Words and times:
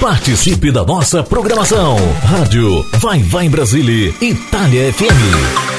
Participe 0.00 0.70
da 0.70 0.84
nossa 0.84 1.22
programação. 1.22 1.96
Rádio 2.22 2.84
Vai 2.98 3.20
Vai 3.22 3.48
Brasília, 3.48 4.14
Itália 4.20 4.92
FM. 4.92 5.70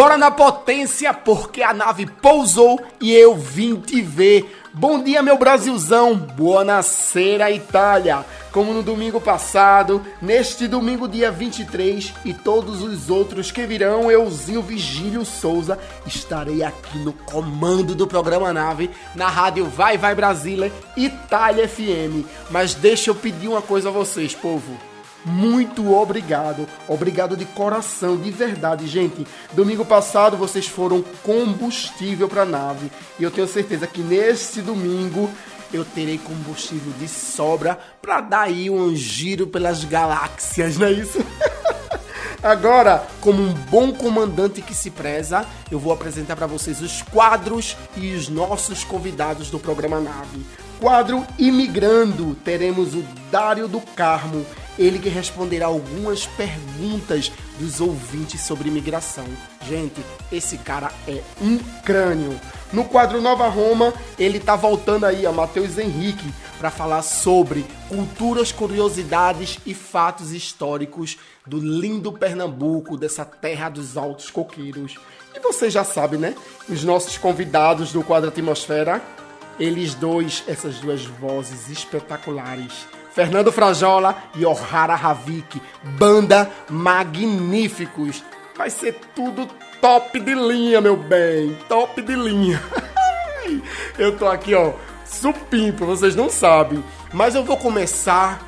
Bora 0.00 0.16
na 0.16 0.30
potência, 0.30 1.12
porque 1.12 1.62
a 1.62 1.74
nave 1.74 2.06
pousou 2.06 2.80
e 2.98 3.12
eu 3.12 3.36
vim 3.36 3.76
te 3.76 4.00
ver. 4.00 4.59
Bom 4.72 5.02
dia, 5.02 5.20
meu 5.20 5.36
Brasilzão. 5.36 6.14
Boa 6.14 6.62
nascera, 6.62 7.50
Itália. 7.50 8.24
Como 8.52 8.72
no 8.72 8.84
domingo 8.84 9.20
passado, 9.20 10.00
neste 10.22 10.68
domingo, 10.68 11.08
dia 11.08 11.30
23, 11.32 12.14
e 12.24 12.32
todos 12.32 12.80
os 12.80 13.10
outros 13.10 13.50
que 13.50 13.66
virão, 13.66 14.08
euzinho 14.08 14.62
Vigílio 14.62 15.24
Souza, 15.24 15.76
estarei 16.06 16.62
aqui 16.62 16.98
no 16.98 17.12
comando 17.12 17.96
do 17.96 18.06
programa 18.06 18.52
Nave, 18.52 18.90
na 19.16 19.28
rádio 19.28 19.64
Vai 19.64 19.98
Vai 19.98 20.14
Brasília, 20.14 20.72
Itália 20.96 21.68
FM. 21.68 22.24
Mas 22.48 22.72
deixa 22.72 23.10
eu 23.10 23.14
pedir 23.14 23.48
uma 23.48 23.62
coisa 23.62 23.88
a 23.88 23.92
vocês, 23.92 24.36
povo 24.36 24.89
muito 25.24 25.92
obrigado. 25.92 26.66
Obrigado 26.88 27.36
de 27.36 27.44
coração, 27.44 28.16
de 28.16 28.30
verdade, 28.30 28.86
gente. 28.86 29.26
Domingo 29.52 29.84
passado 29.84 30.36
vocês 30.36 30.66
foram 30.66 31.04
combustível 31.22 32.28
para 32.28 32.42
a 32.42 32.46
nave. 32.46 32.90
E 33.18 33.22
eu 33.22 33.30
tenho 33.30 33.46
certeza 33.46 33.86
que 33.86 34.00
nesse 34.00 34.62
domingo 34.62 35.30
eu 35.72 35.84
terei 35.84 36.18
combustível 36.18 36.92
de 36.98 37.08
sobra 37.08 37.78
para 38.02 38.20
dar 38.20 38.42
aí 38.42 38.68
um 38.68 38.94
giro 38.94 39.46
pelas 39.46 39.84
galáxias, 39.84 40.76
não 40.76 40.86
é 40.86 40.92
isso? 40.92 41.18
Agora, 42.42 43.06
como 43.20 43.42
um 43.42 43.52
bom 43.52 43.92
comandante 43.92 44.62
que 44.62 44.74
se 44.74 44.90
preza, 44.90 45.44
eu 45.70 45.78
vou 45.78 45.92
apresentar 45.92 46.36
para 46.36 46.46
vocês 46.46 46.80
os 46.80 47.02
quadros 47.02 47.76
e 47.94 48.14
os 48.14 48.28
nossos 48.28 48.82
convidados 48.82 49.50
do 49.50 49.58
programa 49.58 50.00
Nave. 50.00 50.46
Quadro 50.80 51.26
Imigrando, 51.38 52.34
teremos 52.36 52.94
o 52.94 53.04
Dário 53.30 53.68
do 53.68 53.80
Carmo, 53.80 54.46
ele 54.80 54.98
que 54.98 55.10
responderá 55.10 55.66
algumas 55.66 56.26
perguntas 56.26 57.30
dos 57.58 57.82
ouvintes 57.82 58.40
sobre 58.40 58.70
imigração. 58.70 59.26
Gente, 59.68 60.02
esse 60.32 60.56
cara 60.56 60.90
é 61.06 61.20
um 61.42 61.58
crânio. 61.84 62.40
No 62.72 62.84
quadro 62.84 63.20
Nova 63.20 63.46
Roma, 63.46 63.92
ele 64.18 64.40
tá 64.40 64.56
voltando 64.56 65.04
aí, 65.04 65.26
a 65.26 65.32
Matheus 65.32 65.76
Henrique, 65.76 66.32
para 66.58 66.70
falar 66.70 67.02
sobre 67.02 67.66
culturas, 67.90 68.52
curiosidades 68.52 69.58
e 69.66 69.74
fatos 69.74 70.32
históricos 70.32 71.18
do 71.46 71.58
lindo 71.58 72.10
Pernambuco, 72.10 72.96
dessa 72.96 73.24
terra 73.24 73.68
dos 73.68 73.98
altos 73.98 74.30
coqueiros. 74.30 74.94
E 75.34 75.40
você 75.40 75.68
já 75.68 75.84
sabe, 75.84 76.16
né? 76.16 76.34
Os 76.66 76.82
nossos 76.84 77.18
convidados 77.18 77.92
do 77.92 78.02
quadro 78.02 78.30
Atmosfera, 78.30 79.02
eles 79.58 79.94
dois, 79.94 80.42
essas 80.48 80.76
duas 80.78 81.04
vozes 81.04 81.68
espetaculares 81.68 82.86
Fernando 83.12 83.50
Frajola 83.50 84.16
e 84.36 84.46
Ohara 84.46 84.94
Havik, 84.94 85.60
banda 85.82 86.50
magníficos. 86.68 88.22
Vai 88.56 88.70
ser 88.70 89.00
tudo 89.14 89.48
top 89.80 90.20
de 90.20 90.34
linha, 90.34 90.80
meu 90.80 90.96
bem, 90.96 91.56
top 91.68 92.00
de 92.02 92.14
linha. 92.14 92.62
eu 93.98 94.16
tô 94.16 94.28
aqui, 94.28 94.54
ó, 94.54 94.72
supimpo, 95.04 95.86
vocês 95.86 96.14
não 96.14 96.30
sabem, 96.30 96.84
mas 97.12 97.34
eu 97.34 97.42
vou 97.42 97.56
começar 97.56 98.40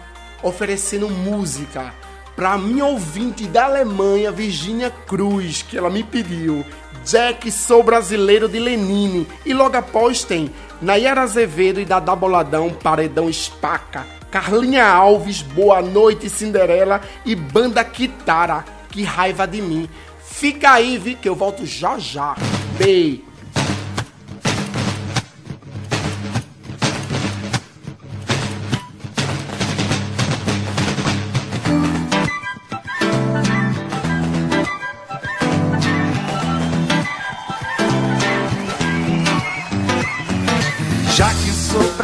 oferecendo 0.43 1.09
música 1.09 1.93
para 2.37 2.57
minha 2.59 2.85
ouvinte 2.85 3.47
da 3.47 3.65
Alemanha, 3.65 4.33
Virginia 4.33 4.91
Cruz, 4.91 5.63
que 5.63 5.77
ela 5.77 5.91
me 5.91 6.03
pediu. 6.03 6.65
Jack, 7.05 7.51
sou 7.51 7.83
brasileiro 7.83 8.49
de 8.49 8.59
Lenine. 8.59 9.27
E 9.45 9.53
logo 9.53 9.77
após 9.77 10.25
tem 10.25 10.51
Nayara 10.81 11.23
Azevedo 11.23 11.81
e 11.81 11.85
Dada 11.85 12.15
Boladão, 12.15 12.71
Paredão 12.71 13.29
Espaca. 13.29 14.07
Carlinha 14.31 14.87
Alves, 14.87 15.43
Boa 15.43 15.83
Noite 15.83 16.31
Cinderela 16.31 17.03
e 17.25 17.35
Banda 17.35 17.85
Kitara, 17.85 18.65
Que 18.89 19.03
Raiva 19.03 19.47
de 19.47 19.61
Mim. 19.61 19.89
Fica 20.25 20.73
aí, 20.73 20.97
vi 20.97 21.15
que 21.15 21.29
eu 21.29 21.35
volto 21.35 21.67
já 21.67 21.99
já. 21.99 22.35
Beijo. 22.79 23.32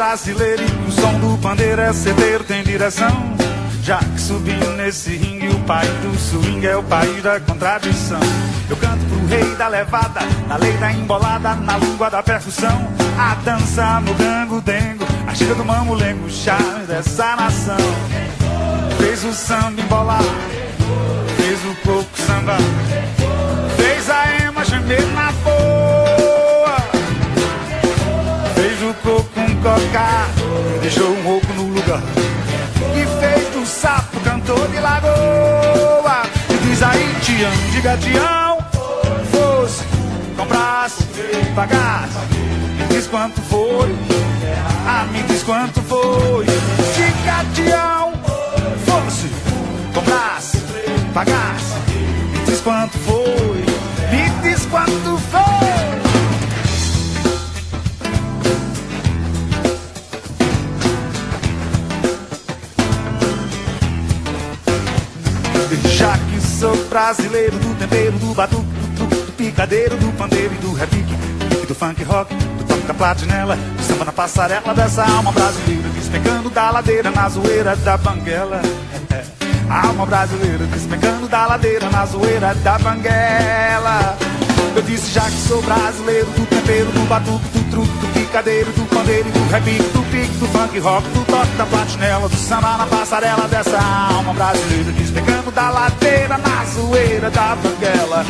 Brasileiro 0.09 0.63
e 0.63 0.89
o 0.89 0.91
som 0.91 1.19
do 1.19 1.37
pandeiro 1.37 1.79
é 1.79 1.93
certeiro, 1.93 2.43
tem 2.43 2.63
direção. 2.63 3.35
Já 3.83 3.99
que 3.99 4.19
subi 4.19 4.55
nesse 4.75 5.15
ringue, 5.15 5.49
o 5.49 5.59
país 5.65 5.91
do 6.01 6.17
swing 6.17 6.65
é 6.65 6.75
o 6.75 6.81
país 6.81 7.21
da 7.21 7.39
contradição. 7.39 8.19
Eu 8.67 8.75
canto 8.77 9.05
pro 9.05 9.27
rei 9.27 9.55
da 9.55 9.67
levada, 9.67 10.21
na 10.47 10.55
lei 10.55 10.75
da 10.77 10.91
embolada, 10.91 11.53
na 11.53 11.77
língua 11.77 12.09
da 12.09 12.23
percussão. 12.23 12.91
A 13.19 13.35
dança 13.45 13.99
no 13.99 14.15
gango 14.15 14.59
dengo, 14.61 15.05
a 15.27 15.35
chega 15.35 15.53
do 15.53 15.63
mamulengo, 15.63 16.25
o 16.25 16.29
charme 16.31 16.87
dessa 16.87 17.35
nação. 17.35 17.77
Fez 18.97 19.23
o 19.23 19.31
samba 19.31 19.79
embolar, 19.79 20.23
fez 21.37 21.59
o 21.65 21.75
coco 21.85 22.09
samba, 22.17 22.57
fez 23.77 24.09
a 24.09 24.43
ema 24.43 24.65
gemer 24.65 25.05
na 25.13 25.31
boa, 25.43 25.98
Deixou 30.81 31.09
um 31.11 31.21
rouco 31.23 31.53
no 31.53 31.63
lugar. 31.63 32.01
E 32.95 33.05
fez 33.19 33.49
do 33.53 33.65
sapo 33.65 34.19
cantor 34.21 34.67
de 34.69 34.79
lagoa. 34.79 36.23
E 36.49 36.57
diz 36.65 36.81
aí 36.81 37.15
Tião, 37.21 37.51
diga 37.71 37.97
Tião 37.97 38.57
Fosse, 39.31 39.83
comprasse, 40.37 41.03
pagasse. 41.53 42.17
Me 42.77 42.87
diz 42.89 43.07
quanto 43.07 43.41
foi. 43.41 43.95
Ah, 44.87 45.05
me 45.11 45.21
diz 45.23 45.43
quanto 45.43 45.81
foi. 45.81 46.45
Diga 46.95 47.45
Tião 47.53 48.13
Fosse, 48.85 49.29
comprasse, 49.93 50.57
pagasse. 51.13 51.75
Me 52.31 52.45
diz 52.45 52.61
quanto 52.61 52.97
foi. 52.99 53.65
Me 54.09 54.29
diz 54.41 54.65
quanto 54.67 55.17
foi 55.29 55.48
Já 65.75 66.17
que 66.17 66.41
sou 66.41 66.75
brasileiro 66.85 67.55
do 67.59 67.77
tempero, 67.77 68.17
do 68.17 68.33
batuque, 68.33 68.65
do 68.65 68.95
truque, 68.95 69.25
do 69.25 69.31
picadeiro, 69.33 69.95
do 69.97 70.11
pandeiro 70.17 70.53
e 70.53 70.57
do 70.57 70.73
repique, 70.73 71.13
do 71.67 71.75
funk 71.75 72.03
rock, 72.03 72.33
do 72.33 72.63
toque 72.65 72.87
da 72.87 72.93
platinela, 72.93 73.55
do 73.55 73.83
samba 73.83 74.05
na 74.05 74.11
passarela 74.11 74.73
dessa 74.73 75.05
alma 75.05 75.31
brasileira, 75.31 75.87
despencando 75.89 76.49
da 76.49 76.71
ladeira 76.71 77.11
na 77.11 77.29
zoeira 77.29 77.75
da 77.75 77.97
banguela. 77.97 78.61
Alma 79.69 80.03
brasileira 80.03 80.65
despencando 80.65 81.27
da 81.27 81.45
ladeira 81.45 81.87
na 81.91 82.03
zoeira 82.03 82.55
da 82.55 82.79
banguela. 82.79 84.17
Eu 84.75 84.81
disse 84.83 85.11
já 85.11 85.21
que 85.21 85.37
sou 85.47 85.61
brasileiro 85.61 86.27
do 86.27 86.45
tempero, 86.45 86.91
do 86.91 87.07
batuque, 87.07 87.49
do 87.49 87.71
truque, 87.71 87.97
do 87.97 88.13
picadeiro, 88.13 88.71
do 88.71 88.85
pandeiro, 88.85 89.29
do 89.29 89.51
repique, 89.51 89.89
do 89.89 90.01
pique, 90.11 90.37
do 90.37 90.47
funk 90.47 90.79
rock, 90.79 91.09
do 91.09 91.25
toque 91.25 91.55
da 91.57 91.65
platinela, 91.65 92.29
do 92.29 92.35
samba 92.35 92.77
na 92.77 92.85
passarela 92.85 93.47
dessa 93.47 93.77
alma 93.77 94.33
brasileira, 94.33 94.91
despegando 94.91 95.51
da 95.51 95.69
ladeira 95.69 96.37
na 96.37 96.65
zoeira 96.65 97.29
da 97.29 97.55
banguela. 97.55 98.25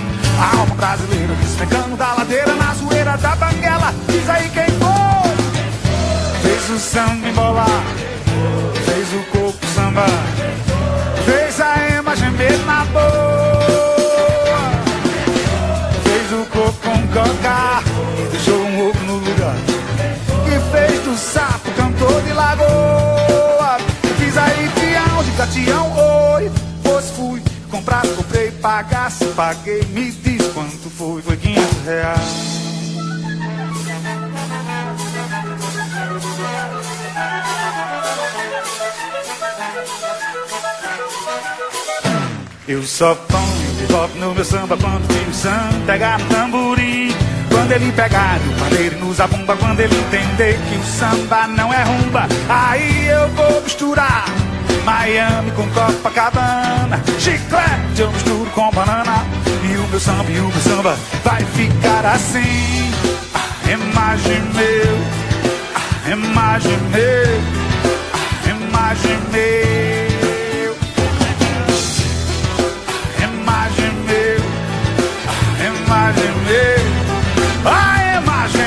Alma 0.57 0.75
brasileira, 0.75 1.35
despegando 1.35 1.97
da 1.97 2.13
ladeira 2.13 2.55
na 2.55 2.73
zoeira 2.73 3.17
da 3.17 3.35
banguela. 3.35 3.93
Diz 4.07 4.29
aí 4.29 4.49
quem 4.49 4.65
foi? 4.65 6.41
Fez 6.41 6.69
o 6.69 6.79
samba 6.79 7.27
embolar, 7.27 7.83
fez 8.85 9.13
o 9.13 9.23
corpo 9.31 9.65
samba, 9.75 10.05
fez 11.25 11.61
a 11.61 11.97
ema 11.97 12.15
gemer 12.15 12.57
na 12.65 12.85
boca 12.85 13.48
coca 17.13 17.83
Deixou 18.31 18.59
um 18.59 18.89
ovo 18.89 19.03
no 19.05 19.15
lugar. 19.15 19.55
Que 20.45 20.71
fez 20.71 21.03
do 21.03 21.17
sapo 21.17 21.71
cantor 21.71 22.21
de 22.23 22.33
lagoa. 22.33 23.77
Fiz 24.17 24.37
aí 24.37 24.69
fião 24.69 25.23
de 25.23 25.31
catião, 25.31 25.91
oi 26.35 26.51
Pois 26.83 27.09
fui, 27.11 27.41
comprar, 27.69 28.05
comprei, 28.15 28.51
pagasse, 28.51 29.25
paguei 29.27 29.83
Me 29.93 30.11
diz 30.11 30.47
quanto 30.53 30.89
foi, 30.89 31.21
foi 31.21 31.37
500 31.37 31.85
reais. 31.85 32.59
Eu 42.67 42.83
só 42.83 43.15
ponho 43.15 43.58
rock 43.91 44.17
no 44.17 44.33
meu 44.33 44.45
samba 44.45 44.77
quando 44.77 45.07
tenho 45.07 45.33
samba 45.33 45.85
Pegar 45.85 46.19
no 46.19 46.25
tamborim 46.25 47.13
Quando 47.49 47.71
ele 47.71 47.91
pegar 47.91 48.39
no 48.39 48.53
pandeiro 48.53 48.99
nos 48.99 49.19
abumba, 49.19 49.55
quando 49.57 49.79
ele 49.79 49.95
entender 49.95 50.59
que 50.69 50.75
o 50.75 50.83
samba 50.83 51.47
não 51.47 51.73
é 51.73 51.83
rumba, 51.83 52.27
aí 52.47 53.07
eu 53.07 53.27
vou 53.29 53.61
misturar 53.61 54.25
Miami 54.85 55.51
com 55.51 55.67
Copacabana, 55.69 57.01
chiclete 57.19 58.01
eu 58.01 58.11
misturo 58.11 58.49
com 58.51 58.71
banana 58.71 59.23
e 59.63 59.77
o 59.77 59.87
meu 59.87 59.99
samba 59.99 60.31
e 60.31 60.39
o 60.39 60.47
meu 60.47 60.61
samba 60.61 60.97
vai 61.23 61.43
ficar 61.43 62.05
assim. 62.05 62.91
A 63.33 63.71
imagem 63.71 64.41
meu, 64.53 64.97
a 65.75 66.09
imagem 66.09 66.77
meu, 66.91 67.41
a 68.45 68.49
imagem 68.49 69.19
meu, 69.31 69.98
meu, 76.49 77.71
a 77.71 78.17
imagem. 78.17 78.59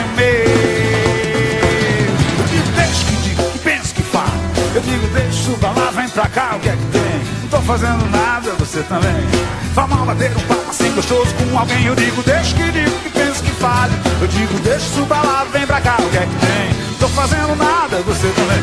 Eu 2.38 2.44
digo 2.46 2.70
deixa 2.76 3.04
que 3.04 3.16
diga, 3.16 3.42
que 3.42 3.58
pensa 3.58 3.94
que 3.94 4.02
fala. 4.02 4.30
Eu 4.74 4.80
digo 4.82 5.06
deixa, 5.08 5.42
suba 5.44 5.70
lá, 5.70 5.90
vem 5.90 6.08
pra 6.08 6.28
cá, 6.28 6.54
o 6.56 6.60
que 6.60 6.68
é 6.68 6.76
que 6.76 6.86
tem? 6.86 7.02
Não 7.42 7.48
tô 7.48 7.60
fazendo 7.62 8.08
nada, 8.10 8.52
você 8.58 8.82
também. 8.84 9.26
Vá 9.74 9.86
mal 9.86 10.06
bater 10.06 10.30
um 10.30 10.40
papo 10.40 10.70
assim 10.70 10.92
gostoso 10.94 11.34
com 11.34 11.58
alguém. 11.58 11.86
Eu 11.86 11.96
digo 11.96 12.22
deixa 12.22 12.54
que 12.54 12.70
diga, 12.70 12.90
que 12.90 13.10
pensa 13.10 13.42
que 13.42 13.50
fale. 13.52 13.92
Eu 14.20 14.28
digo 14.28 14.58
deixa, 14.60 14.86
suba 14.94 15.16
lá, 15.16 15.44
vem 15.52 15.66
pra 15.66 15.80
cá, 15.80 15.96
o 15.98 16.08
que 16.08 16.18
é 16.18 16.20
que 16.20 16.46
tem? 16.46 16.82
Não 16.90 16.98
tô 16.98 17.08
fazendo 17.08 17.56
nada, 17.56 17.96
você 18.02 18.28
também. 18.28 18.62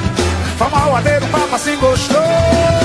Vá 0.57 0.69
mal 0.69 0.92
bater 0.92 1.21
um 1.21 1.27
papo 1.27 1.56
assim 1.56 1.75
gostoso. 1.77 2.79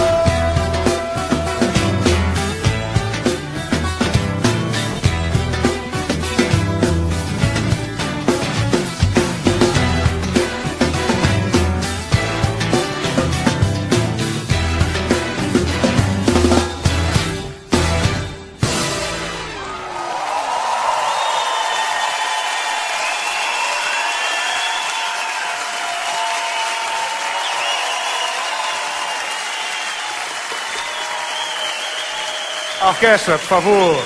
Orquestra, 32.94 33.38
por 33.38 33.46
favor. 33.46 34.05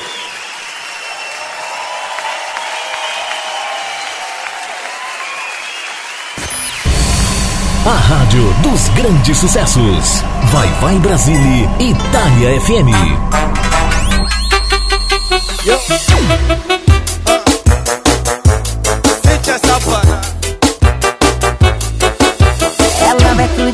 A 7.86 7.90
rádio 7.90 8.52
dos 8.62 8.88
grandes 8.90 9.38
sucessos. 9.38 10.22
Vai, 10.52 10.68
vai 10.80 10.98
Brasília, 10.98 11.70
Itália 11.78 12.60
FM. 12.60 12.88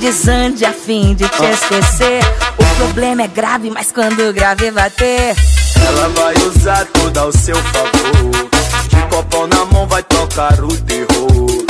Desande 0.04 0.66
a 0.66 0.72
fim 0.72 1.14
de 1.14 1.26
te 1.26 1.44
esquecer. 1.46 2.20
O 2.58 2.76
problema 2.76 3.22
é 3.22 3.26
grave, 3.26 3.70
mas 3.70 3.90
quando 3.90 4.20
o 4.20 4.34
grave 4.34 4.70
bater, 4.70 5.34
Ela 5.76 6.08
vai 6.10 6.34
usar 6.46 6.84
tudo 6.92 7.18
ao 7.18 7.32
seu 7.32 7.56
favor. 7.56 8.48
De 8.88 9.16
copão 9.16 9.46
na 9.46 9.64
mão 9.64 9.86
vai 9.86 10.02
tocar 10.02 10.62
o 10.62 10.68
terror. 10.82 11.64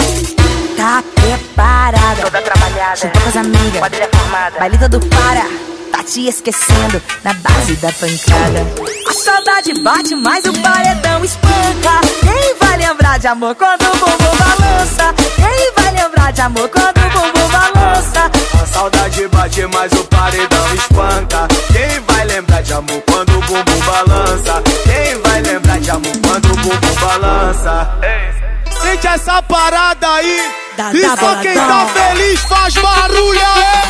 tá 0.76 1.04
preparada. 1.14 2.22
Toda 2.22 2.42
trabalhada. 2.42 2.96
Juntou 2.96 3.22
com 3.22 3.28
as 3.28 3.36
amigas. 3.36 3.78
Quadrilha 3.78 4.08
formada. 4.12 4.58
Baile 4.58 4.78
todo 4.78 4.98
para. 4.98 5.46
Te 6.06 6.28
esquecendo 6.28 7.02
na 7.24 7.32
base 7.32 7.74
da 7.76 7.90
pancada. 7.92 8.66
A 9.08 9.12
saudade 9.12 9.72
bate, 9.82 10.14
mas 10.14 10.44
o 10.44 10.52
paredão 10.60 11.24
espanca. 11.24 12.00
Quem 12.20 12.54
vai 12.60 12.76
lembrar 12.76 13.18
de 13.18 13.26
amor 13.26 13.54
quando 13.54 13.82
o 13.82 13.96
bumbum 13.96 14.36
balança? 14.36 15.14
Quem 15.34 15.72
vai 15.74 15.92
lembrar 16.02 16.30
de 16.32 16.40
amor 16.42 16.68
quando 16.68 16.98
o 16.98 17.10
bumbum 17.10 17.48
balança? 17.48 18.30
A 18.62 18.66
saudade 18.66 19.26
bate, 19.28 19.66
mas 19.66 19.92
o 19.92 20.04
paredão 20.04 20.74
espanca. 20.74 21.48
Quem 21.72 22.00
vai 22.06 22.26
lembrar 22.26 22.62
de 22.62 22.72
amor 22.74 23.02
quando 23.10 23.30
o 23.30 23.40
bumbum 23.40 23.80
balança? 23.86 24.62
Quem 24.84 25.22
vai 25.22 25.40
lembrar 25.40 25.80
de 25.80 25.90
amor 25.90 26.12
quando 26.22 26.44
o 26.52 26.56
bumbum 26.56 26.94
balança? 27.00 27.90
Sente 28.82 29.06
essa 29.06 29.42
parada 29.42 30.06
aí. 30.06 30.52
Dá, 30.76 30.92
e 30.92 31.02
só 31.02 31.36
quem 31.40 31.54
tá 31.54 31.86
feliz 31.94 32.40
faz 32.40 32.74
barulho 32.74 33.40
aí. 33.40 33.84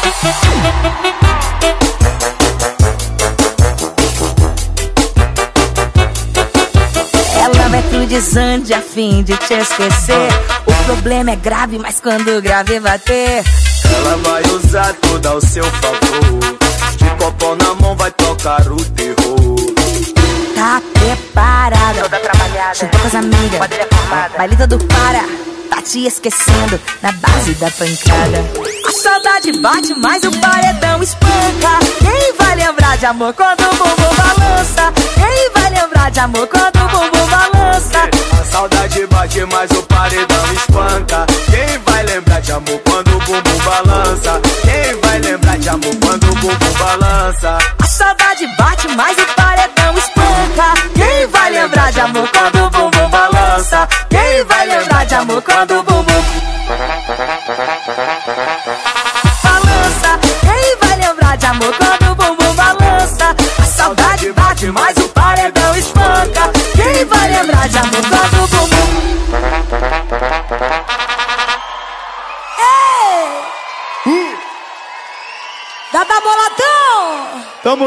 Ela 7.44 7.68
vai 7.68 7.82
pro 7.82 8.06
desande 8.06 8.72
a 8.72 8.80
fim 8.80 9.22
de 9.22 9.36
te 9.36 9.54
esquecer. 9.54 10.28
O 10.66 10.84
problema 10.86 11.32
é 11.32 11.36
grave, 11.36 11.78
mas 11.78 12.00
quando 12.00 12.28
o 12.38 12.40
grave 12.42 12.80
bater, 12.80 13.44
Ela 13.84 14.16
vai 14.16 14.42
usar 14.54 14.94
tudo 14.94 15.26
ao 15.26 15.40
seu 15.40 15.64
favor. 15.64 16.56
De 16.96 17.10
copão 17.22 17.54
na 17.56 17.74
mão 17.74 17.94
vai 17.96 18.10
tocar 18.12 18.66
o 18.66 18.76
terror. 18.76 19.56
tá 20.54 20.80
preparada. 20.94 22.00
Toda 22.02 22.18
trabalhada. 22.18 22.74
Juntou 22.74 23.00
com 23.00 23.06
as 23.06 23.14
amigas. 23.14 23.58
Quadrilha 23.58 23.88
formada. 23.92 24.38
Baile 24.38 24.56
todo 24.56 24.78
para. 24.86 25.24
Tá 25.68 25.82
te 25.82 26.06
esquecendo 26.06 26.80
na 27.02 27.12
base 27.12 27.52
da 27.54 27.70
pancada. 27.70 28.44
A 28.86 28.92
saudade 28.92 29.52
bate, 29.60 29.94
mas 29.98 30.22
o 30.24 30.30
paredão 30.40 31.02
espanca. 31.02 31.78
Quem 31.98 32.32
vai 32.38 32.54
lembrar 32.56 32.96
de 32.96 33.06
amor 33.06 33.34
quando 33.34 33.60
o 33.60 33.70
bumbum 33.74 34.14
balança? 34.16 34.92
Quem 35.14 35.50
vai 35.54 35.70
lembrar 35.82 36.10
de 36.10 36.20
amor 36.20 36.46
quando 36.46 36.76
o 36.76 36.88
bumbum 36.88 37.13
bate, 39.24 39.44
mas 39.46 39.70
o 39.70 39.82
paredão 39.84 40.52
espanca. 40.52 41.26
Quem 41.46 41.78
vai 41.78 42.02
lembrar 42.04 42.40
de 42.40 42.52
amor 42.52 42.80
quando 42.84 43.08
o 43.08 43.18
bumbum 43.20 43.58
balança? 43.64 44.40
Quem 44.62 45.00
vai 45.00 45.18
lembrar 45.18 45.58
de 45.58 45.68
amor 45.68 45.96
quando 46.00 46.24
o 46.24 46.34
bumbum 46.34 46.72
balança? 46.78 47.58
A 47.78 47.86
saudade 47.86 48.46
bate, 48.58 48.88
mas 48.88 49.16
o 49.16 49.26
paredão 49.34 49.96
espanca. 49.96 50.74
Quem 50.94 51.26
vai 51.28 51.50
lembrar 51.50 51.92
de 51.92 52.00
amor 52.00 52.28
quando 52.28 52.66
o 52.66 52.70
bumbum 52.70 53.08
balança? 53.08 53.88
Quem 54.10 54.44
vai 54.44 54.66
lembrar 54.66 55.06
de 55.06 55.14
amor 55.14 55.42
quando 55.42 55.78
o 55.78 55.82
bumbum 55.82 55.93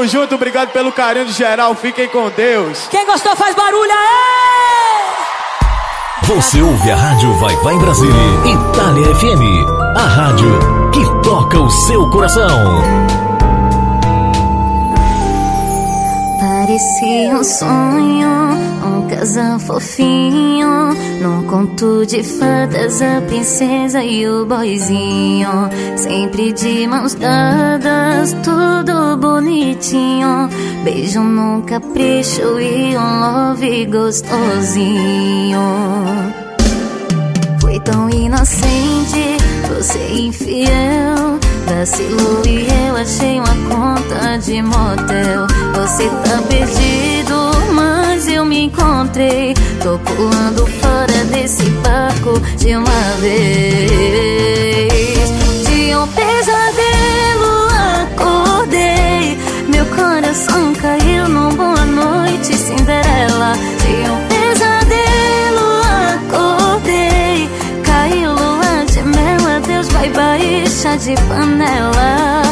Tamo 0.08 0.22
junto, 0.22 0.36
obrigado 0.36 0.72
pelo 0.72 0.90
carinho 0.92 1.26
de 1.26 1.34
geral. 1.34 1.76
Fiquem 1.76 2.08
com 2.08 2.30
Deus. 2.30 2.88
Quem 2.90 3.06
gostou 3.06 3.36
faz 3.36 3.54
barulho 3.54 3.92
aí! 3.92 3.98
Você 6.24 6.62
ouve 6.62 6.92
a 6.92 6.96
rádio 6.96 7.34
Vai, 7.40 7.56
vai 7.58 7.78
Brasília, 7.78 8.14
Itália 8.46 9.16
FM. 9.16 9.68
A 9.98 10.08
rádio 10.08 10.60
que 10.94 11.04
toca 11.24 11.60
o 11.60 11.70
seu 11.70 12.10
coração. 12.10 12.82
Parecia 16.40 17.36
um 17.36 17.44
sonho, 17.44 18.30
um 18.86 19.08
casal 19.10 19.60
fofinho. 19.60 20.94
Num 21.22 21.44
conto 21.48 22.06
de 22.06 22.24
fadas, 22.24 23.02
a 23.02 23.20
princesa 23.22 24.02
e 24.02 24.26
o 24.28 24.46
boizinho. 24.46 25.70
Sempre 25.98 26.54
de 26.54 26.88
mãos 26.88 27.14
dadas, 27.16 28.34
tudo 28.44 28.97
bonitinho. 29.16 30.50
Beijo 30.84 31.22
num 31.22 31.62
capricho 31.62 32.60
e 32.60 32.98
um 32.98 33.20
love 33.20 33.86
gostosinho. 33.86 35.62
Foi 37.62 37.80
tão 37.80 38.10
inocente, 38.10 39.38
você 39.70 40.00
infiel. 40.14 41.38
Vacilou 41.68 42.42
e 42.46 42.66
eu 42.88 42.96
achei 42.96 43.40
uma 43.40 43.56
conta 43.70 44.38
de 44.38 44.62
motel. 44.62 45.48
Você 45.76 46.10
tá 46.24 46.42
perdido, 46.48 47.52
mas 47.74 48.28
eu 48.28 48.46
me 48.46 48.64
encontrei. 48.64 49.54
Tô 49.84 50.00
pulando 50.00 50.66
fora 50.66 51.26
desse 51.26 51.70
barco 51.82 52.40
de 52.58 52.76
uma 52.76 53.16
vez. 53.20 54.88
De 55.68 55.96
um 55.96 56.08
coração 59.98 60.74
caiu 60.76 61.28
numa 61.28 61.50
boa 61.52 61.86
noite 61.86 62.56
Cinderela. 62.56 63.54
De 63.82 64.10
um 64.10 64.20
pesadelo 64.30 65.68
acordei. 66.14 67.50
Caiu 67.84 68.32
lua 68.32 68.86
de 68.86 69.02
mel, 69.02 69.56
adeus, 69.58 69.88
vai 69.90 70.10
baixa 70.10 70.96
de 70.98 71.16
panela. 71.28 72.44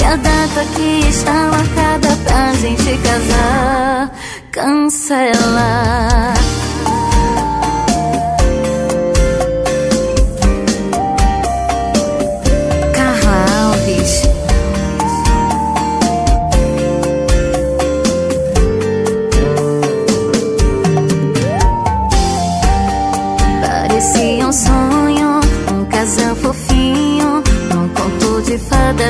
E 0.00 0.04
a 0.04 0.16
data 0.16 0.64
que 0.74 1.08
está 1.08 1.32
marcada 1.32 2.16
pra 2.24 2.54
gente 2.54 2.96
casar 2.98 4.10
Cancela. 4.52 6.41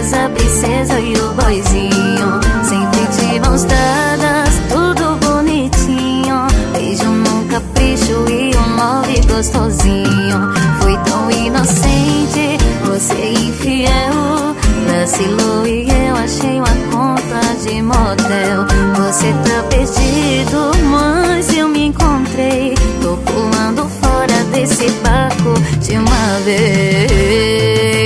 Mas 0.03 0.15
a 0.15 0.29
princesa 0.31 0.99
e 0.99 1.15
o 1.15 1.33
boizinho 1.35 2.41
Sempre 2.65 3.07
de 3.07 3.39
mãos 3.39 3.63
dadas 3.63 4.61
Tudo 4.69 5.17
bonitinho. 5.25 6.45
Beijo 6.73 7.05
num 7.05 7.47
capricho 7.47 8.25
E 8.29 8.51
um 8.57 8.69
move 8.71 9.21
gostosinho. 9.29 10.53
Foi 10.81 10.99
tão 11.05 11.31
inocente 11.31 12.59
Você 12.85 13.15
infiel. 13.15 14.57
Vacilou 14.91 15.65
e 15.69 15.89
eu 15.89 16.17
achei 16.17 16.59
uma 16.59 16.75
conta 16.91 17.55
de 17.63 17.81
motel. 17.81 18.67
Você 18.97 19.33
tá 19.45 19.63
perdido 19.71 20.73
Mas 20.91 21.57
eu 21.57 21.69
me 21.69 21.87
encontrei. 21.87 22.75
Tô 23.01 23.17
pulando 23.19 23.89
fora 24.01 24.43
desse 24.53 24.91
barco 25.05 25.55
De 25.81 25.97
uma 25.97 26.41
vez. 26.45 28.02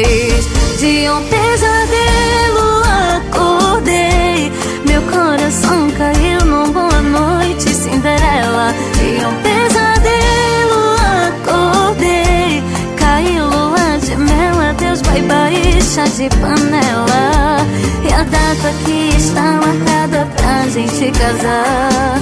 saiba 15.17 15.51
e 15.51 15.81
chá 15.83 16.05
de 16.05 16.29
panela. 16.41 17.67
E 18.03 18.13
a 18.13 18.23
data 18.23 18.73
que 18.85 19.17
está 19.17 19.43
marcada 19.53 20.29
pra 20.37 20.69
gente 20.69 21.11
casar 21.19 22.21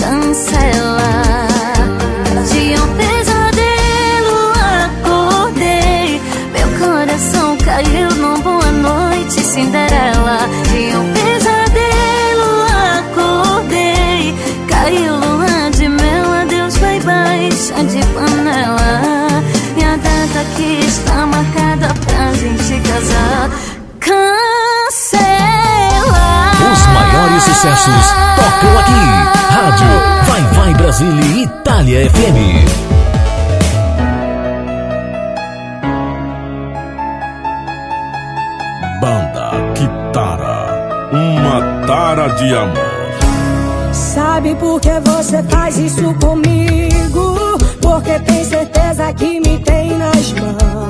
Cancela. 0.00 1.46
De 2.50 2.80
um 2.80 2.88
pesadelo 2.96 4.52
acordei. 4.84 6.20
Meu 6.52 6.68
coração 6.78 7.56
caiu 7.58 8.10
numa 8.14 8.38
boa 8.38 8.70
noite 8.70 9.40
Cinderela. 9.40 10.38
De 10.70 10.96
um 10.96 11.12
pesadelo 11.12 12.50
acordei. 12.98 14.34
Caiu 14.68 15.16
lua 15.16 15.70
de 15.70 15.88
mel, 15.88 16.32
adeus, 16.42 16.76
bye 16.76 17.00
bye 17.00 17.50
Chá 17.52 17.82
de 17.82 18.04
panela. 18.14 19.42
E 19.76 19.84
a 19.84 19.96
data 19.96 20.44
que 20.56 20.86
está 20.86 21.26
marcada 21.26 22.05
gente 22.46 22.80
casar. 22.88 23.50
Cancela. 24.00 25.26
Os 26.72 26.86
maiores 26.86 27.42
sucessos 27.42 28.14
tocam 28.36 28.78
aqui. 28.78 29.04
Rádio 29.50 29.86
Vai 30.26 30.42
Vai 30.52 30.74
Brasília 30.74 31.44
Itália 31.44 32.10
FM. 32.10 32.66
Banda 39.00 39.50
Kitara, 39.74 41.08
uma 41.12 41.86
tara 41.86 42.28
de 42.28 42.54
amor. 42.54 42.96
Sabe 43.92 44.54
por 44.56 44.80
que 44.80 45.00
você 45.00 45.42
faz 45.44 45.78
isso 45.78 46.14
comigo? 46.14 47.58
Porque 47.80 48.18
tem 48.20 48.44
certeza 48.44 49.12
que 49.12 49.40
me 49.40 49.58
tem 49.58 49.96
nas 49.98 50.32
mãos. 50.32 50.85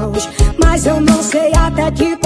keep 1.96 2.25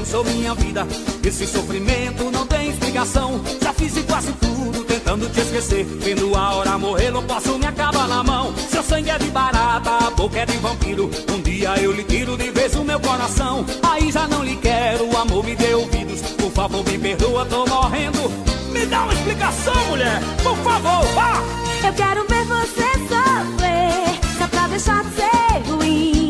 Bagunçou 0.01 0.23
minha 0.25 0.53
vida. 0.55 0.87
Esse 1.23 1.45
sofrimento 1.45 2.31
não 2.31 2.45
tem 2.47 2.69
explicação. 2.69 3.39
Já 3.61 3.71
fiz 3.73 3.95
e 3.95 4.03
quase 4.03 4.31
tudo 4.33 4.83
tentando 4.83 5.29
te 5.29 5.41
esquecer. 5.41 5.85
Vendo 5.85 6.35
a 6.35 6.55
hora 6.55 6.77
morrer, 6.77 7.11
não 7.11 7.23
posso 7.23 7.57
me 7.57 7.65
acabar 7.65 8.07
na 8.07 8.23
mão. 8.23 8.53
Seu 8.69 8.83
sangue 8.83 9.11
é 9.11 9.17
de 9.19 9.27
barata, 9.27 10.07
a 10.07 10.09
boca 10.11 10.39
é 10.39 10.45
de 10.45 10.57
vampiro. 10.57 11.09
Um 11.31 11.41
dia 11.41 11.75
eu 11.79 11.91
lhe 11.91 12.03
tiro 12.03 12.35
de 12.35 12.49
vez 12.51 12.75
o 12.75 12.83
meu 12.83 12.99
coração. 12.99 13.65
Aí 13.83 14.11
já 14.11 14.27
não 14.27 14.43
lhe 14.43 14.55
quero, 14.57 15.07
o 15.07 15.17
amor 15.17 15.43
me 15.43 15.55
dê 15.55 15.73
ouvidos. 15.73 16.21
Por 16.21 16.51
favor, 16.51 16.83
me 16.85 16.97
perdoa, 16.97 17.45
tô 17.45 17.65
morrendo. 17.67 18.29
Me 18.71 18.85
dá 18.85 19.03
uma 19.03 19.13
explicação, 19.13 19.85
mulher, 19.87 20.21
por 20.41 20.55
favor, 20.57 21.05
vá! 21.13 21.43
Eu 21.85 21.93
quero 21.93 22.25
ver 22.27 22.45
você 22.45 22.87
sofrer, 23.09 24.37
só 24.37 24.47
pra 24.47 24.67
deixar 24.67 25.03
de 25.03 25.15
ser 25.15 25.71
ruim. 25.71 26.20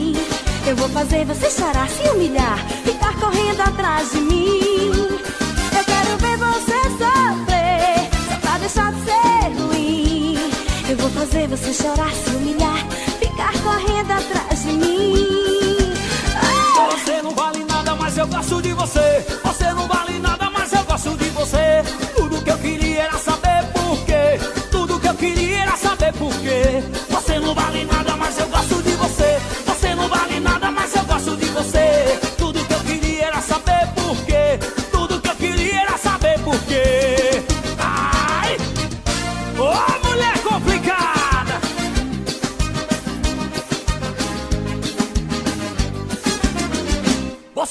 Eu 0.71 0.77
vou 0.77 0.87
fazer 0.87 1.25
você 1.25 1.51
chorar, 1.51 1.89
se 1.89 2.01
humilhar, 2.11 2.57
ficar 2.85 3.13
correndo 3.19 3.59
atrás 3.59 4.09
de 4.13 4.21
mim. 4.21 4.89
Eu 4.89 5.83
quero 5.83 6.17
ver 6.17 6.37
você 6.37 6.81
sofrer, 6.91 8.09
só 8.31 8.37
pra 8.39 8.57
deixar 8.57 8.93
de 8.93 9.01
ser 9.01 9.61
ruim. 9.61 10.37
Eu 10.89 10.95
vou 10.95 11.09
fazer 11.09 11.49
você 11.49 11.73
chorar, 11.73 12.09
se 12.13 12.29
humilhar, 12.29 12.87
ficar 13.19 13.51
correndo 13.61 14.11
atrás 14.11 14.63
de 14.63 14.71
mim. 14.71 15.93
Você 16.91 17.21
não 17.21 17.31
vale 17.31 17.65
nada, 17.65 17.93
mas 17.95 18.17
eu 18.17 18.27
gosto 18.27 18.61
de 18.61 18.71
você. 18.71 19.25
Você 19.43 19.73
não 19.73 19.89
vale 19.89 20.19
nada, 20.19 20.49
mas 20.51 20.71
eu 20.71 20.83
gosto 20.85 21.17
de 21.17 21.29
você. 21.31 21.83
Tudo 22.15 22.41
que 22.41 22.49
eu 22.49 22.57
queria 22.57 23.01
era 23.03 23.17
saber 23.17 23.65
por 23.73 24.05
quê. 24.05 24.39
Tudo 24.71 24.97
que 25.01 25.07
eu 25.09 25.15
queria 25.15 25.63
era 25.63 25.75
saber 25.75 26.13
por 26.13 26.33
quê. 26.35 26.81
Você 27.09 27.39
não 27.39 27.53
vale 27.53 27.83
nada, 27.83 28.00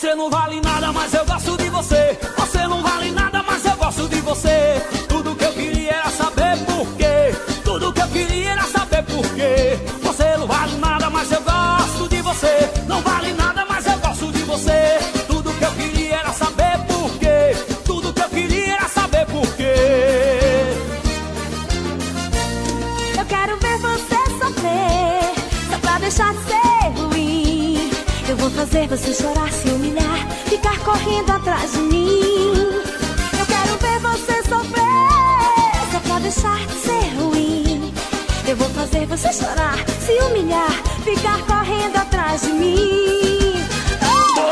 Você 0.00 0.14
não 0.14 0.30
vale 0.30 0.62
nada, 0.62 0.90
mas 0.94 1.12
eu 1.12 1.26
gosto 1.26 1.58
de 1.58 1.68
você. 1.68 2.18
Você 2.38 2.66
não 2.66 2.82
vale 2.82 3.10
nada, 3.10 3.42
mas 3.42 3.62
eu 3.66 3.76
gosto 3.76 4.08
de 4.08 4.18
você. 4.22 4.80
Tudo 5.06 5.36
que 5.36 5.44
eu 5.44 5.52
queria 5.52 5.92
era 5.92 6.08
saber 6.08 6.56
por 6.64 6.86
quê. 6.96 7.36
Tudo 7.62 7.92
que 7.92 8.00
eu 8.00 8.08
queria 8.08 8.52
era 8.52 8.62
saber 8.62 9.02
por 9.02 9.22
quê. 9.34 9.78
Você 10.02 10.38
não 10.38 10.46
vale 10.46 10.78
nada, 10.78 11.10
mas 11.10 11.30
eu 11.30 11.42
gosto 11.42 12.08
de 12.08 12.22
você. 12.22 12.70
Não 12.88 13.02
vale 13.02 13.34
nada, 13.34 13.66
mas 13.68 13.84
eu 13.84 13.98
gosto 13.98 14.32
de 14.32 14.42
você. 14.44 14.98
Tudo 15.26 15.52
que 15.52 15.64
eu 15.66 15.72
queria 15.72 16.14
era 16.20 16.32
saber 16.32 16.78
por 16.88 17.10
quê. 17.18 17.54
Tudo 17.84 18.14
que 18.14 18.22
eu 18.22 18.28
queria 18.30 18.76
era 18.76 18.88
saber 18.88 19.26
por 19.26 19.46
quê. 19.54 19.74
Eu 23.18 23.26
quero 23.26 23.54
ver 23.58 23.76
você 23.76 24.16
sofrer, 24.38 25.34
só 25.70 25.78
pra 25.78 25.98
deixar 25.98 26.32
de 26.32 26.40
ser 26.44 27.02
ruim. 27.02 27.90
Eu 28.30 28.36
vou 28.36 28.48
fazer 28.50 28.86
você 28.86 29.12
chorar, 29.12 29.39
humilhar, 40.30 40.70
ficar 41.04 41.44
correndo 41.44 41.96
atrás 41.96 42.42
de 42.42 42.52
mim. 42.52 43.54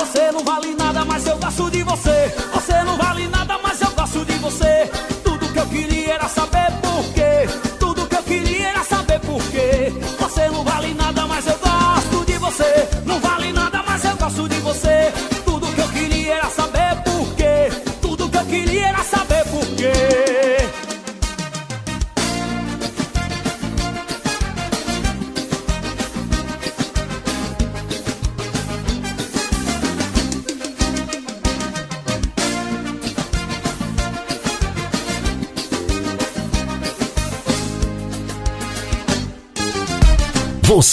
Você 0.00 0.32
não 0.32 0.42
vale 0.44 0.74
nada, 0.74 1.04
mas 1.04 1.26
eu 1.26 1.38
gosto 1.38 1.70
de 1.70 1.82
você. 1.82 2.34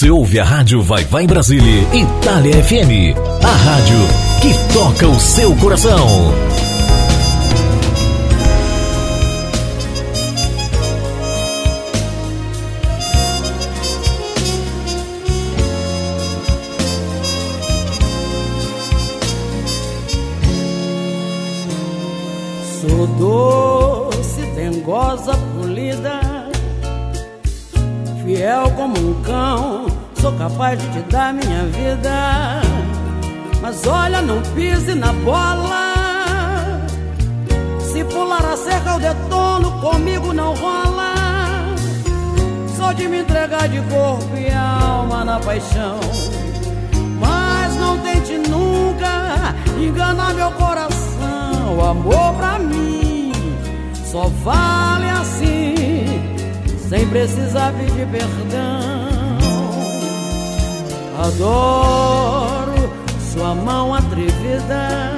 Você 0.06 0.10
ouve 0.12 0.38
a 0.38 0.44
Rádio 0.44 0.80
Vai 0.82 1.02
Vai 1.02 1.24
em 1.24 1.26
Brasília, 1.26 1.82
Itália 1.92 2.62
FM. 2.62 3.18
A 3.42 3.50
rádio 3.50 3.98
que 4.40 4.72
toca 4.72 5.08
o 5.08 5.18
seu 5.18 5.52
coração. 5.56 6.32
De 43.06 43.08
me 43.08 43.18
entregar 43.20 43.68
de 43.68 43.80
corpo 43.82 44.36
e 44.36 44.52
alma 44.52 45.24
na 45.24 45.38
paixão. 45.38 46.00
engana 49.80 50.34
meu 50.34 50.50
coração. 50.52 51.76
O 51.76 51.84
amor 51.84 52.34
pra 52.34 52.58
mim 52.58 53.32
só 53.94 54.28
vale 54.42 55.08
assim, 55.08 55.74
sem 56.88 57.06
precisar 57.08 57.72
pedir 57.74 58.06
perdão. 58.08 59.38
Adoro 61.24 62.90
sua 63.32 63.54
mão 63.54 63.94
atrevida. 63.94 65.16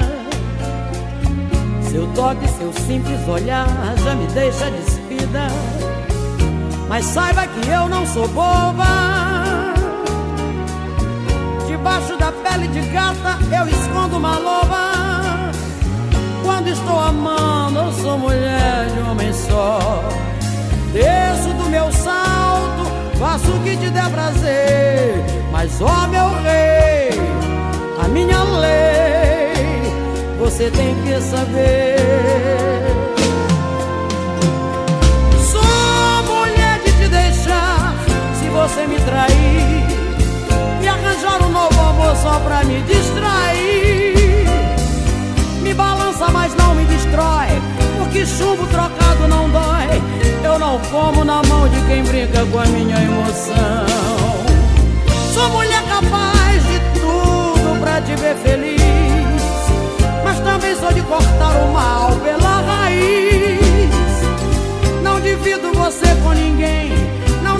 Seu 1.90 2.06
toque, 2.08 2.46
seu 2.48 2.72
simples 2.72 3.26
olhar 3.26 3.66
já 4.04 4.14
me 4.14 4.26
deixa 4.28 4.70
despida. 4.70 5.48
Mas 6.88 7.04
saiba 7.04 7.46
que 7.46 7.68
eu 7.68 7.88
não 7.88 8.06
sou 8.06 8.26
boba. 8.28 8.86
Debaixo 11.66 12.16
da 12.16 12.32
pele 12.32 12.68
de 12.68 12.80
gata 12.88 13.38
eu 13.54 13.68
escondo 13.68 14.16
uma 14.16 14.38
loba. 14.38 14.92
Quando 16.42 16.68
estou 16.68 16.98
amando, 16.98 17.78
eu 17.78 17.92
sou 17.92 18.18
mulher 18.18 18.86
de 18.94 19.00
homem 19.10 19.32
só. 19.32 20.02
Desço 20.92 21.50
do 21.54 21.68
meu 21.68 21.92
salto, 21.92 23.18
faço 23.18 23.50
o 23.50 23.62
que 23.62 23.76
te 23.76 23.90
der 23.90 24.10
prazer. 24.10 25.24
Mas, 25.52 25.80
ó 25.82 26.06
meu 26.08 26.28
rei, 26.42 27.10
a 28.02 28.08
minha 28.08 28.42
lei, 28.42 29.92
você 30.38 30.70
tem 30.70 30.94
que 31.02 31.20
saber. 31.20 33.17
Você 38.68 38.86
me 38.86 38.98
trair. 39.00 39.86
E 40.82 40.88
arranjar 40.88 41.42
um 41.42 41.50
novo 41.50 41.80
amor 41.80 42.14
só 42.16 42.38
pra 42.40 42.62
me 42.64 42.82
distrair. 42.82 44.46
Me 45.62 45.72
balança, 45.74 46.28
mas 46.30 46.54
não 46.54 46.74
me 46.74 46.84
destrói 46.84 47.48
Porque 47.98 48.24
chumbo 48.24 48.66
trocado 48.66 49.26
não 49.28 49.48
dói. 49.50 50.02
Eu 50.44 50.58
não 50.58 50.78
como 50.90 51.24
na 51.24 51.42
mão 51.42 51.68
de 51.68 51.80
quem 51.86 52.02
brinca 52.04 52.44
com 52.46 52.58
a 52.58 52.66
minha 52.66 52.96
emoção. 52.96 53.86
Sou 55.32 55.48
mulher 55.50 55.82
capaz 55.88 56.62
de 56.62 57.00
tudo 57.00 57.80
pra 57.80 58.00
te 58.00 58.14
ver 58.16 58.34
feliz 58.36 58.80
Mas 60.24 60.40
também 60.40 60.74
sou 60.76 60.92
de 60.92 61.02
cortar 61.02 61.56
o 61.62 61.72
mal 61.72 62.12
pela 62.22 62.60
raiz. 62.60 63.90
Não 65.02 65.20
divido 65.20 65.72
você 65.74 66.06
com 66.22 66.32
ninguém 66.32 67.17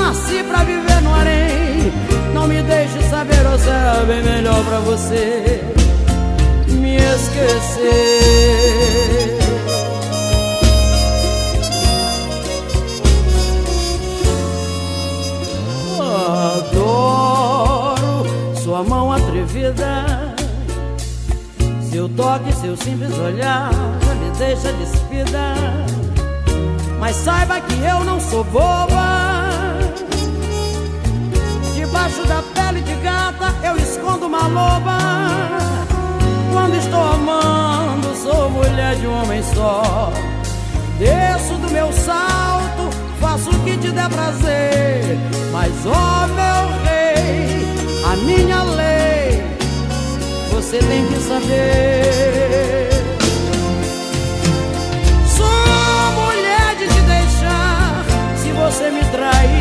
nasci 0.09 0.42
pra 0.42 0.64
viver 0.64 1.03
no 1.03 1.14
harém. 1.14 1.92
Não 2.33 2.47
me 2.47 2.62
deixe 2.62 3.03
saber 3.11 3.47
ou 3.47 3.59
será 3.59 4.05
bem 4.07 4.23
melhor 4.23 4.64
pra 4.64 4.79
você 4.81 5.61
Me 6.68 6.97
esquecer. 6.97 8.18
Adoro 16.57 18.25
sua 18.62 18.83
mão 18.83 19.12
atrevida 19.12 20.35
Seu 21.90 22.09
toque, 22.09 22.53
seu 22.55 22.77
simples 22.77 23.16
olhar 23.18 23.71
me 24.21 24.31
deixa 24.38 24.73
despida. 24.73 25.55
Mas 26.99 27.16
saiba 27.16 27.61
que 27.61 27.75
eu 27.85 28.05
não 28.05 28.21
sou 28.21 28.44
boba 28.44 29.38
Debaixo 32.09 32.27
da 32.27 32.42
pele 32.55 32.81
de 32.81 32.94
gata 33.03 33.55
eu 33.62 33.77
escondo 33.77 34.27
uma 34.27 34.47
loba. 34.47 34.99
Quando 36.53 36.77
estou 36.77 37.03
amando, 37.03 38.14
sou 38.16 38.49
mulher 38.49 38.97
de 38.97 39.07
um 39.07 39.23
homem 39.23 39.42
só. 39.55 40.11
Desço 40.99 41.55
do 41.55 41.71
meu 41.71 41.92
salto, 41.92 42.88
faço 43.21 43.51
o 43.51 43.64
que 43.64 43.77
te 43.77 43.90
der 43.90 44.09
prazer. 44.09 45.18
Mas, 45.53 45.71
ó 45.85 45.90
oh, 45.90 46.27
meu 46.29 46.83
rei, 46.85 47.66
a 48.11 48.16
minha 48.16 48.62
lei, 48.62 49.44
você 50.51 50.79
tem 50.79 51.07
que 51.09 51.21
saber. 51.21 52.88
Sou 55.37 56.12
mulher 56.23 56.75
de 56.79 56.88
te 56.88 57.01
deixar 57.03 58.05
se 58.38 58.51
você 58.53 58.90
me 58.90 59.05
trair 59.11 59.58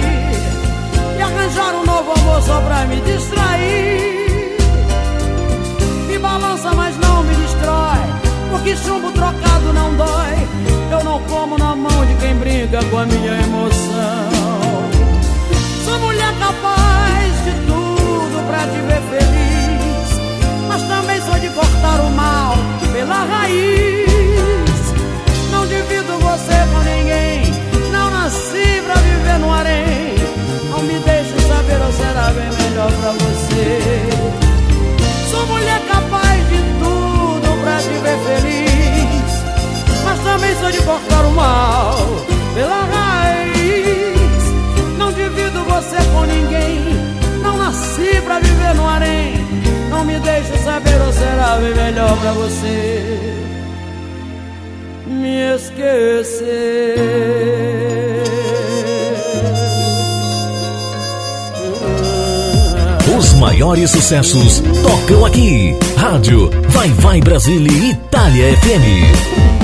arranjar 1.47 1.75
um 1.75 1.85
novo 1.85 2.11
amor 2.11 2.41
só 2.41 2.59
pra 2.61 2.85
me 2.85 2.99
distrair. 3.01 4.57
Me 6.07 6.19
balança, 6.19 6.73
mas 6.73 6.97
não 6.97 7.23
me 7.23 7.33
destrói, 7.35 7.99
porque 8.49 8.75
chumbo 8.75 9.11
trocado 9.11 9.73
não 9.73 9.95
dói. 9.95 10.47
Eu 10.91 11.03
não 11.03 11.21
como 11.23 11.57
na 11.57 11.75
mão 11.75 12.05
de 12.05 12.15
quem 12.15 12.35
brinca 12.35 12.83
com 12.85 12.97
a 12.97 13.05
minha 13.05 13.33
emoção. 13.41 14.27
Sou 15.85 15.99
mulher 15.99 16.33
capaz 16.37 17.33
de 17.45 17.51
tudo 17.65 18.47
pra 18.47 18.59
te 18.67 18.79
ver 18.87 19.01
feliz, 19.09 20.67
mas 20.67 20.83
também 20.83 21.21
sou 21.21 21.39
de 21.39 21.49
cortar 21.49 22.01
o 22.01 22.09
mal 22.11 22.57
pela 22.91 23.23
raiz. 23.23 24.07
Não 25.51 25.65
divido 25.65 26.17
você 26.19 26.57
com 26.73 26.79
ninguém, 26.79 27.53
não 27.91 28.09
nasci 28.09 28.81
pra 28.85 28.95
viver 28.95 29.39
no 29.39 29.53
harém. 29.53 30.17
Não 30.69 30.83
me 30.83 30.99
deixe 30.99 31.36
ou 31.75 31.91
será 31.91 32.31
bem 32.31 32.49
melhor 32.51 32.91
pra 32.91 33.11
você. 33.11 34.07
Sou 35.29 35.45
mulher 35.47 35.81
capaz 35.87 36.49
de 36.49 36.57
tudo 36.79 37.61
pra 37.61 37.77
te 37.79 37.89
ver 38.01 38.17
feliz 38.25 39.31
Mas 40.05 40.19
também 40.21 40.55
sou 40.55 40.71
de 40.71 40.81
cortar 40.83 41.25
o 41.25 41.31
mal 41.31 41.97
pela 42.55 42.85
raiz. 42.85 44.43
Não 44.97 45.11
divido 45.11 45.63
você 45.65 45.97
com 46.13 46.21
ninguém 46.25 46.95
Não 47.43 47.57
nasci 47.57 48.21
pra 48.23 48.39
viver 48.39 48.73
no 48.75 48.87
harém. 48.87 49.45
Não 49.89 50.05
me 50.05 50.17
deixe 50.19 50.57
saber 50.59 51.01
ou 51.01 51.11
será 51.11 51.57
bem 51.57 51.75
melhor 51.75 52.17
pra 52.19 52.31
você. 52.31 53.35
Me 55.07 55.55
esquecer 55.55 57.07
maiores 63.37 63.91
sucessos 63.91 64.61
tocam 64.81 65.25
aqui. 65.25 65.75
Rádio 65.95 66.49
Vai 66.69 66.89
Vai 66.89 67.21
Brasília 67.21 67.91
Itália 67.91 68.57
FM. 68.57 69.57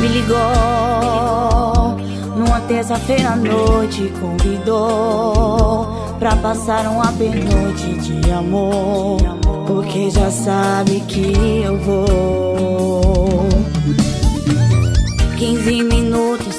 Me 0.00 0.08
ligou 0.08 0.38
numa 2.36 2.60
terça-feira 2.62 3.30
à 3.30 3.36
noite, 3.36 4.10
convidou 4.20 5.86
pra 6.18 6.36
passar 6.36 6.86
uma 6.86 7.12
pernoite 7.12 7.94
de 7.98 8.30
amor. 8.30 9.49
Porque 9.72 10.10
já 10.10 10.28
sabe 10.32 10.98
que 11.06 11.62
eu 11.64 11.78
vou. 11.78 13.48
15 15.38 15.84
minutos 15.84 16.56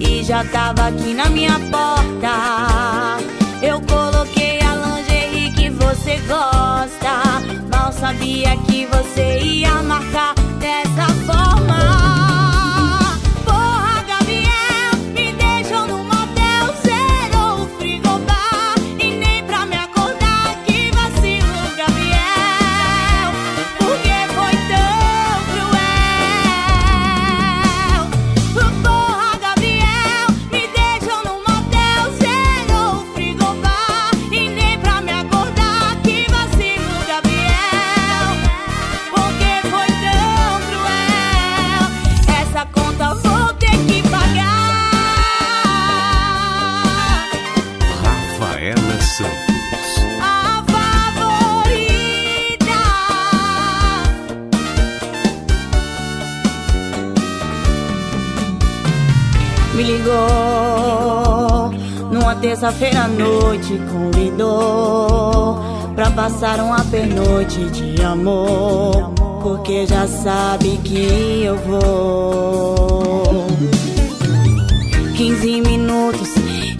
e 0.00 0.24
já 0.24 0.42
tava 0.44 0.86
aqui 0.88 1.12
na 1.12 1.28
minha 1.28 1.60
porta. 1.70 3.18
Eu 3.62 3.82
coloquei 3.82 4.60
a 4.62 4.76
lingerie 4.76 5.52
que 5.52 5.68
você 5.68 6.16
gosta. 6.26 7.42
Mal 7.70 7.92
sabia 7.92 8.56
que 8.66 8.86
você 8.86 9.40
ia 9.40 9.82
marcar 9.82 10.34
dessa 10.58 11.06
forma 11.26 12.23
terça-feira 62.64 63.02
à 63.02 63.08
noite 63.08 63.78
convidou 63.92 65.60
pra 65.94 66.10
passar 66.12 66.60
uma 66.60 66.82
pernoite 66.86 67.60
de 67.70 68.02
amor, 68.02 69.12
porque 69.42 69.86
já 69.86 70.06
sabe 70.06 70.78
que 70.78 71.42
eu 71.44 71.58
vou. 71.58 73.46
15 75.14 75.60
minutos 75.60 76.30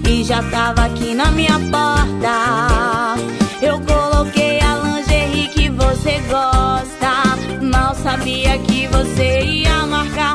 e 0.09 0.25
já 0.25 0.43
tava 0.45 0.87
aqui 0.87 1.15
na 1.15 1.31
minha 1.31 1.61
porta. 1.71 3.17
Eu 3.61 3.79
coloquei 3.81 4.61
a 4.61 4.77
lingerie 4.77 5.49
que 5.49 5.69
você 5.69 6.19
gosta, 6.31 7.37
mal 7.61 7.95
sabia 7.95 8.57
que 8.59 8.89
você 8.89 9.41
ia 9.41 9.87
marcar 9.87 10.35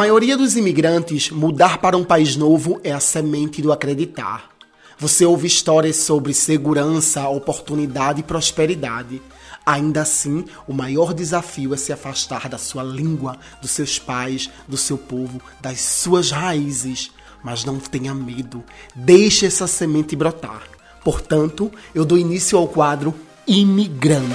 maioria 0.00 0.34
dos 0.34 0.56
imigrantes, 0.56 1.28
mudar 1.28 1.76
para 1.76 1.94
um 1.94 2.02
país 2.02 2.34
novo 2.34 2.80
é 2.82 2.90
a 2.90 2.98
semente 2.98 3.60
do 3.60 3.70
acreditar. 3.70 4.48
Você 4.98 5.26
ouve 5.26 5.46
histórias 5.46 5.96
sobre 5.96 6.32
segurança, 6.32 7.28
oportunidade 7.28 8.20
e 8.20 8.22
prosperidade. 8.22 9.20
Ainda 9.66 10.00
assim, 10.00 10.46
o 10.66 10.72
maior 10.72 11.12
desafio 11.12 11.74
é 11.74 11.76
se 11.76 11.92
afastar 11.92 12.48
da 12.48 12.56
sua 12.56 12.82
língua, 12.82 13.36
dos 13.60 13.72
seus 13.72 13.98
pais, 13.98 14.48
do 14.66 14.78
seu 14.78 14.96
povo, 14.96 15.38
das 15.60 15.82
suas 15.82 16.30
raízes. 16.30 17.10
Mas 17.44 17.66
não 17.66 17.78
tenha 17.78 18.14
medo, 18.14 18.64
deixe 18.94 19.44
essa 19.44 19.66
semente 19.66 20.16
brotar. 20.16 20.62
Portanto, 21.04 21.70
eu 21.94 22.06
dou 22.06 22.16
início 22.16 22.56
ao 22.56 22.66
quadro 22.66 23.14
Imigrando. 23.46 24.34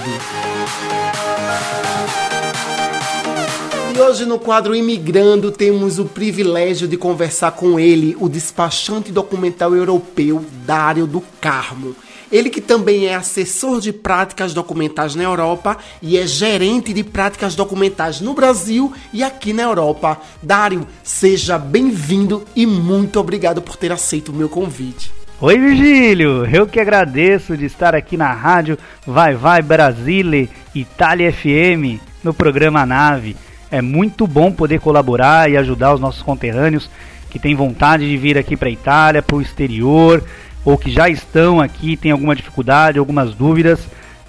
E 3.96 3.98
hoje 3.98 4.26
no 4.26 4.38
quadro 4.38 4.74
Imigrando 4.74 5.50
temos 5.50 5.98
o 5.98 6.04
privilégio 6.04 6.86
de 6.86 6.98
conversar 6.98 7.52
com 7.52 7.80
ele, 7.80 8.14
o 8.20 8.28
despachante 8.28 9.10
documental 9.10 9.74
europeu 9.74 10.44
Dário 10.66 11.06
do 11.06 11.22
Carmo. 11.40 11.96
Ele 12.30 12.50
que 12.50 12.60
também 12.60 13.06
é 13.06 13.14
assessor 13.14 13.80
de 13.80 13.94
práticas 13.94 14.52
documentais 14.52 15.14
na 15.14 15.22
Europa 15.22 15.78
e 16.02 16.18
é 16.18 16.26
gerente 16.26 16.92
de 16.92 17.02
práticas 17.02 17.54
documentais 17.54 18.20
no 18.20 18.34
Brasil 18.34 18.92
e 19.14 19.22
aqui 19.22 19.54
na 19.54 19.62
Europa. 19.62 20.20
Dário, 20.42 20.86
seja 21.02 21.56
bem-vindo 21.56 22.44
e 22.54 22.66
muito 22.66 23.18
obrigado 23.18 23.62
por 23.62 23.76
ter 23.76 23.92
aceito 23.92 24.28
o 24.28 24.34
meu 24.34 24.50
convite. 24.50 25.10
Oi 25.40 25.58
Virgílio, 25.58 26.44
eu 26.54 26.66
que 26.66 26.80
agradeço 26.80 27.56
de 27.56 27.64
estar 27.64 27.94
aqui 27.94 28.18
na 28.18 28.34
rádio 28.34 28.76
Vai 29.06 29.34
Vai 29.34 29.62
Brasile, 29.62 30.50
Itália 30.74 31.32
FM, 31.32 31.98
no 32.22 32.34
programa 32.34 32.84
Nave. 32.84 33.45
É 33.70 33.82
muito 33.82 34.26
bom 34.26 34.52
poder 34.52 34.80
colaborar 34.80 35.50
e 35.50 35.56
ajudar 35.56 35.94
os 35.94 36.00
nossos 36.00 36.22
conterrâneos 36.22 36.88
que 37.30 37.38
têm 37.38 37.54
vontade 37.54 38.08
de 38.08 38.16
vir 38.16 38.38
aqui 38.38 38.56
para 38.56 38.68
a 38.68 38.72
Itália, 38.72 39.22
para 39.22 39.36
o 39.36 39.42
exterior, 39.42 40.22
ou 40.64 40.78
que 40.78 40.90
já 40.90 41.08
estão 41.08 41.60
aqui, 41.60 41.96
têm 41.96 42.10
alguma 42.10 42.34
dificuldade, 42.34 42.98
algumas 42.98 43.34
dúvidas. 43.34 43.80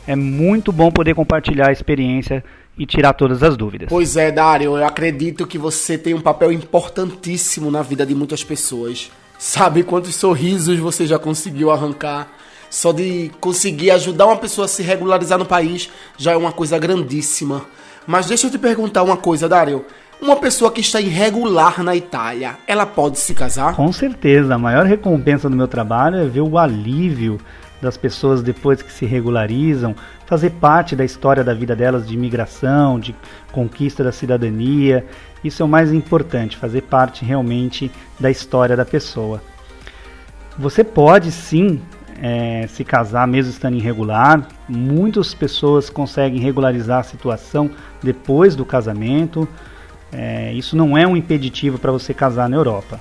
É 0.08 0.16
muito 0.16 0.72
bom 0.72 0.92
poder 0.92 1.16
compartilhar 1.16 1.70
a 1.70 1.72
experiência 1.72 2.44
e 2.78 2.86
tirar 2.86 3.14
todas 3.14 3.42
as 3.44 3.58
dúvidas. 3.58 3.90
Pois 3.90 4.16
é, 4.16 4.32
Dário, 4.32 4.78
eu 4.78 4.86
acredito 4.86 5.48
que 5.48 5.58
você 5.58 5.98
tem 5.98 6.14
um 6.14 6.22
papel 6.22 6.52
importantíssimo 6.52 7.72
na 7.72 7.82
vida 7.82 8.06
de 8.06 8.14
muitas 8.14 8.44
pessoas. 8.44 9.12
Sabe 9.38 9.84
quantos 9.84 10.16
sorrisos 10.16 10.80
você 10.80 11.06
já 11.06 11.18
conseguiu 11.18 11.72
arrancar? 11.72 12.32
Só 12.70 12.92
de 12.92 13.32
conseguir 13.40 13.92
ajudar 13.92 14.26
uma 14.26 14.38
pessoa 14.38 14.66
a 14.66 14.68
se 14.68 14.84
regularizar 14.84 15.40
no 15.40 15.46
país 15.46 15.90
já 16.18 16.34
é 16.34 16.38
uma 16.38 16.52
coisa 16.52 16.78
grandíssima. 16.78 17.66
Mas 18.08 18.28
deixa 18.28 18.48
eu 18.48 18.52
te 18.52 18.58
perguntar 18.58 19.04
uma 19.04 19.18
coisa, 19.18 19.50
Dário. 19.50 19.86
Uma 20.20 20.38
pessoa 20.38 20.72
que 20.72 20.82
está 20.82 21.00
irregular 21.00 21.84
na 21.84 21.96
Itália, 21.96 22.58
ela 22.66 22.86
pode 22.86 23.20
se 23.20 23.36
casar? 23.36 23.76
Com 23.76 23.92
certeza, 23.92 24.56
a 24.56 24.58
maior 24.58 24.86
recompensa 24.86 25.48
do 25.48 25.56
meu 25.56 25.68
trabalho 25.68 26.18
é 26.18 26.26
ver 26.26 26.42
o 26.42 26.58
alívio 26.58 27.38
das 27.80 27.98
pessoas 27.98 28.42
depois 28.42 28.82
que 28.82 28.92
se 28.92 29.06
regularizam, 29.06 29.94
fazer 30.26 30.52
parte 30.52 30.96
da 30.96 31.06
história 31.06 31.44
da 31.44 31.54
vida 31.54 31.76
delas 31.76 32.08
de 32.08 32.16
imigração, 32.16 33.00
de 33.00 33.16
conquista 33.52 34.04
da 34.04 34.12
cidadania. 34.12 35.06
Isso 35.44 35.62
é 35.62 35.66
o 35.66 35.70
mais 35.70 35.94
importante, 35.94 36.58
fazer 36.58 36.82
parte 36.82 37.24
realmente 37.24 37.92
da 38.20 38.32
história 38.32 38.76
da 38.76 38.86
pessoa. 38.86 39.42
Você 40.58 40.84
pode 40.84 41.32
sim 41.32 41.80
é, 42.22 42.66
se 42.68 42.84
casar 42.84 43.28
mesmo 43.28 43.52
estando 43.52 43.76
irregular. 43.76 44.48
Muitas 44.68 45.34
pessoas 45.34 45.90
conseguem 45.90 46.40
regularizar 46.40 47.00
a 47.00 47.04
situação 47.04 47.70
depois 48.02 48.56
do 48.56 48.66
casamento. 48.66 49.48
É, 50.12 50.54
isso 50.54 50.76
não 50.76 50.98
é 50.98 51.06
um 51.08 51.16
impeditivo 51.16 51.78
para 51.78 51.92
você 51.92 52.14
casar 52.14 52.50
na 52.50 52.56
Europa. 52.56 53.00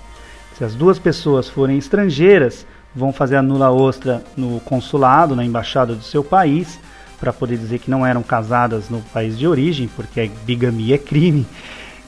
Se 0.57 0.65
as 0.65 0.75
duas 0.75 0.99
pessoas 0.99 1.49
forem 1.49 1.79
estrangeiras, 1.79 2.67
vão 2.95 3.13
fazer 3.13 3.37
a 3.37 3.43
nula 3.43 3.71
ostra 3.71 4.23
no 4.37 4.59
consulado, 4.61 5.37
na 5.37 5.45
embaixada 5.45 5.95
do 5.95 6.03
seu 6.03 6.25
país, 6.25 6.81
para 7.21 7.33
poder 7.33 7.59
dizer 7.59 7.79
que 7.79 7.91
não 7.91 8.07
eram 8.07 8.23
casadas 8.23 8.89
no 8.89 9.01
país 9.13 9.39
de 9.39 9.47
origem, 9.47 9.89
porque 9.95 10.31
bigamia 10.45 10.95
é 10.95 10.99
crime. 10.99 11.47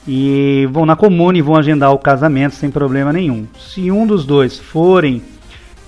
E 0.07 0.67
vão 0.73 0.87
na 0.87 0.97
comune 0.97 1.41
e 1.41 1.43
vão 1.43 1.57
agendar 1.57 1.93
o 1.93 1.99
casamento 1.99 2.55
sem 2.55 2.71
problema 2.71 3.13
nenhum. 3.13 3.47
Se 3.59 3.91
um 3.91 4.07
dos 4.07 4.25
dois 4.25 4.59
forem 4.59 5.23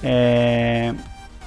é, 0.03 0.95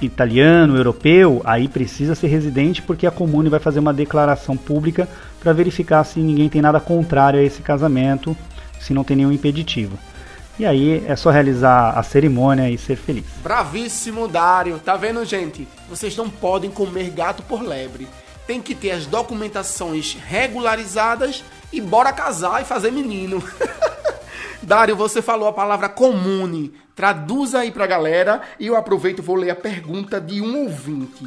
italiano, 0.00 0.76
europeu, 0.76 1.40
aí 1.44 1.68
precisa 1.68 2.14
ser 2.14 2.26
residente 2.26 2.82
porque 2.82 3.06
a 3.06 3.10
comune 3.10 3.48
vai 3.48 3.60
fazer 3.60 3.78
uma 3.78 3.92
declaração 3.92 4.56
pública 4.56 5.08
para 5.40 5.52
verificar 5.52 6.04
se 6.04 6.20
ninguém 6.20 6.48
tem 6.48 6.60
nada 6.60 6.80
contrário 6.80 7.40
a 7.40 7.42
esse 7.42 7.62
casamento, 7.62 8.36
se 8.80 8.92
não 8.92 9.04
tem 9.04 9.16
nenhum 9.16 9.32
impeditivo. 9.32 9.98
E 10.58 10.64
aí 10.64 11.04
é 11.06 11.16
só 11.16 11.30
realizar 11.30 11.98
a 11.98 12.02
cerimônia 12.02 12.70
e 12.70 12.78
ser 12.78 12.96
feliz. 12.96 13.24
Bravíssimo, 13.42 14.28
Dário. 14.28 14.78
Tá 14.78 14.96
vendo, 14.96 15.24
gente? 15.24 15.66
Vocês 15.88 16.16
não 16.16 16.30
podem 16.30 16.70
comer 16.70 17.10
gato 17.10 17.42
por 17.42 17.62
lebre. 17.62 18.06
Tem 18.46 18.62
que 18.62 18.74
ter 18.74 18.92
as 18.92 19.06
documentações 19.06 20.16
regularizadas 20.26 21.42
e 21.72 21.80
bora 21.80 22.12
casar 22.12 22.62
e 22.62 22.64
fazer 22.64 22.92
menino. 22.92 23.42
Dário, 24.62 24.96
você 24.96 25.20
falou 25.20 25.48
a 25.48 25.52
palavra 25.52 25.88
comune. 25.88 26.72
Traduza 26.94 27.60
aí 27.60 27.70
pra 27.70 27.86
galera 27.86 28.42
e 28.58 28.66
eu 28.66 28.76
aproveito 28.76 29.18
e 29.18 29.22
vou 29.22 29.36
ler 29.36 29.50
a 29.50 29.56
pergunta 29.56 30.20
de 30.20 30.40
um 30.40 30.62
ouvinte. 30.62 31.26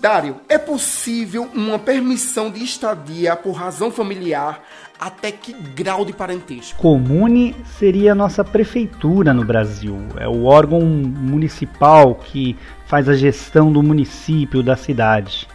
Dário, 0.00 0.40
é 0.48 0.58
possível 0.58 1.48
uma 1.54 1.78
permissão 1.78 2.50
de 2.50 2.64
estadia 2.64 3.36
por 3.36 3.52
razão 3.52 3.90
familiar 3.90 4.60
até 5.02 5.32
que 5.32 5.52
grau 5.52 6.04
de 6.04 6.12
parentesco? 6.12 6.80
Comune 6.80 7.56
seria 7.78 8.12
a 8.12 8.14
nossa 8.14 8.44
prefeitura 8.44 9.34
no 9.34 9.44
Brasil. 9.44 9.98
É 10.16 10.28
o 10.28 10.44
órgão 10.44 10.80
municipal 10.80 12.14
que 12.14 12.56
faz 12.86 13.08
a 13.08 13.14
gestão 13.14 13.72
do 13.72 13.82
município, 13.82 14.62
da 14.62 14.76
cidade. 14.76 15.48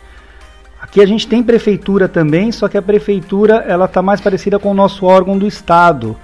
Aqui 0.82 1.02
a 1.02 1.06
gente 1.06 1.28
tem 1.28 1.42
prefeitura 1.42 2.10
também, 2.10 2.52
só 2.52 2.68
que 2.68 2.78
a 2.78 2.82
prefeitura 2.82 3.64
ela 3.68 3.86
está 3.86 4.02
mais 4.02 4.20
parecida 4.20 4.60
com 4.60 4.72
o 4.72 4.74
nosso 4.74 5.06
órgão 5.06 5.38
do 5.38 5.48
estado. 5.48 6.18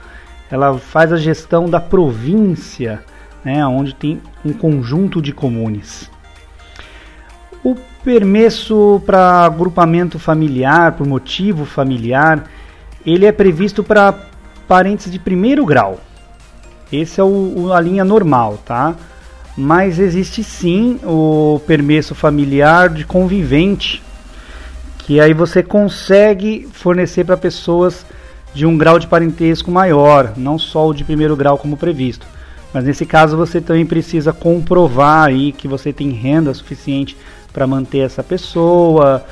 Ela 0.49 0.77
faz 0.77 1.12
a 1.12 1.17
gestão 1.17 1.69
da 1.69 1.79
província, 1.79 3.03
né, 3.43 3.65
onde 3.65 3.93
tem 3.93 4.21
um 4.45 4.53
conjunto 4.53 5.21
de 5.21 5.32
comunes. 5.32 6.10
O 7.63 7.75
permesso 8.03 9.01
para 9.06 9.45
agrupamento 9.45 10.19
familiar, 10.19 10.93
por 10.93 11.08
motivo 11.08 11.65
familiar, 11.65 12.43
ele 13.06 13.25
é 13.25 13.32
previsto 13.32 13.84
para 13.84 14.13
parentes 14.67 15.12
de 15.12 15.19
primeiro 15.19 15.65
grau. 15.65 15.99
Esse 16.91 17.19
é 17.19 17.23
o, 17.23 17.71
a 17.73 17.79
linha 17.79 18.03
normal, 18.03 18.60
tá? 18.63 18.95
Mas 19.58 19.99
existe 19.99 20.43
sim 20.43 20.99
o 21.03 21.62
permesso 21.65 22.13
familiar 22.13 22.89
de 22.89 23.06
convivente, 23.06 24.01
que 24.99 25.19
aí 25.19 25.34
você 25.34 25.62
consegue 25.62 26.67
fornecer 26.71 27.23
para 27.23 27.38
pessoas 27.38 28.06
de 28.54 28.66
um 28.66 28.78
grau 28.78 29.00
de 29.00 29.08
parentesco 29.08 29.72
maior, 29.72 30.34
não 30.38 30.60
só 30.60 30.88
o 30.88 30.94
de 30.94 31.04
primeiro 31.04 31.36
grau 31.36 31.58
como 31.58 31.76
previsto. 31.76 32.26
Mas 32.74 32.84
nesse 32.86 33.06
caso 33.06 33.38
você 33.38 33.62
também 33.62 33.86
precisa 33.86 34.34
comprovar 34.34 35.28
aí 35.28 35.52
que 35.52 35.68
você 35.68 35.94
tem 35.94 36.10
renda 36.10 36.54
suficiente 36.54 37.16
para 37.52 37.68
manter 37.68 38.00
essa 38.00 38.24
pessoa, 38.24 39.24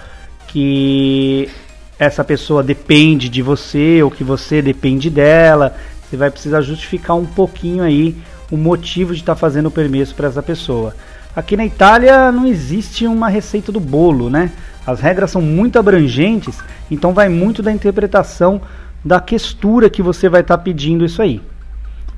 que 0.48 1.50
essa 1.98 2.24
pessoa 2.24 2.62
depende 2.62 3.30
de 3.30 3.42
você 3.42 4.02
ou 4.04 4.12
que 4.12 4.24
você 4.24 4.62
depende 4.62 5.10
dela. 5.10 5.76
Você 6.10 6.18
vai 6.18 6.30
precisar 6.30 6.62
justificar 6.62 7.16
um 7.16 7.26
pouquinho 7.26 7.84
aí 7.84 8.16
o 8.52 8.58
motivo 8.58 9.14
de 9.14 9.22
estar 9.22 9.34
tá 9.34 9.40
fazendo 9.40 9.68
o 9.68 9.72
permesso 9.72 10.14
para 10.14 10.28
essa 10.28 10.44
pessoa. 10.44 10.96
Aqui 11.36 11.56
na 11.56 11.66
Itália 11.66 12.32
não 12.32 12.46
existe 12.46 13.08
uma 13.08 13.30
receita 13.30 13.72
do 13.72 13.80
bolo, 13.80 14.30
né? 14.30 14.52
As 14.86 15.00
regras 15.00 15.32
são 15.32 15.42
muito 15.42 15.80
abrangentes, 15.80 16.58
então 16.90 17.14
vai 17.14 17.30
muito 17.30 17.64
da 17.64 17.72
interpretação 17.72 18.62
da 19.04 19.20
questura 19.20 19.90
que 19.90 20.02
você 20.02 20.30
vai 20.30 20.42
estar 20.42 20.58
tá 20.58 20.64
pedindo 20.64 21.06
isso 21.06 21.22
aí. 21.22 21.42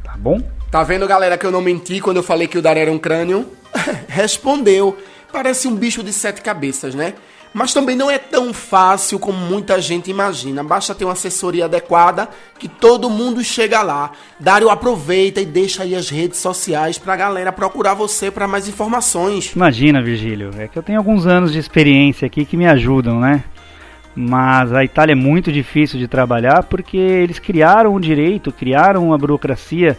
Tá 0.04 0.16
bom? 0.18 0.42
Tá 0.70 0.84
vendo, 0.84 1.08
galera, 1.08 1.38
que 1.38 1.46
eu 1.46 1.52
não 1.52 1.62
menti 1.62 2.00
quando 2.00 2.18
eu 2.18 2.24
falei 2.24 2.48
que 2.48 2.58
o 2.58 2.62
Dario 2.62 2.82
era 2.82 2.92
um 2.92 2.98
crânio? 2.98 3.48
Respondeu. 4.08 4.98
Parece 5.32 5.68
um 5.68 5.76
bicho 5.76 6.04
de 6.04 6.12
sete 6.12 6.42
cabeças, 6.42 6.94
né? 6.94 7.14
Mas 7.54 7.72
também 7.72 7.96
não 7.96 8.10
é 8.10 8.18
tão 8.18 8.52
fácil 8.52 9.20
como 9.20 9.38
muita 9.38 9.80
gente 9.80 10.10
imagina. 10.10 10.64
Basta 10.64 10.96
ter 10.96 11.06
uma 11.06 11.14
assessoria 11.14 11.66
adequada 11.66 12.28
que 12.58 12.68
todo 12.68 13.10
mundo 13.10 13.44
chega 13.44 13.84
lá. 13.84 14.12
Dário 14.40 14.70
aproveita 14.70 15.40
e 15.40 15.46
deixa 15.46 15.84
aí 15.84 15.96
as 15.96 16.10
redes 16.10 16.40
sociais 16.40 16.98
pra 16.98 17.16
galera 17.16 17.52
procurar 17.52 17.94
você 17.94 18.32
para 18.32 18.48
mais 18.48 18.68
informações. 18.68 19.54
Imagina, 19.56 20.02
Virgílio, 20.02 20.50
é 20.58 20.68
que 20.68 20.78
eu 20.78 20.82
tenho 20.82 20.98
alguns 20.98 21.28
anos 21.28 21.52
de 21.52 21.60
experiência 21.60 22.26
aqui 22.26 22.44
que 22.44 22.58
me 22.58 22.66
ajudam, 22.66 23.20
né? 23.20 23.44
Mas 24.16 24.72
a 24.72 24.84
Itália 24.84 25.14
é 25.14 25.16
muito 25.16 25.52
difícil 25.52 26.00
de 26.00 26.08
trabalhar 26.08 26.64
porque 26.64 26.98
eles 26.98 27.40
criaram 27.40 27.96
o 27.96 28.00
direito, 28.00 28.52
criaram 28.52 29.08
uma 29.08 29.18
burocracia. 29.18 29.98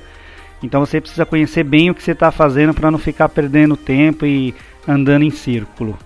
Então 0.62 0.80
você 0.80 1.00
precisa 1.00 1.26
conhecer 1.26 1.64
bem 1.64 1.90
o 1.90 1.94
que 1.94 2.02
você 2.02 2.12
está 2.12 2.30
fazendo 2.30 2.72
para 2.72 2.90
não 2.90 2.98
ficar 2.98 3.28
perdendo 3.28 3.76
tempo 3.76 4.24
e 4.24 4.54
andando 4.86 5.24
em 5.24 5.30
círculo. 5.30 5.98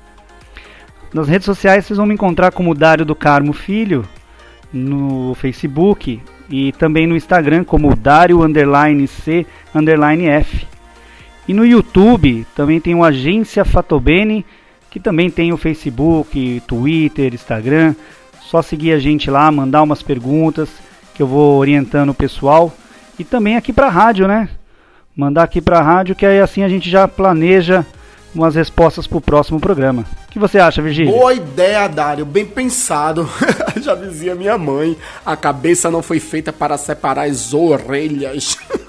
Nas 1.13 1.29
redes 1.29 1.45
sociais 1.45 1.85
vocês 1.85 1.97
vão 1.97 2.07
me 2.07 2.15
encontrar 2.15 2.51
como 2.51 2.75
Dário 2.75 3.05
do 3.05 3.15
Carmo 3.15 3.53
Filho 3.53 4.05
no 4.73 5.35
Facebook 5.35 6.21
e 6.51 6.73
também 6.73 7.07
no 7.07 7.17
Instagram 7.17 7.63
como 7.65 7.95
Dário 7.95 8.41
C 9.07 9.47
F. 10.29 10.67
E 11.47 11.55
no 11.55 11.65
YouTube 11.65 12.47
também 12.55 12.81
tem 12.81 12.95
o 12.95 13.05
Agência 13.05 13.65
Fatobene, 13.65 14.45
que 14.91 14.99
também 14.99 15.31
tem 15.31 15.53
o 15.53 15.57
Facebook, 15.57 16.63
Twitter, 16.67 17.35
Instagram. 17.35 17.95
Só 18.43 18.63
seguir 18.63 18.93
a 18.93 18.99
gente 18.99 19.31
lá, 19.31 19.51
mandar 19.51 19.83
umas 19.83 20.03
perguntas 20.03 20.69
que 21.15 21.23
eu 21.23 21.27
vou 21.27 21.59
orientando 21.59 22.11
o 22.11 22.15
pessoal. 22.15 22.73
E 23.19 23.25
também 23.25 23.57
aqui 23.57 23.73
para 23.73 23.87
a 23.89 23.91
rádio, 23.91 24.27
né? 24.27 24.49
Mandar 25.17 25.43
aqui 25.43 25.61
para 25.61 25.79
a 25.79 25.83
rádio 25.83 26.15
que 26.15 26.25
aí 26.25 26.41
assim 26.41 26.63
a 26.63 26.69
gente 26.69 26.89
já 26.89 27.09
planeja 27.09 27.85
umas 28.35 28.55
respostas 28.55 29.07
para 29.07 29.19
o 29.19 29.21
próximo 29.21 29.59
programa. 29.59 30.05
O 30.29 30.31
que 30.31 30.39
você 30.39 30.59
acha, 30.59 30.81
Virgílio? 30.81 31.13
Boa 31.13 31.35
ideia, 31.35 31.89
Dário. 31.89 32.25
Bem 32.25 32.47
pensado. 32.47 33.29
Já 33.83 33.95
dizia 33.95 34.35
minha 34.35 34.59
mãe. 34.59 34.97
A 35.25 35.37
cabeça 35.37 35.91
não 35.91 36.03
foi 36.03 36.21
feita 36.21 36.53
para 36.53 36.77
separar 36.77 37.27
as 37.27 37.55
orelhas. 37.55 38.59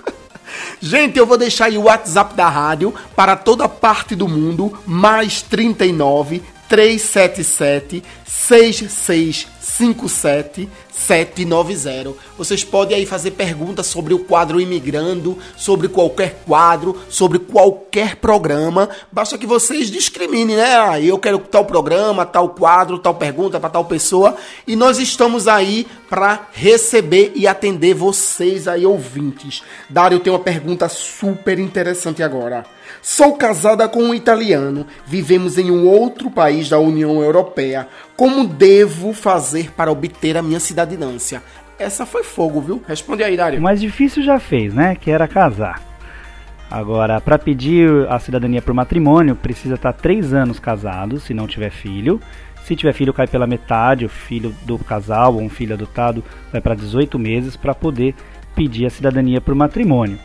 Gente, 0.82 1.18
eu 1.18 1.26
vou 1.26 1.38
deixar 1.38 1.66
aí 1.66 1.78
o 1.78 1.84
WhatsApp 1.84 2.34
da 2.36 2.50
rádio 2.50 2.94
para 3.16 3.36
toda 3.36 3.68
parte 3.68 4.16
do 4.16 4.28
mundo, 4.28 4.78
mais 4.86 5.42
39 5.42 6.42
377 6.68 8.04
6657 8.26 9.59
790. 9.70 12.14
Vocês 12.38 12.64
podem 12.64 12.96
aí 12.98 13.06
fazer 13.06 13.32
perguntas 13.32 13.88
sobre 13.88 14.14
o 14.14 14.20
quadro 14.20 14.60
Imigrando, 14.60 15.38
sobre 15.56 15.88
qualquer 15.88 16.42
quadro, 16.46 16.98
sobre 17.08 17.40
qualquer 17.40 18.18
programa. 18.18 18.90
Basta 19.12 19.38
que 19.38 19.46
vocês 19.46 19.90
discriminem, 19.90 20.58
né? 20.58 20.76
Ah, 20.76 21.00
eu 21.00 21.18
quero 21.20 21.40
tal 21.40 21.64
programa, 21.66 22.26
tal 22.26 22.50
quadro, 22.50 23.00
tal 23.00 23.16
pergunta 23.16 23.60
para 23.60 23.70
tal 23.70 23.86
pessoa. 23.86 24.36
E 24.68 24.76
nós 24.76 24.98
estamos 24.98 25.48
aí 25.48 25.88
para 26.10 26.48
receber 26.52 27.32
e 27.36 27.48
atender 27.48 27.94
vocês 27.94 28.68
aí, 28.68 28.86
ouvintes. 28.86 29.64
Dário 29.90 30.20
tem 30.20 30.34
uma 30.34 30.40
pergunta 30.40 30.90
super 30.90 31.58
interessante 31.60 32.22
agora. 32.24 32.66
Sou 33.02 33.36
casada 33.36 33.88
com 33.88 34.04
um 34.04 34.14
italiano. 34.14 34.86
Vivemos 35.06 35.58
em 35.58 35.72
um 35.72 35.88
outro 35.88 36.30
país 36.30 36.70
da 36.70 36.80
União 36.80 37.22
Europeia. 37.22 37.88
Como 38.16 38.46
devo 38.46 39.14
fazer 39.14 39.59
para 39.68 39.92
obter 39.92 40.38
a 40.38 40.42
minha 40.42 40.60
cidadinância? 40.60 41.42
Essa 41.78 42.06
foi 42.06 42.24
fogo, 42.24 42.62
viu? 42.62 42.84
Responde 42.88 43.24
aí, 43.24 43.36
Dário. 43.36 43.60
O 43.60 43.62
mais 43.62 43.80
difícil 43.80 44.22
já 44.22 44.40
fez, 44.40 44.74
né? 44.74 44.96
Que 44.96 45.10
era 45.10 45.28
casar. 45.28 45.82
Agora, 46.70 47.20
para 47.20 47.40
pedir 47.40 47.90
a 48.10 48.20
cidadania 48.20 48.62
por 48.62 48.74
matrimônio, 48.74 49.36
precisa 49.36 49.76
estar 49.76 49.94
três 49.94 50.34
anos 50.34 50.60
casado, 50.60 51.20
se 51.20 51.34
não 51.34 51.48
tiver 51.48 51.72
filho. 51.72 52.22
Se 52.64 52.76
tiver 52.76 52.94
filho, 52.94 53.14
cai 53.14 53.26
pela 53.26 53.48
metade. 53.48 54.06
O 54.06 54.10
filho 54.10 54.54
do 54.66 54.78
casal 54.78 55.34
ou 55.34 55.42
um 55.42 55.50
filho 55.50 55.74
adotado 55.74 56.24
vai 56.52 56.62
para 56.62 56.76
18 56.76 57.18
meses 57.18 57.56
para 57.56 57.74
poder 57.74 58.14
pedir 58.54 58.86
a 58.86 58.90
cidadania 58.90 59.42
por 59.42 59.56
matrimônio. 59.56 60.20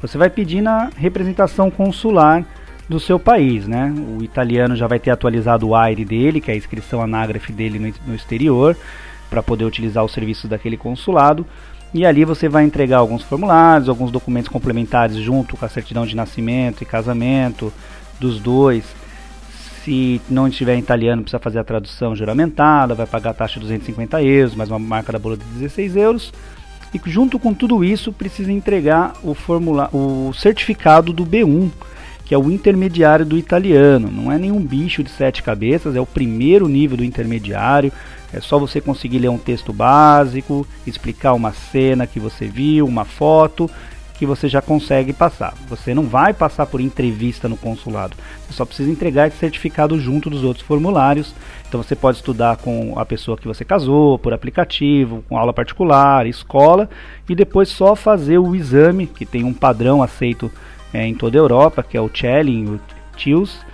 Você 0.00 0.16
vai 0.16 0.30
pedir 0.30 0.60
na 0.60 0.90
representação 0.96 1.70
consular 1.70 2.44
do 2.90 2.98
seu 2.98 3.20
país, 3.20 3.68
né? 3.68 3.94
O 4.18 4.20
italiano 4.20 4.74
já 4.74 4.88
vai 4.88 4.98
ter 4.98 5.12
atualizado 5.12 5.68
o 5.68 5.76
AIRE 5.76 6.04
dele, 6.04 6.40
que 6.40 6.50
é 6.50 6.54
a 6.54 6.56
inscrição 6.56 7.00
anágrafe 7.00 7.52
dele 7.52 7.78
no, 7.78 7.94
no 8.08 8.16
exterior, 8.16 8.76
para 9.30 9.40
poder 9.40 9.64
utilizar 9.64 10.04
os 10.04 10.12
serviços 10.12 10.50
daquele 10.50 10.76
consulado. 10.76 11.46
E 11.94 12.04
ali 12.04 12.24
você 12.24 12.48
vai 12.48 12.64
entregar 12.64 12.98
alguns 12.98 13.22
formulários, 13.22 13.88
alguns 13.88 14.10
documentos 14.10 14.48
complementares 14.48 15.16
junto 15.18 15.56
com 15.56 15.64
a 15.64 15.68
certidão 15.68 16.04
de 16.04 16.16
nascimento 16.16 16.82
e 16.82 16.84
casamento 16.84 17.72
dos 18.18 18.40
dois. 18.40 18.84
Se 19.84 20.20
não 20.28 20.48
estiver 20.48 20.74
em 20.74 20.80
italiano, 20.80 21.22
precisa 21.22 21.38
fazer 21.38 21.60
a 21.60 21.64
tradução 21.64 22.16
juramentada, 22.16 22.92
vai 22.92 23.06
pagar 23.06 23.30
a 23.30 23.34
taxa 23.34 23.54
de 23.54 23.60
250 23.60 24.20
euros, 24.20 24.56
mais 24.56 24.68
uma 24.68 24.80
marca 24.80 25.12
da 25.12 25.18
bola 25.18 25.36
de 25.36 25.44
16 25.44 25.94
euros. 25.94 26.32
E 26.92 27.00
junto 27.08 27.38
com 27.38 27.54
tudo 27.54 27.84
isso, 27.84 28.12
precisa 28.12 28.50
entregar 28.50 29.14
o, 29.22 29.32
formulário, 29.32 29.96
o 29.96 30.32
certificado 30.34 31.12
do 31.12 31.24
B1, 31.24 31.70
que 32.30 32.34
é 32.34 32.38
o 32.38 32.48
intermediário 32.48 33.26
do 33.26 33.36
italiano. 33.36 34.08
Não 34.08 34.30
é 34.30 34.38
nenhum 34.38 34.60
bicho 34.60 35.02
de 35.02 35.10
sete 35.10 35.42
cabeças, 35.42 35.96
é 35.96 36.00
o 36.00 36.06
primeiro 36.06 36.68
nível 36.68 36.98
do 36.98 37.04
intermediário. 37.04 37.92
É 38.32 38.40
só 38.40 38.56
você 38.56 38.80
conseguir 38.80 39.18
ler 39.18 39.30
um 39.30 39.36
texto 39.36 39.72
básico, 39.72 40.64
explicar 40.86 41.32
uma 41.32 41.52
cena 41.52 42.06
que 42.06 42.20
você 42.20 42.46
viu, 42.46 42.86
uma 42.86 43.04
foto, 43.04 43.68
que 44.16 44.24
você 44.24 44.48
já 44.48 44.62
consegue 44.62 45.12
passar. 45.12 45.54
Você 45.68 45.92
não 45.92 46.04
vai 46.04 46.32
passar 46.32 46.66
por 46.66 46.80
entrevista 46.80 47.48
no 47.48 47.56
consulado. 47.56 48.16
Você 48.46 48.52
só 48.52 48.64
precisa 48.64 48.92
entregar 48.92 49.26
esse 49.26 49.38
certificado 49.38 49.98
junto 49.98 50.30
dos 50.30 50.44
outros 50.44 50.64
formulários. 50.64 51.34
Então 51.68 51.82
você 51.82 51.96
pode 51.96 52.18
estudar 52.18 52.58
com 52.58 52.96
a 52.96 53.04
pessoa 53.04 53.36
que 53.36 53.48
você 53.48 53.64
casou, 53.64 54.20
por 54.20 54.32
aplicativo, 54.32 55.24
com 55.28 55.36
aula 55.36 55.52
particular, 55.52 56.28
escola, 56.28 56.88
e 57.28 57.34
depois 57.34 57.68
só 57.70 57.96
fazer 57.96 58.38
o 58.38 58.54
exame, 58.54 59.08
que 59.08 59.26
tem 59.26 59.42
um 59.42 59.52
padrão 59.52 60.00
aceito 60.00 60.48
é, 60.92 61.06
em 61.06 61.14
toda 61.14 61.38
a 61.38 61.40
Europa, 61.40 61.82
que 61.82 61.96
é 61.96 62.00
o 62.00 62.10
Chelling, 62.12 62.74
o 62.74 62.80
TILS, 63.16 63.64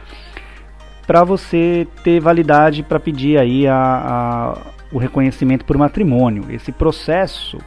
para 1.07 1.23
você 1.25 1.87
ter 2.03 2.21
validade 2.21 2.83
para 2.83 2.99
pedir 2.99 3.39
aí 3.39 3.67
a, 3.67 3.77
a, 3.77 4.59
o 4.93 4.99
reconhecimento 4.99 5.65
por 5.65 5.79
matrimônio. 5.79 6.45
Esse 6.51 6.73
processo 6.73 7.59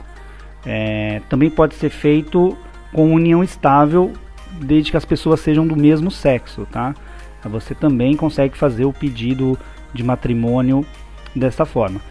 é, 0.66 1.22
também 1.30 1.50
pode 1.50 1.76
ser 1.76 1.90
feito 1.90 2.58
com 2.94 3.14
união 3.14 3.44
estável, 3.44 4.12
desde 4.62 4.92
que 4.92 4.98
as 4.98 5.06
pessoas 5.06 5.40
sejam 5.40 5.66
do 5.66 5.76
mesmo 5.76 6.12
sexo, 6.12 6.68
tá? 6.72 6.94
Você 7.46 7.74
também 7.74 8.16
consegue 8.16 8.58
fazer 8.58 8.84
o 8.84 8.92
pedido 8.92 9.58
de 9.94 10.04
matrimônio 10.04 10.86
dessa 11.34 11.66
forma. 11.66 12.02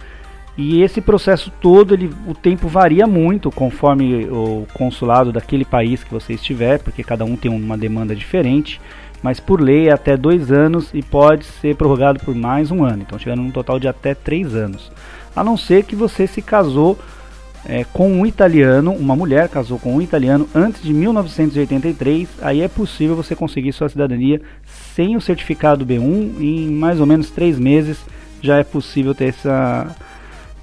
E 0.58 0.82
esse 0.82 1.00
processo 1.00 1.52
todo, 1.60 1.94
ele, 1.94 2.12
o 2.26 2.34
tempo 2.34 2.66
varia 2.66 3.06
muito 3.06 3.48
conforme 3.48 4.26
o 4.28 4.66
consulado 4.74 5.30
daquele 5.30 5.64
país 5.64 6.02
que 6.02 6.10
você 6.10 6.32
estiver, 6.32 6.80
porque 6.80 7.04
cada 7.04 7.24
um 7.24 7.36
tem 7.36 7.48
uma 7.48 7.78
demanda 7.78 8.14
diferente. 8.14 8.80
Mas 9.22 9.38
por 9.38 9.60
lei 9.60 9.88
é 9.88 9.92
até 9.92 10.16
dois 10.16 10.50
anos 10.50 10.90
e 10.92 11.00
pode 11.00 11.44
ser 11.44 11.76
prorrogado 11.76 12.18
por 12.18 12.34
mais 12.34 12.72
um 12.72 12.82
ano. 12.82 13.04
Então 13.06 13.16
chegando 13.20 13.42
num 13.42 13.52
total 13.52 13.78
de 13.78 13.86
até 13.86 14.16
três 14.16 14.52
anos. 14.52 14.90
A 15.34 15.44
não 15.44 15.56
ser 15.56 15.84
que 15.84 15.94
você 15.94 16.26
se 16.26 16.42
casou 16.42 16.98
é, 17.64 17.84
com 17.84 18.10
um 18.10 18.26
italiano, 18.26 18.92
uma 18.92 19.14
mulher 19.14 19.48
casou 19.48 19.78
com 19.78 19.94
um 19.94 20.02
italiano 20.02 20.48
antes 20.52 20.82
de 20.82 20.92
1983, 20.92 22.28
aí 22.42 22.62
é 22.62 22.68
possível 22.68 23.14
você 23.14 23.36
conseguir 23.36 23.72
sua 23.72 23.88
cidadania 23.88 24.40
sem 24.94 25.16
o 25.16 25.20
certificado 25.20 25.86
B1 25.86 26.40
em 26.40 26.70
mais 26.70 26.98
ou 26.98 27.06
menos 27.06 27.30
três 27.30 27.60
meses 27.60 27.98
já 28.40 28.58
é 28.58 28.64
possível 28.64 29.14
ter 29.14 29.26
essa 29.26 29.94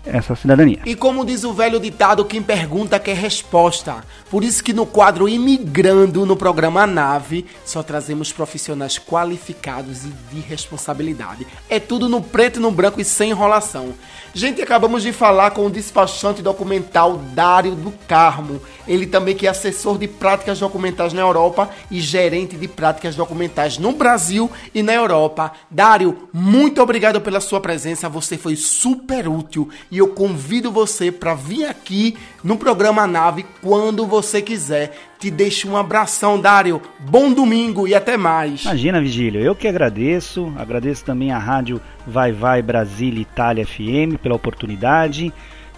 essa 0.06 0.36
cidadania. 0.36 0.80
E 0.86 0.96
como 0.96 1.26
diz 1.26 1.44
o 1.44 1.54
velho 1.54 1.80
ditado, 1.80 2.26
quem 2.26 2.42
pergunta 2.42 3.00
quer 3.00 3.16
resposta. 3.16 4.04
Por 4.30 4.44
isso 4.44 4.64
que 4.64 4.74
no 4.74 4.86
quadro 4.86 5.28
Imigrando, 5.28 6.26
no 6.26 6.36
programa 6.36 6.86
Nave, 6.86 7.46
só 7.66 7.82
trazemos 7.82 8.32
profissionais 8.32 8.98
qualificados 9.00 10.06
e 10.06 10.10
de 10.34 10.40
responsabilidade. 10.42 11.48
É 11.70 11.80
tudo 11.80 12.10
no 12.10 12.22
preto 12.22 12.60
e 12.60 12.62
no 12.62 12.72
branco 12.72 13.02
e 13.02 13.06
sem 13.06 13.32
enrolação. 13.32 13.94
Gente, 14.34 14.62
acabamos 14.62 15.04
de 15.04 15.14
falar 15.14 15.52
com 15.52 15.66
o 15.66 15.70
despachante 15.70 16.42
documental 16.42 17.18
Dário 17.34 17.74
do 17.74 17.94
Carmo. 18.08 18.62
Ele 18.86 19.08
também 19.08 19.34
que 19.34 19.48
é 19.48 19.50
assessor 19.50 19.98
de 19.98 20.10
práticas 20.10 20.60
documentais 20.60 21.14
na 21.14 21.22
Europa 21.22 21.70
e 21.90 22.02
gerente 22.02 22.58
de 22.58 22.68
práticas 22.68 23.16
documentais 23.16 23.78
no 23.78 23.94
Brasil 23.94 24.52
e 24.74 24.84
na 24.84 24.94
Europa. 24.94 25.54
Dário, 25.72 26.28
muito 26.34 26.82
obrigado 26.82 27.22
pela 27.22 27.40
sua 27.40 27.62
presença. 27.62 28.10
Você 28.10 28.38
foi 28.38 28.58
super 28.58 29.28
útil 29.28 29.70
e 29.96 29.98
eu 29.98 30.10
convido 30.10 30.74
você 30.74 31.10
para 31.10 31.34
vir 31.34 31.64
aqui 31.64 32.18
no 32.44 32.58
programa 32.58 33.08
Nave 33.08 33.46
quando 33.62 34.06
você 34.06 34.42
quiser. 34.42 34.94
Te 35.18 35.32
deixo 35.32 35.70
um 35.70 35.78
abração, 35.78 36.38
Dário. 36.38 36.82
Bom 37.00 37.32
domingo 37.32 37.88
e 37.88 37.96
até 37.96 38.18
mais. 38.18 38.64
Imagina, 38.64 39.00
Vigílio, 39.00 39.40
eu 39.40 39.56
que 39.56 39.70
agradeço. 39.70 40.52
Agradeço 40.58 41.06
também 41.06 41.32
a 41.32 41.38
rádio 41.38 41.80
Vai 42.06 42.34
Vai 42.34 42.62
Brasília 42.62 43.22
Itália 43.22 43.66
FM 43.66 44.20
pela 44.22 44.36
oportunidade. 44.36 45.32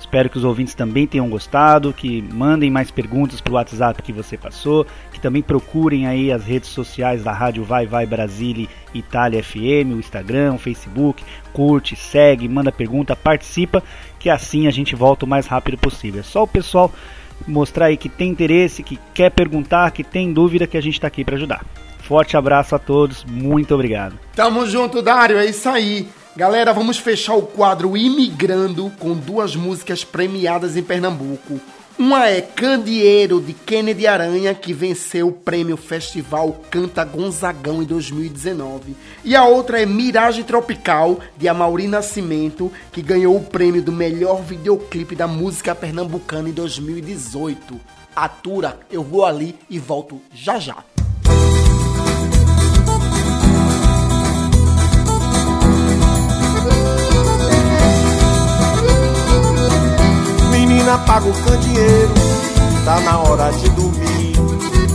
Espero 0.07 0.29
que 0.29 0.37
os 0.37 0.45
ouvintes 0.45 0.73
também 0.73 1.05
tenham 1.05 1.29
gostado, 1.29 1.91
que 1.91 2.21
mandem 2.21 2.71
mais 2.71 2.89
perguntas 2.89 3.41
para 3.41 3.51
o 3.51 3.55
WhatsApp 3.55 4.01
que 4.01 4.13
você 4.13 4.37
passou, 4.37 4.87
que 5.11 5.19
também 5.19 5.41
procurem 5.41 6.07
aí 6.07 6.31
as 6.31 6.45
redes 6.45 6.69
sociais 6.69 7.25
da 7.25 7.33
Rádio 7.33 7.65
Vai 7.65 7.85
Vai 7.85 8.05
Brasília 8.05 8.69
Itália 8.93 9.43
FM, 9.43 9.91
o 9.93 9.99
Instagram, 9.99 10.53
o 10.53 10.57
Facebook, 10.57 11.21
curte, 11.51 11.97
segue, 11.97 12.47
manda 12.47 12.71
pergunta, 12.71 13.17
participa, 13.17 13.83
que 14.17 14.29
assim 14.29 14.65
a 14.65 14.71
gente 14.71 14.95
volta 14.95 15.25
o 15.25 15.27
mais 15.27 15.45
rápido 15.45 15.77
possível. 15.77 16.21
É 16.21 16.23
só 16.23 16.43
o 16.43 16.47
pessoal 16.47 16.89
mostrar 17.45 17.87
aí 17.87 17.97
que 17.97 18.07
tem 18.07 18.29
interesse, 18.29 18.83
que 18.83 18.97
quer 19.13 19.29
perguntar, 19.29 19.91
que 19.91 20.05
tem 20.05 20.31
dúvida, 20.31 20.65
que 20.65 20.77
a 20.77 20.81
gente 20.81 20.93
está 20.93 21.07
aqui 21.07 21.25
para 21.25 21.35
ajudar. 21.35 21.65
Forte 21.99 22.37
abraço 22.37 22.73
a 22.73 22.79
todos, 22.79 23.25
muito 23.25 23.75
obrigado. 23.75 24.17
Tamo 24.33 24.65
junto, 24.67 25.01
Dário, 25.01 25.37
é 25.37 25.47
isso 25.47 25.67
aí. 25.67 26.07
Galera, 26.37 26.71
vamos 26.71 26.99
fechar 26.99 27.33
o 27.33 27.41
quadro 27.41 27.97
Imigrando 27.97 28.91
com 28.99 29.15
duas 29.15 29.55
músicas 29.55 30.03
premiadas 30.03 30.77
em 30.77 30.83
Pernambuco. 30.83 31.59
Uma 31.97 32.29
é 32.29 32.41
Candeeiro 32.41 33.41
de 33.41 33.53
Kennedy 33.53 34.05
Aranha, 34.05 34.53
que 34.53 34.71
venceu 34.71 35.29
o 35.29 35.31
prêmio 35.31 35.75
Festival 35.75 36.61
Canta 36.69 37.03
Gonzagão 37.03 37.81
em 37.81 37.87
2019. 37.87 38.95
E 39.25 39.35
a 39.35 39.45
outra 39.45 39.81
é 39.81 39.85
Miragem 39.87 40.43
Tropical, 40.43 41.19
de 41.35 41.47
Amaury 41.47 41.87
Nascimento, 41.87 42.71
que 42.91 43.01
ganhou 43.01 43.35
o 43.35 43.43
prêmio 43.43 43.81
do 43.81 43.91
melhor 43.91 44.43
videoclipe 44.43 45.15
da 45.15 45.25
música 45.25 45.73
pernambucana 45.73 46.49
em 46.49 46.53
2018. 46.53 47.81
Atura, 48.15 48.79
eu 48.91 49.01
vou 49.01 49.25
ali 49.25 49.55
e 49.67 49.79
volto 49.79 50.21
já 50.35 50.59
já. 50.59 50.83
Menina, 60.77 60.99
paga 60.99 61.27
o 61.27 61.33
candeeiro, 61.33 62.13
tá 62.85 62.99
na 62.99 63.17
hora 63.17 63.51
de 63.51 63.67
dormir. 63.69 64.35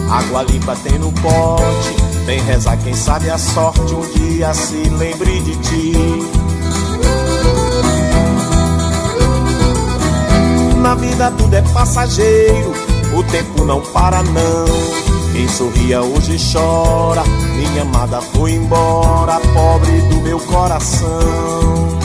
Água 0.08 0.44
limpa 0.44 0.76
tem 0.76 0.96
no 0.96 1.10
pote, 1.10 1.96
vem 2.24 2.40
rezar 2.42 2.76
quem 2.76 2.94
sabe 2.94 3.28
a 3.28 3.36
sorte 3.36 3.92
um 3.92 4.00
dia 4.12 4.54
se 4.54 4.76
lembre 4.76 5.40
de 5.40 5.56
ti. 5.56 5.92
Na 10.76 10.94
vida 10.94 11.32
tudo 11.36 11.52
é 11.52 11.62
passageiro, 11.62 12.72
o 13.18 13.24
tempo 13.24 13.64
não 13.64 13.80
para 13.80 14.22
não. 14.22 15.32
Quem 15.32 15.48
sorria 15.48 16.00
hoje 16.00 16.36
chora, 16.52 17.24
minha 17.56 17.82
amada 17.82 18.20
foi 18.20 18.52
embora, 18.52 19.40
pobre 19.52 20.00
do 20.02 20.20
meu 20.20 20.38
coração. 20.38 21.98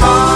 Ah, 0.00 0.31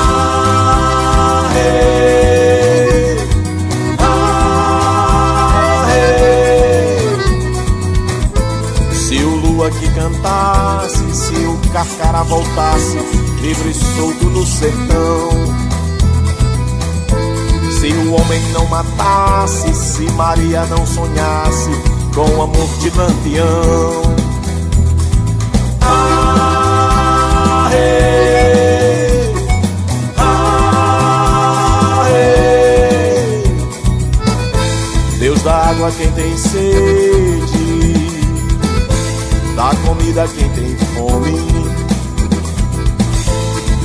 lua 9.67 9.71
que 9.71 9.89
cantasse, 9.91 11.15
se 11.15 11.35
o 11.47 11.59
carcará 11.73 12.23
voltasse, 12.23 12.99
livre 13.41 13.71
e 13.71 13.75
solto 13.75 14.27
no 14.27 14.47
sertão. 14.47 15.31
Se 17.81 17.89
o 17.89 18.13
homem 18.15 18.41
não 18.53 18.67
matasse, 18.67 19.75
se 19.75 20.03
Maria 20.13 20.65
não 20.67 20.87
sonhasse 20.87 21.71
com 22.15 22.43
amor 22.43 22.69
de 22.81 22.91
lampião. 22.91 24.03
Ah, 25.81 27.71
hey, 27.73 29.35
ah, 30.17 32.07
hey. 32.11 33.43
Deus 35.19 35.43
dá 35.43 35.71
água 35.71 35.91
quem 35.97 36.11
tem 36.13 36.37
sede, 36.37 37.56
dá 39.57 39.75
comida 39.85 40.23
a 40.23 40.29
quem 40.29 40.49
tem 40.51 40.77
fome. 40.95 41.35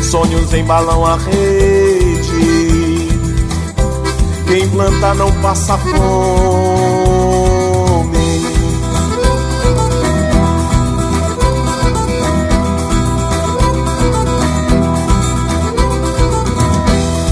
Sonhos 0.04 0.54
embalam 0.54 1.06
a 1.06 1.16
rede 1.16 2.62
quem 4.52 4.68
planta 4.68 5.14
não 5.14 5.32
passa 5.42 5.78
fome. 5.78 6.02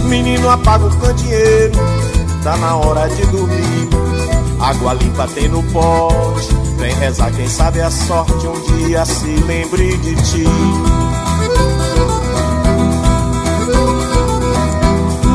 Menino 0.06 0.50
apaga 0.50 0.86
o 0.86 0.98
candeeiro, 0.98 1.78
tá 2.42 2.56
na 2.56 2.78
hora 2.78 3.10
de 3.10 3.26
dormir. 3.26 3.90
Água 4.62 4.94
limpa 4.94 5.28
tem 5.28 5.50
no 5.50 5.62
pote, 5.74 6.56
rezar 7.00 7.32
quem 7.32 7.48
sabe 7.48 7.82
a 7.82 7.90
sorte 7.90 8.46
um 8.46 8.60
dia 8.78 9.06
se 9.06 9.26
lembre 9.26 9.98
de 9.98 10.16
ti. 10.16 10.44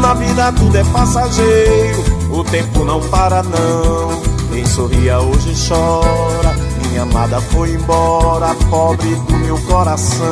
Na 0.03 0.15
vida 0.15 0.53
tudo 0.53 0.77
é 0.77 0.85
passageiro, 0.85 2.05
o 2.31 2.45
tempo 2.45 2.85
não 2.85 3.01
para 3.09 3.43
não. 3.43 4.23
Quem 4.53 4.67
sorria 4.67 5.19
hoje 5.19 5.55
chora, 5.67 6.55
minha 6.87 7.03
amada 7.03 7.41
foi 7.41 7.73
embora, 7.73 8.55
pobre 8.71 9.15
do 9.15 9.39
meu 9.39 9.59
coração. 9.63 10.25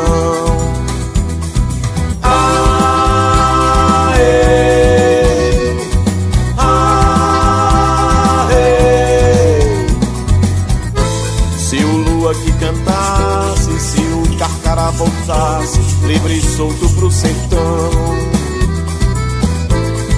Ah, 2.23 4.13
ei, 4.17 5.12
voltasse, 14.93 15.81
livre 16.07 16.39
e 16.39 16.43
solto 16.43 16.89
pro 16.91 17.11
sertão. 17.11 17.91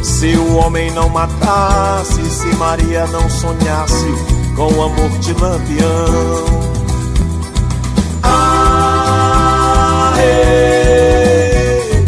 Se 0.03 0.37
o 0.37 0.57
homem 0.57 0.91
não 0.93 1.09
matasse, 1.09 2.22
se 2.31 2.47
Maria 2.57 3.07
não 3.07 3.29
sonhasse 3.29 4.14
com 4.57 4.72
o 4.72 4.83
amor 4.83 5.11
de 5.18 5.33
lampião. 5.35 6.45
Ah, 8.22 10.14
hey, 10.18 12.05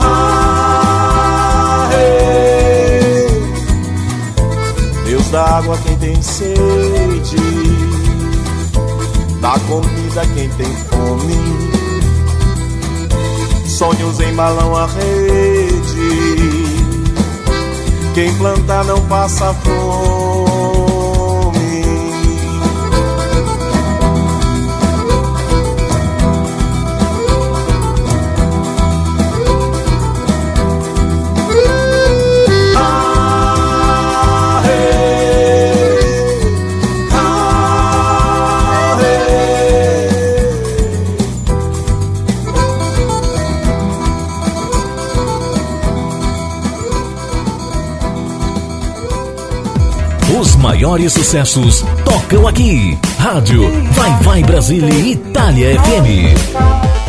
ah. 0.00 1.88
Deus 5.06 5.28
dá 5.30 5.58
água 5.58 5.78
quem 5.84 5.96
tem 5.96 6.20
sede, 6.22 7.36
dá 9.40 9.58
comida 9.60 10.26
quem 10.34 10.48
tem 10.50 10.76
fome. 10.88 11.83
Sonhos 13.74 14.20
embalam 14.20 14.76
a 14.76 14.86
rede 14.86 15.74
quem 18.14 18.32
planta 18.36 18.84
não 18.84 19.04
passa 19.08 19.52
fome. 19.54 20.53
Maiores 50.84 51.14
sucessos 51.14 51.82
tocam 52.04 52.46
aqui. 52.46 52.98
Rádio 53.18 53.62
Vai 53.92 54.22
Vai 54.22 54.42
Brasília 54.42 54.92
Itália 54.92 55.80
FM. 55.80 57.03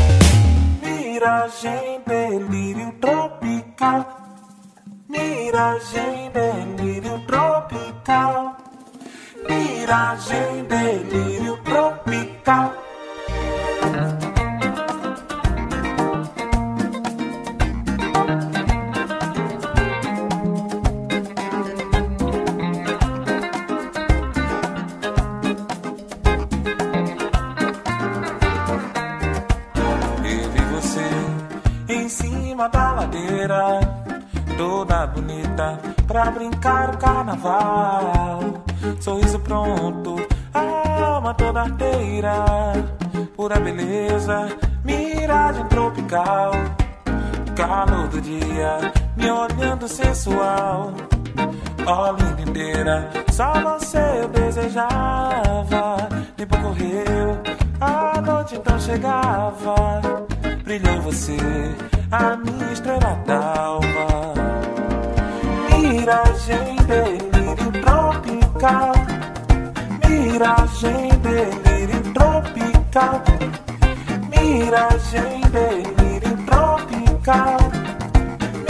Tropical. 77.26 77.58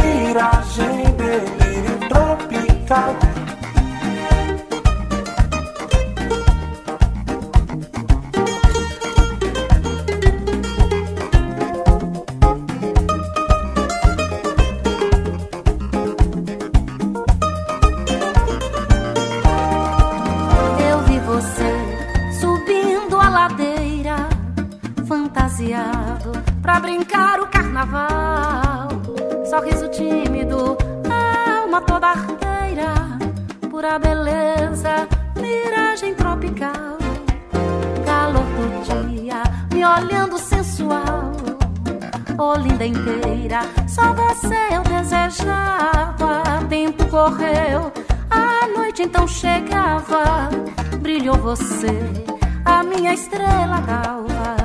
Miragem, 0.02 1.04
delírio 1.18 2.00
tropical. 2.08 3.25
Chegava. 49.36 50.50
Brilhou 51.02 51.38
você, 51.38 52.00
a 52.64 52.84
minha 52.84 53.14
estrela 53.14 53.82
d'alva. 53.82 54.65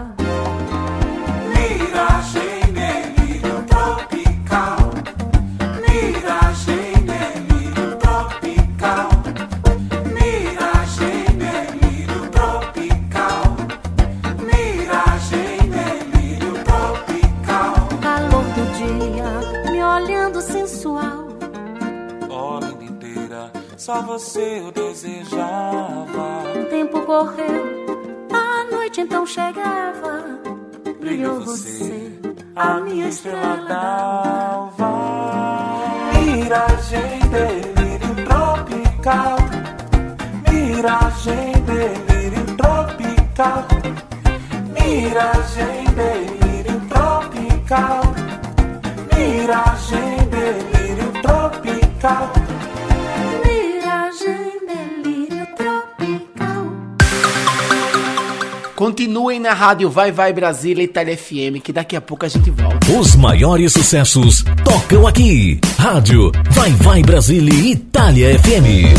Na 59.41 59.55
rádio 59.55 59.89
Vai 59.89 60.13
Vai 60.13 60.35
Brasília 60.35 60.85
Itália 60.85 61.17
FM, 61.17 61.63
que 61.65 61.73
daqui 61.73 61.97
a 61.97 62.01
pouco 62.01 62.27
a 62.27 62.29
gente 62.29 62.51
volta. 62.51 62.79
Os 62.93 63.17
maiores 63.17 63.73
sucessos 63.73 64.45
tocam 64.63 65.07
aqui. 65.07 65.59
Rádio 65.79 66.31
Vai 66.51 66.71
Vai 66.73 67.03
Brasília 67.03 67.73
Itália 67.73 68.39
FM. 68.39 68.93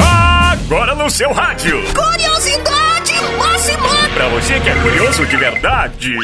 Agora 0.00 0.94
no 0.94 1.10
seu 1.10 1.32
rádio. 1.32 1.82
Curiosidade 1.92 3.14
máxima! 3.36 3.88
Pra 4.14 4.28
você 4.28 4.60
que 4.60 4.68
é 4.68 4.74
curioso 4.82 5.26
de 5.26 5.36
verdade. 5.36 6.16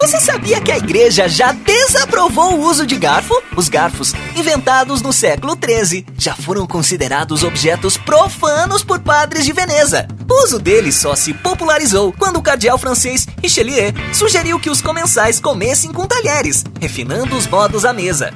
Você 0.00 0.20
sabia 0.20 0.60
que 0.60 0.70
a 0.70 0.78
igreja 0.78 1.28
já 1.28 1.52
desaprovou 1.52 2.54
o 2.54 2.60
uso 2.62 2.86
de 2.86 2.96
garfo? 2.96 3.34
Os 3.56 3.68
garfos, 3.68 4.14
inventados 4.36 5.02
no 5.02 5.12
século 5.12 5.56
XIII, 5.56 6.06
já 6.16 6.34
foram 6.34 6.66
considerados 6.66 7.42
objetos 7.42 7.96
profanos 7.96 8.84
por 8.84 9.00
padres 9.00 9.44
de 9.44 9.52
Veneza. 9.52 10.06
O 10.30 10.44
uso 10.44 10.58
deles 10.58 10.94
só 10.94 11.16
se 11.16 11.34
popularizou 11.34 12.12
quando 12.12 12.36
o 12.36 12.42
cardeal 12.42 12.78
francês 12.78 13.26
Richelieu 13.42 13.92
sugeriu 14.12 14.60
que 14.60 14.70
os 14.70 14.80
comensais 14.80 15.40
comessem 15.40 15.92
com 15.92 16.06
talheres, 16.06 16.64
refinando 16.80 17.36
os 17.36 17.46
modos 17.46 17.84
à 17.84 17.92
mesa. 17.92 18.32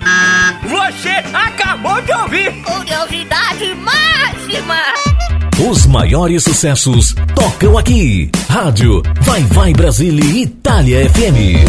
Você 0.64 1.10
acabou 1.32 2.02
de 2.02 2.12
ouvir. 2.12 2.52
Curiosidade 2.64 3.74
máxima! 3.76 5.11
Os 5.60 5.86
maiores 5.86 6.42
sucessos 6.44 7.14
tocam 7.34 7.76
aqui. 7.76 8.30
Rádio 8.48 9.02
Vai 9.20 9.42
Vai 9.42 9.72
Brasília 9.72 10.24
Itália 10.24 11.08
FM. 11.10 11.68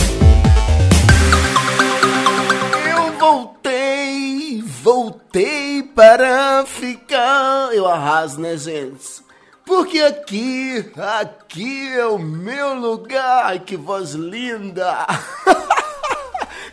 Eu 2.95 3.19
voltei, 3.19 4.63
voltei 4.81 5.83
para 5.83 6.65
ficar. 6.65 7.69
Eu 7.73 7.87
arraso, 7.87 8.39
né, 8.39 8.57
gente? 8.57 9.21
Porque 9.65 9.99
aqui, 9.99 10.85
aqui 10.97 11.89
é 11.89 12.05
o 12.05 12.17
meu 12.17 12.75
lugar. 12.75 13.45
Ai, 13.45 13.59
que 13.59 13.75
voz 13.75 14.13
linda! 14.13 15.05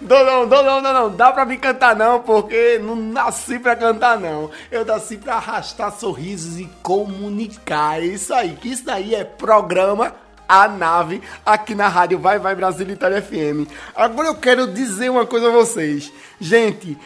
Não, 0.00 0.24
não, 0.24 0.46
não, 0.46 0.80
não, 0.80 0.92
não, 0.94 1.14
dá 1.14 1.30
pra 1.30 1.44
me 1.44 1.58
cantar 1.58 1.94
não, 1.94 2.20
porque 2.20 2.78
não 2.78 2.96
nasci 2.96 3.58
pra 3.58 3.76
cantar 3.76 4.18
não. 4.18 4.50
Eu 4.70 4.84
nasci 4.84 5.18
pra 5.18 5.34
arrastar 5.34 5.92
sorrisos 5.92 6.58
e 6.58 6.64
comunicar. 6.82 8.00
É 8.00 8.06
isso 8.06 8.32
aí, 8.32 8.56
que 8.56 8.70
isso 8.70 8.84
daí 8.84 9.14
é 9.14 9.24
programa 9.24 10.14
A 10.48 10.66
Nave 10.66 11.20
aqui 11.44 11.74
na 11.74 11.88
rádio 11.88 12.18
Vai 12.18 12.38
Vai 12.38 12.54
Brasil 12.54 12.88
Itália 12.88 13.20
FM. 13.20 13.70
Agora 13.94 14.28
eu 14.28 14.34
quero 14.34 14.66
dizer 14.72 15.10
uma 15.10 15.26
coisa 15.26 15.48
a 15.48 15.52
vocês. 15.52 16.10
Gente, 16.40 16.96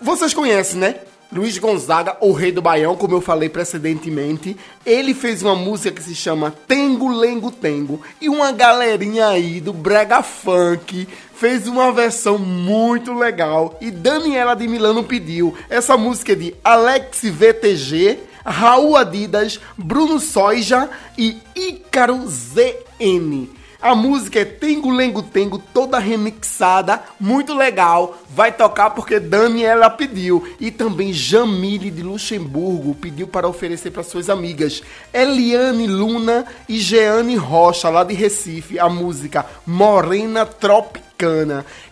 vocês 0.00 0.32
conhecem, 0.32 0.80
né? 0.80 0.94
Luiz 1.30 1.58
Gonzaga, 1.58 2.16
o 2.22 2.32
rei 2.32 2.50
do 2.50 2.62
Baião, 2.62 2.96
como 2.96 3.14
eu 3.14 3.20
falei 3.20 3.50
precedentemente, 3.50 4.56
ele 4.84 5.12
fez 5.12 5.42
uma 5.42 5.54
música 5.54 5.90
que 5.90 6.02
se 6.02 6.14
chama 6.14 6.54
Tengo 6.66 7.06
Lengo 7.06 7.50
Tengo 7.50 8.00
e 8.18 8.30
uma 8.30 8.50
galerinha 8.50 9.28
aí 9.28 9.60
do 9.60 9.74
brega 9.74 10.22
funk 10.22 11.06
fez 11.34 11.68
uma 11.68 11.92
versão 11.92 12.38
muito 12.38 13.12
legal 13.12 13.76
e 13.78 13.90
Daniela 13.90 14.56
de 14.56 14.66
Milano 14.66 15.04
pediu. 15.04 15.54
Essa 15.68 15.98
música 15.98 16.32
é 16.32 16.34
de 16.34 16.54
Alex 16.64 17.20
VTG, 17.24 18.20
Raul 18.42 18.96
Adidas, 18.96 19.60
Bruno 19.76 20.18
Soja 20.18 20.88
e 21.18 21.36
Ícaro 21.54 22.26
ZN. 22.26 23.57
A 23.80 23.94
música 23.94 24.40
é 24.40 24.44
Tengo 24.44 24.90
Lengo 24.90 25.22
Tengo, 25.22 25.56
toda 25.56 26.00
remixada, 26.00 27.00
muito 27.18 27.54
legal. 27.54 28.18
Vai 28.28 28.50
tocar 28.50 28.90
porque 28.90 29.20
Daniela 29.20 29.88
pediu. 29.88 30.52
E 30.58 30.72
também 30.72 31.12
Jamile 31.12 31.88
de 31.88 32.02
Luxemburgo 32.02 32.92
pediu 32.96 33.28
para 33.28 33.46
oferecer 33.46 33.92
para 33.92 34.02
suas 34.02 34.28
amigas. 34.28 34.82
Eliane 35.14 35.86
Luna 35.86 36.44
e 36.68 36.78
Jeane 36.78 37.36
Rocha, 37.36 37.88
lá 37.88 38.02
de 38.02 38.14
Recife, 38.14 38.80
a 38.80 38.88
música 38.88 39.46
Morena 39.64 40.44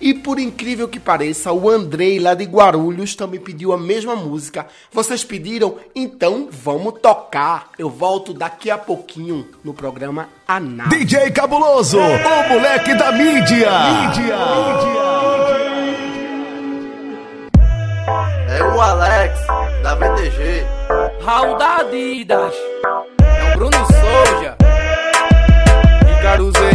E 0.00 0.14
por 0.14 0.38
incrível 0.38 0.86
que 0.86 1.00
pareça, 1.00 1.52
o 1.52 1.68
Andrei 1.68 2.20
lá 2.20 2.34
de 2.34 2.44
Guarulhos 2.44 3.16
também 3.16 3.40
pediu 3.40 3.72
a 3.72 3.78
mesma 3.78 4.14
música. 4.14 4.66
Vocês 4.92 5.24
pediram? 5.24 5.76
Então 5.94 6.48
vamos 6.50 7.00
tocar. 7.00 7.70
Eu 7.76 7.90
volto 7.90 8.32
daqui 8.32 8.70
a 8.70 8.78
pouquinho 8.78 9.48
no 9.64 9.74
programa 9.74 10.28
Anal. 10.46 10.88
DJ 10.88 11.30
Cabuloso, 11.32 11.98
o 11.98 12.48
moleque 12.48 12.94
da 12.94 13.10
mídia. 13.10 13.70
mídia. 13.90 14.36
É 18.48 18.62
o 18.62 18.80
Alex, 18.80 19.40
da 19.82 19.94
VTG. 19.96 20.64
Raul 21.24 21.58
da 21.58 21.78
Adidas. 21.78 22.54
É 23.18 23.54
o 23.54 23.58
Bruno 23.58 23.76
Souza. 23.76 24.56
ZN. 26.26 26.65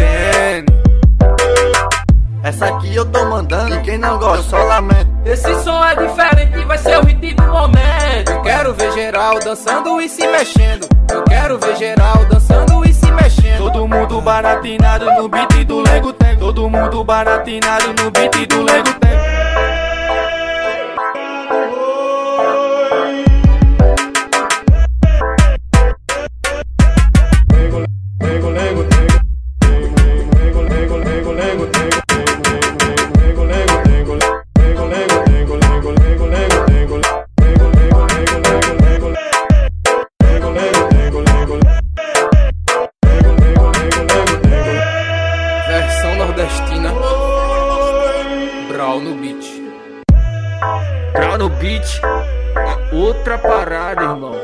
Essa 2.44 2.66
aqui 2.66 2.96
eu 2.96 3.06
tô 3.06 3.24
mandando 3.26 3.76
e 3.76 3.82
quem 3.82 3.98
não 4.00 4.18
gosta 4.18 4.44
só 4.44 4.64
lamento. 4.64 5.08
Esse 5.24 5.64
som 5.64 5.84
é 5.84 5.96
diferente, 5.96 6.66
vai 6.66 6.78
ser 6.78 6.98
o 6.98 7.06
hit 7.06 7.36
do 7.36 7.44
momento. 7.44 8.32
Eu 8.32 8.42
quero 8.42 8.74
ver 8.74 8.92
geral 8.94 9.40
dançando 9.40 10.02
e 10.02 10.10
se 10.10 10.26
mexendo. 10.28 10.88
Eu 11.12 11.24
quero 11.24 11.60
ver 11.60 11.76
geral 11.76 12.26
dançando 12.26 12.84
e 12.84 12.94
se 12.94 13.12
mexendo. 13.12 13.58
Todo 13.60 13.88
mundo 13.88 14.22
baratinado 14.22 15.06
no 15.06 15.30
beat 15.30 15.64
do 15.66 15.82
Lego 15.82 16.14
Tem. 16.14 16.36
Todo 16.38 16.68
mundo 16.68 17.04
baratinado 17.04 17.94
no 17.94 18.10
beat 18.10 18.48
do 18.48 18.64
Lego 18.64 18.94
Tem. 19.00 19.31
Parada, 53.96 54.04
irmão. 54.04 54.36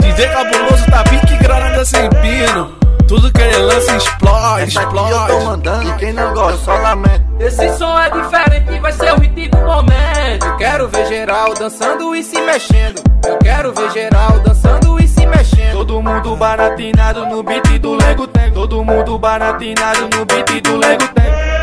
DJ 0.00 0.28
Cabuloso 0.28 0.86
tá 0.90 1.04
pique 1.04 1.36
granada 1.38 1.84
sem 1.84 2.08
pino. 2.10 2.76
Tudo 3.08 3.32
que 3.32 3.40
ele 3.40 3.56
lança 3.58 3.96
explode, 3.96 4.62
Essa 4.62 4.80
aqui 4.80 4.96
explode. 4.96 5.12
eu 5.12 5.38
tô 5.38 5.44
mandando 5.44 5.88
e 5.88 5.92
quem 5.94 6.12
não 6.12 6.34
gosta 6.34 6.58
só 6.64 6.76
lamento. 6.76 7.24
Esse 7.38 7.78
som 7.78 7.98
é 8.00 8.10
diferente, 8.10 8.80
vai 8.80 8.92
ser 8.92 9.12
o 9.12 9.20
hit 9.20 9.48
do 9.48 9.58
momento. 9.58 10.44
Eu 10.44 10.56
quero 10.56 10.88
ver 10.88 11.06
geral 11.06 11.54
dançando 11.54 12.16
e 12.16 12.24
se 12.24 12.40
mexendo. 12.40 13.00
Eu 13.24 13.38
quero 13.38 13.72
ver 13.72 13.90
geral 13.92 14.40
dançando 14.40 15.00
e 15.00 15.06
se 15.06 15.24
mexendo. 15.24 15.72
Todo 15.72 16.02
mundo 16.02 16.36
baratinado 16.36 17.26
no 17.26 17.42
beat 17.44 17.78
do 17.78 17.94
Lego 17.94 18.26
Tem. 18.26 18.50
Todo 18.52 18.84
mundo 18.84 19.18
baratinado 19.18 20.08
no 20.12 20.24
beat 20.24 20.60
do 20.62 20.76
Lego 20.76 21.06
Tem. 21.14 21.55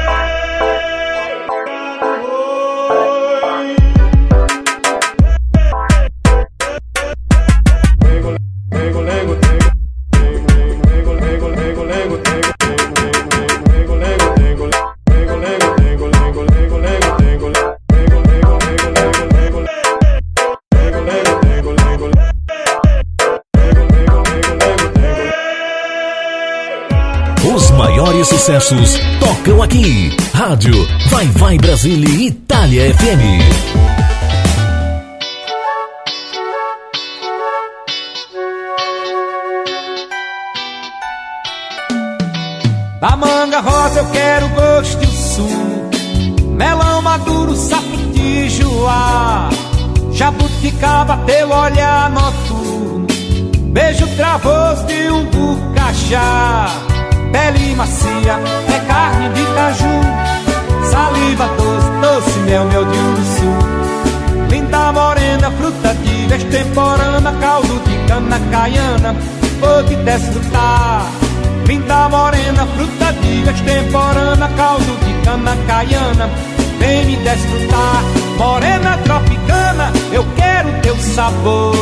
Sucessos 28.28 28.98
tocam 29.20 29.62
aqui. 29.62 30.16
Rádio 30.34 30.74
Vai 31.10 31.28
Vai 31.28 31.58
Brasília 31.58 32.28
Itália 32.28 32.94
FM. 32.94 33.84
Da 43.02 43.18
manga 43.18 43.60
rosa 43.60 44.00
eu 44.00 44.06
quero 44.12 44.48
gosto 44.50 45.04
e 45.04 46.42
o 46.44 46.48
Melão 46.52 47.02
maduro, 47.02 47.56
sapitijoá 47.56 49.50
Jabuticaba, 50.14 51.18
teu 51.26 51.50
olhar 51.50 52.10
noturno 52.10 53.08
Beijo 53.72 54.08
travoso 54.16 54.86
de 54.86 55.10
um 55.10 55.26
bucajá 55.26 56.93
Pele 57.34 57.76
macia, 57.76 58.40
é 58.74 58.80
carne 58.88 59.30
de 59.30 59.44
caju 59.56 59.96
Saliva 60.90 61.48
doce, 61.58 61.90
doce 62.02 62.40
mel, 62.46 62.66
mel 62.66 62.86
de 62.86 62.98
urso 62.98 63.84
Linda 64.50 64.92
morena, 64.94 65.50
fruta 65.52 65.94
de 65.96 66.34
extemporânea 66.34 67.34
Caldo 67.42 67.80
de 67.86 67.98
cana 68.08 68.40
caiana, 68.52 69.16
vou 69.60 69.84
te 69.84 69.96
desfrutar. 69.96 71.06
Linda 71.66 72.08
morena, 72.10 72.68
fruta 72.76 73.14
de 73.14 73.50
extemporânea 73.50 74.48
Caldo 74.56 74.96
de 75.04 75.26
cana 75.26 75.58
caiana, 75.66 76.30
vem 76.80 77.06
me 77.06 77.16
desfrutar. 77.18 78.04
Morena 78.38 78.98
tropicana, 79.04 79.92
eu 80.12 80.24
quero 80.36 80.70
teu 80.84 80.96
sabor. 80.98 81.74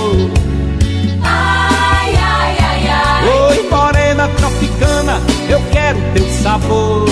Ai, 1.23 2.15
ai, 2.15 2.57
ai, 2.57 2.87
ai. 2.87 3.27
Oi, 3.27 3.69
morena 3.69 4.27
tropicana, 4.37 5.19
eu 5.51 5.61
quero 5.71 5.99
teu 6.13 6.25
sabor. 6.41 7.05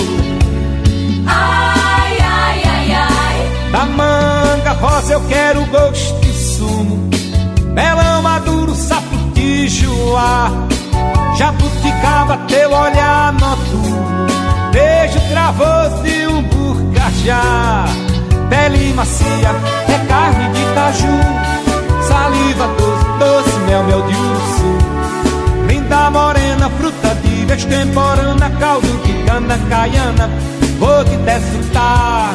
Ai, 1.26 2.18
ai, 2.20 2.62
ai, 2.64 2.92
ai. 2.92 3.70
Da 3.70 3.84
manga 3.84 4.72
rosa 4.72 5.12
eu 5.12 5.20
quero 5.28 5.64
gosto 5.66 6.26
e 6.26 6.32
sumo. 6.32 7.10
Melão 7.74 8.22
maduro, 8.22 8.74
saputijoá 8.74 10.50
Jabuticaba, 11.38 12.38
teu 12.48 12.70
olhar 12.70 13.32
noturno. 13.32 14.26
Beijo 14.72 15.20
travoso 15.30 16.02
de 16.02 16.26
um 16.26 16.42
burcajá. 16.42 17.84
Pele 18.48 18.92
macia, 18.94 19.50
é 19.88 20.06
carne 20.08 20.48
de 20.52 20.74
caju 20.74 21.50
Saliva 22.02 22.66
doce, 22.66 23.04
doce, 23.20 23.58
mel, 23.60 23.84
mel 23.84 24.02
de 24.02 24.14
urso. 24.14 24.70
Linda 25.68 26.10
morena, 26.10 26.68
fruta 26.70 26.99
de 27.50 27.54
extemporânea 27.54 28.50
Caldo 28.60 28.86
de 29.04 29.12
cana 29.24 29.58
caiana, 29.68 30.30
vou 30.78 31.04
te 31.04 31.16
desfrutar 31.16 32.34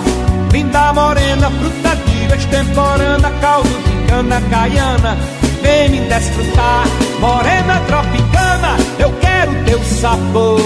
Linda 0.52 0.92
morena, 0.94 1.50
fruta 1.52 1.96
de 1.96 2.34
extemporânea 2.34 3.32
Caldo 3.40 3.70
de 3.70 4.08
cana 4.08 4.42
caiana, 4.50 5.18
vem 5.62 5.90
me 5.90 6.00
desfrutar. 6.02 6.86
Morena 7.20 7.82
tropicana, 7.88 8.78
eu 9.00 9.12
quero 9.20 9.52
teu 9.66 9.84
sabor. 9.84 10.60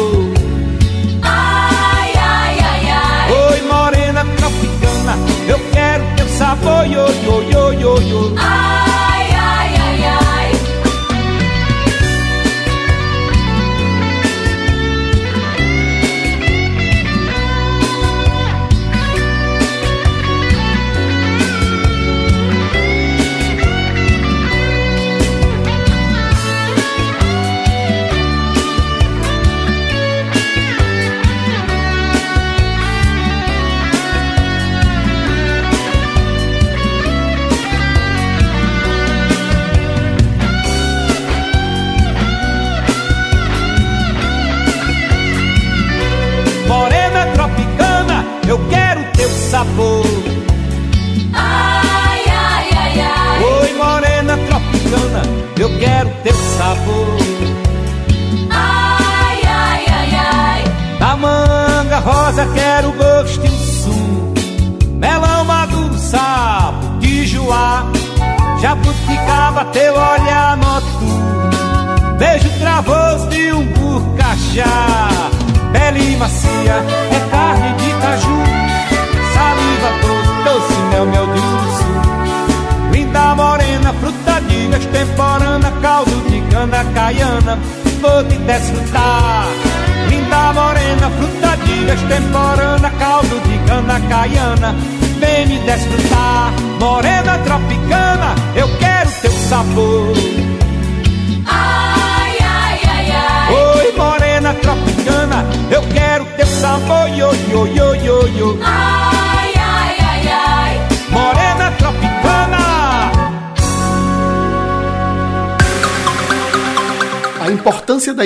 Ai, 1.24 2.14
ai, 2.16 2.60
ai, 2.60 2.90
ai. 2.90 3.32
Oi, 3.32 3.62
morena 3.62 4.26
tropicana, 4.38 5.16
eu 5.48 5.60
quero 5.72 6.04
teu 6.18 6.28
sabor. 6.38 6.86
Yo, 6.86 7.08
yo, 7.24 7.44
yo, 7.50 7.74
yo, 7.74 8.02
yo. 8.02 8.36
Ai, 8.38 8.46
ai, 8.46 9.09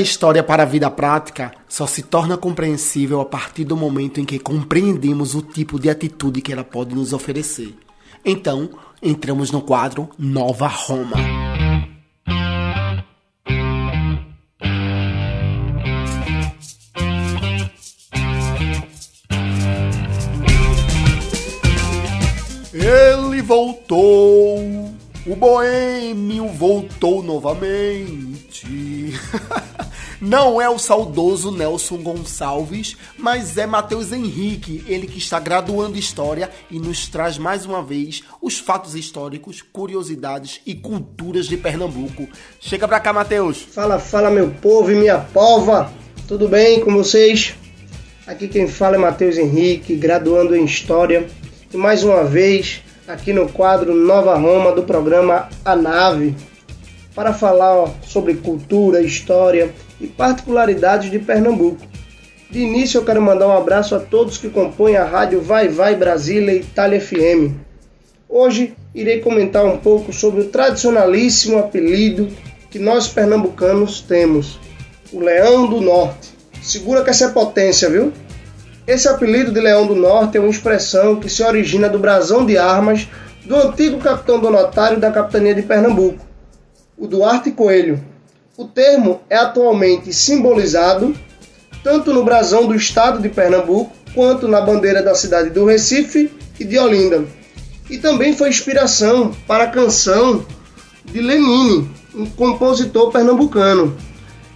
história 0.04 0.44
para 0.44 0.64
a 0.64 0.66
vida 0.66 0.92
prática 0.92 1.52
só 1.68 1.88
se 1.88 2.04
torna 2.04 2.38
compreensível 2.38 3.22
a 3.22 3.26
partir 3.26 3.64
do 3.64 3.76
momento 3.76 4.20
em 4.20 4.26
que 4.26 4.38
compreendemos 4.38 5.34
o 5.34 5.42
tipo 5.42 5.80
de 5.80 5.90
atitude 5.90 6.42
que 6.42 6.52
ela 6.52 6.64
pode 6.64 6.94
nos 6.94 7.14
oferecer. 7.14 7.74
Então, 8.24 8.70
entramos 9.02 9.50
no 9.50 9.62
quadro 9.62 10.10
Nova 10.18 10.68
Roma. 10.68 11.18
Ele 22.74 23.42
voltou, 23.42 24.92
o 25.26 25.36
boêmio 25.36 26.50
voltou 26.50 27.24
novamente. 27.24 29.14
Não 30.26 30.62
é 30.62 30.70
o 30.70 30.80
saudoso 30.80 31.52
Nelson 31.52 31.98
Gonçalves, 31.98 32.96
mas 33.18 33.58
é 33.58 33.66
Matheus 33.66 34.14
Henrique, 34.14 34.82
ele 34.88 35.06
que 35.06 35.18
está 35.18 35.38
graduando 35.38 35.98
História 35.98 36.50
e 36.72 36.80
nos 36.80 37.10
traz 37.10 37.38
mais 37.38 37.66
uma 37.66 37.84
vez 37.84 38.24
os 38.42 38.58
fatos 38.58 38.96
históricos, 38.96 39.62
curiosidades 39.62 40.62
e 40.66 40.74
culturas 40.74 41.46
de 41.46 41.58
Pernambuco. 41.58 42.26
Chega 42.58 42.88
pra 42.88 43.02
cá, 43.02 43.12
Matheus. 43.12 43.64
Fala, 43.64 44.00
fala 44.00 44.30
meu 44.30 44.50
povo 44.50 44.94
e 44.94 44.96
minha 44.96 45.18
pova, 45.18 45.92
tudo 46.26 46.48
bem 46.48 46.80
com 46.80 46.94
vocês? 46.94 47.54
Aqui 48.26 48.48
quem 48.48 48.66
fala 48.66 48.96
é 48.96 49.00
Matheus 49.00 49.38
Henrique, 49.38 49.94
graduando 49.94 50.56
em 50.56 50.64
História 50.64 51.28
e 51.74 51.76
mais 51.76 52.02
uma 52.02 52.24
vez 52.24 52.82
aqui 53.06 53.34
no 53.34 53.50
quadro 53.50 53.94
Nova 53.94 54.38
Roma 54.38 54.72
do 54.72 54.84
programa 54.84 55.50
A 55.66 55.76
Nave 55.76 56.34
para 57.14 57.34
falar 57.34 57.90
sobre 58.04 58.36
cultura, 58.36 59.02
história 59.02 59.74
e 60.04 60.08
particularidades 60.08 61.10
de 61.10 61.18
Pernambuco. 61.18 61.82
De 62.52 62.60
início 62.60 63.00
eu 63.00 63.06
quero 63.06 63.22
mandar 63.22 63.48
um 63.48 63.58
abraço 63.58 63.96
a 63.96 64.00
todos 64.00 64.38
que 64.38 64.50
compõem 64.50 64.98
a 64.98 65.06
rádio 65.06 65.42
Vai 65.42 65.70
Vai 65.70 65.96
Brasília 65.96 66.54
e 66.54 66.60
Itália 66.60 67.02
FM. 67.02 67.56
Hoje 68.30 68.76
irei 68.94 69.22
comentar 69.22 69.66
um 69.66 69.78
pouco 69.78 70.12
sobre 70.12 70.42
o 70.42 70.50
tradicionalíssimo 70.50 71.58
apelido 71.58 72.28
que 72.70 72.78
nós 72.78 73.08
pernambucanos 73.08 74.02
temos, 74.02 74.60
o 75.12 75.20
Leão 75.20 75.68
do 75.68 75.80
Norte. 75.80 76.34
Segura 76.62 77.04
que 77.04 77.10
essa 77.10 77.26
é 77.26 77.30
potência, 77.30 77.90
viu? 77.90 78.12
Esse 78.86 79.08
apelido 79.08 79.52
de 79.52 79.60
Leão 79.62 79.88
do 79.88 79.96
Norte 79.96 80.38
é 80.38 80.40
uma 80.40 80.50
expressão 80.50 81.16
que 81.16 81.30
se 81.30 81.42
origina 81.42 81.88
do 81.88 81.98
brasão 81.98 82.46
de 82.46 82.58
armas 82.58 83.08
do 83.46 83.56
antigo 83.56 83.98
capitão 84.00 84.40
donatário 84.40 85.00
da 85.00 85.12
capitania 85.12 85.56
de 85.56 85.62
Pernambuco, 85.62 86.26
o 86.98 87.08
Duarte 87.08 87.52
Coelho. 87.52 88.13
O 88.56 88.66
termo 88.66 89.20
é 89.32 89.36
atualmente 89.36 90.14
simbolizado 90.14 91.16
tanto 91.84 92.14
no 92.14 92.24
brasão 92.24 92.68
do 92.68 92.76
estado 92.76 93.20
de 93.20 93.28
Pernambuco 93.28 93.92
quanto 94.14 94.48
na 94.48 94.62
bandeira 94.62 95.02
da 95.02 95.16
cidade 95.16 95.50
do 95.50 95.66
Recife 95.66 96.32
e 96.60 96.64
de 96.64 96.78
Olinda. 96.78 97.26
E 97.90 97.98
também 97.98 98.38
foi 98.38 98.50
inspiração 98.50 99.36
para 99.48 99.64
a 99.64 99.72
canção 99.72 100.46
de 101.04 101.20
Lenine, 101.20 101.90
um 102.14 102.28
compositor 102.28 103.12
pernambucano, 103.12 103.98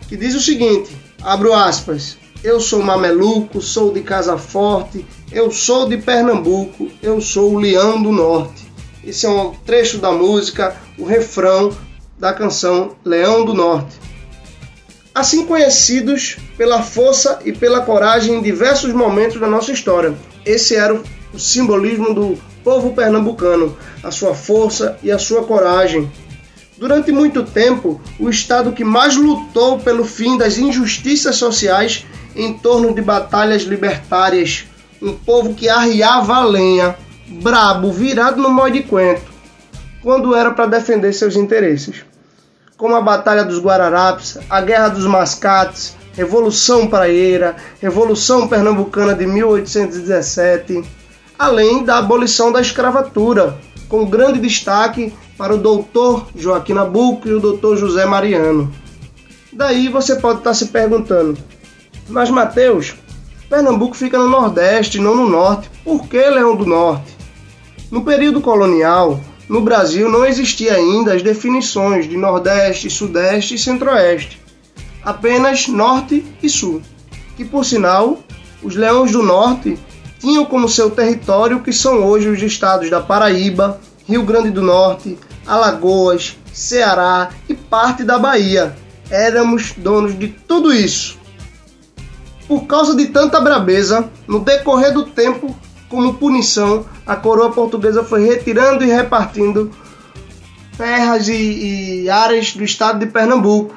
que 0.07 0.15
diz 0.15 0.35
o 0.35 0.41
seguinte: 0.41 0.95
abro 1.23 1.53
aspas. 1.53 2.17
Eu 2.43 2.59
sou 2.59 2.83
mameluco, 2.83 3.59
sou 3.63 3.91
de 3.91 4.01
Casa 4.01 4.37
Forte, 4.37 5.03
eu 5.31 5.49
sou 5.49 5.89
de 5.89 5.97
Pernambuco, 5.97 6.87
eu 7.01 7.19
sou 7.19 7.55
o 7.55 7.59
Leão 7.59 8.01
do 8.01 8.11
Norte. 8.11 8.71
Esse 9.03 9.25
é 9.25 9.29
um 9.29 9.55
trecho 9.65 9.97
da 9.97 10.11
música, 10.11 10.77
o 10.99 11.03
refrão 11.03 11.71
da 12.18 12.34
canção 12.34 12.95
Leão 13.05 13.45
do 13.45 13.53
Norte. 13.53 13.95
Assim 15.13 15.45
conhecidos 15.45 16.38
pela 16.57 16.82
força 16.82 17.39
e 17.43 17.51
pela 17.51 17.82
coragem 17.82 18.36
em 18.36 18.41
diversos 18.41 18.93
momentos 18.93 19.39
da 19.39 19.47
nossa 19.47 19.72
história. 19.72 20.15
Esse 20.45 20.76
era 20.76 20.93
o 21.34 21.39
simbolismo 21.39 22.13
do 22.13 22.38
povo 22.63 22.93
pernambucano, 22.93 23.78
a 24.03 24.11
sua 24.11 24.34
força 24.34 24.97
e 25.01 25.11
a 25.11 25.18
sua 25.18 25.43
coragem. 25.43 26.11
Durante 26.78 27.11
muito 27.11 27.43
tempo, 27.43 27.99
o 28.20 28.30
estado 28.30 28.72
que 28.72 28.84
mais 28.84 29.15
lutou 29.15 29.80
pelo 29.80 30.05
fim 30.05 30.38
das 30.38 30.57
injustiças 30.57 31.36
sociais 31.36 32.05
em 32.36 32.53
torno 32.53 32.93
de 32.93 33.01
batalhas 33.01 33.63
libertárias, 33.63 34.65
um 35.01 35.13
povo 35.13 35.55
que 35.55 35.68
arriava 35.68 36.36
a 36.36 36.43
lenha, 36.43 36.95
brabo, 37.28 37.91
virado 37.91 38.41
no 38.41 38.49
molde 38.49 38.84
de 38.84 38.88
quento, 38.88 39.32
quando 40.03 40.36
era 40.36 40.51
para 40.51 40.68
defender 40.68 41.11
seus 41.13 41.36
interesses. 41.36 42.05
Como 42.78 42.95
a 42.95 43.01
Batalha 43.01 43.43
dos 43.43 43.59
Guararapes, 43.59 44.38
a 44.47 44.61
Guerra 44.61 44.89
dos 44.89 45.05
Mascates, 45.05 45.97
Revolução 46.13 46.86
Praieira, 46.86 47.55
Revolução 47.82 48.47
Pernambucana 48.47 49.15
de 49.15 49.25
1817, 49.25 50.84
além 51.39 51.84
da 51.84 51.97
abolição 51.97 52.51
da 52.51 52.61
escravatura, 52.61 53.57
com 53.89 54.05
grande 54.05 54.39
destaque 54.39 55.11
para 55.36 55.55
o 55.55 55.57
doutor 55.57 56.28
Joaquim 56.36 56.73
Nabuco 56.73 57.28
e 57.28 57.34
o 57.34 57.39
doutor 57.39 57.78
José 57.78 58.05
Mariano. 58.05 58.71
Daí 59.51 59.88
você 59.89 60.15
pode 60.15 60.39
estar 60.39 60.53
se 60.53 60.67
perguntando, 60.67 61.36
mas 62.07 62.30
Mateus, 62.30 62.95
Pernambuco 63.49 63.95
fica 63.95 64.19
no 64.19 64.30
Nordeste, 64.30 64.99
não 64.99 65.15
no 65.15 65.28
Norte. 65.28 65.67
Por 65.84 66.07
que 66.07 66.17
Leão 66.17 66.55
do 66.55 66.65
Norte? 66.65 67.17
No 67.89 68.03
período 68.03 68.39
colonial, 68.39 69.19
no 69.47 69.61
Brasil 69.61 70.09
não 70.09 70.25
existia 70.25 70.73
ainda 70.73 71.13
as 71.13 71.23
definições 71.23 72.07
de 72.07 72.17
Nordeste, 72.17 72.89
Sudeste 72.89 73.55
e 73.55 73.57
Centro-Oeste. 73.57 74.41
Apenas 75.03 75.67
Norte 75.67 76.25
e 76.43 76.49
Sul. 76.49 76.81
Que 77.37 77.45
por 77.45 77.63
sinal, 77.63 78.19
os 78.61 78.75
Leões 78.75 79.11
do 79.11 79.23
Norte 79.23 79.79
tinham 80.19 80.43
como 80.43 80.67
seu 80.67 80.89
território 80.89 81.57
o 81.57 81.63
que 81.63 81.71
são 81.71 82.03
hoje 82.03 82.27
os 82.27 82.41
estados 82.41 82.89
da 82.89 82.99
Paraíba, 82.99 83.79
Rio 84.07 84.23
Grande 84.23 84.49
do 84.49 84.61
Norte, 84.61 85.17
Alagoas, 85.45 86.35
Ceará 86.51 87.29
e 87.47 87.53
parte 87.53 88.03
da 88.03 88.19
Bahia. 88.19 88.75
Éramos 89.09 89.73
donos 89.77 90.17
de 90.17 90.27
tudo 90.27 90.73
isso. 90.73 91.17
Por 92.47 92.65
causa 92.65 92.95
de 92.95 93.07
tanta 93.07 93.39
brabeza, 93.39 94.09
no 94.27 94.39
decorrer 94.39 94.93
do 94.93 95.05
tempo, 95.05 95.55
como 95.89 96.15
punição, 96.15 96.85
a 97.05 97.15
coroa 97.15 97.51
portuguesa 97.51 98.03
foi 98.03 98.25
retirando 98.25 98.83
e 98.83 98.88
repartindo 98.88 99.71
terras 100.77 101.27
e, 101.27 102.03
e 102.03 102.09
áreas 102.09 102.53
do 102.53 102.63
estado 102.63 102.99
de 102.99 103.07
Pernambuco. 103.07 103.75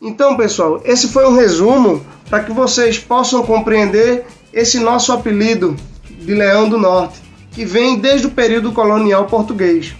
Então, 0.00 0.36
pessoal, 0.36 0.80
esse 0.84 1.08
foi 1.08 1.26
um 1.26 1.34
resumo 1.34 2.04
para 2.28 2.44
que 2.44 2.52
vocês 2.52 2.98
possam 2.98 3.42
compreender 3.42 4.26
esse 4.52 4.78
nosso 4.78 5.12
apelido 5.12 5.76
de 6.20 6.34
Leão 6.34 6.68
do 6.68 6.78
Norte, 6.78 7.20
que 7.52 7.64
vem 7.64 7.98
desde 7.98 8.26
o 8.26 8.30
período 8.30 8.72
colonial 8.72 9.26
português. 9.26 9.94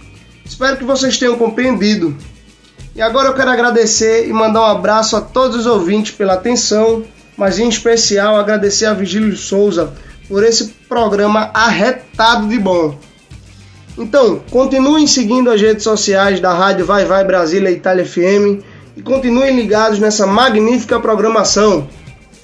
Espero 0.45 0.77
que 0.77 0.83
vocês 0.83 1.17
tenham 1.17 1.37
compreendido. 1.37 2.15
E 2.95 3.01
agora 3.01 3.29
eu 3.29 3.33
quero 3.33 3.51
agradecer 3.51 4.27
e 4.27 4.33
mandar 4.33 4.61
um 4.61 4.71
abraço 4.71 5.15
a 5.15 5.21
todos 5.21 5.57
os 5.57 5.65
ouvintes 5.65 6.11
pela 6.11 6.33
atenção, 6.33 7.03
mas 7.37 7.59
em 7.59 7.69
especial 7.69 8.35
agradecer 8.35 8.85
a 8.85 8.93
Vigílio 8.93 9.35
Souza 9.35 9.93
por 10.29 10.43
esse 10.43 10.67
programa 10.87 11.49
arretado 11.53 12.47
de 12.47 12.57
bom. 12.57 12.95
Então, 13.97 14.41
continuem 14.49 15.05
seguindo 15.05 15.51
as 15.51 15.59
redes 15.59 15.83
sociais 15.83 16.39
da 16.39 16.53
Rádio 16.53 16.85
Vai 16.85 17.03
Vai 17.03 17.25
Brasília 17.25 17.69
Itália 17.69 18.05
FM 18.05 18.63
e 18.95 19.01
continuem 19.01 19.55
ligados 19.55 19.99
nessa 19.99 20.25
magnífica 20.25 20.99
programação. 20.99 21.87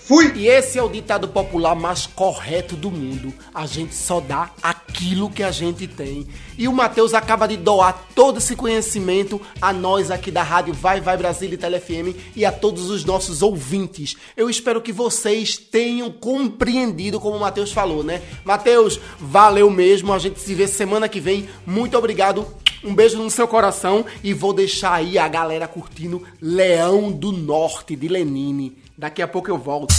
Fui! 0.07 0.31
E 0.35 0.47
esse 0.47 0.77
é 0.77 0.83
o 0.83 0.87
ditado 0.87 1.27
popular 1.27 1.73
mais 1.73 2.05
correto 2.05 2.75
do 2.75 2.91
mundo. 2.91 3.33
A 3.51 3.65
gente 3.65 3.95
só 3.95 4.19
dá 4.19 4.51
aquilo 4.61 5.31
que 5.31 5.41
a 5.41 5.49
gente 5.49 5.87
tem. 5.87 6.27
E 6.55 6.67
o 6.67 6.73
Matheus 6.73 7.15
acaba 7.15 7.47
de 7.47 7.57
doar 7.57 8.05
todo 8.13 8.37
esse 8.37 8.55
conhecimento 8.55 9.41
a 9.59 9.73
nós 9.73 10.11
aqui 10.11 10.29
da 10.29 10.43
Rádio 10.43 10.75
Vai 10.75 11.01
Vai 11.01 11.17
Brasil 11.17 11.51
e 11.51 11.57
TeleFM 11.57 12.15
e 12.35 12.45
a 12.45 12.51
todos 12.51 12.91
os 12.91 13.03
nossos 13.03 13.41
ouvintes. 13.41 14.15
Eu 14.37 14.47
espero 14.47 14.79
que 14.79 14.91
vocês 14.91 15.57
tenham 15.57 16.11
compreendido 16.11 17.19
como 17.19 17.37
o 17.37 17.39
Matheus 17.39 17.71
falou, 17.71 18.03
né? 18.03 18.21
Matheus, 18.43 18.99
valeu 19.19 19.71
mesmo. 19.71 20.13
A 20.13 20.19
gente 20.19 20.39
se 20.39 20.53
vê 20.53 20.67
semana 20.67 21.09
que 21.09 21.19
vem. 21.19 21.49
Muito 21.65 21.97
obrigado. 21.97 22.45
Um 22.83 22.93
beijo 22.93 23.17
no 23.17 23.31
seu 23.31 23.47
coração 23.47 24.05
e 24.23 24.35
vou 24.35 24.53
deixar 24.53 24.93
aí 24.93 25.17
a 25.17 25.27
galera 25.27 25.67
curtindo 25.67 26.21
Leão 26.39 27.11
do 27.11 27.31
Norte 27.31 27.95
de 27.95 28.07
Lenine. 28.07 28.84
Daqui 28.97 29.21
a 29.21 29.27
pouco 29.27 29.49
eu 29.49 29.57
volto. 29.57 29.93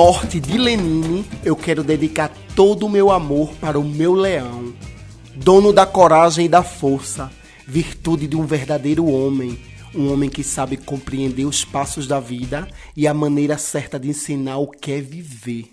Norte 0.00 0.38
de 0.38 0.56
Lenine, 0.56 1.26
eu 1.44 1.56
quero 1.56 1.82
dedicar 1.82 2.32
todo 2.54 2.86
o 2.86 2.88
meu 2.88 3.10
amor 3.10 3.52
para 3.54 3.80
o 3.80 3.82
meu 3.82 4.14
leão, 4.14 4.72
dono 5.34 5.72
da 5.72 5.84
coragem 5.84 6.46
e 6.46 6.48
da 6.48 6.62
força, 6.62 7.28
virtude 7.66 8.28
de 8.28 8.36
um 8.36 8.46
verdadeiro 8.46 9.06
homem, 9.06 9.58
um 9.92 10.12
homem 10.12 10.30
que 10.30 10.44
sabe 10.44 10.76
compreender 10.76 11.46
os 11.46 11.64
passos 11.64 12.06
da 12.06 12.20
vida 12.20 12.68
e 12.96 13.08
a 13.08 13.12
maneira 13.12 13.58
certa 13.58 13.98
de 13.98 14.08
ensinar 14.08 14.58
o 14.58 14.68
que 14.68 14.92
é 14.92 15.00
viver. 15.00 15.64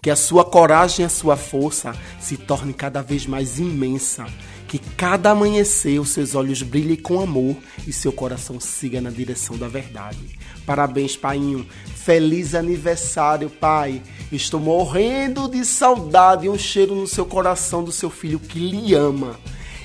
Que 0.00 0.10
a 0.10 0.16
sua 0.16 0.44
coragem 0.44 1.02
e 1.02 1.06
a 1.06 1.08
sua 1.08 1.36
força 1.36 1.92
se 2.20 2.36
torne 2.36 2.72
cada 2.72 3.02
vez 3.02 3.26
mais 3.26 3.58
imensa. 3.58 4.26
Que 4.68 4.78
cada 4.78 5.30
amanhecer 5.30 5.98
os 5.98 6.10
seus 6.10 6.36
olhos 6.36 6.62
brilhem 6.62 6.94
com 6.94 7.20
amor 7.20 7.56
e 7.84 7.92
seu 7.92 8.12
coração 8.12 8.60
siga 8.60 9.00
na 9.00 9.10
direção 9.10 9.58
da 9.58 9.66
verdade. 9.66 10.38
Parabéns, 10.64 11.16
painho. 11.16 11.66
Feliz 12.06 12.54
aniversário, 12.54 13.50
pai. 13.50 14.00
Estou 14.30 14.60
morrendo 14.60 15.48
de 15.48 15.64
saudade 15.64 16.46
e 16.46 16.48
um 16.48 16.56
cheiro 16.56 16.94
no 16.94 17.04
seu 17.04 17.26
coração 17.26 17.82
do 17.82 17.90
seu 17.90 18.10
filho 18.10 18.38
que 18.38 18.60
lhe 18.60 18.94
ama. 18.94 19.36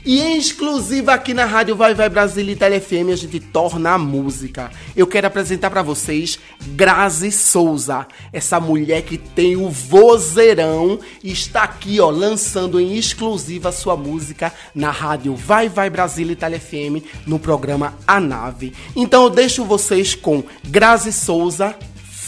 E 0.05 0.22
em 0.22 0.38
exclusiva 0.38 1.13
aqui 1.13 1.34
na 1.34 1.45
Rádio 1.45 1.76
Vai 1.76 1.95
Vai 1.95 2.09
Brasil 2.09 2.47
e 2.47 2.55
TeleFM 2.55 3.11
a 3.11 3.15
gente 3.15 3.39
torna 3.39 3.93
a 3.93 3.97
música. 3.97 4.69
Eu 4.95 5.07
quero 5.07 5.26
apresentar 5.26 5.72
para 5.72 5.82
vocês 5.82 6.38
Grazi 6.76 7.32
Souza, 7.32 8.05
essa 8.32 8.59
mulher 8.59 9.01
que 9.01 9.17
tem 9.17 9.55
o 9.55 9.67
vozeirão 9.67 10.99
e 11.24 11.32
está 11.32 11.63
aqui, 11.63 11.99
ó, 11.99 12.11
lançando 12.11 12.80
em 12.80 12.97
exclusiva 12.97 13.72
sua 13.72 13.97
música 13.97 14.53
na 14.76 14.91
Rádio 14.91 15.36
Vai 15.36 15.67
Vai 15.69 15.89
Brasil 15.89 16.30
e 16.30 16.36
TeleFM 16.36 17.03
no 17.26 17.39
programa 17.39 17.95
A 18.05 18.19
Nave. 18.19 18.74
Então 18.95 19.24
eu 19.24 19.30
deixo 19.32 19.65
vocês 19.65 20.13
com 20.13 20.43
Grazi 20.63 21.11
Souza 21.11 21.76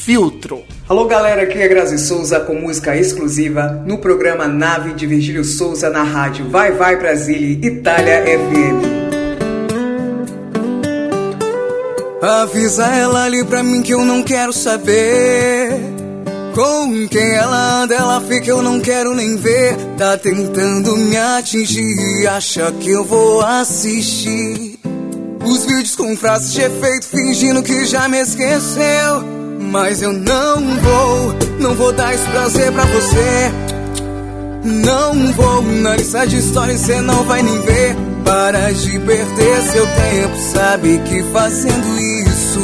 Filtro. 0.03 0.63
Alô 0.89 1.05
galera, 1.05 1.43
aqui 1.43 1.57
é 1.57 1.65
Grazi 1.65 1.97
Souza 1.97 2.37
com 2.41 2.55
música 2.55 2.93
exclusiva 2.93 3.81
no 3.87 3.99
programa 3.99 4.49
Nave 4.49 4.93
de 4.93 5.07
Virgílio 5.07 5.45
Souza 5.45 5.89
na 5.89 6.03
rádio 6.03 6.49
Vai 6.49 6.73
Vai 6.73 6.97
Brasília 6.97 7.65
Itália 7.65 8.21
FM. 8.25 8.83
Avisa 12.21 12.85
ela 12.87 13.23
ali 13.23 13.45
pra 13.45 13.63
mim 13.63 13.81
que 13.81 13.93
eu 13.93 14.03
não 14.03 14.23
quero 14.23 14.51
saber. 14.51 15.71
Com 16.53 17.07
quem 17.07 17.31
ela 17.35 17.83
anda, 17.83 17.95
ela 17.95 18.19
fica, 18.19 18.49
eu 18.49 18.61
não 18.61 18.81
quero 18.81 19.15
nem 19.15 19.37
ver. 19.37 19.77
Tá 19.97 20.17
tentando 20.17 20.97
me 20.97 21.15
atingir, 21.15 22.27
acha 22.27 22.69
que 22.73 22.89
eu 22.89 23.05
vou 23.05 23.39
assistir. 23.39 24.77
Os 25.45 25.65
vídeos 25.65 25.95
com 25.95 26.13
frases 26.17 26.51
de 26.51 26.61
efeito, 26.61 27.05
fingindo 27.07 27.63
que 27.63 27.85
já 27.85 28.09
me 28.09 28.19
esqueceu. 28.19 29.42
Mas 29.73 30.03
eu 30.03 30.13
não 30.13 30.61
vou, 30.79 31.35
não 31.59 31.73
vou 31.73 31.91
dar 31.91 32.13
esse 32.13 32.23
prazer 32.29 32.71
pra 32.71 32.85
você. 32.85 33.51
Não 34.63 35.33
vou 35.33 35.63
na 35.63 35.95
lista 35.95 36.27
de 36.27 36.37
histórias, 36.37 36.79
cê 36.81 37.01
não 37.01 37.23
vai 37.23 37.41
nem 37.41 37.59
ver. 37.59 37.95
Para 38.23 38.71
de 38.71 38.99
perder 38.99 39.61
seu 39.63 39.83
tempo, 39.87 40.37
sabe 40.53 41.01
que 41.05 41.23
fazendo 41.33 41.99
isso 41.99 42.59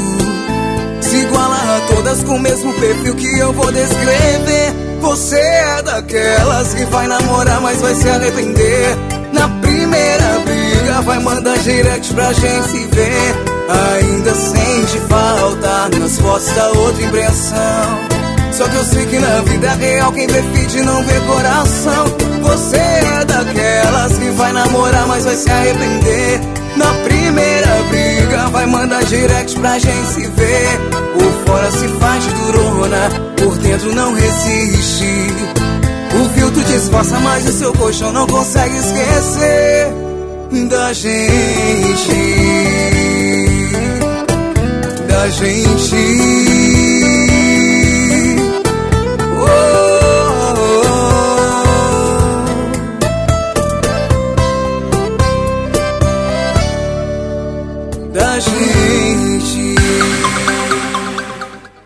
se 1.02 1.16
iguala 1.18 1.56
a 1.56 1.96
todas 1.96 2.24
com 2.24 2.36
o 2.36 2.40
mesmo 2.40 2.72
perfil 2.74 3.16
que 3.16 3.40
eu 3.40 3.54
vou 3.54 3.72
descrever. 3.72 4.76
Você 5.02 5.40
é 5.40 5.82
daquelas 5.82 6.76
que 6.76 6.86
vai 6.86 7.08
namorar, 7.08 7.60
mas 7.60 7.82
vai 7.82 7.96
se 7.96 8.08
arrepender. 8.08 8.96
Na 9.34 9.50
primeira 9.62 10.40
briga, 10.46 11.02
vai 11.02 11.18
mandar 11.18 11.58
direct 11.58 12.14
pra 12.14 12.32
gente 12.34 12.68
se 12.68 12.86
ver. 12.86 13.49
Ainda 13.70 14.34
sente 14.34 15.00
falta 15.08 15.90
nas 16.00 16.18
fotos 16.18 16.50
da 16.54 16.70
outra 16.70 17.04
impressão. 17.04 18.20
Só 18.52 18.68
que 18.68 18.76
eu 18.76 18.84
sei 18.84 19.06
que 19.06 19.20
na 19.20 19.42
vida 19.42 19.72
real 19.74 20.12
quem 20.12 20.28
vê 20.28 20.42
não 20.84 21.04
vê 21.04 21.20
coração. 21.22 22.06
Você 22.42 22.78
é 22.78 23.26
daquelas 23.26 24.18
que 24.18 24.30
vai 24.32 24.52
namorar, 24.52 25.08
mas 25.08 25.24
vai 25.24 25.36
se 25.36 25.50
arrepender. 25.50 26.42
Na 26.76 26.94
primeira 27.04 27.84
briga, 27.90 28.50
vai 28.50 28.66
mandar 28.66 29.04
direct 29.06 29.60
pra 29.60 29.78
gente 29.78 30.08
se 30.08 30.28
ver. 30.28 30.80
Por 31.14 31.32
fora 31.46 31.72
se 31.72 31.88
faz 32.00 32.24
de 32.24 32.34
durona, 32.34 33.10
por 33.38 33.58
dentro 33.58 33.94
não 33.94 34.14
resiste. 34.14 35.28
O 36.20 36.30
filtro 36.30 36.64
disfarça, 36.64 37.20
mas 37.20 37.48
o 37.48 37.52
seu 37.52 37.72
colchão 37.74 38.12
não 38.12 38.26
consegue 38.26 38.76
esquecer 38.78 39.94
da 40.68 40.92
gente. 40.94 42.20
Da 45.10 45.28
gente. 45.28 45.96
Da 58.14 58.40
gente. 58.40 59.76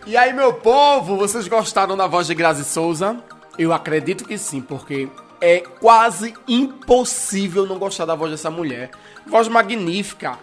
E 0.05 0.17
aí, 0.17 0.33
meu 0.33 0.51
povo, 0.55 1.15
vocês 1.15 1.47
gostaram 1.47 1.95
da 1.95 2.07
voz 2.07 2.27
de 2.27 2.35
Grazi 2.35 2.65
Souza? 2.65 3.15
Eu 3.57 3.71
acredito 3.71 4.25
que 4.25 4.37
sim, 4.37 4.59
porque 4.59 5.07
é 5.39 5.61
quase 5.79 6.33
impossível 6.45 7.65
não 7.65 7.79
gostar 7.79 8.03
da 8.03 8.15
voz 8.15 8.31
dessa 8.31 8.51
mulher. 8.51 8.91
Voz 9.25 9.47
magnífica. 9.47 10.37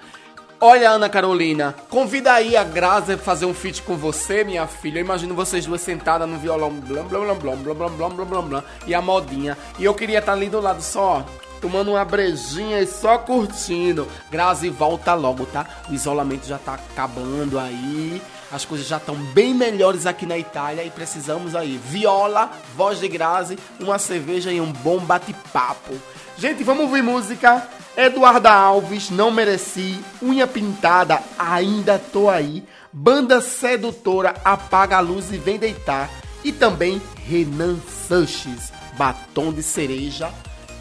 Olha, 0.63 0.91
Ana 0.91 1.09
Carolina, 1.09 1.75
convida 1.89 2.35
aí 2.35 2.55
a 2.55 2.63
Grazi 2.63 3.15
a 3.15 3.19
fazer 3.19 3.47
um 3.47 3.55
feat 3.55 3.81
com 3.81 3.97
você, 3.97 4.45
minha 4.45 4.67
filha. 4.67 4.99
Eu 4.99 5.05
imagino 5.07 5.35
vocês 5.35 5.65
duas 5.65 5.81
sentadas 5.81 6.29
no 6.29 6.39
violão, 6.39 6.71
blá 6.71 7.03
blá 7.03 7.19
blá 7.19 7.35
blá 7.35 7.57
blá 7.57 7.89
blá 7.89 8.09
blá 8.11 8.25
blá 8.27 8.43
blá 8.43 8.65
e 8.87 8.95
a 8.95 9.01
modinha. 9.01 9.57
E 9.79 9.87
eu 9.87 9.95
queria 9.95 10.19
estar 10.19 10.33
ali 10.33 10.51
do 10.51 10.61
lado 10.61 10.83
só, 10.83 11.25
tomando 11.63 11.93
uma 11.93 12.05
brejinha 12.05 12.79
e 12.79 12.87
só 12.87 13.17
curtindo. 13.17 14.07
Grazi, 14.31 14.69
volta 14.69 15.15
logo, 15.15 15.47
tá? 15.47 15.67
O 15.89 15.95
isolamento 15.95 16.47
já 16.47 16.59
tá 16.59 16.75
acabando 16.75 17.59
aí. 17.59 18.21
As 18.53 18.67
coisas 18.67 18.87
já 18.87 18.99
estão 18.99 19.15
bem 19.15 19.55
melhores 19.55 20.05
aqui 20.05 20.27
na 20.27 20.37
Itália 20.37 20.85
e 20.85 20.91
precisamos 20.91 21.57
aí. 21.57 21.81
Viola, 21.83 22.51
voz 22.77 23.01
de 23.01 23.09
Grazi, 23.09 23.59
uma 23.81 23.99
cerveja 23.99 24.53
e 24.53 24.61
um 24.61 24.71
bom 24.71 24.99
bate-papo. 24.99 25.95
Gente, 26.37 26.63
vamos 26.63 26.85
ouvir 26.85 27.03
música. 27.03 27.67
Eduarda 27.97 28.51
Alves, 28.51 29.11
Não 29.11 29.31
Mereci. 29.31 30.01
Unha 30.23 30.47
Pintada, 30.47 31.21
Ainda 31.39 31.99
Tô 31.99 32.29
Aí. 32.29 32.65
Banda 32.93 33.41
Sedutora, 33.41 34.35
Apaga 34.45 34.97
a 34.97 35.01
Luz 35.01 35.33
e 35.33 35.39
Vem 35.39 35.59
Deitar. 35.59 36.11
E 36.43 36.53
também 36.53 37.01
Renan 37.27 37.79
Sanches, 38.09 38.73
Batom 38.97 39.53
de 39.53 39.63
Cereja. 39.63 40.33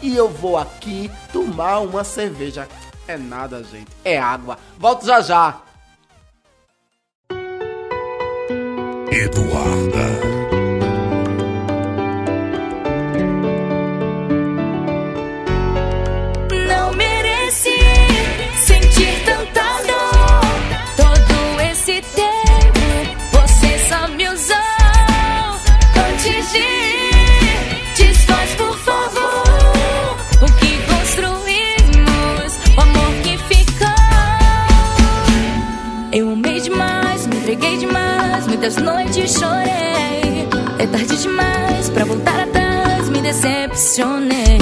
E 0.02 0.16
eu 0.16 0.28
vou 0.28 0.56
aqui 0.56 1.10
tomar 1.32 1.80
uma 1.80 2.02
cerveja. 2.04 2.66
É 3.06 3.18
nada, 3.18 3.62
gente. 3.62 3.90
É 4.04 4.18
água. 4.18 4.56
Volto 4.78 5.04
já 5.04 5.20
já. 5.20 5.60
Eduarda. 9.10 10.49
Muitas 38.60 38.76
noites 38.76 39.32
chorei. 39.32 40.46
É 40.78 40.86
tarde 40.86 41.16
demais 41.16 41.88
pra 41.88 42.04
voltar 42.04 42.40
atrás, 42.40 43.08
me 43.08 43.22
decepcionei. 43.22 44.58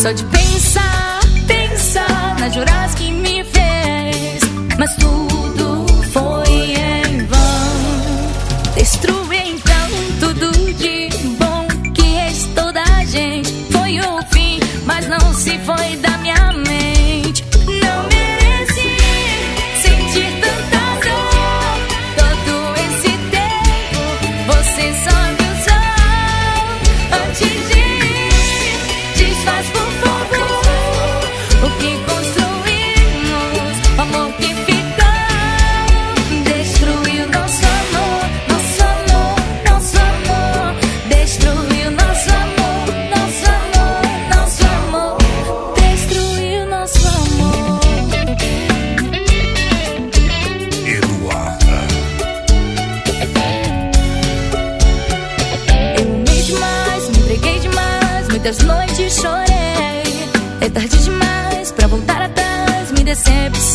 Só 0.00 0.12
de 0.12 0.22
pensar, 0.26 1.18
pensar 1.48 2.36
nas 2.38 2.54
juras 2.54 2.94
que 2.94 3.10
me 3.10 3.42
fez, 3.42 4.40
mas 4.78 4.94
tudo 4.94 5.84
foi 6.12 6.76
em 6.76 7.24
vão. 7.26 8.74
Destruí 8.76 9.50
então 9.50 9.88
tudo 10.20 10.52
de 10.74 11.08
bom 11.38 11.66
que 11.92 12.02
restou 12.02 12.72
da 12.72 13.04
gente. 13.04 13.52
Foi 13.72 13.98
o 13.98 14.22
fim, 14.30 14.60
mas 14.86 15.08
não 15.08 15.34
se 15.34 15.58
foi 15.58 15.96
da 15.96 16.07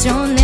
canciones. 0.04 0.43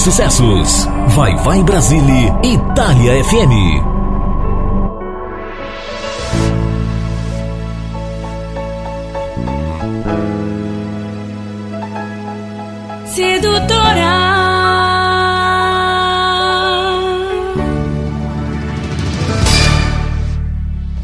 Sucessos. 0.00 0.86
Vai 1.08 1.36
Vai 1.36 1.62
Brasília, 1.62 2.38
Itália 2.42 3.24
FM. 3.24 3.98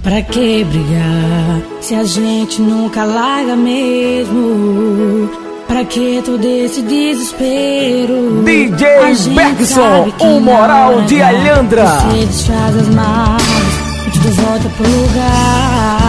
Pra 0.02 0.22
que 0.22 0.62
brigar 0.64 1.62
se 1.80 1.94
a 1.94 2.04
gente 2.04 2.60
nunca 2.60 3.04
larga 3.04 3.56
mesmo? 3.56 5.43
Pra 5.74 5.84
que 5.84 6.22
todo 6.24 6.46
esse 6.46 6.82
desespero? 6.82 8.44
DJ 8.44 9.34
Bergson, 9.34 10.08
o 10.20 10.40
moral 10.40 11.00
na 11.00 11.06
de 11.06 11.20
Alhandra. 11.20 11.84
Você 11.84 12.26
desfaz 12.26 12.76
as 12.76 12.88
malas 12.90 13.42
e 14.06 14.10
tudo 14.12 14.34
volta 14.34 14.68
pro 14.76 14.88
lugar. 14.88 16.03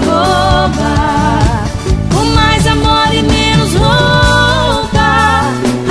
Boba. 0.00 0.92
Com 2.14 2.24
mais 2.34 2.66
amor 2.66 3.14
e 3.14 3.22
menos 3.22 3.74
roupa. 3.74 5.08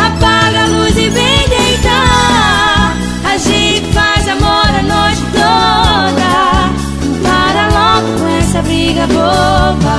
Apaga 0.07 0.63
a 0.63 0.67
luz 0.67 0.97
e 0.97 1.09
vem 1.09 1.47
deitar. 1.49 2.95
A 3.23 3.37
gente 3.37 3.91
faz 3.93 4.27
amor 4.27 4.69
a 4.79 4.83
noite 4.83 5.21
toda. 5.31 6.31
Para 7.23 7.63
logo 7.77 8.19
com 8.19 8.27
essa 8.39 8.61
briga 8.61 9.07
boba. 9.07 9.98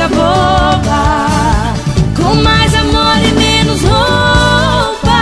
Briga 0.00 0.08
boba. 0.08 1.74
Com 2.16 2.34
mais 2.42 2.74
amor 2.74 3.16
e 3.18 3.32
menos 3.32 3.82
roupa. 3.82 5.20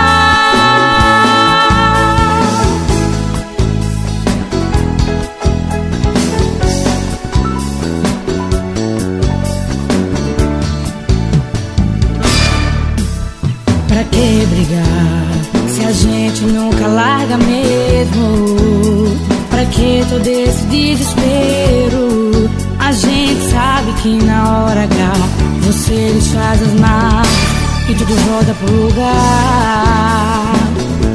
Pra 13.87 14.03
que 14.05 14.45
brigar 14.45 15.27
se 15.67 15.85
a 15.85 15.91
gente 15.91 16.41
nunca 16.43 16.87
larga 16.87 17.37
mesmo? 17.37 19.17
Pra 19.49 19.65
que 19.65 20.05
todo 20.09 20.27
esse 20.27 20.63
desespero? 20.65 21.18
Que 24.09 24.25
na 24.25 24.63
hora 24.63 24.85
H 24.85 25.13
você 25.61 26.11
desfaz 26.15 26.59
as 26.63 26.73
malas 26.79 27.27
e 27.87 27.93
tudo 27.93 28.15
volta 28.15 28.55
pro 28.55 28.87
lugar. 28.87 30.53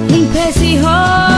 Limpa 0.09 0.39
esse 0.39 0.77
rosto, 0.77 1.34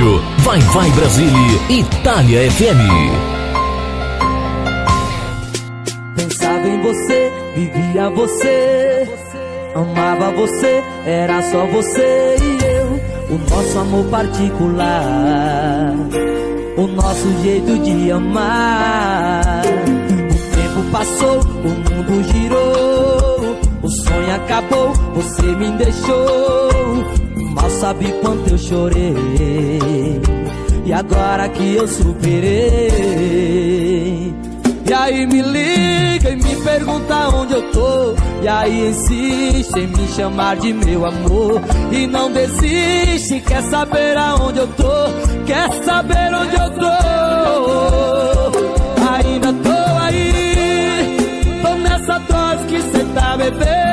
Rádio 0.00 0.22
Vai 0.38 0.58
Vai 0.60 0.90
Brasília, 0.92 1.60
Itália 1.68 2.50
FM. 2.50 2.80
Pensava 6.16 6.68
em 6.68 6.80
você, 6.80 7.32
vivia 7.54 8.08
você. 8.10 9.08
Amava 9.74 10.30
você, 10.32 10.82
era 11.04 11.42
só 11.42 11.66
você 11.66 12.36
e 12.40 12.64
eu. 12.64 13.36
O 13.36 13.38
nosso 13.50 13.78
amor 13.78 14.04
particular. 14.06 15.94
O 16.78 16.86
nosso 16.86 17.42
jeito 17.42 17.78
de 17.80 18.10
amar. 18.10 19.62
O 19.66 20.56
tempo 20.56 20.90
passou, 20.90 21.40
o 21.40 21.68
mundo 21.68 22.32
girou. 22.32 23.60
O 23.82 23.88
sonho 23.88 24.34
acabou, 24.34 24.92
você 25.14 25.42
me 25.42 25.70
deixou. 25.72 26.69
Mal 27.50 27.70
sabe 27.70 28.12
quanto 28.22 28.50
eu 28.50 28.58
chorei. 28.58 30.20
E 30.84 30.92
agora 30.92 31.48
que 31.48 31.74
eu 31.74 31.86
superei. 31.86 32.90
E 34.86 34.92
aí 34.92 35.26
me 35.26 35.40
liga 35.40 36.30
e 36.30 36.36
me 36.36 36.56
pergunta 36.64 37.28
onde 37.28 37.54
eu 37.54 37.62
tô. 37.70 38.14
E 38.42 38.48
aí 38.48 38.88
insiste 38.88 39.78
em 39.78 39.86
me 39.86 40.08
chamar 40.08 40.56
de 40.56 40.72
meu 40.72 41.06
amor. 41.06 41.60
E 41.92 42.06
não 42.06 42.32
desiste, 42.32 43.40
quer 43.40 43.62
saber 43.62 44.16
aonde 44.16 44.58
eu 44.58 44.66
tô. 44.68 45.44
Quer 45.46 45.84
saber 45.84 46.34
onde 46.34 46.56
eu 46.56 46.70
tô. 46.70 46.90
Ainda 49.14 49.52
tô 49.52 49.98
aí. 50.02 51.16
Tô 51.62 51.74
nessa 51.76 52.18
dose 52.18 52.64
que 52.66 52.82
cê 52.82 53.04
tá 53.14 53.36
bebendo. 53.36 53.89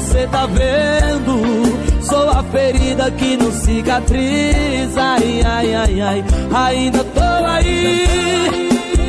Você 0.00 0.26
tá 0.28 0.46
vendo. 0.46 2.02
Sou 2.02 2.30
a 2.30 2.42
ferida 2.44 3.10
que 3.10 3.36
não 3.36 3.52
cicatriza. 3.52 5.00
Ai, 5.00 5.42
ai, 5.44 5.74
ai, 5.74 6.00
ai. 6.00 6.24
Ainda 6.52 7.04
tô 7.04 7.46
aí. 7.46 8.06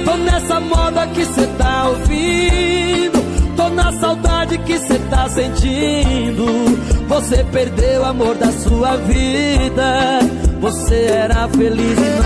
Tô 0.03 0.18
nessa 0.18 0.59
moda 0.59 1.07
que 1.07 1.26
cê 1.26 1.47
tá 1.57 1.88
ouvindo. 1.88 3.55
Tô 3.55 3.69
na 3.69 3.91
saudade 3.93 4.57
que 4.59 4.77
cê 4.80 4.99
tá 5.09 5.30
sentindo. 5.30 6.45
Você 7.07 7.43
perdeu 7.45 8.01
o 8.01 8.05
amor 8.05 8.35
da 8.35 8.51
sua 8.51 8.97
vida. 8.97 10.19
Você 10.59 11.05
era 11.05 11.47
feliz 11.47 11.97
e 11.97 12.09
não 12.11 12.23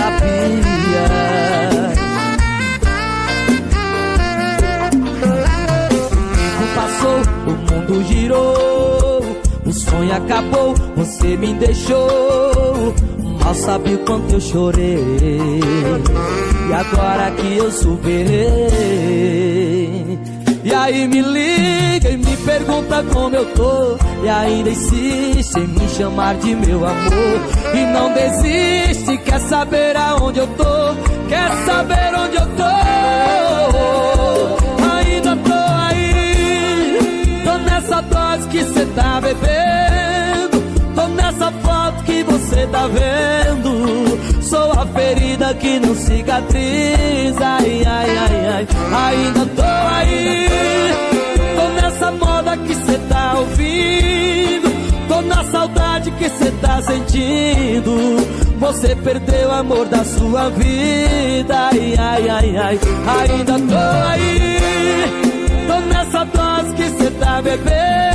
sabia. 0.00 1.71
Mundo 7.92 8.04
girou, 8.04 9.20
o 9.66 9.72
sonho 9.72 10.14
acabou, 10.14 10.74
você 10.96 11.36
me 11.36 11.52
deixou. 11.54 12.94
Mal 13.42 13.54
sabe 13.54 13.94
o 13.94 13.98
quanto 13.98 14.32
eu 14.32 14.40
chorei, 14.40 15.60
e 16.68 16.72
agora 16.72 17.30
que 17.32 17.56
eu 17.56 17.70
superei. 17.70 18.68
E 20.64 20.72
aí 20.72 21.08
me 21.08 21.20
liga 21.20 22.08
e 22.08 22.16
me 22.16 22.36
pergunta 22.36 23.04
como 23.12 23.34
eu 23.34 23.44
tô. 23.54 23.98
E 24.24 24.28
ainda 24.28 24.70
insiste 24.70 25.56
em 25.58 25.66
me 25.66 25.88
chamar 25.88 26.36
de 26.36 26.54
meu 26.54 26.86
amor. 26.86 27.40
E 27.74 27.84
não 27.92 28.12
desiste, 28.14 29.18
quer 29.18 29.40
saber 29.40 29.96
aonde 29.96 30.38
eu 30.38 30.46
tô? 30.46 30.94
Quer 31.28 31.50
saber 31.66 32.14
onde 32.14 32.36
eu 32.36 32.46
tô 32.56 32.62
que 38.52 38.62
cê 38.64 38.84
tá 38.94 39.18
bebendo. 39.18 40.60
Tô 40.94 41.08
nessa 41.08 41.50
foto 41.50 42.04
que 42.04 42.22
você 42.22 42.66
tá 42.66 42.86
vendo. 42.86 44.42
Sou 44.42 44.72
a 44.72 44.86
ferida 44.86 45.54
que 45.54 45.80
não 45.80 45.94
cicatriza. 45.94 47.44
Ai, 47.44 47.82
ai, 47.86 48.18
ai, 48.18 48.46
ai. 48.54 48.66
Ainda 49.06 49.46
tô 49.46 49.62
aí. 49.96 50.48
Tô 51.56 51.68
nessa 51.80 52.10
moda 52.12 52.56
que 52.58 52.74
cê 52.74 52.98
tá 53.08 53.34
ouvindo. 53.38 55.08
Tô 55.08 55.22
na 55.22 55.44
saudade 55.44 56.10
que 56.10 56.28
cê 56.28 56.52
tá 56.60 56.82
sentindo. 56.82 57.96
Você 58.60 58.94
perdeu 58.96 59.48
o 59.48 59.52
amor 59.52 59.86
da 59.86 60.04
sua 60.04 60.50
vida. 60.50 61.70
Ai, 61.70 61.94
ai, 61.98 62.28
ai, 62.28 62.56
ai. 62.58 62.80
Ainda 63.18 63.54
tô 63.54 64.08
aí. 64.10 64.52
Tô 65.66 65.80
nessa 65.86 66.24
dose 66.24 66.74
que 66.74 66.90
cê 66.98 67.10
tá 67.12 67.40
bebendo 67.40 68.11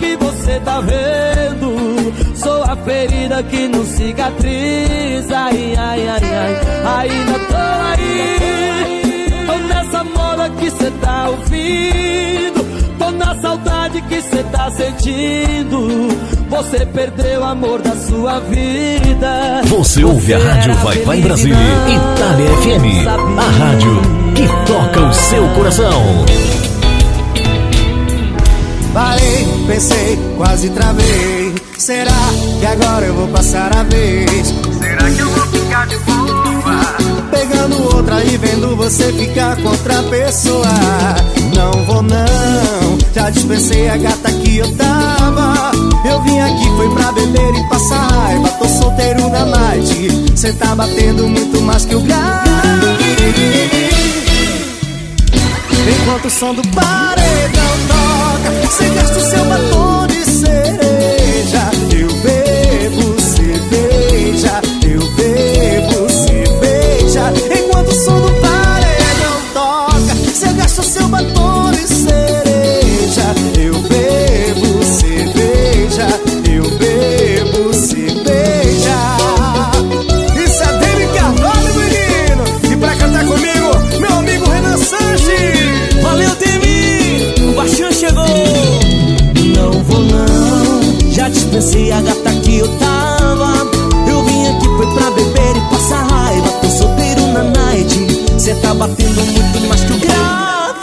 que 0.00 0.16
você 0.16 0.58
tá 0.60 0.80
vendo. 0.80 2.12
Sou 2.34 2.62
a 2.64 2.76
ferida 2.76 3.42
que 3.44 3.68
não 3.68 3.84
cicatriza. 3.84 5.36
Ai, 5.36 5.74
ai, 5.76 6.08
ai, 6.08 6.20
ai. 6.24 7.08
Ainda 7.08 7.38
tô 7.38 7.56
aí. 7.92 9.46
Tô 9.46 9.56
nessa 9.68 10.04
moda 10.04 10.50
que 10.50 10.70
cê 10.70 10.90
tá 11.00 11.28
ouvindo. 11.28 12.98
Tô 12.98 13.10
na 13.10 13.40
saudade 13.40 14.00
que 14.02 14.22
cê 14.22 14.42
tá 14.44 14.70
sentindo. 14.70 16.08
Você 16.48 16.84
perdeu 16.86 17.42
o 17.42 17.44
amor 17.44 17.80
da 17.80 17.94
sua 17.94 18.40
vida. 18.40 19.62
Você 19.66 20.02
ouve 20.02 20.34
a 20.34 20.38
Rádio 20.38 20.74
Vai 20.76 20.98
Vai 21.02 21.18
e 21.18 21.22
Brasília, 21.22 21.56
Itália 21.56 22.50
FM, 22.56 23.06
a 23.38 23.64
rádio 23.64 24.02
que 24.34 24.46
toca 24.66 25.00
o 25.00 25.12
seu 25.12 25.48
coração. 25.50 26.24
Parei, 28.92 29.46
pensei, 29.68 30.18
quase 30.36 30.68
travei. 30.70 31.54
Será 31.78 32.10
que 32.58 32.66
agora 32.66 33.06
eu 33.06 33.14
vou 33.14 33.28
passar 33.28 33.74
a 33.76 33.84
vez? 33.84 34.52
Será 34.78 35.10
que 35.10 35.18
eu 35.20 35.28
vou 35.30 35.46
ficar 35.46 35.86
de 35.86 35.96
boa? 35.98 37.30
Pegando 37.30 37.96
outra 37.96 38.24
e 38.24 38.36
vendo 38.36 38.76
você 38.76 39.12
ficar 39.12 39.56
com 39.56 39.68
outra 39.68 40.02
pessoa. 40.04 40.66
Não 41.54 41.84
vou 41.84 42.02
não, 42.02 42.98
já 43.14 43.30
dispensei 43.30 43.88
a 43.88 43.96
gata 43.96 44.32
que 44.32 44.58
eu 44.58 44.76
tava. 44.76 45.70
Eu 46.04 46.20
vim 46.22 46.40
aqui 46.40 46.68
foi 46.76 46.90
pra 46.92 47.12
beber 47.12 47.54
e 47.54 47.68
passar 47.68 48.08
raiva. 48.08 48.48
Tô 48.48 48.66
solteiro 48.66 49.28
na 49.30 49.44
night. 49.44 50.10
Cê 50.34 50.52
tá 50.52 50.74
batendo 50.74 51.28
muito 51.28 51.60
mais 51.62 51.84
que 51.84 51.94
o 51.94 52.00
grave. 52.00 52.50
Enquanto 56.02 56.24
o 56.26 56.30
som 56.30 56.54
do 56.54 56.62
paredão 56.68 57.76
toca 57.88 58.09
Você 58.62 58.88
gasta 58.90 59.18
o 59.18 59.20
seu 59.20 59.44
batom 59.44 60.06
de 60.06 60.24
cereja 60.24 60.89
gata 92.02 92.32
que 92.42 92.58
eu 92.58 92.68
tava. 92.78 93.52
Eu 94.08 94.24
vim 94.24 94.46
aqui 94.48 94.66
foi 94.66 94.86
pra 94.94 95.10
beber 95.10 95.56
e 95.56 95.60
passar 95.70 96.06
raiva. 96.06 96.48
Tô 96.62 96.68
solteiro 96.68 97.26
na 97.32 97.42
night 97.44 98.20
Cê 98.38 98.54
tá 98.54 98.72
batendo 98.74 99.22
muito 99.22 99.68
mais 99.68 99.84
que 99.84 99.92
o 99.92 99.98
grave. 99.98 100.80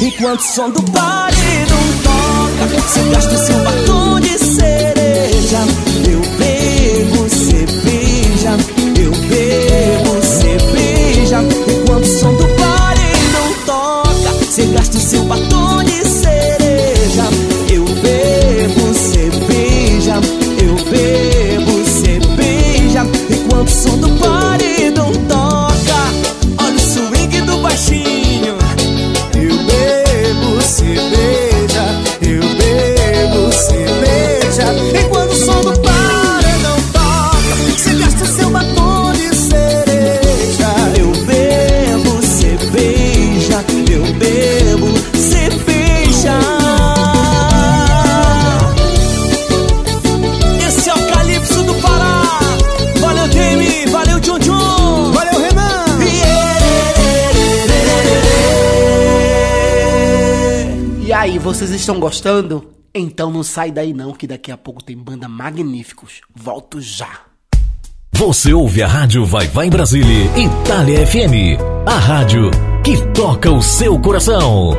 Enquanto 0.00 0.40
o 0.40 0.42
som 0.42 0.70
do 0.70 0.82
paredão 0.92 1.78
toca 2.02 2.88
Cê 2.88 3.00
gasta 3.10 3.34
o 3.34 3.38
seu 3.38 3.58
batom 3.64 4.20
de 4.20 4.38
cereja 4.38 5.93
estão 61.84 62.00
gostando? 62.00 62.72
Então 62.94 63.30
não 63.30 63.42
sai 63.42 63.70
daí 63.70 63.92
não, 63.92 64.12
que 64.12 64.26
daqui 64.26 64.50
a 64.50 64.56
pouco 64.56 64.82
tem 64.82 64.96
banda 64.96 65.28
magníficos. 65.28 66.22
Volto 66.34 66.80
já. 66.80 67.20
Você 68.12 68.54
ouve 68.54 68.82
a 68.82 68.86
Rádio 68.86 69.26
Vai 69.26 69.48
Vai 69.48 69.68
Brasília, 69.68 70.30
Itália 70.36 71.06
FM, 71.06 71.60
a 71.86 71.98
rádio 71.98 72.50
que 72.82 72.96
toca 73.12 73.50
o 73.50 73.60
seu 73.60 73.98
coração. 74.00 74.70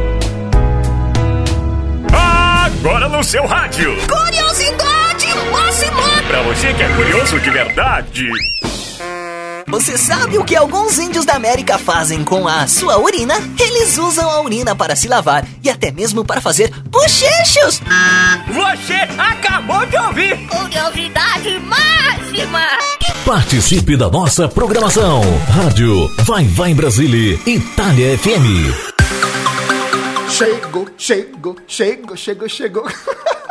Agora 2.11 3.07
no 3.07 3.23
seu 3.23 3.45
rádio. 3.45 3.91
Curiosidade! 4.07 5.27
Pra 6.27 6.41
você 6.41 6.73
que 6.73 6.82
é 6.82 6.95
curioso 6.95 7.40
de 7.40 7.49
verdade. 7.52 8.30
Você 9.68 9.98
sabe 9.98 10.38
o 10.38 10.46
que 10.46 10.56
alguns 10.56 11.00
índios 11.00 11.26
da 11.26 11.34
América 11.34 11.80
fazem 11.80 12.24
com 12.24 12.48
a 12.48 12.68
sua 12.68 13.00
urina? 13.00 13.34
Eles 13.60 13.98
usam 13.98 14.30
a 14.30 14.42
urina 14.42 14.76
para 14.76 14.96
se 14.96 15.08
lavar 15.08 15.44
e 15.64 15.70
até 15.70 15.92
mesmo 15.92 16.24
para 16.24 16.40
fazer 16.40 16.72
bochechos. 16.86 17.82
Você 18.48 18.94
acabou 19.18 19.84
de 19.88 19.98
ouvir! 19.98 20.38
Curiosidade 20.48 21.60
máxima! 21.60 22.64
Participe 23.26 23.98
da 23.98 24.08
nossa 24.08 24.48
programação. 24.48 25.22
Rádio 25.50 26.10
Vai 26.24 26.46
Vai 26.46 26.74
Brasília, 26.76 27.40
Itália 27.48 28.16
FM. 28.20 28.96
Chegou, 30.30 30.88
chegou, 30.96 31.56
chegou, 31.68 32.16
chegou, 32.16 32.48
chegou. 32.50 32.88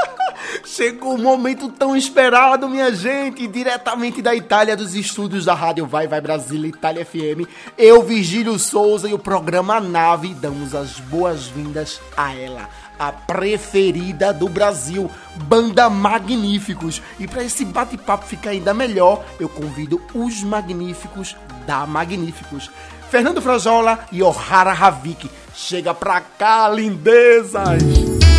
Chegou 0.74 1.14
o 1.14 1.22
momento 1.22 1.68
tão 1.68 1.96
esperado, 1.96 2.68
minha 2.68 2.92
gente, 2.92 3.46
diretamente 3.46 4.20
da 4.20 4.34
Itália, 4.34 4.76
dos 4.76 4.96
estúdios 4.96 5.44
da 5.44 5.54
Rádio 5.54 5.86
Vai 5.86 6.08
Vai 6.08 6.20
Brasília, 6.20 6.66
Itália 6.66 7.06
FM. 7.06 7.48
Eu, 7.78 8.02
Virgílio 8.02 8.58
Souza 8.58 9.08
e 9.08 9.14
o 9.14 9.18
programa 9.18 9.78
Nave 9.78 10.34
damos 10.34 10.74
as 10.74 10.98
boas-vindas 10.98 12.00
a 12.16 12.34
ela, 12.34 12.68
a 12.98 13.12
preferida 13.12 14.32
do 14.32 14.48
Brasil, 14.48 15.08
Banda 15.44 15.88
Magníficos. 15.88 17.00
E 17.20 17.28
para 17.28 17.44
esse 17.44 17.64
bate-papo 17.64 18.26
ficar 18.26 18.50
ainda 18.50 18.74
melhor, 18.74 19.24
eu 19.38 19.48
convido 19.48 20.02
os 20.12 20.42
Magníficos 20.42 21.36
da 21.68 21.86
Magníficos. 21.86 22.68
Fernando 23.12 23.40
Frajola 23.40 24.00
e 24.10 24.24
Ohara 24.24 24.72
Ravik. 24.72 25.30
Chega 25.54 25.94
pra 25.94 26.20
cá, 26.20 26.68
lindezas! 26.68 28.33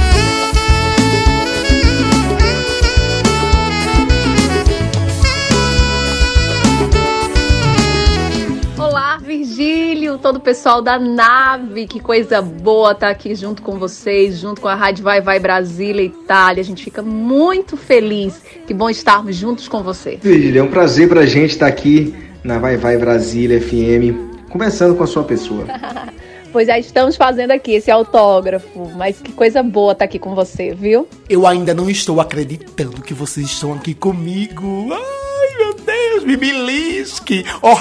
Virgílio, 9.36 10.18
todo 10.18 10.38
o 10.38 10.40
pessoal 10.40 10.82
da 10.82 10.98
nave, 10.98 11.88
que 11.88 12.00
coisa 12.00 12.42
boa 12.42 12.94
estar 12.94 13.10
aqui 13.10 13.36
junto 13.36 13.62
com 13.62 13.78
vocês, 13.78 14.40
junto 14.40 14.62
com 14.62 14.70
a 14.70 14.76
Rádio 14.76 15.04
Vai 15.04 15.20
Vai 15.20 15.40
Brasília, 15.40 16.02
Itália. 16.04 16.62
A 16.62 16.66
gente 16.66 16.82
fica 16.82 17.02
muito 17.02 17.76
feliz. 17.76 18.42
Que 18.66 18.74
bom 18.74 18.90
estarmos 18.90 19.36
juntos 19.36 19.68
com 19.68 19.84
você. 19.84 20.18
Virgílio, 20.22 20.62
é 20.62 20.64
um 20.64 20.70
prazer 20.70 21.10
pra 21.10 21.26
gente 21.26 21.52
estar 21.52 21.68
aqui 21.68 22.16
na 22.46 22.60
Vai 22.60 22.78
Vai 22.78 22.98
Brasília 22.98 23.60
FM, 23.60 24.48
conversando 24.50 24.96
com 24.96 25.04
a 25.04 25.08
sua 25.08 25.24
pessoa. 25.24 25.66
Pois 26.52 26.68
já 26.68 26.80
estamos 26.80 27.18
fazendo 27.18 27.52
aqui 27.52 27.74
esse 27.74 27.92
autógrafo, 27.92 28.90
mas 28.96 29.20
que 29.20 29.34
coisa 29.34 29.62
boa 29.62 29.92
estar 29.92 30.06
aqui 30.06 30.18
com 30.18 30.34
você, 30.34 30.74
viu? 30.74 31.06
Eu 31.28 31.46
ainda 31.46 31.74
não 31.74 31.90
estou 31.90 32.22
acreditando 32.22 33.02
que 33.02 33.14
vocês 33.14 33.48
estão 33.48 33.74
aqui 33.74 33.94
comigo. 33.94 34.88
Ai, 34.94 35.58
meu 35.58 35.74
Deus, 35.74 36.24
me 36.24 36.38
belisque. 36.38 37.44
Oh, 37.62 37.76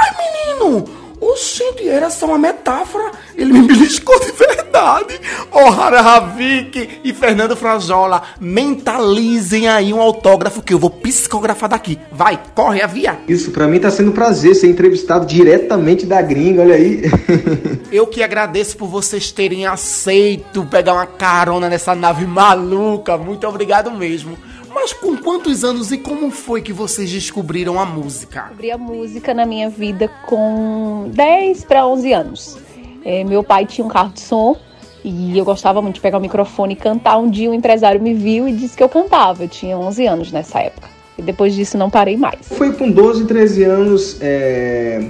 ai, 0.00 0.10
menino! 0.18 1.04
Oxente, 1.20 1.88
era 1.88 2.10
só 2.10 2.26
uma 2.26 2.38
metáfora. 2.38 3.12
Ele 3.36 3.52
me 3.52 3.62
beliscou 3.66 4.18
de 4.20 4.32
verdade. 4.32 5.20
Ohara 5.50 6.00
Ravik 6.00 7.00
e 7.02 7.14
Fernando 7.14 7.56
Frajola, 7.56 8.22
mentalizem 8.38 9.68
aí 9.68 9.92
um 9.92 10.00
autógrafo 10.00 10.60
que 10.60 10.74
eu 10.74 10.78
vou 10.78 10.90
psicografar 10.90 11.68
daqui. 11.68 11.98
Vai, 12.12 12.38
corre, 12.54 12.82
avia. 12.82 13.18
Isso, 13.26 13.50
pra 13.52 13.66
mim 13.66 13.78
tá 13.78 13.90
sendo 13.90 14.10
um 14.10 14.14
prazer 14.14 14.54
ser 14.54 14.68
entrevistado 14.68 15.24
diretamente 15.24 16.04
da 16.04 16.20
gringa, 16.20 16.62
olha 16.62 16.74
aí. 16.74 17.02
Eu 17.90 18.06
que 18.06 18.22
agradeço 18.22 18.76
por 18.76 18.88
vocês 18.88 19.30
terem 19.30 19.66
aceito 19.66 20.66
pegar 20.66 20.94
uma 20.94 21.06
carona 21.06 21.68
nessa 21.68 21.94
nave 21.94 22.26
maluca. 22.26 23.16
Muito 23.16 23.46
obrigado 23.46 23.90
mesmo. 23.90 24.36
Mas 24.84 24.92
com 24.92 25.16
quantos 25.16 25.64
anos 25.64 25.90
e 25.92 25.96
como 25.96 26.30
foi 26.30 26.60
que 26.60 26.70
vocês 26.70 27.10
descobriram 27.10 27.80
a 27.80 27.86
música? 27.86 28.42
Descobri 28.42 28.70
a 28.70 28.76
música 28.76 29.32
na 29.32 29.46
minha 29.46 29.70
vida 29.70 30.10
com 30.26 31.08
10 31.10 31.64
para 31.64 31.86
11 31.86 32.12
anos. 32.12 32.58
É, 33.02 33.24
meu 33.24 33.42
pai 33.42 33.64
tinha 33.64 33.82
um 33.82 33.88
carro 33.88 34.12
de 34.12 34.20
som 34.20 34.54
e 35.02 35.38
eu 35.38 35.42
gostava 35.42 35.80
muito 35.80 35.94
de 35.94 36.00
pegar 36.02 36.18
o 36.18 36.20
microfone 36.20 36.74
e 36.74 36.76
cantar. 36.76 37.16
Um 37.16 37.30
dia 37.30 37.50
um 37.50 37.54
empresário 37.54 37.98
me 37.98 38.12
viu 38.12 38.46
e 38.46 38.52
disse 38.52 38.76
que 38.76 38.82
eu 38.82 38.88
cantava. 38.90 39.44
Eu 39.44 39.48
tinha 39.48 39.78
11 39.78 40.06
anos 40.06 40.30
nessa 40.30 40.58
época. 40.60 40.86
E 41.16 41.22
depois 41.22 41.54
disso 41.54 41.78
não 41.78 41.88
parei 41.88 42.18
mais. 42.18 42.40
Foi 42.42 42.70
com 42.74 42.90
12, 42.90 43.24
13 43.24 43.64
anos, 43.64 44.18
é, 44.20 45.02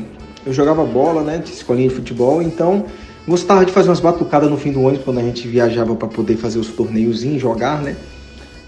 eu 0.46 0.52
jogava 0.52 0.84
bola, 0.84 1.24
né, 1.24 1.38
de 1.38 1.50
escolinha 1.50 1.88
de 1.88 1.96
futebol, 1.96 2.40
então 2.40 2.84
gostava 3.26 3.64
de 3.64 3.72
fazer 3.72 3.88
umas 3.88 3.98
batucadas 3.98 4.48
no 4.48 4.56
fim 4.56 4.70
do 4.70 4.80
ônibus 4.82 5.04
quando 5.04 5.18
a 5.18 5.22
gente 5.22 5.48
viajava 5.48 5.96
para 5.96 6.06
poder 6.06 6.36
fazer 6.36 6.60
os 6.60 6.68
torneiozinhos, 6.68 7.42
jogar, 7.42 7.82
né? 7.82 7.96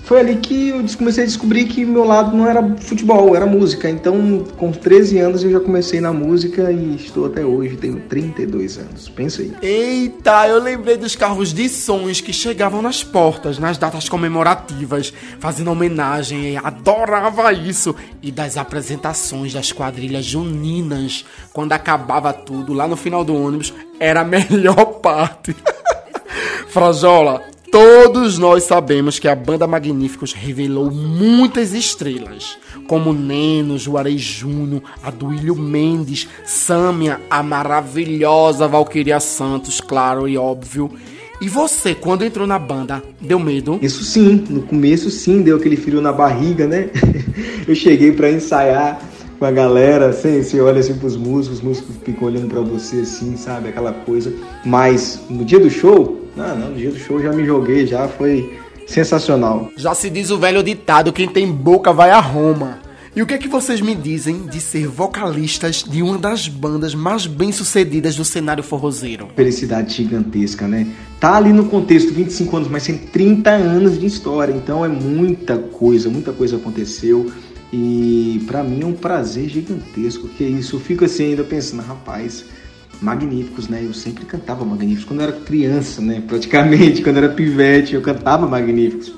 Foi 0.07 0.21
ali 0.21 0.37
que 0.37 0.69
eu 0.69 0.85
comecei 0.97 1.25
a 1.25 1.27
descobrir 1.27 1.65
que 1.65 1.85
meu 1.85 2.05
lado 2.05 2.35
não 2.35 2.47
era 2.47 2.63
futebol, 2.77 3.35
era 3.35 3.45
música. 3.45 3.91
Então, 3.91 4.45
com 4.57 4.71
13 4.71 5.19
anos 5.19 5.43
eu 5.43 5.51
já 5.51 5.59
comecei 5.59 6.01
na 6.01 6.13
música 6.13 6.71
e 6.71 6.95
estou 6.95 7.27
até 7.27 7.45
hoje, 7.45 7.77
tenho 7.77 7.99
32 8.09 8.79
anos. 8.79 9.09
Pensa 9.09 9.43
aí. 9.43 9.53
Eita, 9.61 10.47
eu 10.47 10.63
lembrei 10.63 10.97
dos 10.97 11.17
carros 11.17 11.53
de 11.53 11.69
sons 11.69 12.21
que 12.21 12.33
chegavam 12.33 12.81
nas 12.81 13.03
portas, 13.03 13.59
nas 13.59 13.79
datas 13.79 14.09
comemorativas, 14.09 15.13
fazendo 15.41 15.73
homenagem, 15.73 16.57
adorava 16.57 17.53
isso. 17.53 17.93
E 18.23 18.31
das 18.31 18.57
apresentações 18.57 19.53
das 19.53 19.73
quadrilhas 19.73 20.25
juninas, 20.25 21.25
quando 21.53 21.73
acabava 21.73 22.33
tudo, 22.33 22.73
lá 22.73 22.87
no 22.87 22.97
final 22.97 23.25
do 23.25 23.35
ônibus, 23.35 23.75
era 23.99 24.21
a 24.21 24.25
melhor 24.25 24.85
parte. 25.01 25.57
Frajola, 26.69 27.43
Todos 27.71 28.39
nós 28.39 28.65
sabemos 28.65 29.19
que 29.19 29.29
a 29.29 29.35
banda 29.35 29.67
Magníficos 29.67 30.33
revelou 30.33 30.91
muitas 30.91 31.73
estrelas, 31.73 32.57
como 32.87 33.13
Neno, 33.13 33.79
Juarez 33.79 34.21
Júnior, 34.21 34.83
Aduílio 35.03 35.57
Mendes, 35.57 36.29
Sâmia, 36.45 37.21
a 37.29 37.43
maravilhosa 37.43 38.69
Valquíria 38.69 39.21
Santos, 39.21 39.81
claro 39.81 40.29
e 40.29 40.39
óbvio. 40.39 40.91
E 41.41 41.49
você, 41.49 41.95
quando 41.95 42.25
entrou 42.25 42.47
na 42.47 42.59
banda, 42.59 43.03
deu 43.21 43.39
medo? 43.39 43.79
Isso 43.83 44.05
sim, 44.05 44.45
no 44.49 44.63
começo 44.63 45.11
sim, 45.11 45.43
deu 45.43 45.57
aquele 45.57 45.77
frio 45.77 46.01
na 46.01 46.13
barriga, 46.13 46.67
né? 46.67 46.89
Eu 47.69 47.75
cheguei 47.75 48.13
para 48.13 48.31
ensaiar 48.31 48.99
com 49.39 49.45
a 49.45 49.51
galera, 49.51 50.09
assim, 50.09 50.43
você 50.43 50.61
olha 50.61 50.81
assim 50.81 50.95
pros 50.95 51.17
músicos, 51.17 51.59
os 51.59 51.65
músicos 51.65 51.97
ficam 52.05 52.29
olhando 52.29 52.49
para 52.49 52.61
você 52.61 53.01
assim, 53.01 53.37
sabe? 53.37 53.69
Aquela 53.69 53.93
coisa. 53.93 54.33
Mas 54.65 55.21
no 55.29 55.45
dia 55.45 55.61
do 55.61 55.71
show, 55.71 56.27
não, 56.37 56.57
não, 56.57 56.71
no 56.71 56.77
dia 56.77 56.91
do 56.91 56.99
show 56.99 57.21
já 57.21 57.33
me 57.33 57.45
joguei, 57.45 57.87
já 57.87 58.09
foi 58.09 58.59
sensacional. 58.87 59.71
Já 59.77 59.95
se 59.95 60.09
diz 60.09 60.31
o 60.31 60.39
velho 60.39 60.63
ditado: 60.63 61.13
quem 61.13 61.29
tem 61.29 61.51
boca 61.51 61.93
vai 61.93 62.11
a 62.11 62.21
Roma. 62.21 62.87
E 63.15 63.23
o 63.23 63.27
que 63.27 63.33
é 63.33 63.39
que 63.39 63.49
vocês 63.49 63.81
me 63.81 63.95
dizem 63.95 64.47
de 64.47 64.61
ser 64.61 64.87
vocalistas 64.87 65.83
de 65.83 66.03
uma 66.03 66.19
das 66.19 66.49
bandas 66.49 66.95
mais 66.95 67.27
bem-sucedidas 67.27 68.15
do 68.15 68.27
cenário 68.27 68.63
forrozeiro? 68.63 69.29
Felicidade 69.35 69.95
gigantesca, 69.95 70.69
né? 70.69 70.87
Tá 71.19 71.35
ali 71.35 71.51
no 71.51 71.65
contexto 71.65 72.13
25 72.13 72.55
anos, 72.55 72.69
mas 72.69 72.85
tem 72.85 72.99
30 72.99 73.51
anos 73.53 73.99
de 73.99 74.05
história, 74.05 74.53
então 74.53 74.85
é 74.85 74.89
muita 74.89 75.57
coisa, 75.57 76.11
muita 76.11 76.31
coisa 76.31 76.57
aconteceu. 76.57 77.33
E 77.73 78.43
para 78.47 78.63
mim 78.63 78.83
é 78.83 78.87
um 78.87 78.93
prazer 78.93 79.49
gigantesco, 79.49 80.29
que 80.29 80.45
isso, 80.45 80.77
eu 80.77 80.81
fico 80.81 81.05
assim 81.05 81.31
ainda 81.31 81.45
pensando, 81.45 81.83
rapaz, 81.83 82.45
magníficos, 83.01 83.69
né? 83.69 83.83
Eu 83.85 83.93
sempre 83.93 84.25
cantava 84.25 84.65
magníficos 84.65 85.05
quando 85.05 85.21
eu 85.21 85.29
era 85.29 85.37
criança, 85.41 86.01
né? 86.01 86.23
Praticamente, 86.27 87.03
quando 87.05 87.17
eu 87.17 87.25
era 87.25 87.33
pivete, 87.33 87.95
eu 87.95 88.03
cantava 88.03 88.47
magníficos. 88.47 89.13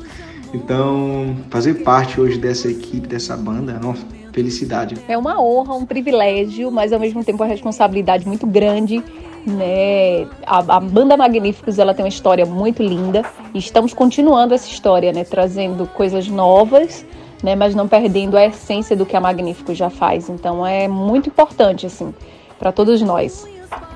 Então, 0.52 1.36
fazer 1.50 1.74
parte 1.74 2.20
hoje 2.20 2.38
dessa 2.38 2.68
equipe, 2.70 3.06
dessa 3.06 3.36
banda, 3.36 3.78
é 3.80 3.84
uma 3.84 3.94
felicidade. 4.32 4.96
É 5.06 5.16
uma 5.16 5.40
honra, 5.42 5.74
um 5.74 5.84
privilégio, 5.84 6.70
mas 6.70 6.92
ao 6.92 7.00
mesmo 7.00 7.22
tempo 7.24 7.42
uma 7.42 7.48
responsabilidade 7.48 8.26
muito 8.26 8.46
grande. 8.46 9.02
Né? 9.46 10.26
A, 10.46 10.76
a 10.76 10.80
banda 10.80 11.16
Magníficos 11.16 11.78
ela 11.78 11.94
tem 11.94 12.04
uma 12.04 12.08
história 12.08 12.44
muito 12.44 12.82
linda 12.82 13.24
e 13.54 13.58
estamos 13.58 13.94
continuando 13.94 14.54
essa 14.54 14.68
história, 14.68 15.12
né? 15.12 15.24
Trazendo 15.24 15.86
coisas 15.86 16.28
novas, 16.28 17.04
né? 17.42 17.54
Mas 17.54 17.74
não 17.74 17.88
perdendo 17.88 18.36
a 18.36 18.46
essência 18.46 18.96
do 18.96 19.06
que 19.06 19.16
a 19.16 19.20
Magníficos 19.20 19.76
já 19.76 19.90
faz. 19.90 20.28
Então 20.28 20.66
é 20.66 20.88
muito 20.88 21.28
importante 21.28 21.86
assim 21.86 22.14
para 22.58 22.72
todos 22.72 23.00
nós. 23.00 23.46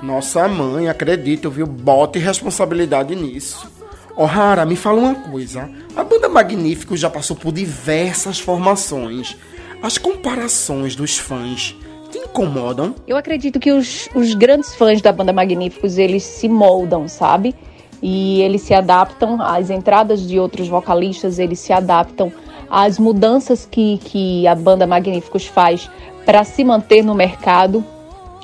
Nossa 0.03 0.47
mãe, 0.49 0.89
acredito, 0.89 1.51
viu? 1.51 1.67
Bote 1.67 2.19
responsabilidade 2.19 3.15
nisso. 3.15 3.71
Ohara, 4.17 4.67
me 4.67 4.77
fala 4.77 5.01
uma 5.01 5.15
coisa. 5.15 5.71
A 5.97 6.05
banda 6.05 6.29
Magnífico 6.29 6.97
já 6.97 7.09
passou 7.09 7.37
por 7.37 7.53
diversas 7.53 8.39
formações. 8.39 9.37
As 9.83 9.97
comparações 9.97 10.95
dos 10.95 11.19
fãs 11.19 11.75
te 12.11 12.19
incomodam? 12.19 12.95
Eu 13.07 13.17
acredito 13.17 13.59
que 13.59 13.73
os, 13.73 14.09
os 14.15 14.35
grandes 14.35 14.75
fãs 14.75 15.01
da 15.01 15.11
banda 15.11 15.33
Magníficos, 15.33 15.97
eles 15.97 16.23
se 16.23 16.49
moldam, 16.49 17.09
sabe? 17.09 17.55
E 18.03 18.43
eles 18.43 18.63
se 18.63 18.75
adaptam 18.75 19.41
às 19.41 19.71
entradas 19.71 20.27
de 20.27 20.39
outros 20.39 20.69
vocalistas, 20.69 21.39
eles 21.39 21.59
se 21.61 21.73
adaptam 21.73 22.33
às 22.73 22.99
mudanças 22.99 23.69
que, 23.71 23.99
que 23.99 24.47
a 24.49 24.55
banda 24.55 24.87
Magníficos 24.87 25.47
faz 25.47 25.91
para 26.25 26.43
se 26.43 26.65
manter 26.65 27.05
no 27.05 27.15
mercado 27.15 27.85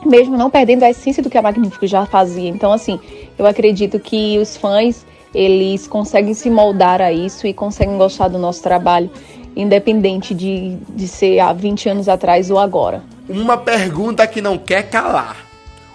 mesmo 0.07 0.37
não 0.37 0.49
perdendo 0.49 0.85
a 0.85 0.91
essência 0.91 1.23
do 1.23 1.31
que 1.31 1.37
a 1.37 1.43
Magníficos 1.43 1.91
já 1.91 2.07
fazia. 2.07 2.49
Então, 2.49 2.73
assim, 2.73 3.01
eu 3.37 3.47
acredito 3.47 3.99
que 3.99 4.39
os 4.39 4.57
fãs 4.57 5.05
eles 5.35 5.87
conseguem 5.87 6.35
se 6.35 6.49
moldar 6.49 7.03
a 7.03 7.13
isso 7.13 7.47
e 7.47 7.53
conseguem 7.53 7.99
gostar 7.99 8.29
do 8.29 8.39
nosso 8.39 8.63
trabalho. 8.63 9.11
independente 9.57 10.35
de, 10.35 10.77
de 10.91 11.09
ser 11.09 11.41
há 11.41 11.53
20 11.53 11.89
anos 11.89 12.09
atrás 12.09 12.49
ou 12.49 12.61
agora. 12.61 13.03
Uma 13.29 13.57
pergunta 13.57 14.25
que 14.25 14.41
não 14.41 14.57
quer 14.57 14.89
calar. 14.89 15.37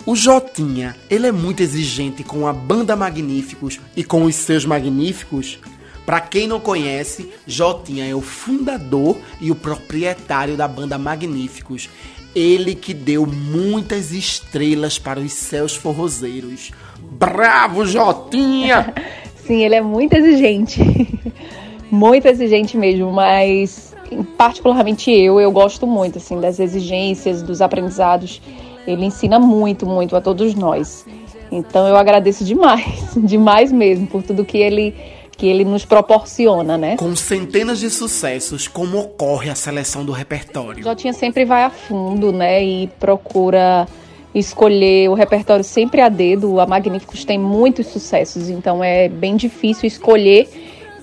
O 0.06 0.18
Jotinha, 0.18 0.98
ele 1.10 1.28
é 1.28 1.32
muito 1.32 1.64
exigente 1.64 2.26
com 2.26 2.46
a 2.46 2.52
banda 2.52 2.94
Magníficos 2.94 3.80
e 3.96 4.04
com 4.04 4.26
os 4.26 4.36
seus 4.36 4.66
Magníficos? 4.66 5.60
Para 6.06 6.20
quem 6.20 6.48
não 6.48 6.60
conhece, 6.60 7.32
Jotinha 7.48 8.06
é 8.06 8.14
o 8.14 8.22
fundador 8.22 9.18
e 9.40 9.52
o 9.52 9.56
proprietário 9.56 10.58
da 10.58 10.68
banda 10.68 10.98
Magníficos. 10.98 11.90
Ele 12.36 12.76
que 12.76 12.94
deu 12.94 13.26
muitas 13.26 14.12
estrelas 14.12 15.00
para 15.00 15.20
os 15.20 15.32
céus 15.32 15.76
forrozeiros. 15.76 16.72
Bravo, 17.00 17.86
Jotinha! 17.86 18.94
Sim, 19.46 19.64
ele 19.64 19.76
é 19.76 19.82
muito 19.82 20.14
exigente. 20.14 20.80
muito 21.92 22.28
exigente 22.28 22.78
mesmo, 22.78 23.12
mas 23.12 23.94
particularmente 24.38 25.12
eu, 25.12 25.40
eu 25.40 25.52
gosto 25.52 25.86
muito 25.86 26.18
assim 26.18 26.40
das 26.40 26.60
exigências, 26.60 27.42
dos 27.42 27.62
aprendizados. 27.62 28.42
Ele 28.86 29.06
ensina 29.06 29.40
muito, 29.40 29.86
muito 29.86 30.16
a 30.16 30.22
todos 30.22 30.54
nós. 30.56 31.06
Então 31.52 31.88
eu 31.88 31.96
agradeço 31.96 32.44
demais, 32.44 33.12
demais 33.16 33.72
mesmo 33.72 34.08
por 34.08 34.24
tudo 34.24 34.44
que 34.44 34.58
ele 34.58 34.94
que 35.38 35.48
ele 35.48 35.66
nos 35.66 35.86
proporciona, 35.86 36.78
né? 36.78 36.96
Com 36.98 37.16
centenas 37.16 37.80
de 37.80 37.90
sucessos, 37.90 38.68
como 38.68 39.00
ocorre 39.00 39.50
a 39.50 39.56
seleção 39.56 40.06
do 40.06 40.12
repertório? 40.12 40.84
Jotinha 40.84 41.14
sempre 41.14 41.46
vai 41.46 41.64
a 41.64 41.70
fundo, 41.70 42.32
né? 42.32 42.64
E 42.64 42.88
procura 43.00 43.88
escolher 44.34 45.10
o 45.10 45.14
repertório 45.14 45.64
sempre 45.64 46.02
a 46.02 46.10
dedo. 46.10 46.60
A 46.60 46.66
Magníficos 46.66 47.26
tem 47.26 47.38
muitos 47.38 47.88
sucessos, 47.88 48.50
então 48.50 48.84
é 48.84 49.10
bem 49.10 49.36
difícil 49.36 49.88
escolher, 49.88 50.48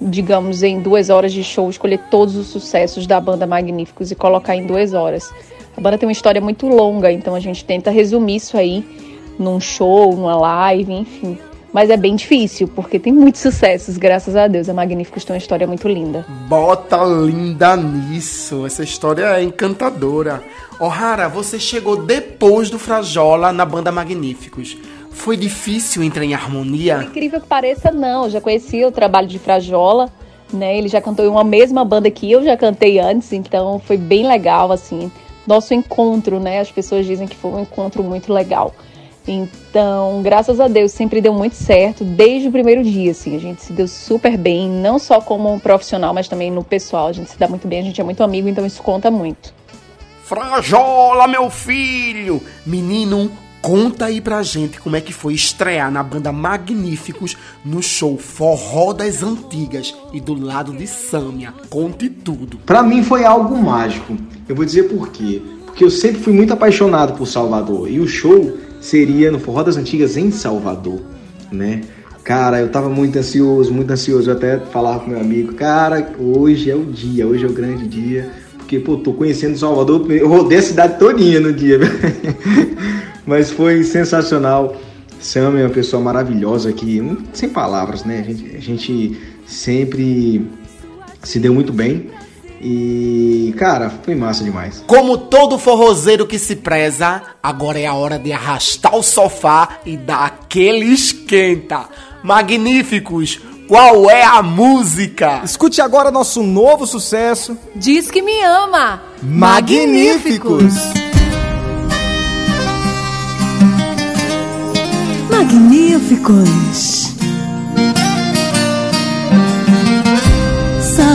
digamos, 0.00 0.62
em 0.62 0.80
duas 0.80 1.10
horas 1.10 1.32
de 1.32 1.44
show, 1.44 1.68
escolher 1.68 1.98
todos 2.10 2.36
os 2.36 2.48
sucessos 2.48 3.06
da 3.06 3.20
banda 3.20 3.46
Magníficos 3.46 4.10
e 4.10 4.14
colocar 4.14 4.56
em 4.56 4.66
duas 4.66 4.94
horas. 4.94 5.32
A 5.76 5.80
banda 5.80 5.98
tem 5.98 6.06
uma 6.06 6.12
história 6.12 6.40
muito 6.40 6.66
longa, 6.66 7.12
então 7.12 7.34
a 7.34 7.40
gente 7.40 7.64
tenta 7.64 7.90
resumir 7.90 8.36
isso 8.36 8.56
aí 8.56 8.84
num 9.38 9.60
show, 9.60 10.14
numa 10.14 10.36
live, 10.36 10.92
enfim. 10.92 11.38
Mas 11.72 11.88
é 11.88 11.96
bem 11.96 12.16
difícil, 12.16 12.66
porque 12.66 12.98
tem 12.98 13.12
muitos 13.12 13.40
sucessos, 13.40 13.96
graças 13.96 14.34
a 14.34 14.48
Deus. 14.48 14.68
A 14.68 14.74
Magníficos 14.74 15.24
tem 15.24 15.34
uma 15.34 15.38
história 15.38 15.66
muito 15.66 15.88
linda. 15.88 16.26
Bota 16.48 16.96
linda 17.04 17.76
nisso. 17.76 18.66
Essa 18.66 18.82
história 18.82 19.24
é 19.36 19.42
encantadora. 19.42 20.42
O'Hara, 20.80 21.28
você 21.28 21.60
chegou 21.60 22.04
depois 22.04 22.70
do 22.70 22.78
Frajola 22.78 23.52
na 23.52 23.64
banda 23.64 23.92
Magníficos. 23.92 24.76
Foi 25.12 25.36
difícil 25.36 26.02
entrar 26.02 26.24
em 26.24 26.34
harmonia? 26.34 26.96
Por 26.96 27.04
incrível 27.04 27.40
que 27.40 27.46
pareça, 27.46 27.92
não. 27.92 28.24
Eu 28.24 28.30
já 28.30 28.40
conhecia 28.40 28.88
o 28.88 28.92
trabalho 28.92 29.28
de 29.28 29.38
Frajola, 29.38 30.10
né? 30.52 30.76
Ele 30.76 30.88
já 30.88 31.00
cantou 31.00 31.24
em 31.24 31.28
uma 31.28 31.44
mesma 31.44 31.84
banda 31.84 32.10
que 32.10 32.30
eu 32.30 32.42
já 32.42 32.56
cantei 32.56 32.98
antes, 32.98 33.32
então 33.32 33.78
foi 33.78 33.96
bem 33.96 34.26
legal, 34.26 34.72
assim. 34.72 35.10
Nosso 35.46 35.72
encontro, 35.72 36.40
né? 36.40 36.60
As 36.60 36.70
pessoas 36.70 37.06
dizem 37.06 37.28
que 37.28 37.36
foi 37.36 37.52
um 37.52 37.60
encontro 37.60 38.02
muito 38.02 38.32
legal. 38.32 38.74
Então, 39.32 40.20
graças 40.22 40.58
a 40.58 40.66
Deus, 40.66 40.90
sempre 40.90 41.20
deu 41.20 41.32
muito 41.32 41.54
certo 41.54 42.02
desde 42.02 42.48
o 42.48 42.52
primeiro 42.52 42.82
dia, 42.82 43.12
assim. 43.12 43.36
A 43.36 43.38
gente 43.38 43.62
se 43.62 43.72
deu 43.72 43.86
super 43.86 44.36
bem, 44.36 44.68
não 44.68 44.98
só 44.98 45.20
como 45.20 45.60
profissional, 45.60 46.12
mas 46.12 46.26
também 46.26 46.50
no 46.50 46.64
pessoal. 46.64 47.06
A 47.06 47.12
gente 47.12 47.30
se 47.30 47.38
dá 47.38 47.46
muito 47.46 47.68
bem, 47.68 47.78
a 47.78 47.84
gente 47.84 48.00
é 48.00 48.04
muito 48.04 48.24
amigo, 48.24 48.48
então 48.48 48.66
isso 48.66 48.82
conta 48.82 49.08
muito. 49.08 49.54
Frajola, 50.24 51.28
meu 51.28 51.48
filho! 51.48 52.42
Menino, 52.66 53.30
conta 53.62 54.06
aí 54.06 54.20
pra 54.20 54.42
gente 54.42 54.80
como 54.80 54.96
é 54.96 55.00
que 55.00 55.12
foi 55.12 55.34
estrear 55.34 55.92
na 55.92 56.02
banda 56.02 56.32
Magníficos 56.32 57.36
no 57.64 57.80
show 57.80 58.18
Forró 58.18 58.92
das 58.92 59.22
Antigas 59.22 59.94
e 60.12 60.20
do 60.20 60.34
lado 60.34 60.72
de 60.72 60.88
Sâmia. 60.88 61.54
Conte 61.68 62.08
tudo. 62.08 62.58
Pra 62.58 62.82
mim 62.82 63.04
foi 63.04 63.24
algo 63.24 63.56
mágico. 63.56 64.16
Eu 64.48 64.56
vou 64.56 64.64
dizer 64.64 64.88
por 64.88 65.08
quê. 65.10 65.40
Porque 65.66 65.84
eu 65.84 65.90
sempre 65.90 66.20
fui 66.20 66.32
muito 66.32 66.52
apaixonado 66.52 67.16
por 67.16 67.26
Salvador. 67.26 67.88
E 67.88 68.00
o 68.00 68.08
show 68.08 68.58
seria 68.80 69.30
no 69.30 69.38
Forró 69.38 69.62
das 69.62 69.76
Antigas 69.76 70.16
em 70.16 70.30
Salvador, 70.30 71.00
né? 71.52 71.82
Cara, 72.24 72.60
eu 72.60 72.68
tava 72.68 72.88
muito 72.88 73.18
ansioso, 73.18 73.72
muito 73.72 73.90
ansioso. 73.90 74.30
Eu 74.30 74.36
até 74.36 74.58
falava 74.58 75.00
com 75.00 75.10
meu 75.10 75.20
amigo, 75.20 75.54
cara, 75.54 76.12
hoje 76.18 76.70
é 76.70 76.74
o 76.74 76.84
dia, 76.84 77.26
hoje 77.26 77.44
é 77.44 77.48
o 77.48 77.52
grande 77.52 77.88
dia. 77.88 78.30
Porque, 78.58 78.78
pô, 78.78 78.96
tô 78.96 79.12
conhecendo 79.12 79.58
Salvador, 79.58 80.10
eu 80.12 80.28
rodei 80.28 80.58
a 80.58 80.62
cidade 80.62 80.98
todinha 80.98 81.40
no 81.40 81.52
dia. 81.52 81.80
Mas 83.26 83.50
foi 83.50 83.82
sensacional. 83.82 84.76
Sam 85.20 85.58
é 85.58 85.64
uma 85.64 85.70
pessoa 85.70 86.02
maravilhosa 86.02 86.70
aqui, 86.70 87.02
sem 87.32 87.48
palavras, 87.48 88.04
né? 88.04 88.20
A 88.20 88.22
gente, 88.22 88.56
a 88.56 88.60
gente 88.60 89.20
sempre 89.46 90.46
se 91.22 91.38
deu 91.38 91.52
muito 91.52 91.72
bem. 91.72 92.10
E, 92.60 93.54
cara, 93.56 93.90
foi 94.02 94.14
massa 94.14 94.44
demais. 94.44 94.84
Como 94.86 95.16
todo 95.16 95.58
forrozeiro 95.58 96.26
que 96.26 96.38
se 96.38 96.56
preza, 96.56 97.22
agora 97.42 97.78
é 97.78 97.86
a 97.86 97.94
hora 97.94 98.18
de 98.18 98.32
arrastar 98.32 98.94
o 98.94 99.02
sofá 99.02 99.78
e 99.86 99.96
dar 99.96 100.26
aquele 100.26 100.92
esquenta. 100.92 101.88
Magníficos! 102.22 103.40
Qual 103.66 104.10
é 104.10 104.24
a 104.24 104.42
música? 104.42 105.42
Escute 105.44 105.80
agora 105.80 106.10
nosso 106.10 106.42
novo 106.42 106.88
sucesso. 106.88 107.56
Diz 107.76 108.10
que 108.10 108.20
me 108.20 108.42
ama. 108.42 109.00
Magníficos. 109.22 110.74
Magníficos. 115.30 117.09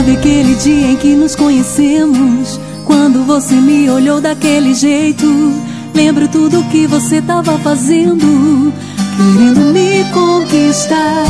Sabe 0.06 0.18
aquele 0.18 0.54
dia 0.54 0.92
em 0.92 0.96
que 0.98 1.16
nos 1.16 1.34
conhecemos? 1.34 2.60
Quando 2.84 3.24
você 3.26 3.56
me 3.56 3.90
olhou 3.90 4.20
daquele 4.20 4.72
jeito. 4.72 5.26
Lembro 5.92 6.28
tudo 6.28 6.62
que 6.70 6.86
você 6.86 7.20
tava 7.20 7.58
fazendo, 7.58 8.72
querendo 9.16 9.72
me 9.72 10.04
conquistar. 10.12 11.24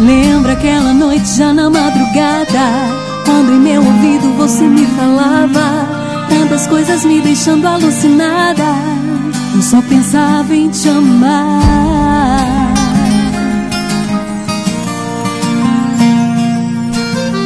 Lembra 0.00 0.54
aquela 0.54 0.92
noite 0.92 1.36
já 1.36 1.54
na 1.54 1.70
madrugada, 1.70 2.66
quando 3.24 3.52
em 3.52 3.60
meu 3.60 3.80
ouvido 3.80 4.36
você 4.36 4.64
me 4.64 4.84
falava 4.86 5.86
tantas 6.28 6.66
coisas 6.66 7.04
me 7.04 7.20
deixando 7.20 7.64
alucinada. 7.64 8.74
Eu 9.54 9.62
só 9.62 9.80
pensava 9.82 10.52
em 10.52 10.68
te 10.68 10.88
amar. 10.88 12.75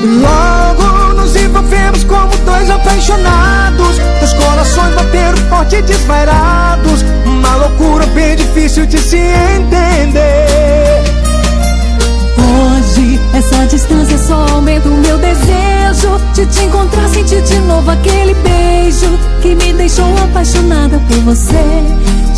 Logo 0.03 1.15
nos 1.15 1.37
envolvemos 1.37 2.05
como 2.05 2.35
dois 2.47 2.71
apaixonados 2.71 4.01
Os 4.23 4.33
corações 4.33 4.95
bateram 4.95 5.37
forte 5.51 5.77
e 5.77 5.83
desvairados. 5.83 7.05
Uma 7.27 7.57
loucura 7.57 8.07
bem 8.07 8.35
difícil 8.35 8.87
de 8.87 8.99
se 8.99 9.19
entender. 9.19 11.03
Hoje 12.39 13.21
essa 13.35 13.67
distância 13.67 14.17
só 14.17 14.47
aumenta 14.55 14.89
o 14.89 14.93
meu 14.93 15.19
desejo 15.19 16.19
De 16.35 16.47
te 16.47 16.65
encontrar, 16.65 17.09
sentir 17.11 17.43
de 17.43 17.59
novo 17.61 17.91
aquele 17.91 18.35
beijo 18.35 19.19
Que 19.43 19.55
me 19.55 19.75
deixou 19.75 20.17
apaixonada 20.25 20.99
por 21.07 21.19
você. 21.19 21.85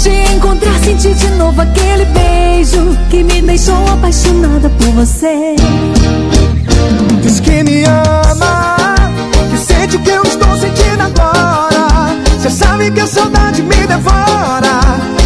Te 0.02 0.32
encontrar, 0.34 0.78
sentir 0.80 1.14
de 1.14 1.30
novo 1.36 1.60
aquele 1.60 2.06
beijo 2.06 2.98
Que 3.09 3.22
me 3.22 3.40
deixou 3.40 3.86
apaixonada 3.93 4.68
por 4.68 4.89
você 4.94 5.55
Diz 7.22 7.40
que 7.40 7.62
me 7.62 7.84
ama 7.84 8.86
Que 9.51 9.59
sente 9.59 9.97
o 9.97 10.01
que 10.01 10.10
eu 10.10 10.22
estou 10.22 10.56
sentindo 10.56 11.02
agora. 11.02 12.16
Cê 12.40 12.51
sabe 12.51 12.90
que 12.90 13.01
a 13.01 13.06
saudade 13.06 13.62
me 13.62 13.86
devora. 13.86 14.80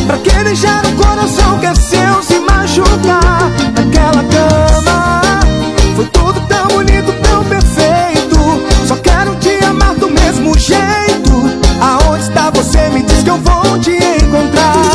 Pra 0.06 0.18
que 0.18 0.44
deixar 0.44 0.84
o 0.86 0.92
coração 0.92 1.58
que 1.58 1.66
é 1.66 1.74
seu 1.74 2.22
se 2.22 2.38
machucar? 2.40 3.50
Naquela 3.74 4.22
cama 4.24 5.20
Foi 5.94 6.06
tudo 6.06 6.40
tão 6.48 6.68
bonito, 6.68 7.12
tão 7.22 7.44
perfeito. 7.44 8.38
Só 8.86 8.96
quero 8.96 9.34
te 9.36 9.64
amar 9.64 9.94
do 9.94 10.10
mesmo 10.10 10.56
jeito. 10.58 11.50
Aonde 11.80 12.22
está 12.22 12.50
você? 12.50 12.88
Me 12.90 13.02
diz 13.02 13.22
que 13.22 13.30
eu 13.30 13.38
vou 13.38 13.78
te 13.78 13.92
encontrar 13.92 14.85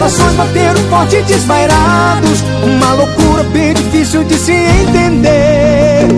corações 0.00 0.34
bateram 0.34 0.80
forte 0.88 1.16
e 1.16 1.22
desvairados. 1.22 2.40
Uma 2.64 2.94
loucura 2.94 3.42
bem 3.44 3.74
difícil 3.74 4.24
de 4.24 4.34
se 4.34 4.52
entender. 4.52 6.08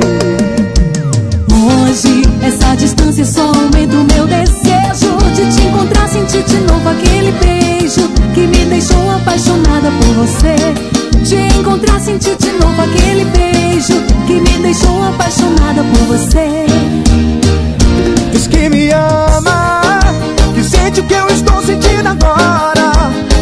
Hoje 1.50 2.22
essa 2.42 2.76
distância 2.76 3.24
só 3.24 3.48
aumenta 3.48 3.96
o 3.96 4.04
meu 4.04 4.26
desejo. 4.26 5.18
De 5.34 5.56
te 5.56 5.62
encontrar, 5.66 6.08
sentir 6.08 6.42
de 6.44 6.56
novo 6.58 6.86
aquele 6.90 7.32
beijo 7.32 8.06
Que 8.34 8.40
me 8.46 8.66
deixou 8.66 9.10
apaixonada 9.10 9.90
por 9.90 10.14
você. 10.14 10.54
Te 11.24 11.58
encontrar, 11.58 12.00
sentir 12.00 12.36
de 12.36 12.52
novo 12.52 12.82
aquele 12.82 13.24
beijo 13.24 13.94
que 14.26 14.34
me 14.34 14.62
deixou 14.62 15.02
apaixonada 15.02 15.82
por 15.82 16.06
você. 16.06 16.66
Diz 18.32 18.46
que 18.46 18.68
me 18.68 18.90
ama, 18.90 19.81
sente 20.82 21.00
o 21.00 21.04
que 21.04 21.14
eu 21.14 21.28
estou 21.28 21.62
sentindo 21.62 22.08
agora. 22.08 22.92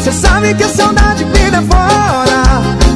Cê 0.05 0.13
sabe 0.13 0.55
que 0.55 0.65
a 0.65 0.69
saudade 0.69 1.25
me 1.25 1.51
devora. 1.51 2.43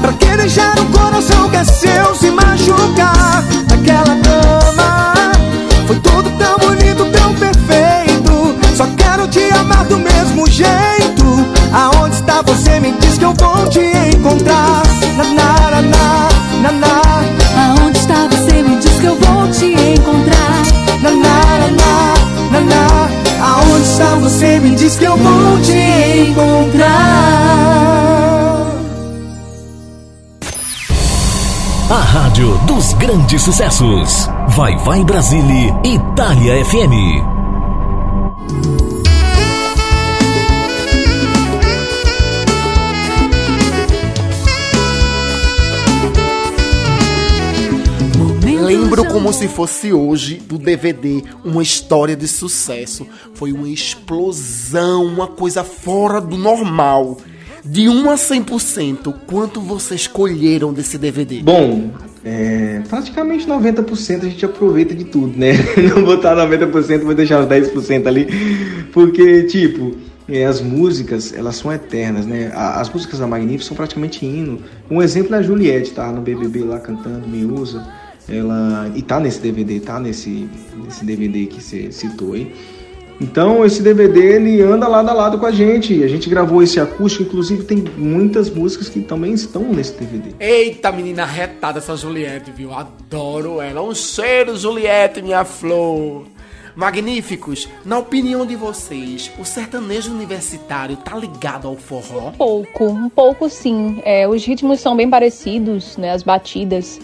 Pra 0.02 0.12
que 0.12 0.36
deixar 0.36 0.78
um 0.78 0.86
coração 0.92 1.48
que 1.48 1.56
é 1.56 1.64
seu 1.64 2.14
se 2.14 2.30
machucar? 2.30 3.42
Naquela 3.70 4.16
cama, 4.22 5.32
foi 5.86 5.98
tudo 6.00 6.30
tão 6.38 6.58
bonito, 6.58 7.04
tão 7.06 7.34
perfeito. 7.34 8.54
Só 8.76 8.86
quero 8.96 9.26
te 9.28 9.50
amar 9.52 9.84
do 9.86 9.98
mesmo 9.98 10.46
jeito. 10.48 11.24
Aonde 11.72 12.16
está 12.16 12.42
você? 12.42 12.80
Me 12.80 12.92
diz 12.92 13.18
que 13.18 13.24
eu 13.24 13.34
vou 13.34 13.68
te 13.68 13.80
encontrar. 14.14 14.82
Na, 15.16 15.24
na, 15.24 15.70
na, 15.70 15.82
na, 15.82 16.28
na, 16.62 16.72
na. 16.72 17.80
Aonde 17.80 17.98
está 17.98 18.28
você? 18.28 18.62
Me 18.62 18.76
diz 18.76 19.00
que 19.00 19.06
eu 19.06 19.16
vou 19.16 19.48
te 19.48 19.66
encontrar. 19.66 20.62
Na, 21.02 21.10
na, 21.10 21.53
está 23.94 24.16
você? 24.16 24.58
Me 24.58 24.74
diz 24.74 24.96
que 24.96 25.04
eu 25.04 25.16
vou 25.16 25.60
te 25.60 26.28
encontrar. 26.28 26.90
A 31.90 32.00
rádio 32.00 32.58
dos 32.66 32.92
grandes 32.94 33.42
sucessos. 33.42 34.28
Vai 34.48 34.76
Vai 34.78 35.04
Brasília, 35.04 35.78
Itália 35.84 36.64
FM. 36.64 37.33
Lembro 48.64 49.04
como 49.06 49.32
se 49.32 49.48
fosse 49.48 49.92
hoje 49.92 50.36
do 50.36 50.58
DVD 50.58 51.22
uma 51.44 51.62
história 51.62 52.16
de 52.16 52.26
sucesso. 52.26 53.06
Foi 53.34 53.52
uma 53.52 53.68
explosão, 53.68 55.04
uma 55.04 55.26
coisa 55.26 55.62
fora 55.62 56.20
do 56.20 56.36
normal. 56.36 57.18
De 57.64 57.88
1 57.88 58.10
a 58.10 58.14
100%, 58.14 59.14
quanto 59.26 59.58
vocês 59.58 60.02
escolheram 60.02 60.70
desse 60.70 60.98
DVD? 60.98 61.40
Bom, 61.40 61.92
é, 62.22 62.82
praticamente 62.88 63.46
90% 63.46 64.18
a 64.18 64.28
gente 64.28 64.44
aproveita 64.44 64.94
de 64.94 65.04
tudo, 65.04 65.38
né? 65.38 65.52
Não 65.94 66.04
botar 66.04 66.36
90%, 66.36 67.04
vou 67.04 67.14
deixar 67.14 67.40
os 67.40 67.46
10% 67.46 68.06
ali. 68.06 68.26
Porque, 68.92 69.44
tipo, 69.44 69.94
é, 70.28 70.44
as 70.44 70.60
músicas, 70.60 71.32
elas 71.32 71.56
são 71.56 71.72
eternas, 71.72 72.26
né? 72.26 72.52
As 72.54 72.90
músicas 72.90 73.20
da 73.20 73.26
Magnífica 73.26 73.64
são 73.64 73.76
praticamente 73.76 74.24
hino. 74.24 74.60
Um 74.90 75.02
exemplo 75.02 75.34
é 75.34 75.38
a 75.38 75.42
Juliette, 75.42 75.92
tá? 75.92 76.10
No 76.12 76.20
BBB 76.20 76.64
lá 76.64 76.78
cantando, 76.78 77.26
me 77.26 77.44
usa. 77.44 77.82
Ela, 78.28 78.90
e 78.94 79.02
tá 79.02 79.20
nesse 79.20 79.40
DVD, 79.40 79.80
tá 79.80 80.00
nesse, 80.00 80.48
nesse 80.82 81.04
DVD 81.04 81.46
que 81.46 81.62
você 81.62 81.92
citou 81.92 82.32
aí. 82.32 82.54
Então, 83.20 83.64
esse 83.64 83.82
DVD 83.82 84.34
ele 84.34 84.60
anda 84.60 84.88
lado 84.88 85.08
a 85.08 85.12
lado 85.12 85.38
com 85.38 85.46
a 85.46 85.52
gente. 85.52 86.02
A 86.02 86.08
gente 86.08 86.28
gravou 86.28 86.62
esse 86.62 86.80
acústico, 86.80 87.24
inclusive 87.24 87.62
tem 87.64 87.84
muitas 87.96 88.50
músicas 88.50 88.88
que 88.88 89.00
também 89.00 89.32
estão 89.32 89.62
nesse 89.62 89.92
DVD. 89.94 90.34
Eita, 90.40 90.90
menina 90.90 91.24
retada 91.24 91.78
essa 91.78 91.96
Juliette, 91.96 92.50
viu? 92.50 92.72
Adoro 92.72 93.60
ela. 93.60 93.82
Um 93.82 93.94
cheiro, 93.94 94.56
Juliette, 94.56 95.22
minha 95.22 95.44
flor. 95.44 96.26
Magníficos, 96.74 97.68
na 97.84 97.98
opinião 97.98 98.44
de 98.44 98.56
vocês, 98.56 99.30
o 99.38 99.44
sertanejo 99.44 100.10
universitário 100.12 100.96
tá 100.96 101.16
ligado 101.16 101.68
ao 101.68 101.76
forró? 101.76 102.30
Um 102.30 102.32
pouco, 102.32 102.84
um 102.86 103.08
pouco 103.08 103.48
sim. 103.48 104.02
É, 104.04 104.26
os 104.26 104.44
ritmos 104.44 104.80
são 104.80 104.96
bem 104.96 105.08
parecidos, 105.08 105.96
né? 105.96 106.10
As 106.10 106.24
batidas, 106.24 106.98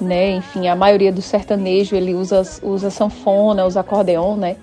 né? 0.00 0.36
Enfim, 0.36 0.68
a 0.68 0.76
maioria 0.76 1.12
do 1.12 1.22
sertanejo 1.22 1.96
ele 1.96 2.14
usa, 2.14 2.42
usa 2.62 2.90
sanfona, 2.90 3.64
usa 3.64 3.80
acordeon, 3.80 4.36
né? 4.36 4.56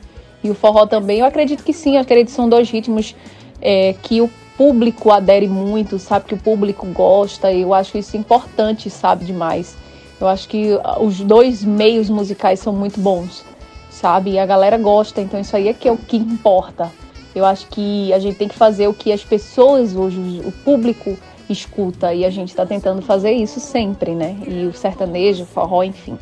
E 0.44 0.50
o 0.50 0.56
forró 0.56 0.86
também, 0.86 1.20
eu 1.20 1.26
acredito 1.26 1.64
que 1.64 1.74
sim, 1.74 1.96
eu 1.96 2.02
acredito 2.02 2.28
que 2.28 2.34
são 2.34 2.50
dois 2.50 2.70
ritmos 2.70 3.16
é, 3.62 3.96
que 4.02 4.22
o 4.22 4.30
público 4.58 5.10
adere 5.12 5.48
muito, 5.48 5.98
sabe? 5.98 6.26
Que 6.26 6.34
o 6.34 6.38
público 6.38 6.86
gosta, 6.88 7.52
e 7.52 7.62
eu 7.62 7.74
acho 7.74 7.98
isso 7.98 8.18
importante, 8.18 8.90
sabe? 8.90 9.26
Demais. 9.26 9.76
Eu 10.20 10.28
acho 10.28 10.48
que 10.48 10.70
os 11.00 11.20
dois 11.22 11.64
meios 11.64 12.10
musicais 12.10 12.60
são 12.60 12.74
muito 12.74 13.00
bons, 13.00 13.44
sabe? 13.90 14.32
E 14.32 14.40
a 14.40 14.46
galera 14.46 14.78
gosta, 14.78 15.22
então 15.22 15.40
isso 15.40 15.56
aí 15.56 15.68
é 15.68 15.74
que 15.74 15.88
é 15.88 15.92
o 15.92 15.98
que 15.98 16.18
importa. 16.18 16.92
Eu 17.36 17.46
acho 17.46 17.68
que 17.68 18.14
a 18.14 18.20
gente 18.20 18.38
tem 18.38 18.48
que 18.48 18.56
fazer 18.56 18.88
o 18.88 18.94
que 18.94 19.12
as 19.12 19.24
pessoas 19.24 19.96
hoje, 19.96 20.42
o 20.46 20.52
público 20.52 21.18
escuta, 21.54 22.14
e 22.14 22.26
a 22.26 22.30
gente 22.30 22.50
está 22.50 22.66
tentando 22.66 23.02
fazer 23.02 23.32
isso 23.32 23.60
sempre, 23.60 24.14
né? 24.14 24.36
E 24.48 24.66
o 24.66 24.74
sertanejo, 24.74 25.44
o 25.44 25.48
forró, 25.48 25.84
enfim, 25.84 26.18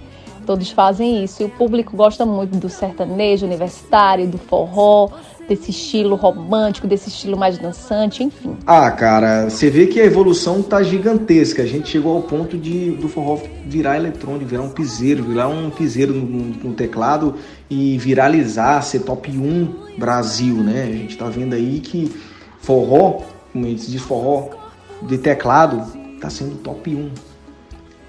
todos 0.46 0.70
fazem 0.72 1.24
isso. 1.24 1.42
E 1.42 1.46
o 1.46 1.50
público 1.50 1.96
gosta 1.98 2.26
muito 2.26 2.58
do 2.58 2.70
sertanejo 2.70 3.46
universitário, 3.46 4.28
do 4.28 4.38
forró, 4.38 5.10
desse 5.48 5.72
estilo 5.72 6.16
romântico, 6.16 6.88
desse 6.88 7.10
estilo 7.10 7.36
mais 7.36 7.58
dançante, 7.58 8.24
enfim. 8.24 8.56
Ah, 8.66 8.90
cara, 8.92 9.50
você 9.50 9.70
vê 9.70 9.88
que 9.88 10.00
a 10.00 10.06
evolução 10.06 10.62
tá 10.62 10.82
gigantesca. 10.82 11.64
A 11.64 11.66
gente 11.66 11.90
chegou 11.90 12.16
ao 12.16 12.22
ponto 12.22 12.58
de 12.58 12.92
do 12.92 13.10
forró 13.10 13.38
virar 13.66 13.98
eletrônico, 13.98 14.46
virar 14.46 14.62
um 14.62 14.70
piseiro, 14.70 15.24
virar 15.24 15.48
um 15.50 15.70
piseiro 15.70 16.14
no, 16.14 16.26
no- 16.26 16.74
teclado 16.74 17.36
e 17.70 17.98
viralizar, 17.98 18.82
ser 18.82 19.00
top 19.00 19.30
1 19.32 19.98
Brasil, 19.98 20.56
né? 20.56 20.84
A 20.84 20.96
gente 20.96 21.18
tá 21.18 21.26
vendo 21.26 21.54
aí 21.54 21.80
que 21.82 22.10
forró, 22.62 23.22
como 23.52 23.66
a 23.66 23.70
gente 23.70 23.92
diz 23.92 24.02
forró, 24.02 24.50
de 25.04 25.18
teclado, 25.18 25.82
tá 26.20 26.30
sendo 26.30 26.56
top 26.58 26.96
1 26.96 27.12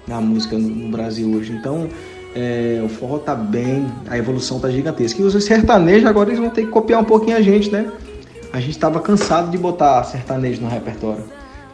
na 0.07 0.19
música 0.21 0.57
no, 0.57 0.89
Brasil 0.89 1.29
hoje. 1.33 1.51
Então, 1.53 1.89
é, 2.35 2.81
o 2.83 2.89
forró 2.89 3.19
tá 3.19 3.35
bem, 3.35 3.87
a 4.07 4.17
evolução 4.17 4.59
tá 4.59 4.69
gigantesca. 4.69 5.21
E 5.21 5.25
os 5.25 5.43
sertanejos 5.43 6.05
agora 6.07 6.29
eles 6.29 6.39
vão 6.39 6.49
ter 6.49 6.63
que 6.63 6.67
copiar 6.71 7.01
um 7.01 7.05
pouquinho 7.05 7.37
a 7.37 7.41
gente, 7.41 7.71
né? 7.71 7.91
A 8.51 8.59
gente 8.59 8.77
tava 8.77 8.99
cansado 8.99 9.49
de 9.49 9.57
botar 9.57 10.03
sertanejo 10.03 10.61
no 10.61 10.67
repertório. 10.67 11.23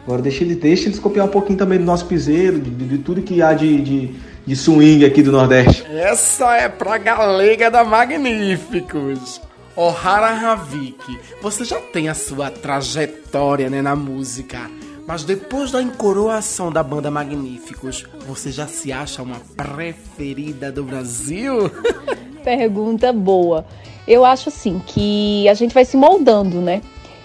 Agora 0.04 0.22
deixa, 0.22 0.42
ele, 0.42 0.54
deixa 0.54 0.86
eles 0.88 0.98
copiar 0.98 1.26
um 1.26 1.30
pouquinho 1.30 1.58
também 1.58 1.78
do 1.78 1.84
nosso 1.84 2.06
piseiro, 2.06 2.58
de, 2.58 2.70
de- 2.70 2.86
de 2.88 2.98
tudo 2.98 3.20
que 3.20 3.42
há 3.42 3.52
de, 3.52 3.80
de, 3.82 4.14
de 4.46 4.56
swing 4.56 5.04
aqui 5.04 5.22
do 5.22 5.30
Nordeste. 5.30 5.84
Essa 5.90 6.56
é 6.56 6.68
pra 6.68 6.96
galega 6.96 7.70
da 7.70 7.84
Magníficos. 7.84 9.40
Ohara 9.76 10.32
Ravik, 10.34 11.18
você 11.40 11.64
já 11.64 11.78
tem 11.80 12.08
a 12.08 12.14
sua 12.14 12.50
trajetória 12.50 13.70
né, 13.70 13.80
na 13.80 13.94
música, 13.94 14.58
mas 15.06 15.24
depois 15.24 15.70
da 15.70 15.82
encoroação 15.82 16.70
da 16.70 16.82
banda 16.82 17.10
Magníficos, 17.10 18.06
você 18.26 18.50
já 18.50 18.66
se 18.66 18.92
acha 18.92 19.22
uma 19.22 19.40
preferida 19.56 20.70
do 20.70 20.84
Brasil? 20.84 21.70
Pergunta 22.44 23.12
boa. 23.12 23.64
Eu 24.06 24.24
acho 24.24 24.48
assim 24.48 24.80
que 24.86 25.48
a 25.48 25.54
gente 25.54 25.74
vai 25.74 25.84
se 25.84 25.96
moldando, 25.96 26.60
né? 26.60 26.82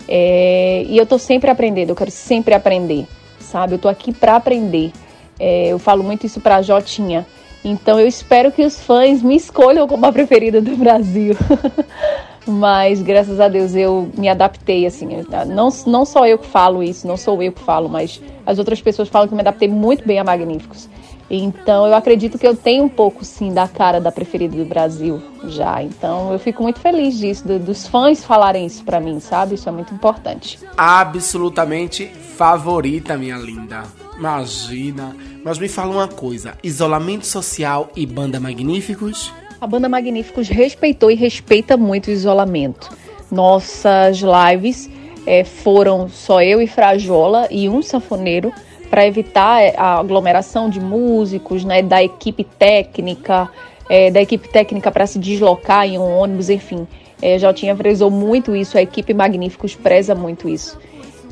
É, 0.08 0.84
e 0.88 0.98
eu 0.98 1.06
tô 1.06 1.18
sempre 1.18 1.50
aprendendo, 1.50 1.90
eu 1.90 1.96
quero 1.96 2.12
sempre 2.12 2.54
aprender, 2.54 3.08
sabe? 3.40 3.74
Eu 3.74 3.80
tô 3.80 3.88
aqui 3.88 4.14
pra 4.14 4.36
aprender. 4.36 4.92
É, 5.40 5.68
eu 5.68 5.80
falo 5.80 6.04
muito 6.04 6.26
isso 6.26 6.40
pra 6.40 6.62
Jotinha. 6.62 7.26
Então 7.64 8.00
eu 8.00 8.08
espero 8.08 8.52
que 8.52 8.64
os 8.64 8.80
fãs 8.80 9.24
me 9.24 9.36
escolham 9.36 9.88
como 9.88 10.06
a 10.06 10.12
preferida 10.12 10.62
do 10.62 10.78
Brasil. 10.78 11.36
Mas 12.48 13.02
graças 13.02 13.40
a 13.40 13.48
Deus 13.48 13.74
eu 13.76 14.10
me 14.18 14.30
adaptei, 14.30 14.86
assim. 14.86 15.08
Não, 15.48 15.70
não 15.88 16.06
só 16.06 16.28
eu 16.28 16.38
que 16.38 16.48
falo 16.48 16.84
isso, 16.84 17.08
não 17.08 17.18
sou 17.18 17.42
eu 17.42 17.52
que 17.52 17.62
falo, 17.62 17.90
mas 17.90 18.22
as 18.46 18.60
outras 18.60 18.80
pessoas 18.82 19.10
falam 19.10 19.28
que 19.28 19.34
eu 19.34 19.36
me 19.36 19.42
adaptei 19.42 19.68
muito 19.68 20.06
bem 20.06 20.20
a 20.20 20.24
Magníficos. 20.24 20.88
Então 21.28 21.88
eu 21.88 21.96
acredito 21.96 22.38
que 22.38 22.46
eu 22.46 22.56
tenho 22.56 22.84
um 22.84 22.90
pouco 22.90 23.26
sim 23.26 23.52
da 23.52 23.68
cara 23.68 24.00
da 24.00 24.12
preferida 24.12 24.56
do 24.56 24.66
Brasil 24.66 25.20
já. 25.48 25.82
Então 25.82 26.32
eu 26.32 26.38
fico 26.38 26.62
muito 26.62 26.80
feliz 26.80 27.18
disso, 27.18 27.48
do- 27.48 27.58
dos 27.58 27.88
fãs 27.88 28.24
falarem 28.24 28.64
isso 28.68 28.84
pra 28.84 29.00
mim, 29.00 29.20
sabe? 29.20 29.56
Isso 29.56 29.68
é 29.68 29.72
muito 29.72 29.92
importante. 29.92 30.60
Absolutamente 30.78 32.06
favorita, 32.08 33.18
minha 33.18 33.38
linda. 33.38 33.84
Imagina. 34.20 35.16
Mas 35.44 35.58
me 35.58 35.68
fala 35.68 35.92
uma 35.94 36.08
coisa: 36.08 36.54
isolamento 36.64 37.26
social 37.26 37.90
e 37.96 38.06
banda 38.06 38.40
Magníficos? 38.40 39.34
A 39.66 39.68
banda 39.68 39.90
Magníficos 39.90 40.48
respeitou 40.48 41.10
e 41.10 41.16
respeita 41.16 41.76
muito 41.76 42.06
o 42.06 42.12
isolamento. 42.12 42.96
Nossas 43.32 44.20
lives 44.20 44.88
eh, 45.26 45.44
foram 45.44 46.08
só 46.08 46.40
eu 46.44 46.62
e 46.62 46.68
Frajola 46.68 47.48
e 47.50 47.68
um 47.68 47.82
sanfoneiro 47.82 48.54
para 48.92 49.08
evitar 49.08 49.64
eh, 49.64 49.74
a 49.76 49.98
aglomeração 49.98 50.70
de 50.70 50.80
músicos, 50.80 51.66
né, 51.66 51.82
da 51.82 52.04
equipe 52.04 52.44
técnica, 52.44 53.50
eh, 53.90 54.12
da 54.12 54.22
equipe 54.22 54.48
técnica 54.48 54.92
para 54.92 55.08
se 55.08 55.18
deslocar 55.18 55.88
em 55.88 55.98
um 55.98 56.16
ônibus, 56.16 56.52
enfim. 56.52 56.88
Eh, 57.20 57.40
já 57.40 57.52
tinha 57.52 57.76
prezou 57.76 58.12
muito 58.12 58.56
isso, 58.56 58.78
a 58.78 58.84
equipe 58.84 59.16
Magníficos 59.16 59.74
preza 59.74 60.14
muito 60.14 60.48
isso. 60.48 60.78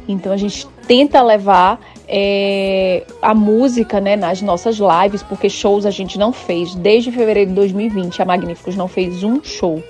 Então 0.08 0.34
a 0.34 0.38
gente 0.38 0.68
tenta 0.88 1.22
levar 1.22 1.80
é, 2.16 3.08
a 3.24 3.34
música 3.34 4.00
né, 4.00 4.16
nas 4.16 4.40
nossas 4.40 4.78
lives, 4.78 5.24
porque 5.24 5.50
shows 5.50 5.84
a 5.84 5.90
gente 5.90 6.20
não 6.20 6.32
fez. 6.32 6.76
Desde 6.76 7.12
fevereiro 7.12 7.50
de 7.50 7.56
2020, 7.56 8.22
a 8.22 8.26
Magníficos 8.26 8.76
não 8.76 8.88
fez 8.88 9.24
um 9.24 9.44
show. 9.44 9.82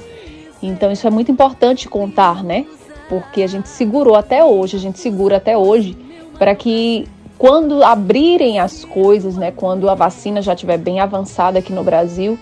Então 0.62 0.90
isso 0.90 1.06
é 1.06 1.10
muito 1.10 1.30
importante 1.30 1.90
contar, 1.90 2.42
né? 2.42 2.66
Porque 3.10 3.44
a 3.44 3.48
gente 3.48 3.68
segurou 3.68 4.16
até 4.16 4.42
hoje, 4.42 4.78
a 4.78 4.80
gente 4.80 5.00
segura 5.00 5.36
até 5.36 5.58
hoje, 5.58 5.98
para 6.40 6.56
que 6.56 7.10
quando 7.38 7.84
abrirem 7.84 8.58
as 8.58 8.86
coisas, 8.86 9.36
né, 9.36 9.52
quando 9.52 9.90
a 9.90 9.94
vacina 9.94 10.42
já 10.42 10.54
estiver 10.54 10.78
bem 10.78 11.02
avançada 11.02 11.60
aqui 11.60 11.74
no 11.74 11.84
Brasil, 11.84 12.40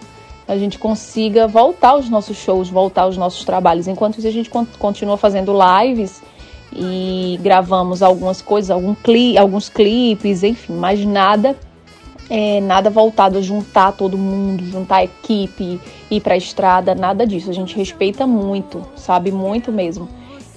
a 0.47 0.55
gente 0.57 0.77
consiga 0.77 1.47
voltar 1.47 1.91
aos 1.91 2.07
nossos 2.07 2.37
shows, 2.37 2.69
voltar 2.69 3.03
aos 3.03 3.17
nossos 3.17 3.43
trabalhos. 3.43 3.87
Enquanto 3.87 4.19
isso, 4.19 4.27
a 4.27 4.31
gente 4.31 4.51
continua 4.77 5.17
fazendo 5.17 5.51
lives 5.51 6.21
e 6.73 7.38
gravamos 7.41 8.02
algumas 8.02 8.41
coisas, 8.41 8.72
algum 8.72 8.95
cli 8.95 9.38
alguns 9.38 9.69
clipes, 9.69 10.43
enfim, 10.43 10.73
mas 10.73 11.03
nada 11.06 11.56
é, 12.30 12.61
nada 12.61 12.89
voltado 12.89 13.38
a 13.38 13.41
juntar 13.41 13.91
todo 13.91 14.18
mundo, 14.18 14.64
juntar 14.65 14.98
a 14.98 15.03
equipe, 15.03 15.81
ir 16.10 16.22
para 16.22 16.34
a 16.34 16.38
estrada, 16.38 16.95
nada 16.95 17.27
disso. 17.27 17.49
A 17.49 17.53
gente 17.53 17.76
respeita 17.76 18.26
muito, 18.26 18.81
sabe 18.95 19.34
muito 19.34 19.69
mesmo. 19.69 20.07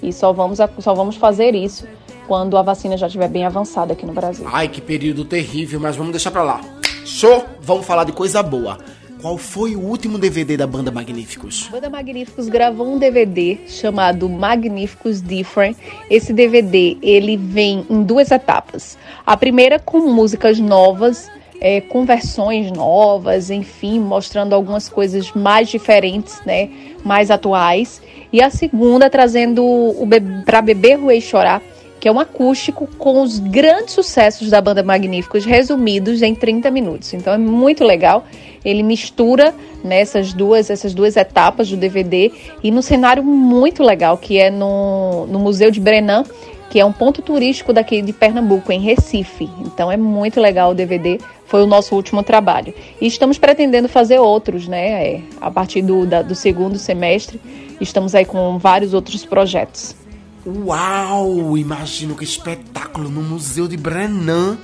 E 0.01 0.12
só 0.12 0.32
vamos, 0.32 0.61
só 0.78 0.95
vamos 0.95 1.16
fazer 1.16 1.53
isso 1.53 1.85
quando 2.28 2.57
a 2.57 2.62
vacina 2.62 2.97
já 2.97 3.09
estiver 3.09 3.28
bem 3.28 3.45
avançada 3.45 3.93
aqui 3.93 4.07
no 4.07 4.12
Brasil. 4.12 4.47
Ai, 4.53 4.69
que 4.69 4.81
período 4.81 5.24
terrível, 5.24 5.81
mas 5.81 5.97
vamos 5.97 6.12
deixar 6.12 6.31
pra 6.31 6.45
lá. 6.45 6.61
Show! 7.05 7.45
Vamos 7.61 7.85
falar 7.85 8.05
de 8.05 8.12
coisa 8.12 8.41
boa. 8.41 8.78
Qual 9.24 9.38
foi 9.38 9.74
o 9.74 9.80
último 9.80 10.18
DVD 10.18 10.55
da 10.55 10.66
banda 10.66 10.90
Magníficos? 10.90 11.64
A 11.70 11.72
banda 11.72 11.88
Magníficos 11.88 12.46
gravou 12.46 12.86
um 12.86 12.98
DVD 12.98 13.56
chamado 13.66 14.28
Magníficos 14.28 15.22
Different. 15.22 15.78
Esse 16.10 16.30
DVD 16.30 16.98
ele 17.01 17.34
vem 17.34 17.86
em 17.88 18.02
duas 18.02 18.30
etapas. 18.30 18.98
A 19.24 19.34
primeira 19.34 19.78
com 19.78 20.12
músicas 20.12 20.59
novas 20.60 21.30
é, 21.59 21.80
com 21.80 22.05
versões 22.05 22.70
novas, 22.70 23.48
enfim, 23.48 23.98
mostrando 23.98 24.52
algumas 24.52 24.90
coisas 24.90 25.32
mais 25.32 25.70
diferentes, 25.70 26.42
né, 26.44 26.68
mais 27.02 27.30
atuais. 27.30 28.02
E 28.30 28.42
a 28.42 28.51
segunda 28.51 29.09
trazendo 29.09 29.64
o 29.64 30.06
para 30.44 30.60
Beber 30.60 31.01
Ruei 31.01 31.22
Chorar, 31.22 31.62
que 32.05 32.09
é 32.09 32.12
um 32.12 32.20
acústico 32.20 32.86
com 32.98 33.22
os 33.22 33.39
grandes 33.39 33.94
sucessos 33.94 34.51
da 34.51 34.60
banda 34.60 34.82
Magníficos 34.82 35.47
resumidos 35.47 36.20
em 36.20 36.35
30 36.35 36.70
minutos. 36.70 37.14
Então 37.14 37.32
é 37.32 37.39
muito 37.39 37.82
legal. 37.82 38.26
Ele 38.62 38.82
mistura 38.82 39.55
nessas 39.82 40.35
duas 40.35 40.68
essas 40.68 40.93
duas 40.93 41.16
etapas 41.16 41.70
do 41.70 41.78
DVD 41.78 42.31
e 42.62 42.70
num 42.70 42.82
cenário 42.82 43.24
muito 43.24 43.82
legal 43.82 44.18
que 44.18 44.39
é 44.39 44.51
no, 44.51 45.26
no 45.28 45.39
Museu 45.39 45.70
de 45.70 45.81
Brenan 45.81 46.24
que 46.68 46.78
é 46.78 46.85
um 46.85 46.93
ponto 46.93 47.22
turístico 47.22 47.72
daqui 47.72 48.02
de 48.02 48.12
Pernambuco, 48.12 48.70
em 48.70 48.81
Recife. 48.81 49.48
Então 49.60 49.90
é 49.90 49.97
muito 49.97 50.39
legal 50.43 50.72
o 50.72 50.74
DVD, 50.74 51.18
foi 51.47 51.62
o 51.62 51.66
nosso 51.66 51.94
último 51.94 52.22
trabalho. 52.22 52.74
E 53.01 53.06
estamos 53.06 53.39
pretendendo 53.39 53.89
fazer 53.89 54.18
outros, 54.18 54.68
né? 54.68 55.06
É, 55.06 55.20
a 55.40 55.51
partir 55.51 55.81
do, 55.81 56.05
da, 56.05 56.20
do 56.20 56.35
segundo 56.35 56.78
semestre, 56.78 57.40
estamos 57.81 58.14
aí 58.14 58.26
com 58.26 58.59
vários 58.59 58.93
outros 58.93 59.24
projetos. 59.24 60.03
Uau! 60.47 61.57
Imagino 61.57 62.15
que 62.15 62.25
espetáculo 62.25 63.09
no 63.09 63.23
Museu 63.23 63.66
de 63.66 63.77
Brenan. 63.77 64.59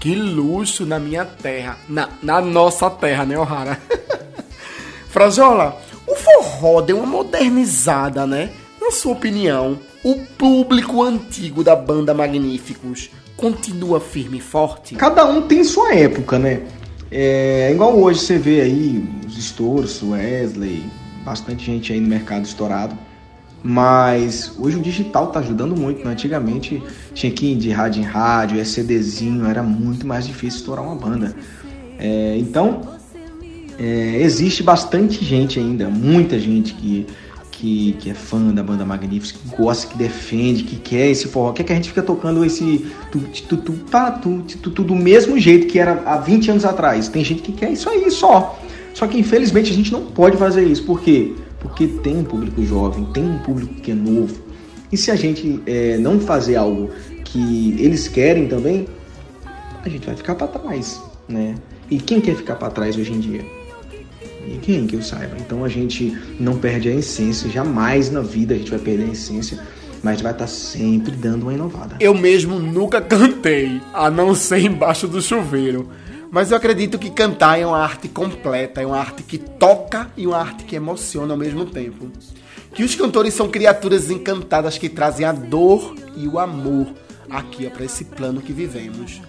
Que 0.00 0.14
luxo 0.14 0.84
na 0.84 0.98
minha 0.98 1.24
terra. 1.24 1.78
Na, 1.88 2.08
na 2.20 2.40
nossa 2.40 2.90
terra, 2.90 3.24
né, 3.24 3.38
O'Hara? 3.38 3.80
Frajola, 5.08 5.80
o 6.06 6.16
forró 6.16 6.80
deu 6.80 6.98
uma 6.98 7.06
modernizada, 7.06 8.26
né? 8.26 8.50
Na 8.80 8.90
sua 8.90 9.12
opinião, 9.12 9.78
o 10.02 10.16
público 10.36 11.02
antigo 11.02 11.62
da 11.62 11.76
banda 11.76 12.12
Magníficos 12.12 13.10
continua 13.36 14.00
firme 14.00 14.38
e 14.38 14.40
forte? 14.40 14.96
Cada 14.96 15.24
um 15.24 15.42
tem 15.42 15.62
sua 15.62 15.94
época, 15.94 16.38
né? 16.38 16.62
É 17.10 17.70
igual 17.70 17.96
hoje 17.96 18.20
você 18.20 18.38
vê 18.38 18.62
aí 18.62 19.04
os 19.26 19.38
estouros, 19.38 20.02
Wesley, 20.02 20.84
bastante 21.24 21.66
gente 21.66 21.92
aí 21.92 22.00
no 22.00 22.08
mercado 22.08 22.44
estourado. 22.44 22.96
Mas 23.64 24.52
hoje 24.58 24.76
o 24.76 24.80
digital 24.80 25.28
tá 25.28 25.40
ajudando 25.40 25.78
muito. 25.78 26.04
Né? 26.04 26.12
Antigamente 26.12 26.82
tinha 27.14 27.32
que 27.32 27.52
ir 27.52 27.56
de 27.56 27.70
rádio 27.70 28.02
em 28.02 28.04
rádio, 28.04 28.60
é 28.60 28.64
CDzinho, 28.64 29.46
era 29.46 29.62
muito 29.62 30.06
mais 30.06 30.26
difícil 30.26 30.60
estourar 30.60 30.84
uma 30.84 30.96
banda. 30.96 31.34
É, 31.98 32.36
então, 32.38 32.80
é, 33.78 34.20
existe 34.20 34.62
bastante 34.62 35.24
gente 35.24 35.58
ainda, 35.58 35.88
muita 35.88 36.38
gente 36.38 36.74
que 36.74 37.06
que, 37.62 37.92
que 38.00 38.10
é 38.10 38.14
fã 38.14 38.52
da 38.52 38.60
banda 38.60 38.84
Magníficos, 38.84 39.30
que 39.30 39.56
gosta, 39.56 39.86
que 39.86 39.96
defende, 39.96 40.64
que 40.64 40.74
quer 40.74 41.10
esse 41.10 41.28
forró, 41.28 41.52
quer 41.52 41.62
que 41.62 41.72
a 41.72 41.76
gente 41.76 41.88
fica 41.88 42.02
tocando 42.02 42.44
esse 42.44 42.90
tá, 43.88 44.10
tu, 44.10 44.42
do 44.82 44.96
mesmo 44.96 45.38
jeito 45.38 45.68
que 45.68 45.78
era 45.78 46.02
há 46.04 46.16
20 46.16 46.50
anos 46.50 46.64
atrás. 46.64 47.08
Tem 47.08 47.24
gente 47.24 47.40
que 47.40 47.52
quer 47.52 47.70
isso 47.70 47.88
aí 47.88 48.10
só. 48.10 48.58
Só 48.92 49.06
que 49.06 49.16
infelizmente 49.16 49.70
a 49.70 49.74
gente 49.74 49.92
não 49.92 50.06
pode 50.06 50.36
fazer 50.36 50.64
isso. 50.64 50.82
Por 50.82 51.00
quê? 51.02 51.34
Porque 51.62 51.86
tem 51.86 52.18
um 52.18 52.24
público 52.24 52.62
jovem, 52.64 53.04
tem 53.12 53.24
um 53.24 53.38
público 53.38 53.74
que 53.74 53.92
é 53.92 53.94
novo. 53.94 54.42
E 54.90 54.96
se 54.96 55.10
a 55.10 55.16
gente 55.16 55.62
é, 55.64 55.96
não 55.96 56.20
fazer 56.20 56.56
algo 56.56 56.90
que 57.24 57.76
eles 57.78 58.08
querem 58.08 58.48
também, 58.48 58.86
a 59.84 59.88
gente 59.88 60.04
vai 60.04 60.16
ficar 60.16 60.34
para 60.34 60.48
trás, 60.48 61.00
né? 61.28 61.54
E 61.90 61.98
quem 61.98 62.20
quer 62.20 62.36
ficar 62.36 62.56
para 62.56 62.68
trás 62.70 62.96
hoje 62.96 63.12
em 63.12 63.20
dia? 63.20 63.44
Ninguém 64.46 64.86
que 64.86 64.96
eu 64.96 65.02
saiba. 65.02 65.36
Então 65.38 65.64
a 65.64 65.68
gente 65.68 66.16
não 66.38 66.58
perde 66.58 66.88
a 66.88 66.94
essência, 66.94 67.48
jamais 67.48 68.10
na 68.10 68.20
vida 68.20 68.54
a 68.54 68.58
gente 68.58 68.70
vai 68.70 68.80
perder 68.80 69.04
a 69.04 69.12
essência, 69.12 69.58
mas 70.02 70.20
vai 70.20 70.32
estar 70.32 70.44
tá 70.44 70.50
sempre 70.50 71.12
dando 71.12 71.44
uma 71.44 71.54
inovada. 71.54 71.96
Eu 72.00 72.12
mesmo 72.12 72.58
nunca 72.58 73.00
cantei, 73.00 73.80
a 73.94 74.10
não 74.10 74.34
ser 74.34 74.64
embaixo 74.64 75.06
do 75.06 75.22
chuveiro. 75.22 75.88
Mas 76.32 76.50
eu 76.50 76.56
acredito 76.56 76.98
que 76.98 77.10
cantar 77.10 77.60
é 77.60 77.66
uma 77.66 77.76
arte 77.76 78.08
completa, 78.08 78.80
é 78.80 78.86
uma 78.86 78.96
arte 78.96 79.22
que 79.22 79.36
toca 79.36 80.10
e 80.16 80.26
uma 80.26 80.38
arte 80.38 80.64
que 80.64 80.74
emociona 80.74 81.34
ao 81.34 81.38
mesmo 81.38 81.66
tempo. 81.66 82.10
Que 82.72 82.82
os 82.82 82.94
cantores 82.94 83.34
são 83.34 83.50
criaturas 83.50 84.10
encantadas 84.10 84.78
que 84.78 84.88
trazem 84.88 85.26
a 85.26 85.32
dor 85.32 85.94
e 86.16 86.26
o 86.26 86.38
amor 86.38 86.86
aqui 87.28 87.68
para 87.68 87.84
esse 87.84 88.06
plano 88.06 88.40
que 88.40 88.50
vivemos. 88.50 89.20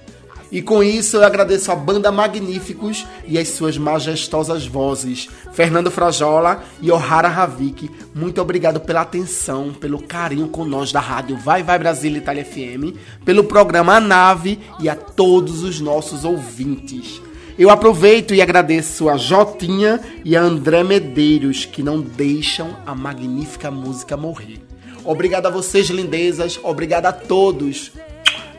E 0.54 0.62
com 0.62 0.84
isso 0.84 1.18
eu 1.18 1.24
agradeço 1.24 1.72
a 1.72 1.76
banda 1.76 2.12
Magníficos 2.12 3.08
e 3.28 3.40
as 3.40 3.48
suas 3.50 3.76
majestosas 3.76 4.68
vozes, 4.68 5.28
Fernando 5.52 5.90
Frajola 5.90 6.64
e 6.80 6.92
Ohara 6.92 7.28
Ravik. 7.28 7.90
Muito 8.14 8.40
obrigado 8.40 8.80
pela 8.80 9.02
atenção, 9.02 9.74
pelo 9.74 10.00
carinho 10.04 10.48
com 10.48 10.64
nós 10.64 10.92
da 10.92 11.00
rádio 11.00 11.36
Vai 11.36 11.64
Vai 11.64 11.80
Brasil 11.80 12.16
Itália 12.16 12.46
FM, 12.46 12.96
pelo 13.26 13.46
programa 13.46 13.96
A 13.96 14.00
Nave 14.00 14.60
e 14.80 14.88
a 14.88 14.96
todos 14.96 15.64
os 15.64 15.80
nossos 15.82 16.24
ouvintes. 16.24 17.20
Eu 17.58 17.72
aproveito 17.72 18.36
e 18.36 18.42
agradeço 18.42 19.10
a 19.10 19.18
Jotinha 19.18 20.00
e 20.24 20.38
a 20.38 20.42
André 20.44 20.84
Medeiros, 20.84 21.66
que 21.66 21.82
não 21.82 22.00
deixam 22.00 22.78
a 22.86 22.94
magnífica 22.94 23.72
música 23.72 24.16
morrer. 24.16 24.62
Obrigado 25.04 25.48
a 25.48 25.50
vocês, 25.50 25.90
lindezas. 25.90 26.60
Obrigado 26.64 27.08
a 27.08 27.12
todos. 27.12 27.92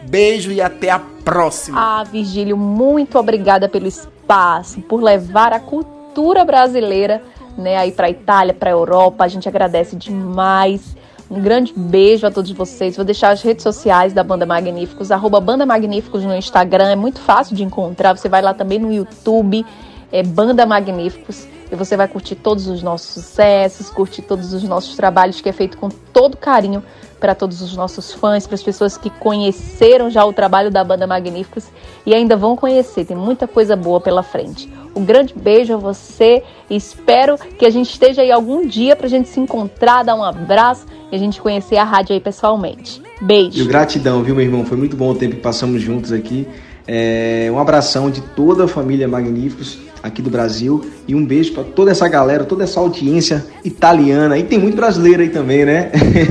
Beijo 0.08 0.52
e 0.52 0.60
até 0.60 0.90
a 0.90 0.98
próxima. 0.98 1.80
Ah, 1.80 2.04
Virgílio, 2.04 2.56
muito 2.56 3.18
obrigada 3.18 3.68
pelo 3.68 3.86
espaço, 3.86 4.80
por 4.82 5.02
levar 5.02 5.52
a 5.52 5.60
cultura 5.60 6.44
brasileira 6.44 7.22
né, 7.56 7.76
aí 7.76 7.92
para 7.92 8.10
Itália, 8.10 8.54
para 8.54 8.70
Europa. 8.70 9.24
A 9.24 9.28
gente 9.28 9.48
agradece 9.48 9.96
demais. 9.96 10.96
Um 11.30 11.40
grande 11.40 11.72
beijo 11.74 12.26
a 12.26 12.30
todos 12.30 12.50
vocês. 12.50 12.96
Vou 12.96 13.04
deixar 13.04 13.30
as 13.30 13.42
redes 13.42 13.62
sociais 13.62 14.12
da 14.12 14.22
Banda 14.22 14.44
Magníficos, 14.44 15.10
arroba 15.10 15.40
Banda 15.40 15.64
Magníficos 15.64 16.22
no 16.24 16.34
Instagram. 16.34 16.90
É 16.90 16.96
muito 16.96 17.18
fácil 17.20 17.56
de 17.56 17.62
encontrar. 17.62 18.16
Você 18.16 18.28
vai 18.28 18.42
lá 18.42 18.52
também 18.52 18.78
no 18.78 18.92
YouTube, 18.92 19.64
é 20.12 20.22
Banda 20.22 20.66
Magníficos. 20.66 21.46
E 21.72 21.74
você 21.74 21.96
vai 21.96 22.06
curtir 22.06 22.34
todos 22.34 22.68
os 22.68 22.82
nossos 22.82 23.08
sucessos, 23.08 23.88
curtir 23.88 24.22
todos 24.22 24.52
os 24.52 24.62
nossos 24.64 24.94
trabalhos 24.94 25.40
que 25.40 25.48
é 25.48 25.52
feito 25.52 25.78
com 25.78 25.88
todo 25.88 26.36
carinho 26.36 26.82
para 27.24 27.34
todos 27.34 27.62
os 27.62 27.74
nossos 27.74 28.12
fãs, 28.12 28.46
para 28.46 28.54
as 28.54 28.62
pessoas 28.62 28.98
que 28.98 29.08
conheceram 29.08 30.10
já 30.10 30.22
o 30.26 30.32
trabalho 30.34 30.70
da 30.70 30.84
banda 30.84 31.06
Magníficos 31.06 31.64
e 32.04 32.14
ainda 32.14 32.36
vão 32.36 32.54
conhecer. 32.54 33.06
Tem 33.06 33.16
muita 33.16 33.48
coisa 33.48 33.74
boa 33.74 33.98
pela 33.98 34.22
frente. 34.22 34.70
Um 34.94 35.06
grande 35.06 35.32
beijo 35.34 35.72
a 35.72 35.78
você. 35.78 36.42
Espero 36.68 37.38
que 37.38 37.64
a 37.64 37.70
gente 37.70 37.88
esteja 37.88 38.20
aí 38.20 38.30
algum 38.30 38.66
dia 38.66 38.94
para 38.94 39.06
a 39.06 39.08
gente 39.08 39.30
se 39.30 39.40
encontrar, 39.40 40.02
dar 40.02 40.14
um 40.14 40.22
abraço 40.22 40.84
e 41.10 41.16
a 41.16 41.18
gente 41.18 41.40
conhecer 41.40 41.78
a 41.78 41.84
rádio 41.84 42.12
aí 42.12 42.20
pessoalmente. 42.20 43.00
Beijo. 43.22 43.58
E 43.58 43.66
gratidão, 43.66 44.22
viu, 44.22 44.34
meu 44.34 44.44
irmão? 44.44 44.66
Foi 44.66 44.76
muito 44.76 44.94
bom 44.94 45.08
o 45.08 45.14
tempo 45.14 45.36
que 45.36 45.40
passamos 45.40 45.80
juntos 45.80 46.12
aqui. 46.12 46.46
É, 46.86 47.48
um 47.50 47.58
abração 47.58 48.10
de 48.10 48.20
toda 48.20 48.64
a 48.64 48.68
família 48.68 49.08
Magníficos 49.08 49.78
aqui 50.04 50.20
do 50.20 50.28
Brasil 50.28 50.84
e 51.08 51.14
um 51.14 51.24
beijo 51.24 51.54
para 51.54 51.64
toda 51.64 51.90
essa 51.90 52.06
galera, 52.06 52.44
toda 52.44 52.62
essa 52.62 52.78
audiência 52.78 53.42
italiana. 53.64 54.36
E 54.36 54.44
tem 54.44 54.58
muito 54.58 54.76
brasileiro 54.76 55.22
aí 55.22 55.30
também, 55.30 55.64
né? 55.64 55.90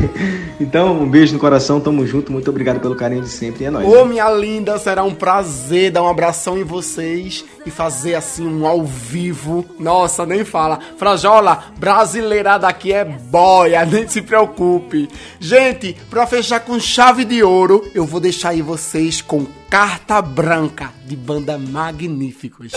então, 0.62 1.02
um 1.02 1.10
beijo 1.10 1.34
no 1.34 1.40
coração, 1.40 1.82
tamo 1.82 2.06
junto, 2.06 2.32
muito 2.32 2.48
obrigado 2.52 2.80
pelo 2.80 2.96
carinho 2.96 3.24
de 3.24 3.30
sempre. 3.30 3.64
E 3.64 3.66
é 3.66 3.72
nóis. 3.72 3.88
Ô, 3.88 4.06
minha 4.06 4.30
linda, 4.30 4.78
será 4.78 5.04
um 5.04 5.16
prazer 5.16 5.90
dar 5.90 6.04
um 6.04 6.08
abração 6.08 6.56
em 6.56 6.64
vocês 6.64 7.44
e 7.66 7.72
fazer 7.72 8.14
assim 8.14 8.46
um 8.46 8.68
ao 8.68 8.84
vivo. 8.86 9.66
Nossa, 9.80 10.24
nem 10.24 10.46
fala. 10.46 10.80
Frajola, 10.96 11.64
brasileirada 11.80 12.68
aqui 12.68 12.94
é 12.94 13.04
boia, 13.04 13.84
nem 13.90 14.08
se 14.08 14.22
preocupe. 14.22 15.10
Gente, 15.40 15.98
pra 16.12 16.28
fechar 16.28 16.60
com 16.60 16.80
chave 16.80 17.26
de 17.26 17.42
ouro, 17.42 17.84
eu 17.96 18.06
vou 18.06 18.20
deixar 18.20 18.50
aí 18.50 18.62
vocês 18.62 19.20
com 19.20 19.48
Carta 19.68 20.22
Branca 20.22 20.92
de 21.08 21.16
banda 21.16 21.58
Magníficos. 21.58 22.74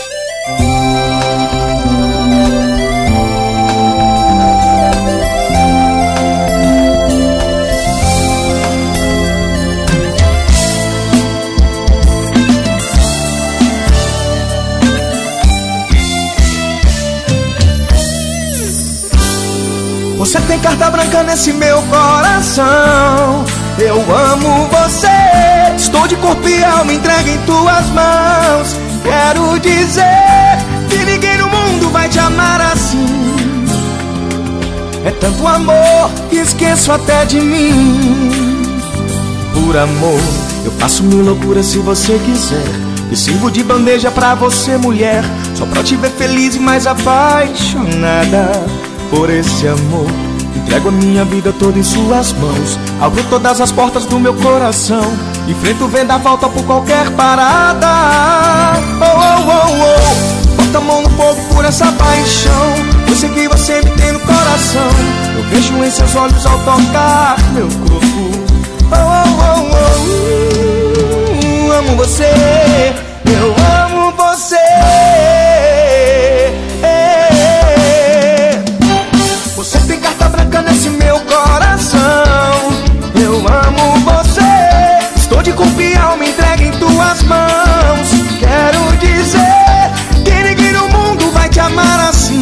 Você 20.17 20.41
tem 20.41 20.59
carta 20.59 20.89
branca 20.89 21.23
nesse 21.23 21.53
meu 21.53 21.81
coração. 21.83 23.45
Eu 23.79 24.15
amo 24.15 24.67
você. 24.67 25.07
Estou 25.77 26.05
de 26.05 26.17
corpo 26.17 26.49
e 26.49 26.63
alma 26.65 26.91
entregue 26.93 27.31
em 27.31 27.37
tuas 27.45 27.89
mãos. 27.91 28.86
Quero 29.07 29.57
dizer 29.59 30.03
que 30.89 30.97
ninguém 31.05 31.37
no 31.37 31.47
mundo 31.47 31.89
vai 31.91 32.09
te 32.09 32.19
amar 32.19 32.59
assim. 32.59 33.07
É 35.05 35.11
tanto 35.11 35.47
amor 35.47 36.11
que 36.29 36.35
esqueço 36.35 36.91
até 36.91 37.23
de 37.23 37.39
mim. 37.39 38.61
Por 39.53 39.77
amor, 39.77 40.19
eu 40.65 40.71
faço 40.73 41.03
mil 41.03 41.23
loucuras 41.23 41.67
se 41.67 41.77
você 41.77 42.19
quiser. 42.25 42.65
E 43.09 43.15
sirvo 43.15 43.49
de 43.49 43.63
bandeja 43.63 44.11
pra 44.11 44.35
você, 44.35 44.75
mulher. 44.75 45.23
Só 45.55 45.65
pra 45.65 45.81
te 45.81 45.95
ver 45.95 46.11
feliz 46.11 46.55
e 46.55 46.59
mais 46.59 46.85
apaixonada 46.85 48.51
por 49.09 49.29
esse 49.29 49.69
amor. 49.69 50.26
Entrego 50.57 50.89
a 50.89 50.91
minha 50.91 51.23
vida 51.23 51.53
toda 51.53 51.77
em 51.77 51.83
suas 51.83 52.33
mãos. 52.33 52.79
Abro 52.99 53.23
todas 53.25 53.61
as 53.61 53.71
portas 53.71 54.05
do 54.05 54.19
meu 54.19 54.33
coração. 54.33 55.03
Enfrento 55.47 55.85
o 55.85 55.87
vendaval, 55.87 56.37
por 56.37 56.63
qualquer 56.65 57.09
parada. 57.11 57.87
Oh, 58.99 59.05
oh, 59.05 59.51
oh, 59.51 59.71
oh. 59.83 60.61
Bota 60.61 60.77
a 60.79 60.81
mão 60.81 61.01
no 61.03 61.09
fogo 61.11 61.39
por 61.53 61.63
essa 61.63 61.91
paixão. 61.91 62.73
Eu 63.07 63.15
sei 63.15 63.29
que 63.29 63.47
você 63.47 63.81
me 63.81 63.91
tem 63.91 64.11
no 64.11 64.19
coração. 64.19 64.89
Eu 65.35 65.43
vejo 65.43 65.77
em 65.83 65.91
seus 65.91 66.15
olhos 66.15 66.45
ao 66.45 66.57
tocar 66.59 67.37
meu 67.53 67.67
corpo. 67.67 68.31
Oh, 68.91 68.95
oh, 68.95 69.61
oh, 69.61 69.77
oh. 71.69 71.71
Amo 71.71 71.95
você. 71.97 72.95
Eu 73.25 73.55
amo. 73.83 73.97
Você 74.17 74.55
Estou 85.37 85.53
de 85.53 85.53
corpo 85.53 85.79
e 85.79 85.95
alma 85.95 86.25
entregue 86.25 86.63
em 86.63 86.71
tuas 86.71 87.21
mãos. 87.21 88.09
Quero 88.39 88.97
dizer 88.97 89.91
que 90.25 90.31
ninguém 90.31 90.73
no 90.73 90.89
mundo 90.89 91.31
vai 91.31 91.47
te 91.47 91.59
amar 91.59 92.09
assim. 92.09 92.41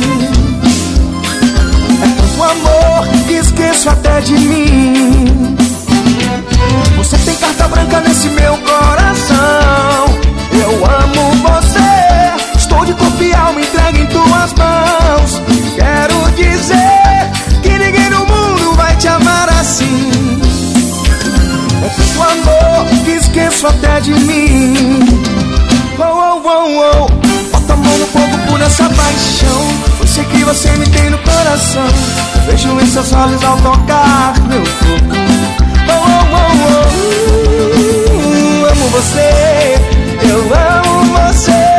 É 2.02 2.08
tanto 2.16 2.42
amor 2.42 3.08
que 3.28 3.34
esqueço 3.34 3.90
até 3.90 4.22
de 4.22 4.38
mim. 4.38 5.58
Você 6.96 7.18
tem 7.18 7.36
carta 7.36 7.68
branca 7.68 8.00
nesse 8.00 8.30
meu 8.30 8.58
coração. 8.60 10.06
Eu 10.54 10.86
amo 10.86 11.25
até 23.68 24.00
de 24.02 24.14
mim. 24.14 25.00
Oh, 25.98 26.04
oh, 26.04 26.42
oh, 26.46 26.82
oh. 26.82 27.08
Bota 27.52 27.74
a 27.74 27.76
mão 27.76 27.98
no 27.98 28.06
fogo 28.08 28.38
por 28.48 28.62
essa 28.62 28.84
paixão. 28.90 29.62
Eu 30.00 30.08
sei 30.08 30.24
que 30.26 30.44
você 30.44 30.70
me 30.78 30.88
tem 30.88 31.10
no 31.10 31.18
coração. 31.20 31.88
Eu 32.36 32.42
vejo 32.52 32.80
em 32.80 32.86
seus 32.88 33.14
olhos 33.14 33.44
ao 33.44 33.58
tocar 33.58 34.34
meu 34.48 34.62
corpo. 34.62 35.16
Oh, 35.88 35.94
oh, 35.94 36.26
oh, 36.36 36.52
oh. 38.64 38.72
Amo 38.72 38.90
você. 38.90 39.76
Eu 40.22 40.40
amo 40.54 41.06
você. 41.14 41.76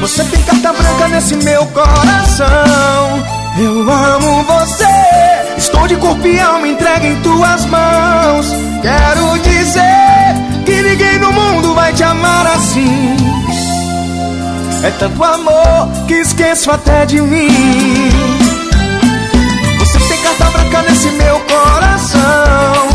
Você 0.00 0.24
tem 0.24 0.42
carta 0.42 0.72
branca 0.72 1.08
nesse 1.08 1.36
meu 1.36 1.66
coração. 1.66 3.22
Eu 3.58 3.90
amo 3.90 4.44
você. 4.44 4.99
Estou 5.80 5.96
de 5.96 5.96
corpo 5.96 6.26
e 6.26 6.38
alma 6.38 6.68
entregue 6.68 7.06
em 7.06 7.16
tuas 7.22 7.64
mãos. 7.64 8.46
Quero 8.82 9.38
dizer 9.38 10.34
que 10.66 10.82
ninguém 10.82 11.18
no 11.18 11.32
mundo 11.32 11.74
vai 11.74 11.90
te 11.94 12.02
amar 12.02 12.46
assim. 12.48 13.16
É 14.82 14.90
tanto 14.98 15.24
amor 15.24 15.88
que 16.06 16.16
esqueço 16.16 16.70
até 16.70 17.06
de 17.06 17.22
mim. 17.22 18.10
Você 19.78 19.98
tem 20.00 20.18
carta 20.18 20.50
branca 20.50 20.82
nesse 20.82 21.08
meu 21.12 21.40
coração. 21.40 22.88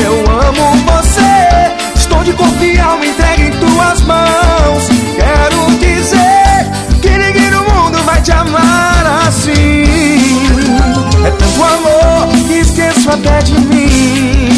Eu 0.00 0.30
amo 0.30 0.76
você. 0.92 1.74
Estou 1.96 2.22
de 2.22 2.32
corpo 2.34 2.62
e 2.62 2.78
alma 2.78 3.04
entregue 3.04 3.48
em 3.48 3.50
tuas 3.50 4.00
mãos. 4.02 4.88
Quero 5.16 5.76
dizer 5.80 6.70
que 7.02 7.18
ninguém 7.18 7.50
no 7.50 7.64
mundo 7.64 8.00
vai 8.04 8.22
te 8.22 8.30
amar 8.30 9.26
assim. 9.26 10.17
É 11.24 11.30
tanto 11.30 11.62
amor 11.62 12.28
que 12.46 12.54
esqueço 12.54 13.10
até 13.10 13.38
de 13.40 13.52
mim. 13.60 14.48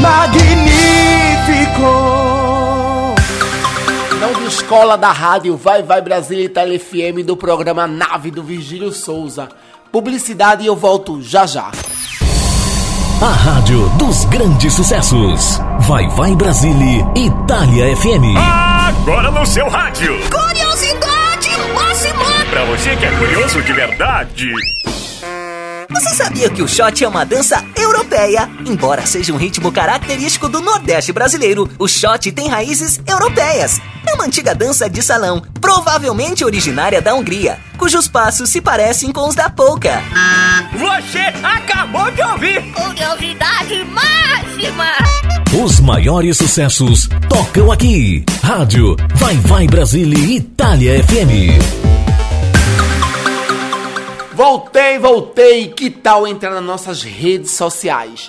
Magnífico! 0.00 0.72
Não 4.20 4.32
descola 4.44 4.96
da 4.96 5.12
rádio 5.12 5.56
Vai 5.56 5.82
Vai 5.82 6.00
Brasília 6.00 6.44
Itália 6.44 6.78
FM 6.78 7.24
do 7.24 7.36
programa 7.36 7.86
Nave 7.86 8.30
do 8.30 8.42
Virgílio 8.42 8.92
Souza. 8.92 9.48
Publicidade 9.90 10.64
e 10.64 10.66
eu 10.66 10.74
volto 10.74 11.20
já 11.20 11.46
já. 11.46 11.70
A 13.22 13.30
rádio 13.30 13.88
dos 13.90 14.24
grandes 14.24 14.74
sucessos. 14.74 15.60
Vai 15.82 16.08
Vai 16.08 16.34
Brasília 16.34 17.06
Itália 17.14 17.96
FM. 17.96 18.36
Agora 18.36 19.30
no 19.30 19.46
seu 19.46 19.68
rádio. 19.68 20.18
Curiosidade 20.28 21.50
máxima! 21.72 22.44
Pra 22.50 22.64
você 22.64 22.96
que 22.96 23.06
é 23.06 23.12
curioso 23.12 23.62
de 23.62 23.72
verdade. 23.74 24.52
Você 25.92 26.14
sabia 26.14 26.48
que 26.48 26.62
o 26.62 26.68
shot 26.68 27.04
é 27.04 27.08
uma 27.08 27.24
dança 27.24 27.62
europeia? 27.76 28.48
Embora 28.64 29.04
seja 29.04 29.32
um 29.32 29.36
ritmo 29.36 29.70
característico 29.70 30.48
do 30.48 30.60
Nordeste 30.60 31.12
brasileiro, 31.12 31.68
o 31.78 31.86
shot 31.86 32.32
tem 32.32 32.48
raízes 32.48 33.00
europeias. 33.06 33.80
É 34.06 34.14
uma 34.14 34.24
antiga 34.24 34.54
dança 34.54 34.88
de 34.88 35.02
salão, 35.02 35.42
provavelmente 35.60 36.44
originária 36.44 37.00
da 37.02 37.14
Hungria, 37.14 37.58
cujos 37.76 38.08
passos 38.08 38.48
se 38.48 38.60
parecem 38.60 39.12
com 39.12 39.28
os 39.28 39.34
da 39.34 39.50
polka. 39.50 40.02
Você 40.72 41.20
acabou 41.42 42.10
de 42.10 42.22
ouvir. 42.22 42.62
Curiosidade 42.72 43.84
máxima! 43.84 44.92
Os 45.62 45.78
maiores 45.80 46.38
sucessos 46.38 47.08
tocam 47.28 47.70
aqui. 47.70 48.24
Rádio 48.42 48.96
Vai 49.14 49.36
Vai 49.36 49.66
Brasília 49.66 50.18
Itália 50.18 51.04
FM. 51.04 52.01
Voltei, 54.44 54.98
voltei. 54.98 55.68
Que 55.68 55.88
tal 55.88 56.26
entrar 56.26 56.50
nas 56.50 56.64
nossas 56.64 57.04
redes 57.04 57.52
sociais? 57.52 58.28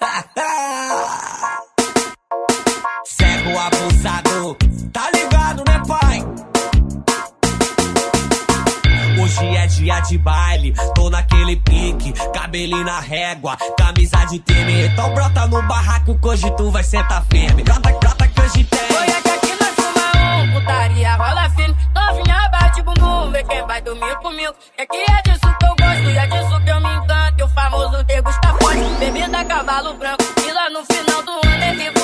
dia 9.72 10.00
de 10.02 10.18
baile, 10.18 10.74
tô 10.94 11.10
naquele 11.10 11.56
pique, 11.56 12.14
cabelinho 12.34 12.84
na 12.84 13.00
régua, 13.00 13.58
camisa 13.78 14.26
de 14.26 14.40
time. 14.40 14.88
Então 14.88 15.14
brota 15.14 15.48
no 15.48 15.62
barraco 15.64 16.18
hoje 16.22 16.52
tu 16.58 16.70
vai 16.70 16.84
sentar 16.84 17.24
firme. 17.30 17.64
Brota, 17.64 17.90
brota 18.00 18.28
que 18.28 18.42
hoje 18.42 18.64
tem. 18.66 18.80
Olha 18.98 19.12
é 19.12 19.22
que 19.22 19.30
aqui 19.30 19.56
nós 19.60 19.76
fuma 19.76 20.44
um, 20.44 20.54
putaria 20.54 21.16
rola 21.16 21.50
firme. 21.52 21.76
Novinha 21.96 22.50
bate 22.50 22.82
bumbum, 22.82 23.32
vê 23.32 23.44
quem 23.44 23.66
vai 23.66 23.82
dormir 23.82 24.16
comigo. 24.18 24.54
É 24.78 24.86
que 24.86 24.98
é 24.98 25.22
disso 25.24 25.56
que 25.60 25.66
eu 25.66 25.76
gosto, 25.76 26.10
e 26.10 26.18
é 26.18 26.28
disso 26.28 26.64
que 26.64 26.70
eu 26.70 26.82
me 26.82 26.94
encanto. 26.96 27.40
E 27.40 27.44
o 27.44 27.50
famoso 27.50 28.04
degusta 28.04 28.48
forte, 28.62 29.00
bebida 29.00 29.46
cavalo 29.46 29.94
branco. 29.94 30.24
E 30.46 30.52
lá 30.52 30.70
no 30.70 30.86
final 30.86 31.24
do 31.24 31.32
ano 31.32 31.64
é 31.64 31.76
vai. 31.76 32.01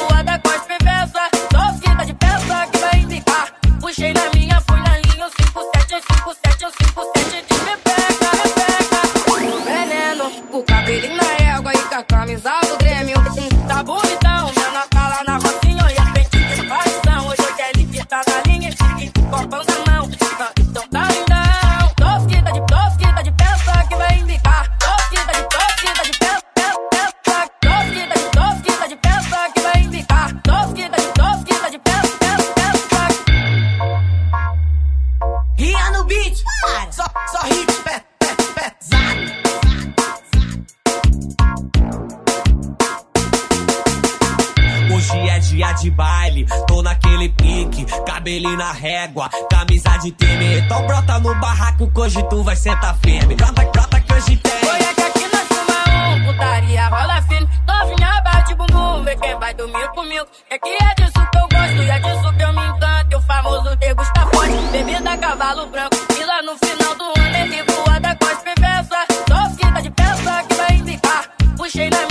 ele 48.38 48.56
na 48.56 48.72
régua. 48.72 49.30
Camisa 49.50 49.98
de 49.98 50.12
time, 50.12 50.60
então 50.60 50.86
brota 50.86 51.20
no 51.20 51.34
barraco, 51.36 51.92
hoje 51.96 52.24
tu 52.30 52.44
vai 52.44 52.56
sentar 52.56 52.96
firme. 53.00 53.36
Brota, 53.36 53.64
brota 53.66 54.00
que 54.00 54.14
hoje 54.14 54.38
tem. 54.38 54.70
Olha 54.70 54.94
que 54.94 55.02
aqui 55.02 55.28
nós 55.34 55.48
fuma 55.48 56.08
um, 56.08 56.26
putaria 56.26 56.88
rola 56.88 57.22
firme. 57.24 57.50
Novinha 57.68 58.22
bate 58.22 58.56
bumbum, 58.56 59.04
vê 59.04 59.16
quem 59.16 59.38
vai 59.40 59.54
dormir 59.54 59.88
comigo. 59.90 60.28
É 60.50 60.60
que 60.60 60.70
é 60.70 60.96
disso 60.96 61.28
que 61.32 61.38
eu 61.38 61.48
gosto 61.50 61.84
e 61.84 61.90
é 61.90 62.00
disso 62.00 62.34
que 62.34 62.44
eu 62.44 62.54
me 62.54 62.68
encanto. 62.68 63.18
O 63.18 63.22
famoso 63.22 63.76
degusta 63.78 64.22
forte, 64.28 64.58
bebida 64.72 65.18
cavalo 65.18 65.66
branco. 65.68 65.96
E 66.20 66.24
lá 66.24 66.42
no 66.44 66.56
final 66.58 66.96
do 66.96 67.20
ano 67.20 67.38
ele 67.38 67.64
voa 67.64 68.00
da 68.00 68.16
costa, 68.16 68.54
viver 68.56 68.86
só. 68.86 69.06
Só 69.28 69.50
fica 69.50 69.82
de 69.82 69.90
peça 69.90 70.44
que 70.48 70.56
vai 70.56 70.76
indicar. 70.76 71.30
Puxei 71.58 71.90
na 71.90 72.07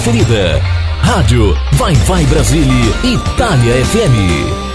preferida. 0.00 0.58
Rádio 1.02 1.54
Vai 1.72 1.94
Vai 1.94 2.24
Brasília, 2.24 2.72
Itália 3.04 3.84
FM. 3.84 4.70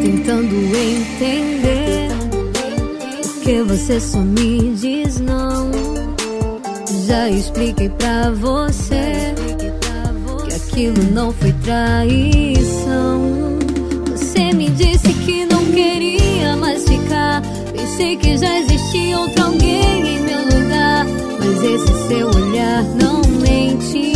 tentando 0.00 0.54
entender 0.74 2.08
porque 3.34 3.62
você 3.62 4.00
só 4.00 4.18
me 4.18 4.74
diz 4.74 5.20
não. 5.20 5.70
Já 7.06 7.28
expliquei 7.28 7.88
pra 7.90 8.30
você 8.32 9.34
que 10.48 10.54
aquilo 10.54 11.02
não 11.12 11.32
foi 11.32 11.52
traição 11.62 13.31
queria 15.72 16.56
mais 16.56 16.84
ficar. 16.84 17.42
Pensei 17.72 18.16
que 18.16 18.36
já 18.36 18.58
existia 18.58 19.18
outro 19.18 19.44
alguém 19.44 20.16
em 20.16 20.20
meu 20.20 20.40
lugar. 20.44 21.06
Mas 21.38 21.64
esse 21.64 22.08
seu 22.08 22.28
olhar 22.28 22.84
não 23.00 23.22
mente. 23.40 24.11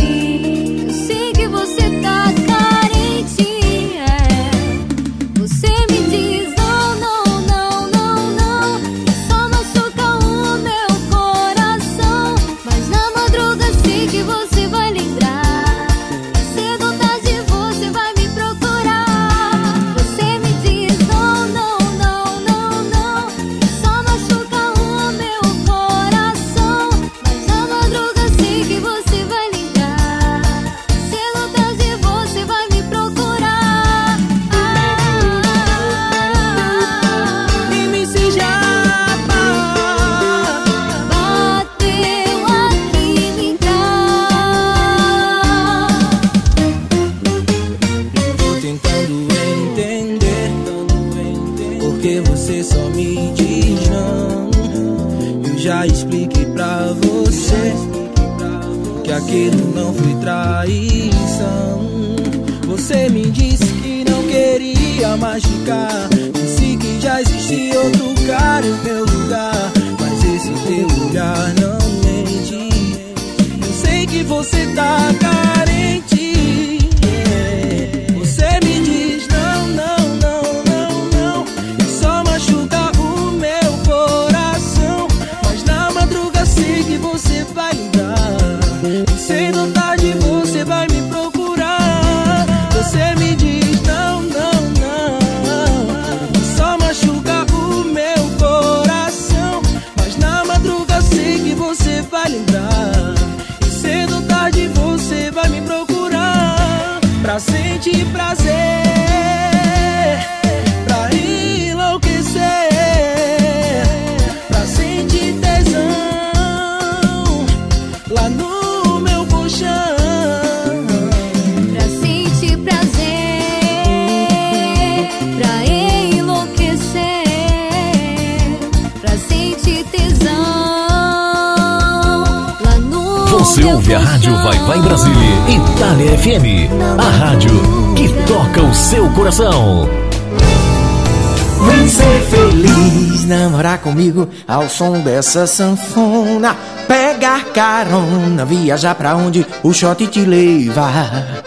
Ao 144.46 144.68
som 144.68 145.00
dessa 145.00 145.46
sanfona. 145.46 146.56
Pegar 146.86 147.46
carona, 147.46 148.44
viajar 148.44 148.94
pra 148.94 149.16
onde 149.16 149.46
o 149.62 149.72
shot 149.72 150.06
te 150.06 150.20
leva. 150.20 151.44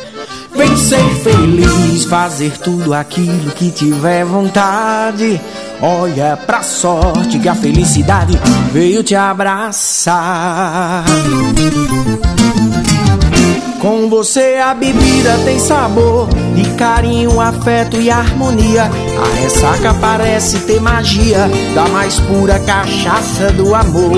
Vem 0.56 0.76
ser 0.76 1.10
feliz, 1.24 2.04
fazer 2.06 2.58
tudo 2.58 2.94
aquilo 2.94 3.52
que 3.52 3.72
tiver 3.72 4.26
vontade. 4.26 5.40
Olha 5.82 6.36
pra 6.36 6.62
sorte 6.62 7.40
que 7.40 7.48
a 7.48 7.56
felicidade 7.56 8.38
veio 8.74 9.02
te 9.02 9.16
abraçar. 9.16 11.06
Com 13.80 14.10
você 14.10 14.60
a 14.62 14.74
bebida 14.74 15.38
tem 15.46 15.58
sabor 15.58 16.28
de 16.54 16.70
carinho, 16.72 17.40
afeto 17.40 17.96
e 18.00 18.10
harmonia. 18.10 18.84
A 18.84 19.42
ressaca 19.42 19.94
parece 19.94 20.60
ter 20.60 20.82
magia 20.82 21.50
da 21.74 21.88
mais 21.88 22.20
pura 22.20 22.60
cachaça 22.60 23.52
do 23.54 23.74
amor. 23.74 24.12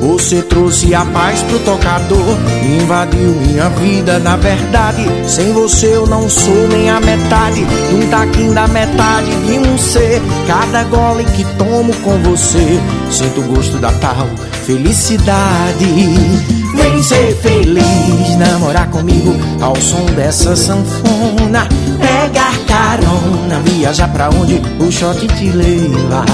Você 0.00 0.42
trouxe 0.42 0.92
a 0.92 1.04
paz 1.04 1.42
pro 1.44 1.60
tocador, 1.60 2.36
invadiu 2.80 3.36
minha 3.36 3.68
vida, 3.68 4.18
na 4.18 4.36
verdade. 4.36 5.04
Sem 5.28 5.52
você 5.52 5.94
eu 5.94 6.08
não 6.08 6.28
sou 6.28 6.68
nem 6.68 6.90
a 6.90 6.98
metade 7.00 7.64
de 7.64 7.94
um 7.94 8.10
taquinho 8.10 8.52
da 8.52 8.66
metade 8.66 9.30
de 9.46 9.58
um 9.60 9.78
ser. 9.78 10.20
Cada 10.48 10.82
gole 10.84 11.24
que 11.24 11.44
tomo 11.56 11.94
com 12.02 12.18
você, 12.24 12.80
sinto 13.10 13.40
o 13.42 13.54
gosto 13.54 13.78
da 13.78 13.92
tal 13.92 14.26
felicidade. 14.66 16.59
Vem 16.74 17.02
ser 17.02 17.34
feliz, 17.36 18.36
namorar 18.38 18.88
comigo 18.90 19.34
ao 19.60 19.76
som 19.76 20.04
dessa 20.16 20.54
sanfona. 20.54 21.66
Pegar 22.00 22.56
carona, 22.66 23.60
viajar 23.64 24.08
pra 24.08 24.30
onde 24.30 24.60
o 24.78 24.90
shot 24.90 25.26
te 25.26 25.50
leva. 25.50 26.24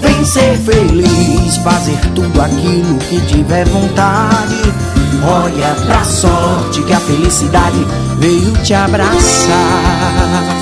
Vem 0.00 0.24
ser 0.24 0.56
feliz, 0.58 1.56
fazer 1.58 1.98
tudo 2.14 2.40
aquilo 2.40 2.98
que 2.98 3.20
tiver 3.26 3.66
vontade. 3.68 4.72
Olha 5.24 5.74
pra 5.86 6.04
sorte 6.04 6.82
que 6.82 6.92
a 6.92 7.00
felicidade 7.00 7.86
veio 8.18 8.52
te 8.64 8.74
abraçar. 8.74 10.61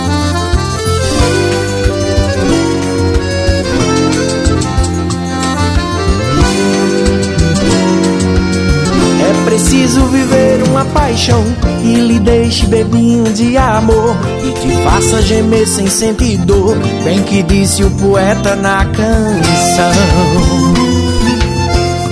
Preciso 9.81 10.05
viver 10.09 10.63
uma 10.69 10.85
paixão 10.87 11.43
que 11.81 11.95
lhe 11.95 12.19
deixe 12.19 12.67
bebinho 12.67 13.33
de 13.33 13.57
amor 13.57 14.15
e 14.45 14.53
te 14.53 14.83
faça 14.83 15.23
gemer 15.23 15.67
sem 15.67 15.87
sentir 15.87 16.37
dor, 16.39 16.77
bem 17.03 17.23
que 17.23 17.43
disse 17.43 17.83
o 17.83 17.91
poeta 17.93 18.55
na 18.57 18.85
canção. 18.85 19.93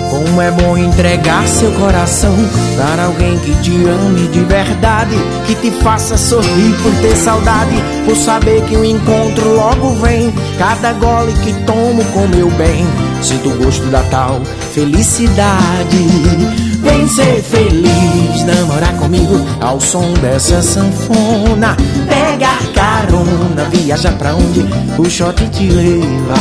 Como 0.09 0.41
é 0.41 0.51
bom 0.51 0.79
entregar 0.79 1.47
seu 1.47 1.71
coração 1.73 2.35
para 2.79 3.05
alguém 3.05 3.39
que 3.41 3.55
te 3.57 3.71
ame 3.71 4.29
de 4.29 4.41
verdade, 4.45 5.17
que 5.47 5.55
te 5.57 5.71
faça 5.83 6.17
sorrir 6.17 6.75
por 6.83 6.93
ter 7.03 7.17
saudade, 7.17 7.77
por 8.07 8.17
saber 8.17 8.63
que 8.63 8.77
o 8.77 8.85
encontro 8.85 9.55
logo 9.55 9.91
vem. 9.97 10.33
Cada 10.59 10.95
gole 10.95 11.35
que 11.45 11.53
tomo 11.65 12.03
com 12.15 12.27
meu 12.29 12.49
bem, 12.53 12.87
sinto 13.21 13.51
o 13.51 13.57
gosto 13.63 13.85
da 13.91 14.03
tal 14.05 14.41
felicidade. 14.73 16.68
Vem 16.81 17.09
ser 17.09 17.43
feliz, 17.43 18.45
namorar 18.45 18.95
comigo 18.95 19.41
ao 19.61 19.81
som 19.81 20.13
dessa 20.15 20.63
sanfona. 20.63 21.77
Pegar 22.09 22.59
carona, 22.73 23.65
viajar 23.71 24.13
pra 24.13 24.35
onde 24.35 24.65
o 24.99 25.11
shot 25.11 25.45
te 25.51 25.69
leva. 25.69 26.35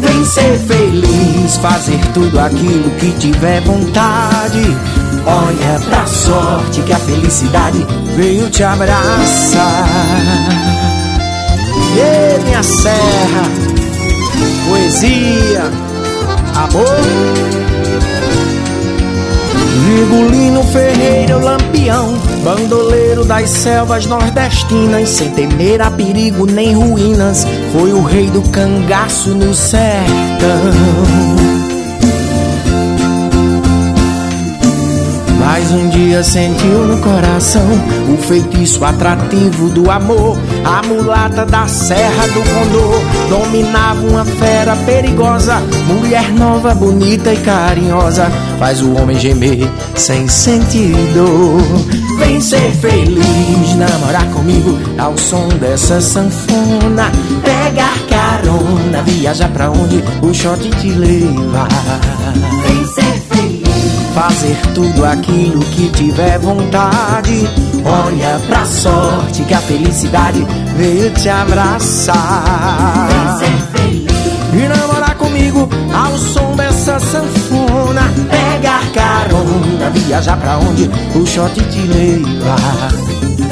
Vem 0.00 0.24
ser 0.24 0.58
feliz, 0.58 1.56
fazer 1.58 2.00
tudo 2.14 2.40
aquilo 2.40 2.90
que 2.98 3.12
tiver 3.18 3.60
vontade. 3.60 4.76
Olha 5.26 5.80
pra 5.88 6.06
sorte 6.06 6.80
que 6.82 6.92
a 6.92 6.98
felicidade 6.98 7.86
veio 8.16 8.48
te 8.50 8.64
abraçar. 8.64 9.88
E 11.94 12.42
minha 12.44 12.62
serra, 12.62 13.42
poesia, 14.68 15.70
amor. 16.56 17.81
Virgulino 19.72 20.62
Ferreira, 20.64 21.38
o 21.38 21.40
lampião, 21.40 22.14
bandoleiro 22.44 23.24
das 23.24 23.48
selvas 23.48 24.06
nordestinas, 24.06 25.08
sem 25.08 25.30
temer 25.30 25.80
a 25.80 25.90
perigo 25.90 26.46
nem 26.46 26.74
ruínas, 26.74 27.46
foi 27.72 27.92
o 27.92 28.02
rei 28.02 28.30
do 28.30 28.42
cangaço 28.42 29.30
no 29.30 29.54
sertão. 29.54 31.41
Um 35.74 35.88
dia 35.88 36.22
sentiu 36.22 36.86
no 36.86 36.98
coração 36.98 37.66
o 38.12 38.16
feitiço 38.16 38.84
atrativo 38.84 39.68
do 39.70 39.90
amor. 39.90 40.36
A 40.64 40.86
mulata 40.86 41.46
da 41.46 41.66
Serra 41.66 42.26
do 42.28 42.42
Condor 42.42 43.00
dominava 43.28 44.06
uma 44.06 44.24
fera 44.24 44.76
perigosa. 44.84 45.60
Mulher 45.86 46.30
nova, 46.32 46.74
bonita 46.74 47.32
e 47.32 47.36
carinhosa, 47.38 48.30
faz 48.58 48.82
o 48.82 48.94
homem 48.94 49.18
gemer 49.18 49.68
sem 49.96 50.28
sentido. 50.28 51.56
Vem 52.18 52.40
ser 52.40 52.70
feliz, 52.72 53.74
namorar 53.76 54.26
comigo 54.26 54.78
ao 54.98 55.16
som 55.16 55.48
dessa 55.60 56.00
sanfona. 56.00 57.10
Pegar 57.42 57.98
carona, 58.08 59.02
viajar 59.02 59.48
pra 59.48 59.70
onde 59.70 60.02
o 60.22 60.32
shot 60.34 60.60
te 60.80 60.90
leva. 60.90 61.66
Vem 62.62 62.86
ser 62.86 63.11
fazer 64.14 64.56
tudo 64.74 65.04
aquilo 65.04 65.60
que 65.60 65.88
tiver 65.90 66.38
vontade. 66.38 67.48
Olha 67.84 68.38
pra 68.46 68.64
sorte 68.64 69.42
que 69.44 69.54
a 69.54 69.60
felicidade 69.60 70.46
veio 70.76 71.10
te 71.12 71.28
abraçar. 71.28 73.38
E 74.52 74.68
namorar 74.68 75.16
comigo 75.16 75.68
ao 75.92 76.16
som 76.18 76.54
dessa 76.56 76.98
sanfona. 77.00 78.02
Pegar 78.30 78.82
carona, 78.92 79.90
viajar 79.90 80.36
pra 80.36 80.58
onde 80.58 80.90
o 81.14 81.26
shot 81.26 81.54
te 81.54 81.80
leva. 81.80 82.56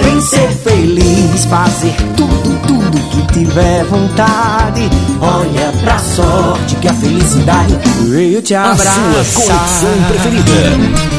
Vem 0.02 0.20
ser 0.20 0.48
feliz, 0.50 1.44
fazer 1.46 1.96
tudo, 2.16 2.60
tudo 2.66 2.98
que 3.10 3.22
tiver 3.32 3.84
vontade. 3.84 4.88
Olha 5.20 5.69
pra 5.90 5.98
sorte 5.98 6.76
que 6.76 6.86
a 6.86 6.94
felicidade 6.94 7.76
veio 8.08 8.40
te 8.40 8.54
A 8.54 8.70
abraçar. 8.70 8.94
sua 9.24 9.42
conexão 9.42 10.02
preferida. 10.08 10.52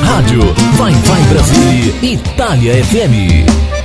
Rádio 0.06 0.42
Vai 0.78 0.94
Vai 0.94 1.22
Brasil 1.24 1.96
Itália 2.02 2.82
FM. 2.86 3.81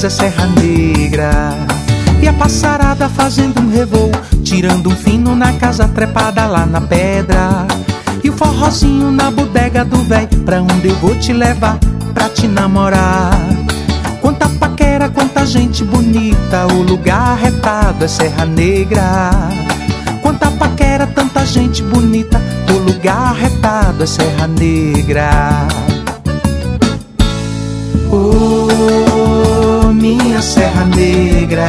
Beleza, 0.00 0.06
é 0.06 0.10
Serra 0.10 0.46
Negra. 0.46 1.52
E 2.22 2.28
a 2.28 2.32
passarada 2.32 3.08
fazendo 3.08 3.60
um 3.60 3.70
revoo, 3.70 4.10
tirando 4.42 4.88
um 4.88 4.96
fino 4.96 5.34
na 5.34 5.52
casa 5.54 5.86
trepada 5.88 6.46
lá 6.46 6.64
na 6.64 6.80
pedra. 6.80 7.66
E 8.22 8.30
o 8.30 8.32
forrozinho 8.32 9.10
na 9.10 9.30
bodega 9.30 9.84
do 9.84 9.98
véi, 9.98 10.26
pra 10.44 10.62
onde 10.62 10.88
eu 10.88 10.96
vou 10.96 11.14
te 11.16 11.32
levar, 11.32 11.78
pra 12.14 12.28
te 12.28 12.46
namorar. 12.46 13.38
Quanta 14.20 14.48
paquera, 14.48 15.08
quanta 15.08 15.44
gente 15.46 15.84
bonita, 15.84 16.66
o 16.66 16.82
lugar 16.82 17.32
arretado 17.32 18.04
é 18.04 18.08
Serra 18.08 18.46
Negra. 18.46 19.30
Quanta 20.22 20.50
paquera, 20.50 21.06
tanta 21.06 21.44
gente 21.44 21.82
bonita, 21.82 22.40
o 22.70 22.78
lugar 22.78 23.30
arretado 23.30 24.02
é 24.02 24.06
Serra 24.06 24.46
Negra. 24.46 25.66
Oh, 28.12 28.59
minha 30.40 30.42
Serra 30.42 30.84
Negra. 30.86 31.66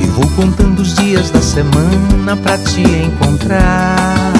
E 0.00 0.06
vou 0.06 0.28
contando 0.36 0.80
os 0.80 0.94
dias 0.94 1.30
da 1.30 1.40
semana 1.40 2.36
pra 2.36 2.58
te 2.58 2.82
encontrar. 2.82 4.32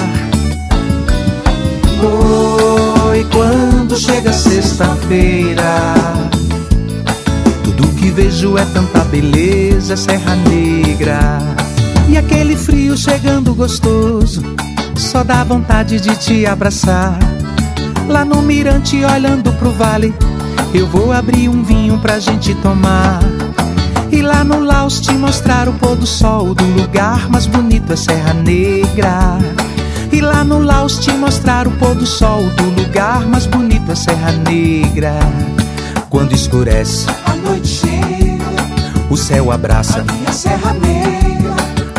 e 3.15 3.23
quando 3.25 3.97
chega 3.97 4.31
sexta-feira, 4.31 5.93
tudo 7.63 7.87
que 7.95 8.11
vejo 8.11 8.57
é 8.57 8.65
tanta 8.65 8.99
beleza, 9.05 9.97
Serra 9.97 10.35
Negra. 10.35 11.39
E 12.07 12.17
aquele 12.17 12.55
frio 12.55 12.95
chegando 12.95 13.53
gostoso, 13.53 14.41
só 14.95 15.23
dá 15.23 15.43
vontade 15.43 15.99
de 15.99 16.15
te 16.15 16.45
abraçar. 16.45 17.17
Lá 18.07 18.23
no 18.23 18.41
mirante, 18.41 19.03
olhando 19.03 19.51
pro 19.53 19.71
vale, 19.71 20.13
eu 20.73 20.87
vou 20.87 21.11
abrir 21.11 21.49
um 21.49 21.63
vinho 21.63 21.97
pra 21.99 22.19
gente 22.19 22.53
tomar. 22.55 23.19
E 24.11 24.21
lá 24.21 24.43
no 24.43 24.59
Laos 24.59 24.99
te 24.99 25.13
mostrar 25.13 25.67
o 25.67 25.73
pôr 25.73 25.95
do 25.95 26.05
sol 26.05 26.53
do 26.53 26.65
lugar 26.65 27.29
mais 27.29 27.45
bonito 27.45 27.93
é 27.93 27.95
Serra 27.95 28.33
Negra. 28.33 29.37
E 30.11 30.21
lá 30.21 30.43
no 30.43 30.59
Laos 30.59 30.97
te 30.99 31.11
mostrar 31.11 31.67
o 31.67 31.71
pôr 31.71 31.95
do 31.95 32.05
sol 32.05 32.43
do 32.57 32.81
lugar 32.81 33.25
mais 33.27 33.45
bonito 33.45 33.91
é 33.91 33.95
Serra 33.95 34.31
Negra. 34.31 35.13
Quando 36.09 36.33
escurece, 36.33 37.05
a 37.25 37.35
noite 37.35 37.67
chega, 37.67 38.43
o 39.09 39.17
céu 39.17 39.51
abraça 39.51 40.01
a 40.01 40.11
minha 40.11 40.31
Serra 40.31 40.73
Negra. 40.73 41.55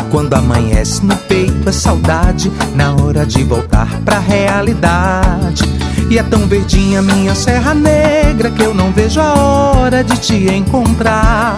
Quando 0.09 0.33
amanhece 0.33 1.05
no 1.05 1.15
peito 1.15 1.69
é 1.69 1.71
saudade, 1.71 2.51
na 2.75 2.93
hora 2.93 3.25
de 3.25 3.43
voltar 3.45 3.87
pra 4.03 4.19
realidade. 4.19 5.63
E 6.11 6.17
é 6.17 6.23
tão 6.23 6.45
verdinha 6.45 7.01
minha 7.01 7.33
Serra 7.33 7.73
Negra 7.73 8.51
que 8.51 8.61
eu 8.61 8.73
não 8.73 8.91
vejo 8.91 9.21
a 9.21 9.33
hora 9.33 10.03
de 10.03 10.17
te 10.17 10.53
encontrar. 10.53 11.57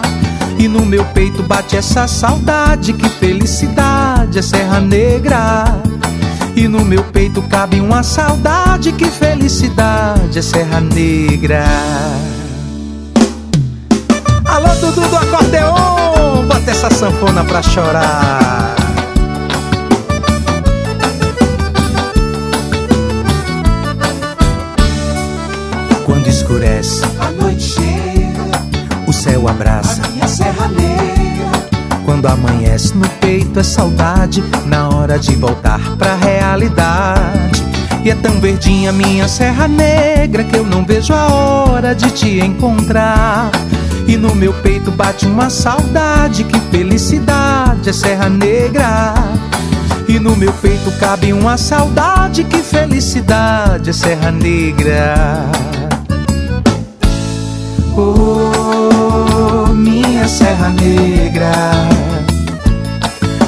E 0.56 0.68
no 0.68 0.86
meu 0.86 1.04
peito 1.06 1.42
bate 1.42 1.76
essa 1.76 2.06
saudade, 2.06 2.92
que 2.92 3.08
felicidade 3.08 4.38
é 4.38 4.42
Serra 4.42 4.78
Negra. 4.78 5.64
E 6.54 6.68
no 6.68 6.84
meu 6.84 7.02
peito 7.02 7.42
cabe 7.42 7.80
uma 7.80 8.04
saudade, 8.04 8.92
que 8.92 9.06
felicidade 9.06 10.38
é 10.38 10.42
Serra 10.42 10.80
Negra. 10.80 11.64
Alô, 14.44 14.68
Dudu 14.76 15.00
do 15.00 15.16
acordeon, 15.16 16.46
bota 16.46 16.70
essa 16.70 16.90
sanfona 16.94 17.42
pra 17.42 17.60
chorar. 17.60 18.63
Escurece, 26.44 27.02
a 27.18 27.30
noite 27.30 27.62
chega, 27.62 28.44
o 29.06 29.12
céu 29.12 29.48
abraça 29.48 30.02
a 30.04 30.08
minha 30.08 30.28
Serra 30.28 30.68
Negra. 30.68 32.04
Quando 32.04 32.26
amanhece 32.26 32.94
no 32.94 33.08
peito 33.18 33.58
é 33.58 33.62
saudade, 33.62 34.44
na 34.66 34.90
hora 34.90 35.18
de 35.18 35.34
voltar 35.36 35.80
pra 35.96 36.14
realidade. 36.14 37.64
E 38.04 38.10
é 38.10 38.14
tão 38.14 38.38
verdinha 38.40 38.92
minha 38.92 39.26
Serra 39.26 39.66
Negra 39.66 40.44
que 40.44 40.54
eu 40.54 40.66
não 40.66 40.84
vejo 40.84 41.14
a 41.14 41.32
hora 41.32 41.94
de 41.94 42.10
te 42.10 42.40
encontrar. 42.40 43.50
E 44.06 44.18
no 44.18 44.34
meu 44.34 44.52
peito 44.52 44.90
bate 44.90 45.26
uma 45.26 45.48
saudade, 45.48 46.44
que 46.44 46.60
felicidade 46.70 47.88
é 47.88 47.92
Serra 47.92 48.28
Negra. 48.28 49.14
E 50.06 50.18
no 50.20 50.36
meu 50.36 50.52
peito 50.52 50.92
cabe 51.00 51.32
uma 51.32 51.56
saudade, 51.56 52.44
que 52.44 52.58
felicidade 52.58 53.88
é 53.88 53.92
Serra 53.94 54.30
Negra. 54.30 55.63
Oh, 57.96 59.72
minha 59.72 60.26
Serra 60.26 60.70
Negra. 60.70 61.52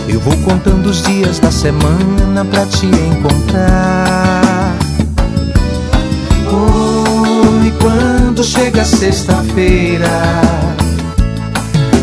Eu 0.09 0.20
vou 0.20 0.36
contando 0.39 0.86
os 0.86 1.02
dias 1.02 1.40
da 1.40 1.51
semana 1.51 2.44
pra 2.44 2.64
te 2.66 2.86
encontrar. 2.86 4.77
Oh, 6.48 7.64
e 7.66 7.73
quando 7.73 8.44
chega 8.44 8.85
sexta-feira, 8.85 10.40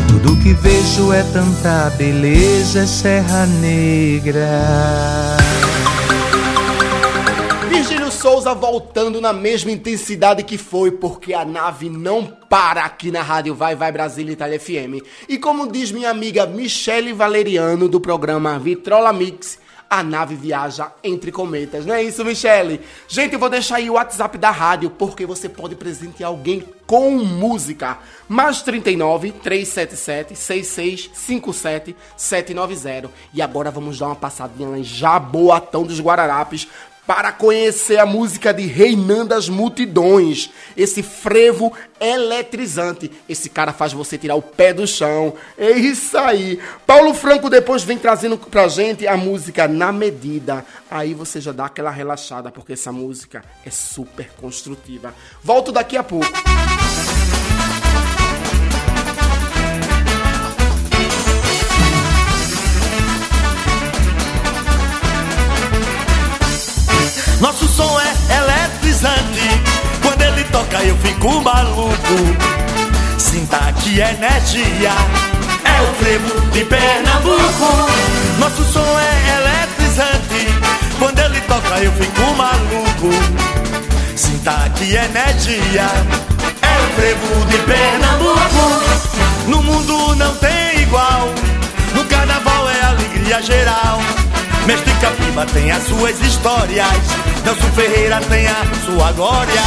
tudo 0.10 0.36
que 0.42 0.54
vejo 0.54 1.14
é 1.14 1.24
tanta 1.32 1.92
beleza, 1.98 2.80
é 2.80 2.86
Serra 2.86 3.46
Negra. 3.62 5.43
Souza 8.24 8.54
voltando 8.54 9.20
na 9.20 9.34
mesma 9.34 9.70
intensidade 9.70 10.44
que 10.44 10.58
foi, 10.58 10.92
porque 10.92 11.34
a 11.34 11.44
nave 11.44 11.90
não 11.90 12.26
para 12.26 12.86
aqui 12.86 13.12
na 13.12 13.22
rádio 13.22 13.54
Vai 13.54 13.76
Vai 13.76 13.92
Brasília 13.92 14.32
Itália 14.32 14.58
FM. 14.58 15.06
E 15.28 15.38
como 15.38 15.70
diz 15.70 15.92
minha 15.92 16.10
amiga 16.10 16.46
Michele 16.46 17.12
Valeriano 17.12 17.90
do 17.90 18.00
programa 18.00 18.58
Vitrola 18.58 19.12
Mix, 19.12 19.60
a 19.90 20.02
nave 20.02 20.36
viaja 20.36 20.94
entre 21.04 21.34
cometas, 21.34 21.86
não 21.86 21.94
é 21.94 22.02
isso, 22.02 22.24
Michele? 22.24 22.80
Gente, 23.10 23.34
eu 23.34 23.40
vou 23.40 23.50
deixar 23.50 23.76
aí 23.76 23.90
o 23.90 23.96
WhatsApp 23.96 24.38
da 24.38 24.52
rádio, 24.52 24.90
porque 24.90 25.26
você 25.26 25.50
pode 25.50 25.76
presentear 25.76 26.30
alguém 26.30 26.64
com 26.88 27.12
música. 27.12 27.98
Mais 28.30 28.62
39 28.62 29.34
377 29.34 30.34
6657 30.34 31.94
790. 32.16 33.12
E 33.34 33.42
agora 33.42 33.70
vamos 33.70 34.00
dar 34.00 34.06
uma 34.06 34.16
passadinha 34.16 34.78
em 34.78 34.84
Jaboatão 34.84 35.84
dos 35.84 36.00
Guararapes 36.00 36.70
para 37.06 37.32
conhecer 37.32 38.00
a 38.00 38.06
música 38.06 38.54
de 38.54 38.66
Reinando 38.66 39.34
as 39.34 39.50
Multidões. 39.50 40.50
Esse 40.76 41.04
frevo 41.04 41.74
eletrizante. 42.00 43.12
Esse 43.28 43.50
cara 43.50 43.74
faz 43.74 43.94
você 43.94 44.18
tirar 44.18 44.36
o 44.36 44.42
pé 44.42 44.74
do 44.74 44.88
chão. 44.88 45.34
É 45.58 45.72
isso 45.72 46.18
aí. 46.18 46.60
Paulo 46.86 47.14
Franco 47.14 47.50
depois 47.50 47.84
vem 47.84 47.98
trazendo 47.98 48.38
pra 48.38 48.68
gente 48.68 49.08
a 49.08 49.18
música 49.18 49.68
Na 49.68 49.92
Medida. 49.92 50.66
Aí 50.90 51.14
você 51.14 51.42
já 51.42 51.52
dá 51.52 51.66
aquela 51.66 51.92
relaxada, 51.92 52.52
porque 52.52 52.74
essa 52.74 52.92
música 52.92 53.44
é 53.66 53.70
super 53.70 54.30
construtiva. 54.40 55.14
Volto 55.44 55.72
daqui 55.72 55.98
a 55.98 56.04
pouco. 56.04 56.28
Eu 70.88 70.98
fico 70.98 71.42
maluco. 71.42 71.94
Sinta 73.18 73.72
que 73.82 74.00
energia 74.00 74.92
é 75.64 75.82
o 75.82 75.94
frevo 75.96 76.42
de 76.52 76.66
Pernambuco. 76.66 77.90
Nosso 78.40 78.64
som 78.66 79.00
é 79.00 79.38
eletrizante. 79.38 80.48
Quando 81.00 81.20
ele 81.20 81.40
toca, 81.42 81.80
eu 81.80 81.92
fico 81.94 82.22
maluco. 82.36 83.10
Sinta 84.16 84.70
que 84.76 84.96
energia 84.96 85.88
é 86.62 86.80
o 86.82 86.96
frevo 86.96 87.46
de 87.46 87.58
Pernambuco. 87.60 88.84
No 89.48 89.64
mundo 89.64 90.16
não 90.16 90.36
tem 90.36 90.82
igual. 90.82 91.30
No 91.96 92.04
carnaval 92.06 92.70
é 92.70 92.86
alegria 92.86 93.42
geral. 93.42 94.13
Mestre 94.66 94.94
Capiba 95.02 95.46
tem 95.48 95.72
as 95.72 95.84
suas 95.84 96.20
histórias, 96.22 96.88
Nelson 97.44 97.72
Ferreira 97.76 98.22
tem 98.30 98.48
a 98.48 98.64
sua 98.86 99.12
glória. 99.12 99.62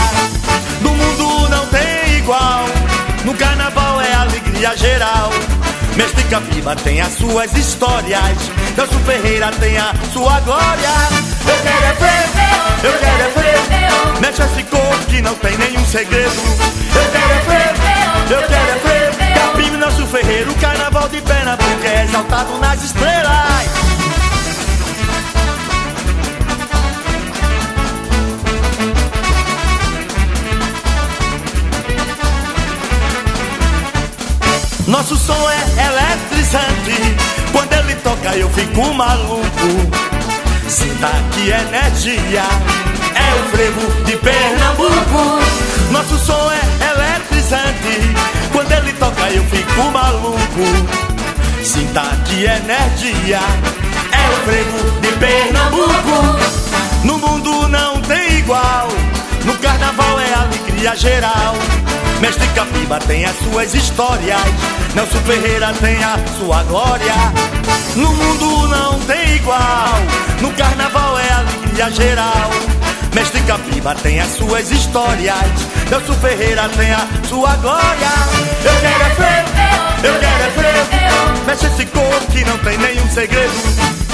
No 0.81 0.95
mundo 0.95 1.49
não 1.51 1.67
tem 1.67 2.17
igual, 2.17 2.65
no 3.25 3.35
carnaval 3.35 4.01
é 4.01 4.15
alegria 4.15 4.75
geral. 4.77 5.31
Mestre 5.97 6.23
Capiba 6.25 6.75
tem 6.77 7.03
as 7.03 7.13
suas 7.13 7.53
histórias, 7.53 8.39
Nelson 8.75 8.99
Ferreira 9.05 9.51
tem 9.61 9.77
a 9.77 9.93
sua 10.15 10.41
glória. 10.41 10.91
Eu 11.47 11.57
quero 11.63 11.85
é 11.85 11.95
frevo, 11.95 12.87
eu 12.87 12.99
quero 12.99 13.23
é 13.23 13.31
frevo, 13.31 14.21
mexe 14.21 14.43
esse 14.43 14.63
corpo 14.65 15.07
que 15.11 15.21
não 15.21 15.35
tem 15.35 15.59
nenhum 15.59 15.85
segredo. 15.85 16.33
Eu 16.95 17.11
quero 17.13 17.33
é 17.33 17.41
frevo, 17.45 18.33
eu 18.33 18.49
quero 18.49 18.71
é 18.71 18.79
frevo, 18.81 19.35
Capim 19.35 19.77
Nelson 19.77 20.07
Ferreira, 20.07 20.51
o 20.51 20.55
carnaval 20.55 21.09
de 21.11 21.21
Pernambuco 21.21 21.85
é 21.85 22.05
exaltado 22.05 22.59
nas 22.59 22.83
estrelas. 22.83 23.96
Nosso 34.97 35.15
som 35.15 35.51
é 35.51 35.59
eletrizante. 35.89 37.17
Quando 37.53 37.71
ele 37.75 37.95
toca, 37.97 38.35
eu 38.35 38.49
fico 38.49 38.95
maluco. 38.95 39.45
Sinta 40.67 41.11
que 41.33 41.51
energia 41.51 42.43
é 43.15 43.35
o 43.35 43.51
frevo 43.51 44.05
de 44.05 44.17
Pernambuco. 44.17 45.39
Nosso 45.91 46.19
som 46.19 46.51
é 46.51 46.63
eletrizante. 46.93 48.15
Quando 48.53 48.73
ele 48.73 48.95
toca, 48.95 49.29
eu 49.33 49.45
fico 49.45 49.83
maluco. 49.93 50.65
Sinta 51.63 52.01
que 52.25 52.45
energia 52.45 53.41
é 54.13 54.31
o 54.31 54.47
frevo 54.47 55.01
de 55.03 55.13
Pernambuco. 55.19 55.96
Geral. 60.95 61.55
Mestre 62.21 62.47
Capiba 62.49 62.99
tem 63.01 63.25
as 63.25 63.37
suas 63.39 63.75
histórias, 63.75 64.41
Nelson 64.95 65.19
Ferreira 65.21 65.73
tem 65.81 65.97
a 66.03 66.17
sua 66.39 66.63
glória. 66.65 67.15
No 67.97 68.13
mundo 68.13 68.69
não 68.69 69.01
tem 69.01 69.37
igual, 69.37 69.89
no 70.41 70.53
carnaval 70.53 71.19
é 71.19 71.33
alegria 71.33 71.91
geral. 71.91 72.51
Mestre 73.15 73.41
Capiba 73.43 73.95
tem 73.97 74.21
as 74.21 74.29
suas 74.37 74.71
histórias. 74.71 75.37
Nelson 75.91 76.15
Ferreira 76.15 76.69
tem 76.69 76.93
a 76.93 77.07
sua 77.29 77.57
glória. 77.57 78.13
Eu 78.65 78.81
quero 78.81 79.03
é 79.03 79.15
frevo, 79.15 80.07
eu 80.07 80.21
quero 80.21 80.43
é 80.45 80.51
frevo. 80.51 81.47
Mexe 81.47 81.67
esse 81.67 81.87
corpo 81.87 82.33
que 82.33 82.45
não 82.45 82.59
tem 82.59 82.79
nenhum 82.79 83.09
segredo. 83.11 83.66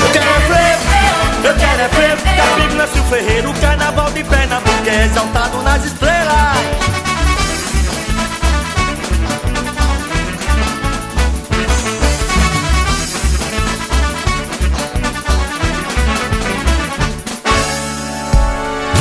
Eu 0.03 0.13
quero 0.13 0.31
é 0.31 0.41
frevo, 0.41 1.47
eu 1.47 1.55
quero 1.55 1.83
é 1.83 1.89
frevo. 1.89 2.23
Capiba, 2.37 2.75
Nelson 2.75 3.05
Ferreira, 3.05 3.51
o 3.51 3.55
carnaval 3.61 4.11
de 4.11 4.25
Pernambuco 4.25 4.89
é 4.89 5.05
exaltado 5.07 5.63
nas 5.63 5.85
estrelas. 5.85 6.83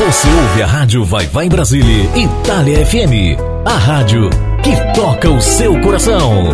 Você 0.05 0.27
ouve 0.27 0.63
a 0.63 0.65
rádio 0.65 1.05
Vai 1.05 1.27
Vai 1.27 1.47
Brasília, 1.47 2.09
Itália 2.15 2.85
FM. 2.85 3.39
A 3.63 3.77
rádio 3.77 4.29
que 4.63 4.75
toca 4.93 5.29
o 5.29 5.39
seu 5.39 5.79
coração. 5.79 6.45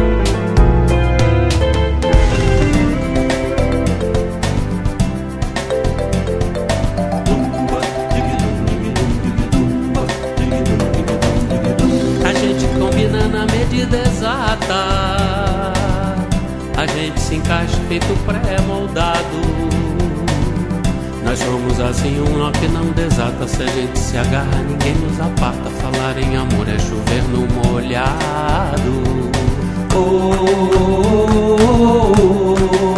Assim, 21.98 22.20
um 22.22 22.38
nó 22.38 22.52
que 22.52 22.68
não 22.68 22.86
desata. 22.92 23.48
Se 23.48 23.64
a 23.64 23.68
gente 23.68 23.98
se 23.98 24.18
agarra, 24.18 24.64
ninguém 24.64 24.96
nos 24.96 25.20
aparta. 25.20 25.70
Falar 25.70 26.18
em 26.18 26.36
amor 26.36 26.68
é 26.68 26.78
chover 26.80 27.24
no 27.30 27.48
molhado. 27.64 29.04
Oh, 29.96 30.34
oh, 30.70 31.58
oh, 32.20 32.97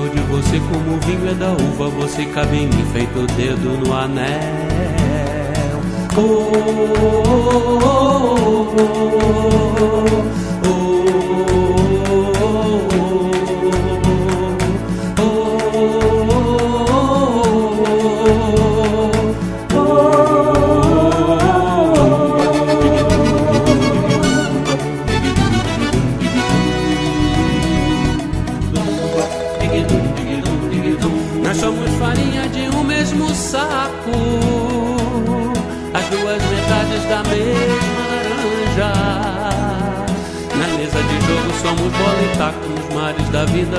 sou 0.00 0.08
de 0.08 0.20
você 0.20 0.58
como 0.60 0.98
vinho 1.00 1.28
é 1.28 1.34
da 1.34 1.52
uva. 1.52 1.90
Você 1.90 2.24
cabe 2.26 2.56
em 2.56 2.68
mim, 2.68 2.84
feito 2.92 3.26
dedo 3.34 3.76
no 3.84 3.92
anel. 3.92 4.30
Oh, 6.16 6.20
oh, 6.20 7.20
oh, 7.26 8.76
oh, 8.78 8.99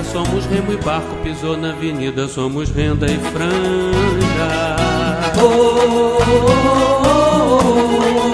somos 0.03 0.45
remo 0.45 0.73
e 0.73 0.77
barco. 0.77 1.15
Pisou 1.23 1.57
na 1.57 1.71
avenida, 1.71 2.27
somos 2.27 2.69
renda 2.69 3.05
e 3.05 3.17
franja. 3.17 4.75
Oh, 5.37 5.45
oh, 5.45 6.17
oh, 8.27 8.30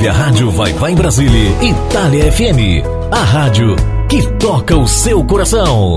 ouve 0.00 0.08
a 0.08 0.12
rádio 0.12 0.50
Vai 0.50 0.72
Vai 0.72 0.94
Brasília, 0.94 1.50
Itália 1.62 2.32
FM. 2.32 2.82
A 3.12 3.22
rádio 3.22 3.76
que 4.08 4.26
toca 4.38 4.74
o 4.74 4.88
seu 4.88 5.22
coração. 5.26 5.96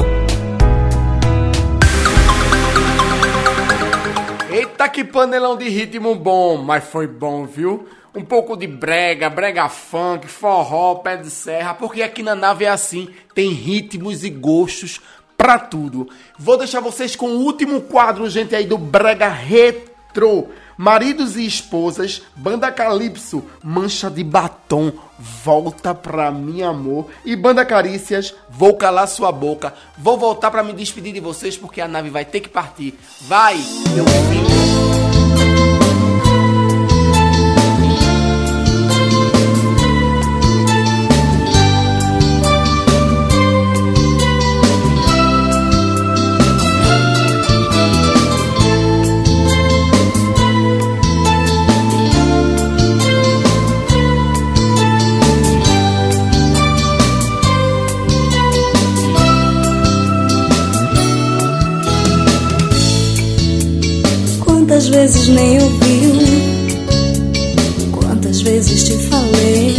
Eita 4.52 4.90
que 4.90 5.06
panelão 5.06 5.56
de 5.56 5.70
ritmo 5.70 6.16
bom, 6.16 6.58
mas 6.58 6.84
foi 6.84 7.08
bom, 7.08 7.46
viu? 7.46 7.88
Um 8.14 8.26
pouco 8.26 8.58
de 8.58 8.68
brega, 8.68 9.30
brega 9.30 9.70
funk, 9.70 10.28
forró, 10.28 10.96
pé 10.96 11.16
de 11.16 11.30
serra, 11.30 11.74
porque 11.74 12.04
aqui 12.04 12.22
na 12.22 12.36
nave 12.36 12.66
é 12.66 12.70
assim, 12.70 13.08
tem 13.34 13.52
ritmos 13.52 14.26
e 14.26 14.30
gostos 14.30 15.00
pra 15.38 15.58
tudo. 15.58 16.10
Vou 16.38 16.58
deixar 16.58 16.82
vocês 16.82 17.16
com 17.16 17.28
o 17.28 17.40
último 17.46 17.80
quadro, 17.80 18.30
gente, 18.30 18.54
aí 18.54 18.66
do 18.66 18.78
brega 18.78 19.30
retrô. 19.30 20.50
Maridos 20.78 21.36
e 21.36 21.46
esposas, 21.46 22.22
banda 22.36 22.72
Calypso, 22.72 23.44
mancha 23.64 24.10
de 24.10 24.24
batom, 24.24 24.92
volta 25.44 25.94
pra 25.94 26.32
mim, 26.32 26.62
amor. 26.62 27.08
E 27.24 27.36
banda 27.36 27.66
Carícias, 27.66 28.34
vou 28.50 28.76
calar 28.76 29.08
sua 29.08 29.32
boca. 29.32 29.74
Vou 29.98 30.18
voltar 30.18 30.52
pra 30.52 30.64
me 30.64 30.74
despedir 30.74 31.14
de 31.14 31.20
vocês 31.20 31.56
porque 31.56 31.82
a 31.82 31.88
nave 31.88 32.10
vai 32.10 32.26
ter 32.26 32.42
que 32.42 32.50
partir. 32.50 32.98
Vai, 33.28 33.56
meu 33.94 34.06
filho. 34.06 35.13
Vezes 65.14 65.28
nem 65.30 65.62
ouviu? 65.62 66.14
Quantas 67.92 68.42
vezes 68.42 68.84
te 68.84 68.98
falei 69.10 69.76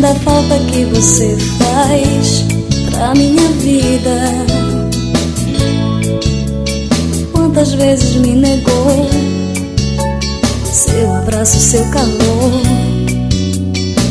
da 0.00 0.14
falta 0.16 0.58
que 0.70 0.84
você 0.84 1.36
faz 1.58 2.44
pra 2.90 3.14
minha 3.14 3.48
vida? 3.60 4.20
Quantas 7.32 7.72
vezes 7.72 8.16
me 8.16 8.34
negou 8.34 9.08
seu 10.70 11.14
abraço, 11.16 11.58
seu 11.58 11.84
calor? 11.90 12.52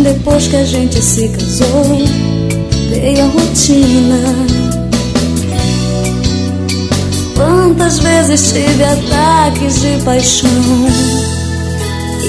Depois 0.01 0.47
que 0.47 0.55
a 0.55 0.65
gente 0.65 0.99
se 1.01 1.29
casou, 1.29 1.97
veio 2.89 3.23
a 3.23 3.27
rotina. 3.27 4.76
Quantas 7.67 7.99
vezes 7.99 8.53
tive 8.53 8.81
ataques 8.81 9.81
de 9.81 10.01
paixão 10.05 10.49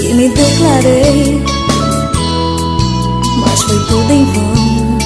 e 0.03 0.13
me 0.13 0.27
declarei 0.27 1.41
mas 3.37 3.61
foi 3.61 3.79
tudo 3.85 4.11
em 4.11 4.25
vão. 4.25 4.97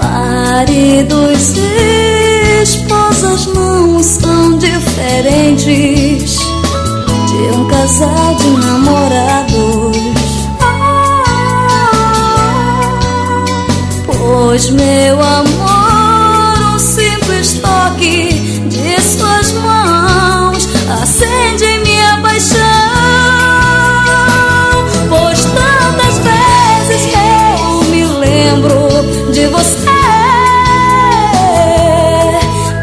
Maridos 0.00 1.56
e 1.56 2.62
esposas 2.62 3.46
não 3.46 4.00
são 4.00 4.58
diferentes 4.58 6.38
de 6.38 7.58
um 7.58 7.66
casal 7.66 8.36
de 8.36 8.48
namorados. 8.64 9.96
Pois, 14.06 14.70
meu 14.70 15.20
amor, 15.20 15.61
toque 18.02 18.32
de 18.68 19.00
suas 19.00 19.52
mãos 19.52 20.68
acende 21.02 21.78
minha 21.84 22.20
paixão. 22.20 22.58
Pois 25.08 25.44
tantas 25.44 26.18
vezes 26.18 27.12
eu 27.14 27.84
me 27.90 28.04
lembro 28.04 29.32
de 29.32 29.46
você. 29.46 29.90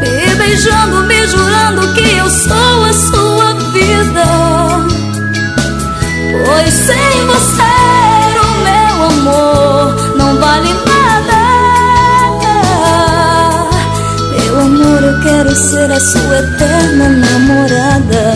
Me 0.00 0.34
beijando, 0.36 1.04
me 1.04 1.26
jurando 1.26 1.94
que 1.94 2.16
eu 2.16 2.30
sou 2.30 2.84
a 2.84 2.92
sua 2.92 3.54
vida. 3.72 4.26
Pois 6.46 6.72
sem 6.72 7.26
você 7.26 7.69
quero 15.50 15.56
ser 15.56 15.90
a 15.90 16.00
sua 16.00 16.38
eterna 16.38 17.08
namorada. 17.08 18.34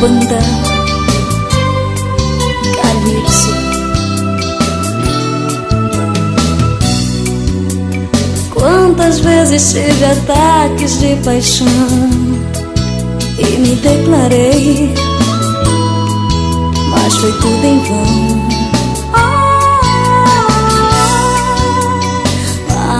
Banda 0.00 0.38
Calypso. 2.80 3.54
Quantas 8.54 9.20
vezes 9.20 9.72
tive 9.72 10.04
ataques 10.04 10.98
de 11.00 11.16
paixão 11.24 11.66
e 13.38 13.58
me 13.58 13.76
declarei, 13.76 14.94
mas 16.90 17.16
foi 17.16 17.32
tudo 17.32 17.64
em 17.64 17.78
vão. 17.80 18.43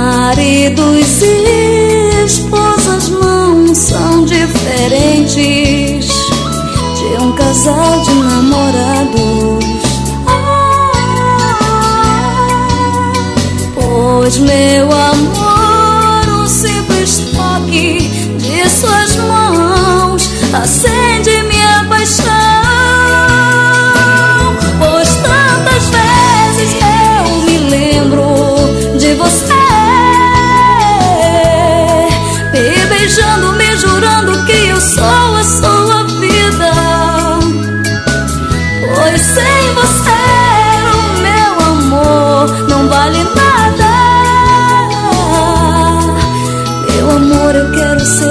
Maridos 0.04 1.22
e 1.22 2.24
esposas 2.26 3.08
não 3.08 3.74
são 3.74 4.26
diferentes 4.26 6.08
de 6.08 7.22
um 7.22 7.32
casal 7.32 8.02
de 8.02 8.12
namorados. 8.12 9.64
Pois, 13.74 14.36
meu 14.36 14.92
amor, 14.92 16.42
um 16.42 16.46
simples 16.46 17.22
toque 17.34 18.06
de 18.36 18.68
suas 18.68 19.16
mãos 19.16 20.30
acende 20.52 20.93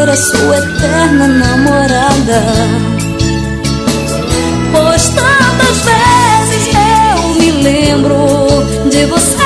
ser 0.03 0.09
a 0.09 0.15
sua 0.17 0.57
eterna 0.57 1.27
namorada. 1.27 2.43
Pois 4.71 5.09
tantas 5.09 5.77
vezes 5.89 6.75
eu 6.75 7.29
me 7.35 7.51
lembro 7.51 8.65
de 8.89 9.05
você, 9.05 9.37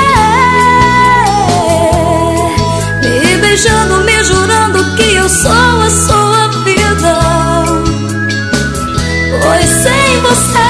me 3.02 3.36
beijando, 3.36 4.04
me 4.04 4.24
jurando 4.24 4.96
que 4.96 5.14
eu 5.14 5.28
sou 5.28 5.50
a 5.50 5.90
sua 5.90 6.48
vida. 6.64 7.18
Pois 9.42 9.68
sem 9.68 10.20
você 10.22 10.67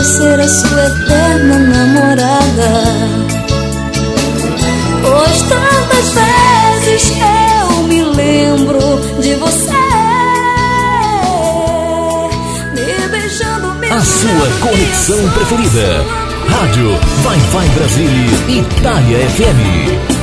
quero 0.00 0.04
ser 0.04 0.40
a 0.40 0.48
sua 0.48 0.86
eterna 0.86 1.58
namorada. 1.58 2.84
Pois 5.02 5.42
tantas 5.42 6.14
vezes 6.14 7.12
eu 7.20 7.82
me 7.84 8.02
lembro 8.04 8.80
de 9.20 9.34
você. 9.34 9.70
Me 12.74 13.08
beijando, 13.08 13.74
me 13.74 13.90
A 13.90 14.00
sua 14.00 14.68
conexão 14.68 15.28
preferida. 15.30 16.04
Rádio 16.48 16.98
Wi-Fi 17.24 17.68
Brasília, 17.74 18.60
Itália 18.60 19.18
FM. 19.30 20.19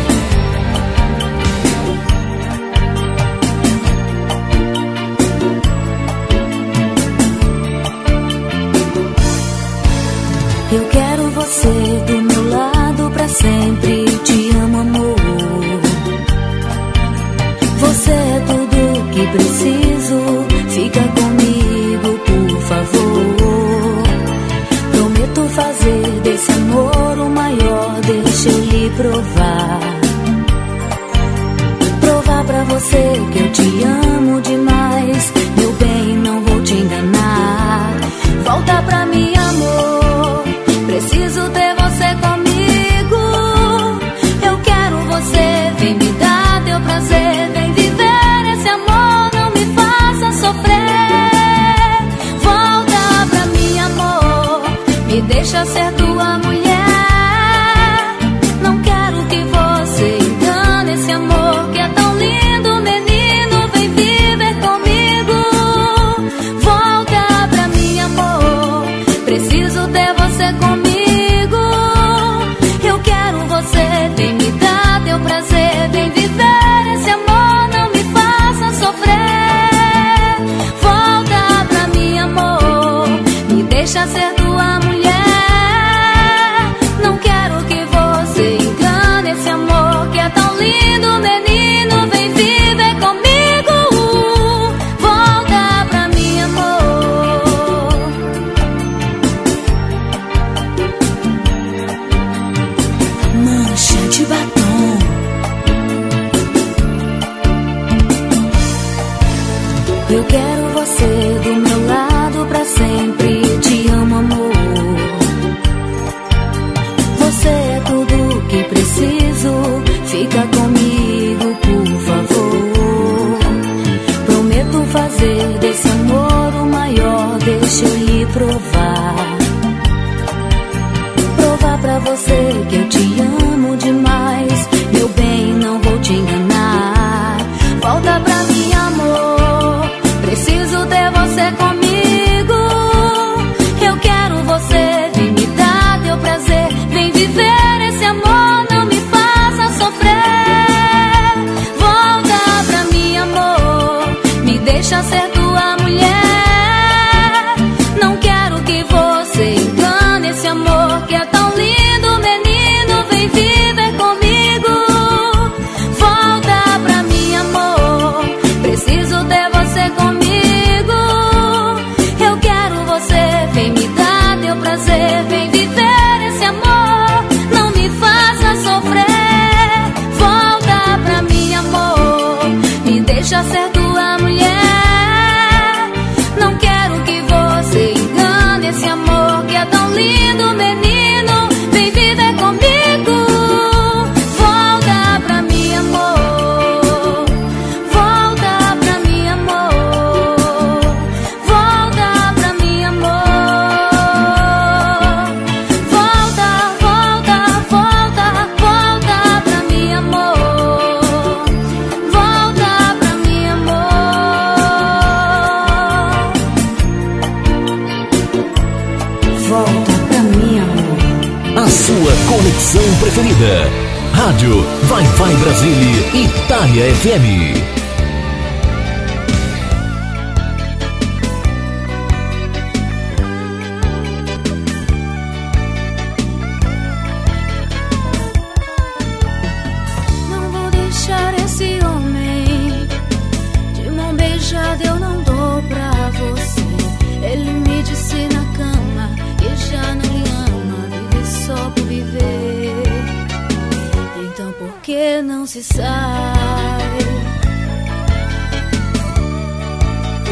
que 254.87 255.21
não 255.21 255.45
se 255.45 255.61
sai. 255.61 255.83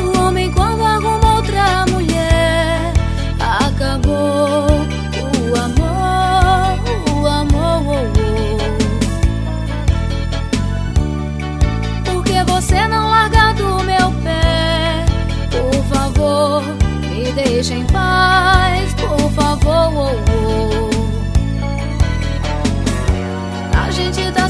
O 0.02 0.18
homem 0.18 0.50
quando 0.54 0.82
arruma 0.82 1.25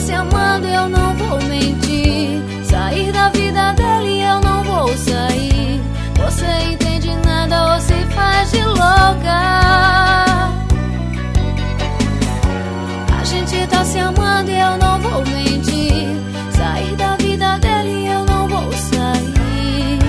se 0.05 0.13
amando, 0.13 0.67
eu 0.67 0.87
não 0.87 1.15
vou 1.15 1.41
mentir. 1.49 2.39
Sair 2.63 3.11
da 3.11 3.29
vida 3.29 3.73
dele, 3.73 4.21
eu 4.21 4.39
não 4.41 4.63
vou 4.63 4.87
sair. 4.95 5.81
Você 6.19 6.45
entende 6.71 7.09
nada 7.25 7.73
ou 7.73 7.79
se 7.81 8.05
faz 8.13 8.51
de 8.51 8.63
louca. 8.63 9.39
A 13.19 13.23
gente 13.23 13.67
tá 13.67 13.83
se 13.83 13.97
amando, 13.97 14.51
eu 14.51 14.77
não 14.77 14.99
vou 14.99 15.25
mentir. 15.25 16.07
Sair 16.55 16.95
da 16.95 17.15
vida 17.15 17.57
dele, 17.57 18.07
eu 18.07 18.25
não 18.25 18.47
vou 18.47 18.71
sair. 18.73 19.99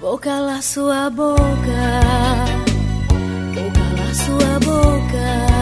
Vou 0.00 0.16
calar 0.16 0.62
sua 0.62 1.10
boca. 1.10 1.82
Vou 3.52 3.70
calar 3.72 4.14
sua 4.14 4.60
boca. 4.60 5.53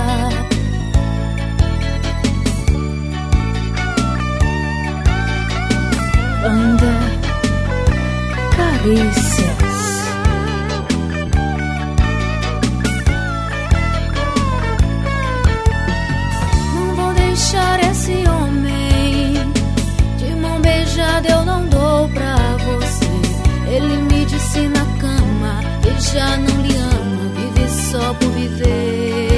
já 26.13 26.37
não 26.37 26.61
lhe 26.63 26.77
ama, 26.77 27.33
vive 27.37 27.71
só 27.91 28.15
por 28.15 28.29
viver. 28.33 29.29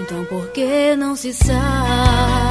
Então 0.00 0.24
por 0.26 0.48
que 0.48 0.94
não 0.96 1.16
se 1.16 1.32
sabe? 1.32 2.49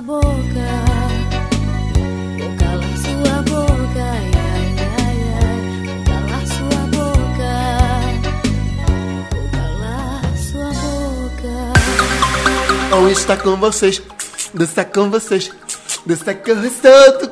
boca. 0.00 0.68
Vou 2.38 2.56
calar 2.58 2.96
sua 2.98 3.42
boca. 3.42 4.02
Ai, 4.02 4.30
ai, 4.38 5.18
ai. 5.42 5.58
Vou 5.86 5.98
calar 6.04 6.44
sua 6.46 6.82
boca. 6.94 7.52
Vou 9.30 9.46
calar 9.50 10.24
sua 10.36 10.70
boca. 10.70 11.54
Não 12.90 13.08
está 13.10 13.36
com 13.36 13.56
vocês. 13.56 14.02
Dança 14.52 14.84
com 14.84 15.10
vocês. 15.10 15.50
Dança 16.06 16.34
com 16.34 16.52
o 16.52 16.70
santo 16.70 17.30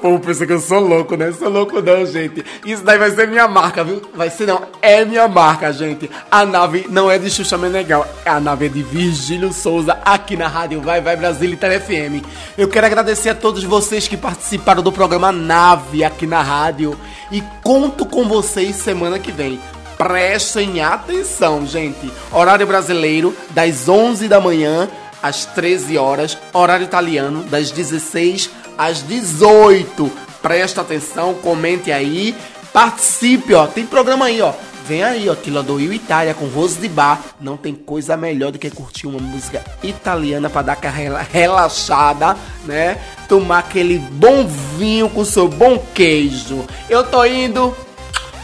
povo 0.00 0.18
pensa 0.18 0.46
que 0.46 0.52
eu 0.52 0.60
sou 0.60 0.80
louco, 0.80 1.16
né? 1.16 1.30
Sou 1.32 1.48
louco 1.48 1.80
não, 1.80 2.04
gente. 2.06 2.44
Isso 2.64 2.82
daí 2.82 2.98
vai 2.98 3.10
ser 3.10 3.28
minha 3.28 3.46
marca, 3.46 3.84
viu? 3.84 4.02
Vai 4.14 4.30
ser 4.30 4.46
não, 4.46 4.62
é 4.80 5.04
minha 5.04 5.28
marca, 5.28 5.72
gente. 5.72 6.10
A 6.30 6.44
nave 6.44 6.86
não 6.88 7.10
é 7.10 7.18
de 7.18 7.30
Xuxa 7.30 7.58
Meneghel, 7.58 8.06
a 8.24 8.40
nave 8.40 8.66
é 8.66 8.68
de 8.68 8.82
Virgílio 8.82 9.52
Souza, 9.52 9.98
aqui 10.04 10.36
na 10.36 10.48
rádio 10.48 10.80
Vai 10.80 11.00
Vai 11.00 11.16
Brasil 11.16 11.50
e 11.50 11.56
FM. 11.56 12.24
Eu 12.56 12.68
quero 12.68 12.86
agradecer 12.86 13.30
a 13.30 13.34
todos 13.34 13.62
vocês 13.62 14.08
que 14.08 14.16
participaram 14.16 14.82
do 14.82 14.90
programa 14.90 15.30
Nave 15.30 16.02
aqui 16.02 16.26
na 16.26 16.42
rádio. 16.42 16.98
E 17.30 17.42
conto 17.62 18.04
com 18.06 18.26
vocês 18.26 18.76
semana 18.76 19.18
que 19.18 19.30
vem. 19.30 19.60
Prestem 19.96 20.80
atenção, 20.80 21.66
gente. 21.66 22.10
Horário 22.32 22.66
brasileiro, 22.66 23.36
das 23.50 23.88
11 23.88 24.28
da 24.28 24.40
manhã 24.40 24.88
às 25.22 25.44
13 25.44 25.98
horas. 25.98 26.38
Horário 26.52 26.84
italiano, 26.84 27.44
das 27.44 27.70
16 27.70 28.48
às 28.48 28.59
18. 29.06 30.10
Presta 30.42 30.80
atenção, 30.80 31.34
comente 31.34 31.92
aí, 31.92 32.34
participe, 32.72 33.54
ó. 33.54 33.66
Tem 33.66 33.84
programa 33.84 34.26
aí, 34.26 34.40
ó. 34.40 34.52
Vem 34.86 35.04
aí, 35.04 35.28
ó, 35.28 35.36
Tila 35.36 35.62
do 35.62 35.76
Rio 35.76 35.92
Itália 35.92 36.34
com 36.34 36.46
Rose 36.46 36.80
de 36.80 36.88
Bar. 36.88 37.22
Não 37.40 37.56
tem 37.56 37.74
coisa 37.74 38.16
melhor 38.16 38.50
do 38.50 38.58
que 38.58 38.70
curtir 38.70 39.06
uma 39.06 39.20
música 39.20 39.62
italiana 39.82 40.50
para 40.50 40.62
dar 40.62 40.72
aquela 40.72 41.22
relaxada, 41.22 42.36
né? 42.64 42.98
Tomar 43.28 43.58
aquele 43.58 43.98
bom 43.98 44.46
vinho 44.76 45.08
com 45.08 45.24
seu 45.24 45.46
bom 45.46 45.78
queijo. 45.94 46.64
Eu 46.88 47.04
tô 47.04 47.24
indo. 47.24 47.76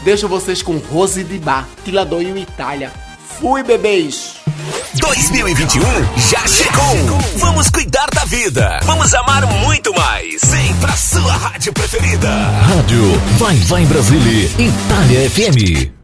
Deixo 0.03 0.27
vocês 0.27 0.61
com 0.61 0.77
Rose 0.77 1.23
de 1.23 1.37
Bar, 1.37 1.67
Tila 1.83 2.05
do 2.05 2.19
Rio 2.19 2.37
Itália. 2.37 2.93
Fui, 3.39 3.61
bebês! 3.61 4.36
2021 4.95 5.81
já 6.29 6.47
chegou! 6.47 7.19
Vamos 7.37 7.69
cuidar 7.69 8.07
da 8.13 8.25
vida! 8.25 8.79
Vamos 8.83 9.13
amar 9.13 9.45
muito 9.45 9.93
mais! 9.93 10.41
Vem 10.45 10.73
pra 10.75 10.95
sua 10.95 11.33
rádio 11.33 11.73
preferida! 11.73 12.29
Rádio 12.29 13.21
Vai 13.37 13.55
Vai 13.55 13.85
Brasília, 13.85 14.49
Itália 14.57 15.29
FM. 15.29 15.96